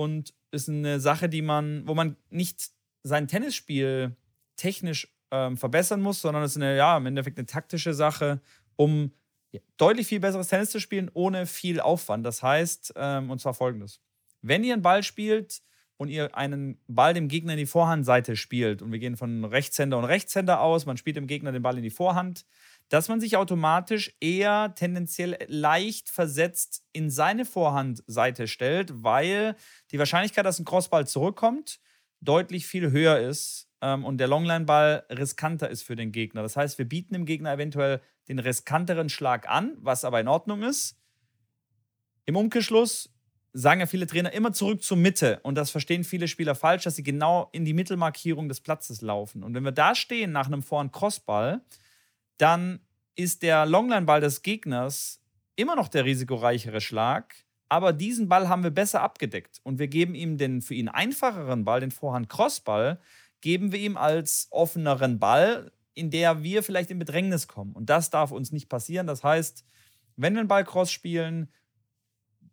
und 0.00 0.32
ist 0.50 0.70
eine 0.70 0.98
Sache, 0.98 1.28
die 1.28 1.42
man, 1.42 1.86
wo 1.86 1.94
man 1.94 2.16
nicht 2.30 2.70
sein 3.02 3.28
Tennisspiel 3.28 4.16
technisch 4.56 5.14
ähm, 5.30 5.58
verbessern 5.58 6.00
muss, 6.00 6.22
sondern 6.22 6.42
es 6.42 6.52
ist 6.52 6.56
eine, 6.56 6.74
ja, 6.74 6.96
im 6.96 7.04
Endeffekt 7.04 7.36
eine 7.36 7.44
taktische 7.44 7.92
Sache, 7.92 8.40
um 8.76 9.12
deutlich 9.76 10.06
viel 10.06 10.20
besseres 10.20 10.48
Tennis 10.48 10.70
zu 10.70 10.80
spielen, 10.80 11.10
ohne 11.12 11.44
viel 11.44 11.80
Aufwand. 11.80 12.24
Das 12.24 12.42
heißt, 12.42 12.94
ähm, 12.96 13.30
und 13.30 13.42
zwar 13.42 13.52
folgendes: 13.52 14.00
Wenn 14.40 14.64
ihr 14.64 14.72
einen 14.72 14.82
Ball 14.82 15.02
spielt 15.02 15.60
und 15.98 16.08
ihr 16.08 16.34
einen 16.34 16.80
Ball 16.88 17.12
dem 17.12 17.28
Gegner 17.28 17.52
in 17.52 17.58
die 17.58 17.66
Vorhandseite 17.66 18.36
spielt, 18.36 18.80
und 18.80 18.92
wir 18.92 19.00
gehen 19.00 19.18
von 19.18 19.44
Rechtshänder 19.44 19.98
und 19.98 20.06
Rechtshänder 20.06 20.62
aus, 20.62 20.86
man 20.86 20.96
spielt 20.96 21.16
dem 21.16 21.26
Gegner 21.26 21.52
den 21.52 21.62
Ball 21.62 21.76
in 21.76 21.82
die 21.82 21.90
Vorhand, 21.90 22.46
dass 22.90 23.08
man 23.08 23.20
sich 23.20 23.36
automatisch 23.36 24.12
eher 24.20 24.74
tendenziell 24.74 25.38
leicht 25.46 26.10
versetzt 26.10 26.84
in 26.92 27.08
seine 27.08 27.44
Vorhandseite 27.44 28.48
stellt, 28.48 29.02
weil 29.02 29.54
die 29.92 29.98
Wahrscheinlichkeit, 29.98 30.44
dass 30.44 30.58
ein 30.58 30.64
Crossball 30.64 31.06
zurückkommt, 31.06 31.80
deutlich 32.20 32.66
viel 32.66 32.90
höher 32.90 33.20
ist 33.20 33.68
ähm, 33.80 34.04
und 34.04 34.18
der 34.18 34.26
Longline-Ball 34.26 35.04
riskanter 35.08 35.70
ist 35.70 35.84
für 35.84 35.94
den 35.94 36.10
Gegner. 36.10 36.42
Das 36.42 36.56
heißt, 36.56 36.78
wir 36.78 36.84
bieten 36.84 37.14
dem 37.14 37.26
Gegner 37.26 37.52
eventuell 37.52 38.00
den 38.28 38.40
riskanteren 38.40 39.08
Schlag 39.08 39.48
an, 39.48 39.76
was 39.78 40.04
aber 40.04 40.20
in 40.20 40.28
Ordnung 40.28 40.64
ist. 40.64 40.98
Im 42.26 42.36
Umkehrschluss 42.36 43.08
sagen 43.52 43.80
ja 43.80 43.86
viele 43.86 44.08
Trainer 44.08 44.32
immer 44.32 44.52
zurück 44.52 44.82
zur 44.82 44.96
Mitte 44.96 45.38
und 45.44 45.54
das 45.54 45.70
verstehen 45.70 46.02
viele 46.02 46.26
Spieler 46.26 46.56
falsch, 46.56 46.82
dass 46.84 46.96
sie 46.96 47.02
genau 47.04 47.48
in 47.52 47.64
die 47.64 47.72
Mittelmarkierung 47.72 48.48
des 48.48 48.60
Platzes 48.60 49.00
laufen. 49.00 49.44
Und 49.44 49.54
wenn 49.54 49.64
wir 49.64 49.72
da 49.72 49.94
stehen 49.94 50.32
nach 50.32 50.46
einem 50.46 50.62
Vorhand-Crossball, 50.62 51.62
dann 52.40 52.80
ist 53.16 53.42
der 53.42 53.66
Longline-Ball 53.66 54.20
des 54.20 54.42
Gegners 54.42 55.20
immer 55.56 55.76
noch 55.76 55.88
der 55.88 56.04
risikoreichere 56.04 56.80
Schlag, 56.80 57.34
aber 57.68 57.92
diesen 57.92 58.28
Ball 58.28 58.48
haben 58.48 58.62
wir 58.62 58.70
besser 58.70 59.02
abgedeckt 59.02 59.60
und 59.62 59.78
wir 59.78 59.88
geben 59.88 60.14
ihm 60.14 60.38
den 60.38 60.62
für 60.62 60.74
ihn 60.74 60.88
einfacheren 60.88 61.64
Ball, 61.64 61.80
den 61.80 61.90
Vorhand-Crossball, 61.90 63.00
geben 63.40 63.72
wir 63.72 63.78
ihm 63.78 63.96
als 63.96 64.48
offeneren 64.50 65.18
Ball, 65.18 65.70
in 65.94 66.10
der 66.10 66.42
wir 66.42 66.62
vielleicht 66.62 66.90
in 66.90 66.98
Bedrängnis 66.98 67.46
kommen. 67.46 67.72
Und 67.74 67.90
das 67.90 68.10
darf 68.10 68.32
uns 68.32 68.52
nicht 68.52 68.68
passieren. 68.68 69.06
Das 69.06 69.22
heißt, 69.22 69.64
wenn 70.16 70.34
wir 70.34 70.40
einen 70.40 70.48
Ball 70.48 70.64
Cross 70.64 70.90
spielen, 70.90 71.50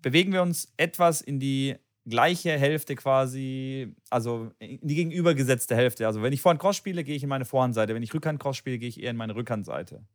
bewegen 0.01 0.33
wir 0.33 0.41
uns 0.41 0.71
etwas 0.77 1.21
in 1.21 1.39
die 1.39 1.75
gleiche 2.09 2.51
Hälfte 2.51 2.95
quasi, 2.95 3.95
also 4.09 4.51
in 4.59 4.79
die 4.81 4.95
gegenübergesetzte 4.95 5.75
Hälfte. 5.75 6.07
Also 6.07 6.21
wenn 6.21 6.33
ich 6.33 6.41
Vorhand 6.41 6.61
Cross 6.61 6.75
spiele, 6.75 7.03
gehe 7.03 7.15
ich 7.15 7.23
in 7.23 7.29
meine 7.29 7.45
Vorhandseite. 7.45 7.93
Wenn 7.93 8.03
ich 8.03 8.13
Rückhand 8.13 8.39
Cross 8.39 8.57
spiele, 8.57 8.79
gehe 8.79 8.89
ich 8.89 9.01
eher 9.01 9.11
in 9.11 9.17
meine 9.17 9.35
Rückhandseite. 9.35 10.05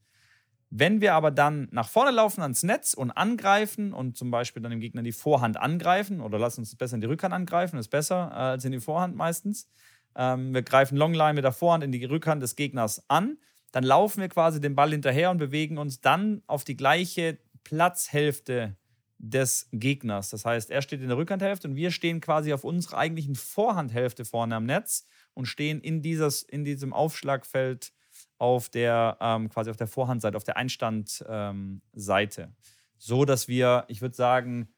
Wenn 0.74 1.02
wir 1.02 1.12
aber 1.12 1.30
dann 1.30 1.68
nach 1.70 1.88
vorne 1.88 2.12
laufen 2.12 2.40
ans 2.40 2.62
Netz 2.62 2.94
und 2.94 3.10
angreifen 3.10 3.92
und 3.92 4.16
zum 4.16 4.30
Beispiel 4.30 4.62
dann 4.62 4.70
dem 4.70 4.80
Gegner 4.80 5.02
die 5.02 5.12
Vorhand 5.12 5.58
angreifen 5.58 6.22
oder 6.22 6.38
lass 6.38 6.56
uns 6.56 6.74
besser 6.74 6.94
in 6.94 7.02
die 7.02 7.06
Rückhand 7.06 7.34
angreifen, 7.34 7.78
ist 7.78 7.88
besser 7.88 8.30
äh, 8.32 8.36
als 8.36 8.64
in 8.64 8.72
die 8.72 8.80
Vorhand 8.80 9.14
meistens. 9.14 9.68
Ähm, 10.16 10.54
wir 10.54 10.62
greifen 10.62 10.96
Longline 10.96 11.34
mit 11.34 11.44
der 11.44 11.52
Vorhand 11.52 11.84
in 11.84 11.92
die 11.92 12.02
Rückhand 12.04 12.42
des 12.42 12.56
Gegners 12.56 13.04
an. 13.08 13.36
Dann 13.70 13.84
laufen 13.84 14.22
wir 14.22 14.30
quasi 14.30 14.62
den 14.62 14.74
Ball 14.74 14.90
hinterher 14.90 15.30
und 15.30 15.36
bewegen 15.36 15.76
uns 15.76 16.00
dann 16.00 16.42
auf 16.46 16.64
die 16.64 16.76
gleiche 16.76 17.38
Platzhälfte 17.64 18.76
des 19.22 19.68
Gegners. 19.72 20.30
Das 20.30 20.44
heißt, 20.44 20.70
er 20.70 20.82
steht 20.82 21.00
in 21.00 21.08
der 21.08 21.16
Rückhandhälfte 21.16 21.68
und 21.68 21.76
wir 21.76 21.92
stehen 21.92 22.20
quasi 22.20 22.52
auf 22.52 22.64
unserer 22.64 22.98
eigentlichen 22.98 23.36
Vorhandhälfte 23.36 24.24
vorne 24.24 24.56
am 24.56 24.66
Netz 24.66 25.06
und 25.32 25.46
stehen 25.46 25.80
in, 25.80 26.02
dieses, 26.02 26.42
in 26.42 26.64
diesem 26.64 26.92
Aufschlagfeld 26.92 27.92
auf 28.38 28.68
der 28.68 29.16
ähm, 29.20 29.48
quasi 29.48 29.70
auf 29.70 29.76
der 29.76 29.86
Vorhandseite, 29.86 30.36
auf 30.36 30.44
der 30.44 30.56
Einstandseite. 30.56 32.42
Ähm, 32.42 32.56
so 32.98 33.24
dass 33.24 33.46
wir, 33.46 33.84
ich 33.86 34.02
würde 34.02 34.16
sagen, 34.16 34.68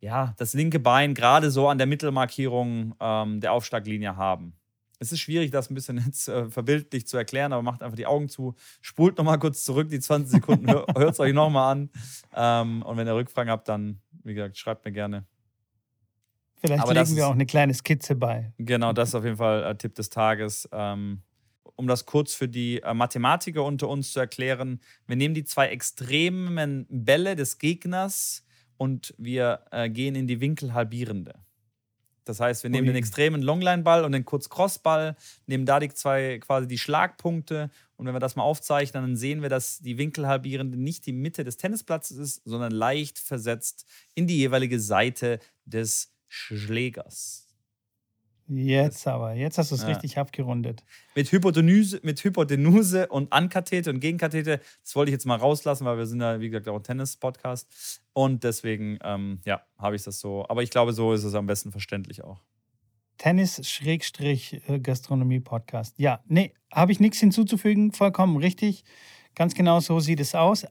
ja, 0.00 0.34
das 0.38 0.54
linke 0.54 0.80
Bein 0.80 1.12
gerade 1.12 1.50
so 1.50 1.68
an 1.68 1.76
der 1.76 1.86
Mittelmarkierung 1.86 2.94
ähm, 3.00 3.40
der 3.40 3.52
Aufschlaglinie 3.52 4.16
haben. 4.16 4.54
Es 5.00 5.12
ist 5.12 5.20
schwierig, 5.20 5.50
das 5.50 5.70
ein 5.70 5.74
bisschen 5.74 5.96
jetzt 6.04 6.28
äh, 6.28 6.48
verbildlich 6.50 7.06
zu 7.06 7.16
erklären, 7.16 7.52
aber 7.52 7.62
macht 7.62 7.82
einfach 7.82 7.96
die 7.96 8.06
Augen 8.06 8.28
zu, 8.28 8.54
spult 8.82 9.16
nochmal 9.16 9.38
kurz 9.38 9.64
zurück, 9.64 9.88
die 9.88 9.98
20 9.98 10.30
Sekunden, 10.30 10.68
hört 10.96 11.14
es 11.14 11.20
euch 11.20 11.32
nochmal 11.32 11.72
an. 11.72 11.90
Ähm, 12.36 12.82
und 12.82 12.96
wenn 12.98 13.06
ihr 13.06 13.14
Rückfragen 13.14 13.50
habt, 13.50 13.66
dann, 13.68 14.00
wie 14.24 14.34
gesagt, 14.34 14.58
schreibt 14.58 14.84
mir 14.84 14.92
gerne. 14.92 15.24
Vielleicht 16.62 16.82
aber 16.82 16.92
legen 16.92 17.16
wir 17.16 17.26
auch 17.26 17.32
eine 17.32 17.46
kleine 17.46 17.72
Skizze 17.72 18.14
bei. 18.14 18.52
Genau, 18.58 18.92
das 18.92 19.08
ist 19.08 19.14
auf 19.14 19.24
jeden 19.24 19.38
Fall 19.38 19.64
äh, 19.64 19.74
Tipp 19.74 19.94
des 19.94 20.10
Tages. 20.10 20.68
Ähm, 20.70 21.22
um 21.76 21.86
das 21.86 22.04
kurz 22.04 22.34
für 22.34 22.48
die 22.48 22.82
äh, 22.82 22.92
Mathematiker 22.92 23.64
unter 23.64 23.88
uns 23.88 24.12
zu 24.12 24.20
erklären, 24.20 24.80
wir 25.06 25.16
nehmen 25.16 25.34
die 25.34 25.44
zwei 25.44 25.68
extremen 25.68 26.86
Bälle 26.90 27.36
des 27.36 27.56
Gegners 27.56 28.44
und 28.76 29.14
wir 29.16 29.60
äh, 29.70 29.88
gehen 29.88 30.14
in 30.14 30.26
die 30.26 30.40
Winkelhalbierende. 30.40 31.34
Das 32.30 32.40
heißt, 32.40 32.62
wir 32.62 32.70
nehmen 32.70 32.86
Ui. 32.86 32.92
den 32.92 32.96
extremen 32.96 33.42
Longline-Ball 33.42 34.04
und 34.04 34.12
den 34.12 34.24
Kurz-Cross-Ball, 34.24 35.16
nehmen 35.46 35.66
da 35.66 35.80
die 35.80 35.88
zwei 35.88 36.38
quasi 36.38 36.68
die 36.68 36.78
Schlagpunkte 36.78 37.70
und 37.96 38.06
wenn 38.06 38.14
wir 38.14 38.20
das 38.20 38.34
mal 38.34 38.44
aufzeichnen, 38.44 39.02
dann 39.02 39.16
sehen 39.16 39.42
wir, 39.42 39.50
dass 39.50 39.80
die 39.80 39.98
Winkelhalbierende 39.98 40.78
nicht 40.78 41.04
die 41.04 41.12
Mitte 41.12 41.44
des 41.44 41.58
Tennisplatzes 41.58 42.16
ist, 42.16 42.42
sondern 42.46 42.72
leicht 42.72 43.18
versetzt 43.18 43.84
in 44.14 44.26
die 44.26 44.38
jeweilige 44.38 44.80
Seite 44.80 45.38
des 45.66 46.14
Schlägers. 46.26 47.46
Jetzt 48.48 49.06
aber, 49.06 49.34
jetzt 49.34 49.58
hast 49.58 49.70
du 49.70 49.74
es 49.74 49.82
ja. 49.82 49.88
richtig 49.88 50.18
abgerundet. 50.18 50.82
Mit 51.14 51.30
Hypotenuse, 51.30 52.00
mit 52.02 52.24
Hypotenuse 52.24 53.06
und 53.06 53.32
Ankathete 53.32 53.90
und 53.90 54.00
Gegenkathete, 54.00 54.60
das 54.82 54.96
wollte 54.96 55.10
ich 55.10 55.12
jetzt 55.12 55.26
mal 55.26 55.36
rauslassen, 55.36 55.84
weil 55.84 55.98
wir 55.98 56.06
sind 56.06 56.20
ja, 56.20 56.40
wie 56.40 56.48
gesagt, 56.48 56.68
auch 56.68 56.76
ein 56.76 56.82
Tennis-Podcast. 56.82 57.99
Und 58.12 58.44
deswegen, 58.44 58.98
ähm, 59.02 59.40
ja, 59.44 59.62
habe 59.78 59.96
ich 59.96 60.02
das 60.02 60.20
so. 60.20 60.46
Aber 60.48 60.62
ich 60.62 60.70
glaube, 60.70 60.92
so 60.92 61.12
ist 61.12 61.24
es 61.24 61.34
am 61.34 61.46
besten 61.46 61.70
verständlich 61.70 62.22
auch. 62.24 62.40
Tennis-Gastronomie-Podcast. 63.18 65.98
Ja, 65.98 66.20
nee, 66.26 66.54
habe 66.72 66.92
ich 66.92 67.00
nichts 67.00 67.20
hinzuzufügen, 67.20 67.92
vollkommen 67.92 68.38
richtig. 68.38 68.84
Ganz 69.34 69.54
genau 69.54 69.80
so 69.80 70.00
sieht 70.00 70.20
es 70.20 70.34
aus. 70.34 70.66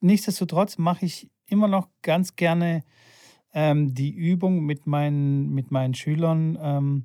Nichtsdestotrotz 0.00 0.78
mache 0.78 1.04
ich 1.04 1.30
immer 1.46 1.68
noch 1.68 1.88
ganz 2.00 2.34
gerne 2.34 2.82
ähm, 3.52 3.94
die 3.94 4.10
Übung 4.10 4.64
mit 4.64 4.86
meinen, 4.86 5.50
mit 5.50 5.70
meinen 5.70 5.94
Schülern. 5.94 6.58
Ähm, 6.60 7.04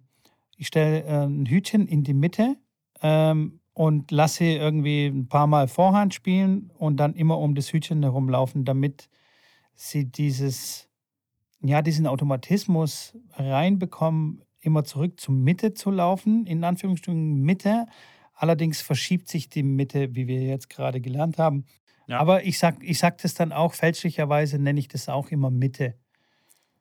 ich 0.55 0.67
stelle 0.67 1.03
äh, 1.03 1.25
ein 1.25 1.45
Hütchen 1.45 1.87
in 1.87 2.03
die 2.03 2.13
Mitte 2.13 2.55
ähm, 3.01 3.59
und 3.73 4.09
lasse 4.11 4.45
irgendwie 4.45 5.07
ein 5.07 5.27
paar 5.27 5.47
Mal 5.47 5.67
Vorhand 5.67 6.13
spielen 6.13 6.71
und 6.77 6.97
dann 6.97 7.13
immer 7.13 7.37
um 7.37 7.55
das 7.55 7.73
Hütchen 7.73 8.03
herumlaufen, 8.03 8.63
damit 8.63 9.09
sie 9.77 10.05
dieses, 10.05 10.89
ja, 11.61 11.81
diesen 11.81 12.07
Automatismus 12.07 13.17
reinbekommen, 13.33 14.43
immer 14.59 14.83
zurück 14.83 15.19
zur 15.19 15.33
Mitte 15.33 15.73
zu 15.73 15.91
laufen, 15.91 16.45
in 16.45 16.63
Anführungsstrichen 16.63 17.41
Mitte, 17.41 17.85
Allerdings 18.37 18.81
verschiebt 18.81 19.27
sich 19.29 19.49
die 19.49 19.63
Mitte, 19.63 20.13
wie 20.15 20.27
wir 20.27 20.43
jetzt 20.43 20.69
gerade 20.69 21.01
gelernt 21.01 21.39
haben. 21.39 21.65
Ja. 22.05 22.19
Aber 22.19 22.45
ich 22.45 22.59
sage 22.59 22.85
ich 22.85 22.99
sag 22.99 23.17
das 23.17 23.33
dann 23.33 23.51
auch, 23.51 23.73
fälschlicherweise 23.73 24.59
nenne 24.59 24.79
ich 24.79 24.87
das 24.87 25.09
auch 25.09 25.31
immer 25.31 25.49
Mitte. 25.49 25.95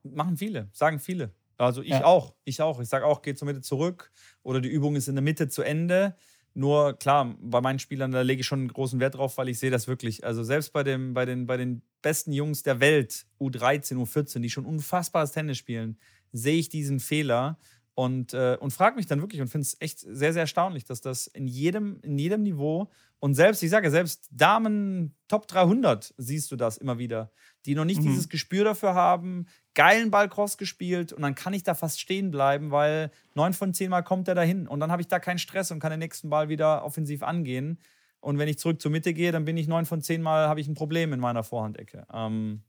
Machen 0.02 0.36
viele, 0.36 0.68
sagen 0.72 1.00
viele. 1.00 1.34
Also 1.56 1.80
ich 1.80 1.88
ja. 1.88 2.04
auch, 2.04 2.34
ich 2.44 2.60
auch. 2.60 2.78
Ich 2.80 2.88
sage 2.88 3.06
auch, 3.06 3.22
geh 3.22 3.34
zur 3.34 3.46
Mitte 3.46 3.62
zurück 3.62 4.12
oder 4.42 4.60
die 4.60 4.68
Übung 4.68 4.96
ist 4.96 5.08
in 5.08 5.14
der 5.14 5.22
Mitte 5.22 5.48
zu 5.48 5.62
Ende. 5.62 6.14
Nur 6.58 6.94
klar, 6.94 7.36
bei 7.38 7.60
meinen 7.60 7.78
Spielern, 7.78 8.12
da 8.12 8.22
lege 8.22 8.40
ich 8.40 8.46
schon 8.46 8.60
einen 8.60 8.72
großen 8.72 8.98
Wert 8.98 9.16
drauf, 9.16 9.36
weil 9.36 9.50
ich 9.50 9.58
sehe 9.58 9.70
das 9.70 9.88
wirklich. 9.88 10.24
Also 10.24 10.42
selbst 10.42 10.72
bei, 10.72 10.82
dem, 10.82 11.12
bei, 11.12 11.26
den, 11.26 11.46
bei 11.46 11.58
den 11.58 11.82
besten 12.00 12.32
Jungs 12.32 12.62
der 12.62 12.80
Welt, 12.80 13.26
U13, 13.38 13.96
U14, 13.98 14.40
die 14.40 14.48
schon 14.48 14.64
unfassbares 14.64 15.32
Tennis 15.32 15.58
spielen, 15.58 15.98
sehe 16.32 16.56
ich 16.58 16.70
diesen 16.70 16.98
Fehler 16.98 17.58
und, 17.94 18.32
äh, 18.32 18.56
und 18.58 18.72
frage 18.72 18.96
mich 18.96 19.04
dann 19.04 19.20
wirklich 19.20 19.42
und 19.42 19.48
finde 19.48 19.66
es 19.66 19.76
echt 19.80 19.98
sehr, 19.98 20.32
sehr 20.32 20.42
erstaunlich, 20.42 20.84
dass 20.84 21.02
das 21.02 21.26
in 21.26 21.46
jedem, 21.46 22.00
in 22.00 22.18
jedem 22.18 22.42
Niveau 22.42 22.90
und 23.18 23.34
selbst, 23.34 23.62
ich 23.62 23.68
sage 23.68 23.90
selbst 23.90 24.26
Damen 24.30 25.14
Top 25.28 25.48
300 25.48 26.14
siehst 26.16 26.50
du 26.52 26.56
das 26.56 26.78
immer 26.78 26.98
wieder, 26.98 27.32
die 27.66 27.74
noch 27.74 27.84
nicht 27.84 28.00
mhm. 28.00 28.06
dieses 28.06 28.28
Gespür 28.28 28.64
dafür 28.64 28.94
haben, 28.94 29.46
geilen 29.74 30.10
Ballcross 30.10 30.56
gespielt 30.56 31.12
und 31.12 31.22
dann 31.22 31.34
kann 31.34 31.52
ich 31.52 31.62
da 31.62 31.74
fast 31.74 32.00
stehen 32.00 32.30
bleiben, 32.30 32.70
weil 32.70 33.10
neun 33.34 33.52
von 33.52 33.74
zehn 33.74 33.90
Mal 33.90 34.02
kommt 34.02 34.28
er 34.28 34.34
dahin 34.34 34.66
und 34.66 34.80
dann 34.80 34.90
habe 34.90 35.02
ich 35.02 35.08
da 35.08 35.18
keinen 35.18 35.38
Stress 35.38 35.70
und 35.70 35.80
kann 35.80 35.90
den 35.90 35.98
nächsten 35.98 36.30
Ball 36.30 36.48
wieder 36.48 36.84
offensiv 36.84 37.22
angehen. 37.22 37.78
Und 38.20 38.38
wenn 38.38 38.48
ich 38.48 38.58
zurück 38.58 38.80
zur 38.80 38.90
Mitte 38.90 39.12
gehe, 39.12 39.30
dann 39.30 39.44
bin 39.44 39.56
ich 39.56 39.68
neun 39.68 39.84
von 39.84 40.00
zehn 40.00 40.22
Mal, 40.22 40.48
habe 40.48 40.60
ich 40.60 40.68
ein 40.68 40.74
Problem 40.74 41.12
in 41.12 41.20
meiner 41.20 41.44
Vorhandecke. 41.44 42.06
Ähm, 42.12 42.62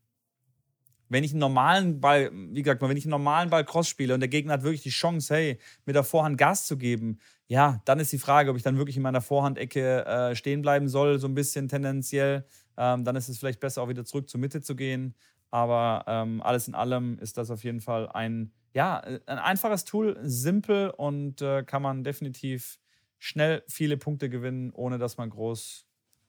wenn 1.08 1.24
ich 1.24 1.32
einen 1.32 1.40
normalen 1.40 2.00
Ball, 2.00 2.30
wie 2.32 2.62
gesagt, 2.62 2.82
wenn 2.82 2.96
ich 2.96 3.04
einen 3.04 3.10
normalen 3.10 3.50
Ball 3.50 3.64
Cross 3.64 3.88
spiele 3.88 4.14
und 4.14 4.20
der 4.20 4.28
Gegner 4.28 4.54
hat 4.54 4.62
wirklich 4.62 4.82
die 4.82 4.90
Chance, 4.90 5.34
hey, 5.34 5.58
mit 5.86 5.96
der 5.96 6.04
Vorhand 6.04 6.36
Gas 6.36 6.66
zu 6.66 6.76
geben, 6.76 7.18
ja, 7.46 7.80
dann 7.86 7.98
ist 7.98 8.12
die 8.12 8.18
Frage, 8.18 8.50
ob 8.50 8.56
ich 8.56 8.62
dann 8.62 8.76
wirklich 8.76 8.96
in 8.96 9.02
meiner 9.02 9.22
Vorhandecke 9.22 10.04
äh, 10.04 10.34
stehen 10.34 10.60
bleiben 10.60 10.88
soll, 10.88 11.18
so 11.18 11.26
ein 11.26 11.34
bisschen 11.34 11.68
tendenziell. 11.68 12.44
Ähm, 12.78 13.04
dann 13.04 13.16
ist 13.16 13.28
es 13.28 13.38
vielleicht 13.38 13.60
besser, 13.60 13.82
auch 13.82 13.88
wieder 13.88 14.04
zurück 14.04 14.30
zur 14.30 14.40
Mitte 14.40 14.62
zu 14.62 14.76
gehen. 14.76 15.14
Aber 15.50 16.04
ähm, 16.06 16.40
alles 16.42 16.68
in 16.68 16.74
allem 16.74 17.18
ist 17.18 17.36
das 17.36 17.50
auf 17.50 17.64
jeden 17.64 17.80
Fall 17.80 18.08
ein, 18.08 18.52
ja, 18.72 18.98
ein 18.98 19.38
einfaches 19.38 19.84
Tool, 19.84 20.18
simpel 20.22 20.90
und 20.90 21.42
äh, 21.42 21.64
kann 21.64 21.82
man 21.82 22.04
definitiv 22.04 22.78
schnell 23.18 23.64
viele 23.68 23.96
Punkte 23.96 24.30
gewinnen, 24.30 24.72
ohne 24.72 24.98
dass 24.98 25.16
man 25.16 25.30
groß 25.30 25.86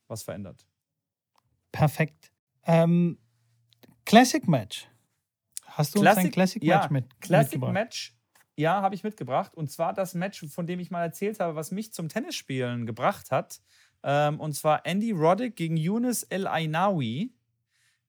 was 0.08 0.24
verändert. 0.24 0.66
Perfekt. 1.72 2.32
Ähm, 2.66 3.20
Classic 4.06 4.47
Match. 4.47 4.88
Hast 5.66 5.95
du 5.95 6.02
Classic, 6.02 6.18
uns 6.18 6.26
ein 6.26 6.32
Classic 6.32 6.64
Match 6.64 6.84
ja, 6.84 6.88
mit, 6.89 7.22
Classic 7.22 7.52
mitgebracht? 7.54 7.74
Match, 7.74 8.18
ja, 8.56 8.82
habe 8.82 8.95
ich 8.95 9.04
mitgebracht. 9.04 9.54
Und 9.56 9.70
zwar 9.70 9.93
das 9.93 10.16
Match, 10.16 10.45
von 10.47 10.66
dem 10.66 10.80
ich 10.80 10.89
mal 10.89 11.04
erzählt 11.04 11.39
habe, 11.39 11.56
was 11.56 11.72
mich 11.72 11.93
zum 11.93 12.10
Tennisspielen 12.10 12.86
gebracht 12.86 13.32
hat. 13.32 13.62
Ähm, 14.04 14.39
und 14.39 14.54
zwar 14.54 14.86
Andy 14.86 15.12
Roddick 15.12 15.56
gegen 15.56 15.78
Yunus 15.78 16.24
El 16.24 16.47
Ainawi. 16.47 17.32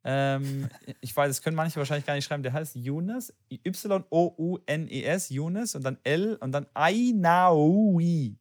Ähm, 0.03 0.69
ich 1.01 1.15
weiß, 1.15 1.29
das 1.29 1.43
können 1.43 1.57
manche 1.57 1.77
wahrscheinlich 1.77 2.07
gar 2.07 2.15
nicht 2.15 2.25
schreiben. 2.25 2.43
Der 2.43 2.53
heißt 2.53 2.77
Yunus, 2.77 3.33
Y-O-U-N-E-S, 3.51 5.31
Yunus 5.31 5.75
und 5.75 5.85
dann 5.85 5.99
L 6.05 6.37
und 6.41 6.53
dann 6.53 6.67
Ainawi. 6.75 8.37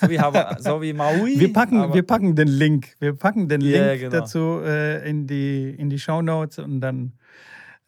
So 0.00 0.08
wie, 0.08 0.18
so 0.62 0.82
wie 0.82 0.92
Maui. 0.92 1.38
Wir 1.38 1.52
packen, 1.52 1.92
wir 1.92 2.02
packen 2.02 2.34
den 2.34 2.48
Link. 2.48 2.94
Wir 2.98 3.14
packen 3.14 3.48
den 3.48 3.60
yeah, 3.60 3.90
Link 3.92 4.00
genau. 4.00 4.20
dazu 4.20 4.60
äh, 4.64 5.08
in 5.08 5.26
die, 5.26 5.70
in 5.70 5.90
die 5.90 5.98
Show 5.98 6.22
Notes 6.22 6.58
und 6.58 6.80
dann 6.80 7.12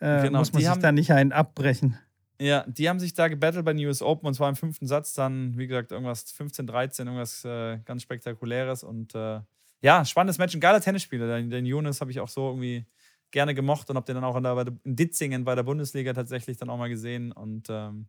äh, 0.01 0.23
genau, 0.23 0.41
muss 0.41 0.53
man 0.53 0.61
sich 0.61 0.71
haben, 0.71 0.83
da 0.83 0.93
nicht 0.93 1.13
einen 1.13 1.33
abbrechen. 1.33 1.99
Ja, 2.43 2.65
die 2.67 2.89
haben 2.89 2.99
sich 2.99 3.15
da 3.15 3.29
gebettelt 3.29 3.65
bei 3.65 3.73
den 3.73 3.87
US 3.87 4.03
Open 4.03 4.27
und 4.27 4.35
zwar 4.35 4.49
im 4.49 4.57
fünften 4.57 4.89
Satz 4.89 5.15
dann, 5.15 5.57
wie 5.57 5.69
gesagt, 5.69 5.93
irgendwas 5.93 6.33
15, 6.33 6.67
13, 6.67 7.07
irgendwas 7.07 7.45
äh, 7.45 7.79
ganz 7.85 8.03
Spektakuläres 8.03 8.83
und 8.83 9.15
äh, 9.15 9.41
ja, 9.81 10.05
spannendes 10.05 10.39
Match, 10.39 10.53
ein 10.53 10.61
geiler 10.61 10.81
Tennisspieler. 10.81 11.29
Den, 11.29 11.51
den 11.51 11.65
Yunus 11.67 12.01
habe 12.01 12.11
ich 12.11 12.19
auch 12.19 12.27
so 12.27 12.49
irgendwie 12.49 12.85
gerne 13.31 13.55
gemocht 13.55 13.89
und 13.91 13.97
habe 13.97 14.07
den 14.07 14.17
dann 14.17 14.25
auch 14.25 14.35
in, 14.35 14.43
der, 14.43 14.67
in 14.83 14.97
Ditzingen 14.97 15.45
bei 15.45 15.55
der 15.55 15.63
Bundesliga 15.63 16.13
tatsächlich 16.15 16.57
dann 16.57 16.69
auch 16.69 16.79
mal 16.79 16.89
gesehen 16.89 17.31
und 17.31 17.69
ähm, 17.71 18.09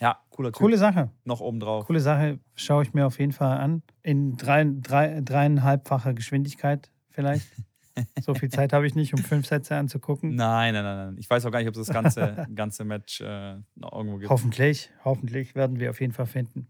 ja, 0.00 0.18
cooler 0.30 0.50
Typ. 0.50 0.58
Coole 0.58 0.76
Sache. 0.76 1.12
Noch 1.22 1.40
obendrauf. 1.40 1.86
Coole 1.86 2.00
Sache, 2.00 2.40
schaue 2.56 2.82
ich 2.82 2.94
mir 2.94 3.06
auf 3.06 3.20
jeden 3.20 3.32
Fall 3.32 3.58
an. 3.58 3.84
In 4.02 4.36
drei, 4.36 4.66
drei, 4.68 5.20
dreieinhalbfacher 5.20 6.14
Geschwindigkeit 6.14 6.90
vielleicht. 7.10 7.46
so 8.20 8.34
viel 8.34 8.48
Zeit 8.48 8.72
habe 8.72 8.86
ich 8.86 8.94
nicht, 8.94 9.14
um 9.14 9.20
fünf 9.20 9.46
Sätze 9.46 9.76
anzugucken. 9.76 10.34
Nein, 10.34 10.74
nein, 10.74 10.84
nein, 10.84 10.96
nein. 10.96 11.16
Ich 11.18 11.28
weiß 11.28 11.44
auch 11.46 11.50
gar 11.50 11.58
nicht, 11.58 11.68
ob 11.68 11.76
es 11.76 11.86
das 11.86 11.94
ganze, 11.94 12.46
ganze 12.54 12.84
Match 12.84 13.20
äh, 13.20 13.56
noch 13.74 13.92
irgendwo 13.92 14.18
gibt. 14.18 14.30
Hoffentlich, 14.30 14.90
hoffentlich 15.04 15.54
werden 15.54 15.78
wir 15.78 15.90
auf 15.90 16.00
jeden 16.00 16.12
Fall 16.12 16.26
finden. 16.26 16.68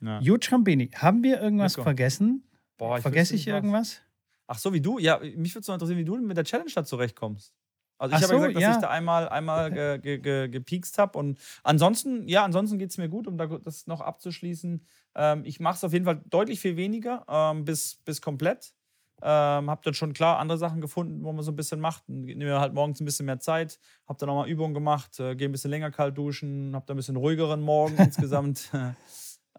Ja. 0.00 0.20
Jude 0.20 0.44
Schrambini, 0.44 0.90
haben 0.94 1.22
wir 1.22 1.40
irgendwas 1.40 1.76
Nico. 1.76 1.84
vergessen? 1.84 2.44
Boah, 2.76 2.96
ich 2.96 3.02
Vergesse 3.02 3.34
ich 3.34 3.46
irgendwas? 3.46 4.00
Ach 4.46 4.58
so, 4.58 4.72
wie 4.72 4.80
du? 4.80 4.98
Ja, 4.98 5.18
mich 5.18 5.54
würde 5.54 5.60
es 5.60 5.68
noch 5.68 5.74
interessieren, 5.74 5.98
wie 5.98 6.04
du 6.04 6.16
mit 6.16 6.36
der 6.36 6.44
Challenge 6.44 6.70
da 6.74 6.84
zurechtkommst. 6.84 7.54
Also 7.98 8.14
ich 8.14 8.22
habe 8.22 8.28
so, 8.28 8.34
ja 8.34 8.38
gesagt, 8.46 8.56
dass 8.56 8.62
ja. 8.62 8.74
ich 8.76 8.80
da 8.80 8.90
einmal, 8.90 9.28
einmal 9.28 9.72
ge, 9.72 9.98
ge, 9.98 10.18
ge, 10.18 10.48
gepiekst 10.48 10.98
habe. 10.98 11.18
Und 11.18 11.38
ansonsten, 11.64 12.28
ja, 12.28 12.44
ansonsten 12.44 12.78
geht 12.78 12.90
es 12.90 12.98
mir 12.98 13.08
gut, 13.08 13.26
um 13.26 13.36
das 13.36 13.86
noch 13.86 14.00
abzuschließen. 14.00 14.84
Ähm, 15.16 15.42
ich 15.44 15.58
mache 15.58 15.74
es 15.74 15.84
auf 15.84 15.92
jeden 15.92 16.04
Fall 16.04 16.22
deutlich 16.26 16.60
viel 16.60 16.76
weniger, 16.76 17.24
ähm, 17.28 17.64
bis, 17.64 17.96
bis 18.04 18.22
komplett. 18.22 18.72
Ähm, 19.20 19.68
habe 19.68 19.80
dann 19.82 19.94
schon 19.94 20.12
klar 20.12 20.38
andere 20.38 20.58
Sachen 20.58 20.80
gefunden, 20.80 21.24
wo 21.24 21.32
man 21.32 21.42
so 21.42 21.50
ein 21.50 21.56
bisschen 21.56 21.80
macht. 21.80 22.08
Nehme 22.08 22.44
mir 22.44 22.60
halt 22.60 22.72
morgens 22.72 23.00
ein 23.00 23.04
bisschen 23.04 23.26
mehr 23.26 23.40
Zeit, 23.40 23.78
habe 24.06 24.18
dann 24.18 24.28
nochmal 24.28 24.48
Übungen 24.48 24.74
gemacht, 24.74 25.18
äh, 25.18 25.34
gehe 25.34 25.48
ein 25.48 25.52
bisschen 25.52 25.70
länger 25.70 25.90
kalt 25.90 26.16
duschen, 26.16 26.74
habe 26.74 26.86
dann 26.86 26.94
ein 26.94 26.98
bisschen 26.98 27.16
ruhigeren 27.16 27.60
Morgen 27.60 27.96
insgesamt. 27.98 28.70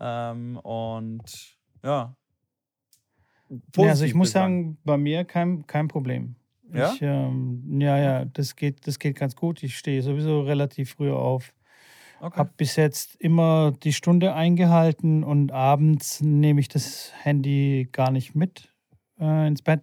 Ähm, 0.01 0.57
und 0.59 1.57
ja. 1.83 2.15
ja. 3.75 3.89
Also 3.89 4.05
ich 4.05 4.13
muss 4.13 4.31
sagen, 4.31 4.77
bei 4.85 4.97
mir 4.97 5.25
kein, 5.25 5.67
kein 5.67 5.89
Problem. 5.89 6.35
Ja? 6.73 6.93
Ich, 6.93 7.01
ähm, 7.01 7.81
ja, 7.81 7.97
ja, 7.97 8.25
das 8.25 8.55
geht, 8.55 8.87
das 8.87 8.99
geht 8.99 9.17
ganz 9.17 9.35
gut. 9.35 9.63
Ich 9.63 9.77
stehe 9.77 10.01
sowieso 10.01 10.41
relativ 10.41 10.91
früh 10.91 11.11
auf. 11.11 11.53
Okay. 12.21 12.37
Habe 12.37 12.51
bis 12.57 12.75
jetzt 12.75 13.15
immer 13.15 13.71
die 13.83 13.93
Stunde 13.93 14.33
eingehalten 14.33 15.23
und 15.23 15.51
abends 15.51 16.21
nehme 16.21 16.59
ich 16.59 16.67
das 16.67 17.11
Handy 17.21 17.87
gar 17.91 18.11
nicht 18.11 18.35
mit 18.35 18.69
äh, 19.19 19.47
ins 19.47 19.61
Bett. 19.61 19.81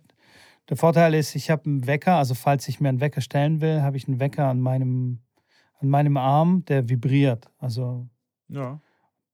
Der 0.69 0.77
Vorteil 0.77 1.15
ist, 1.15 1.35
ich 1.35 1.51
habe 1.51 1.65
einen 1.67 1.87
Wecker, 1.87 2.17
also 2.17 2.35
falls 2.35 2.67
ich 2.69 2.81
mir 2.81 2.89
einen 2.89 3.01
Wecker 3.01 3.21
stellen 3.21 3.61
will, 3.61 3.83
habe 3.83 3.97
ich 3.97 4.09
einen 4.09 4.19
Wecker 4.19 4.47
an 4.47 4.61
meinem, 4.61 5.21
an 5.81 5.89
meinem 5.89 6.17
Arm, 6.17 6.65
der 6.65 6.89
vibriert. 6.89 7.51
Also 7.59 8.09
ja. 8.49 8.81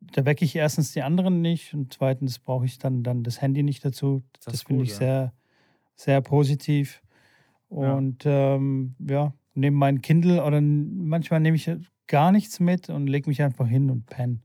da 0.00 0.24
wecke 0.26 0.44
ich 0.44 0.55
erstens 0.57 0.92
die 0.92 1.03
anderen 1.03 1.40
nicht 1.40 1.72
und 1.72 1.92
zweitens 1.92 2.38
brauche 2.38 2.66
ich 2.66 2.78
dann, 2.78 3.03
dann 3.03 3.22
das 3.22 3.40
Handy 3.40 3.62
nicht 3.62 3.84
dazu. 3.84 4.22
Das, 4.34 4.44
das 4.44 4.62
finde 4.62 4.84
ich 4.84 4.90
ja. 4.90 4.96
sehr, 4.96 5.32
sehr 5.94 6.20
positiv. 6.20 7.03
Und 7.68 8.24
ja, 8.24 8.57
ähm, 8.57 8.94
ja 8.98 9.32
nehme 9.55 9.76
mein 9.76 10.03
Kindle 10.03 10.44
oder 10.44 10.61
manchmal 10.61 11.40
nehme 11.40 11.57
ich 11.57 11.70
gar 12.07 12.32
nichts 12.32 12.61
mit 12.61 12.90
und 12.90 13.07
lege 13.07 13.28
mich 13.28 13.42
einfach 13.42 13.66
hin 13.66 13.90
und 13.90 14.07
penne. 14.07 14.40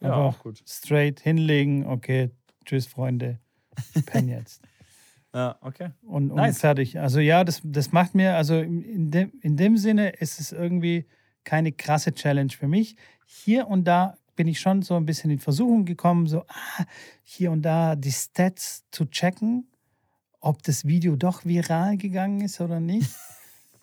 Einfach 0.00 0.16
ja, 0.16 0.22
auch 0.22 0.38
gut. 0.40 0.62
straight 0.66 1.20
hinlegen, 1.20 1.86
okay, 1.86 2.30
tschüss 2.64 2.86
Freunde, 2.86 3.38
penn 4.06 4.28
jetzt. 4.28 4.62
ja, 5.34 5.56
okay. 5.60 5.90
Und, 6.02 6.30
und 6.30 6.36
nice. 6.36 6.60
fertig. 6.60 6.98
Also 6.98 7.20
ja, 7.20 7.44
das, 7.44 7.60
das 7.64 7.92
macht 7.92 8.14
mir, 8.14 8.36
also 8.36 8.58
in 8.58 9.10
dem, 9.10 9.32
in 9.40 9.56
dem 9.56 9.76
Sinne 9.76 10.10
ist 10.10 10.40
es 10.40 10.52
irgendwie 10.52 11.06
keine 11.44 11.72
krasse 11.72 12.14
Challenge 12.14 12.52
für 12.52 12.68
mich. 12.68 12.96
Hier 13.24 13.66
und 13.66 13.84
da 13.84 14.16
bin 14.36 14.48
ich 14.48 14.60
schon 14.60 14.82
so 14.82 14.94
ein 14.96 15.06
bisschen 15.06 15.30
in 15.30 15.38
Versuchung 15.38 15.84
gekommen, 15.84 16.26
so 16.26 16.42
ah, 16.48 16.84
hier 17.22 17.50
und 17.50 17.62
da 17.62 17.96
die 17.96 18.12
Stats 18.12 18.84
zu 18.90 19.06
checken 19.06 19.68
ob 20.42 20.62
das 20.64 20.86
Video 20.86 21.16
doch 21.16 21.44
viral 21.44 21.96
gegangen 21.96 22.40
ist 22.42 22.60
oder 22.60 22.80
nicht. 22.80 23.10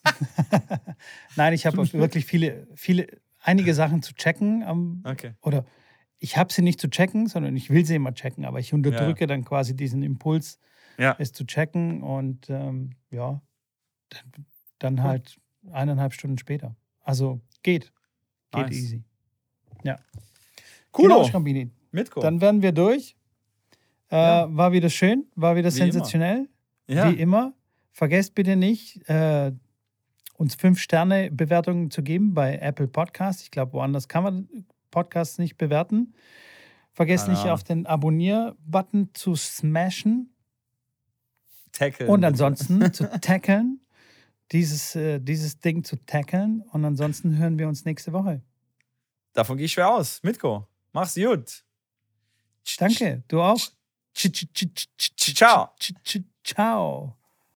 Nein, 1.36 1.54
ich 1.54 1.66
habe 1.66 1.78
wirklich 1.94 2.26
viele, 2.26 2.68
viele, 2.76 3.08
einige 3.40 3.74
Sachen 3.74 4.02
zu 4.02 4.14
checken. 4.14 4.64
Um, 4.64 5.04
okay. 5.06 5.34
Oder 5.42 5.66
ich 6.20 6.38
habe 6.38 6.54
sie 6.54 6.62
nicht 6.62 6.80
zu 6.80 6.90
checken, 6.90 7.28
sondern 7.28 7.56
ich 7.56 7.70
will 7.70 7.86
sie 7.86 7.96
immer 7.96 8.14
checken, 8.14 8.46
aber 8.46 8.60
ich 8.60 8.74
unterdrücke 8.74 9.22
ja. 9.22 9.28
dann 9.28 9.46
quasi 9.46 9.76
diesen 9.76 10.04
Impuls, 10.04 10.60
ja. 11.00 11.16
es 11.20 11.32
zu 11.32 11.46
checken 11.46 12.04
und 12.04 12.50
ähm, 12.50 12.92
ja, 13.10 13.42
dann, 14.10 14.46
dann 14.80 15.04
halt 15.04 15.40
eineinhalb 15.72 16.14
Stunden 16.14 16.38
später. 16.38 16.76
Also 17.02 17.42
geht. 17.64 17.92
Geht 18.52 18.66
nice. 18.66 18.76
easy. 18.76 19.04
Ja. 19.84 19.98
Cool. 20.98 21.08
Genau, 21.08 21.70
Mitko. 21.92 22.20
Dann 22.20 22.42
werden 22.42 22.62
wir 22.62 22.72
durch. 22.72 23.16
Äh, 24.12 24.16
ja. 24.16 24.48
War 24.50 24.72
wieder 24.72 24.90
schön, 24.90 25.28
war 25.36 25.56
wieder 25.56 25.70
Wie 25.70 25.78
sensationell. 25.78 26.50
Immer. 26.88 27.00
Ja. 27.00 27.12
Wie 27.12 27.16
immer. 27.16 27.54
Vergesst 27.92 28.36
bitte 28.36 28.56
nicht, 28.56 29.08
äh, 29.10 29.52
uns 30.36 30.56
fünf 30.56 30.80
Sterne 30.80 31.30
Bewertungen 31.32 31.92
zu 31.92 32.02
geben 32.02 32.34
bei 32.34 32.58
Apple 32.58 32.88
Podcasts. 32.88 33.44
Ich 33.44 33.52
glaube, 33.52 33.74
woanders 33.74 34.08
kann 34.08 34.24
man 34.24 34.66
Podcasts 34.90 35.38
nicht 35.38 35.58
bewerten. 35.58 36.14
Vergesst 36.92 37.28
nicht 37.28 37.46
auf 37.46 37.64
den 37.64 37.86
Abonnier-Button 37.86 39.12
zu 39.14 39.36
smashen. 39.36 40.34
Tackeln. 41.72 42.10
Und 42.10 42.24
ansonsten 42.24 42.94
zu 42.94 43.10
tackeln. 43.22 43.80
Dieses, 44.52 44.96
äh, 44.96 45.20
dieses 45.20 45.60
Ding 45.60 45.84
zu 45.84 45.96
tackeln. 46.06 46.64
Und 46.72 46.84
ansonsten 46.86 47.38
hören 47.38 47.60
wir 47.60 47.68
uns 47.68 47.86
nächste 47.86 48.14
Woche. 48.14 48.42
Davon 49.34 49.58
gehe 49.58 49.66
ich 49.66 49.74
schwer 49.74 49.92
aus. 49.92 50.22
Mitko, 50.24 50.68
mach's 50.92 51.16
gut. 51.16 51.64
Danke, 52.78 53.24
du 53.28 53.42
auch. 53.42 53.60
Ciao. 55.16 55.70
Ciao. 56.44 57.19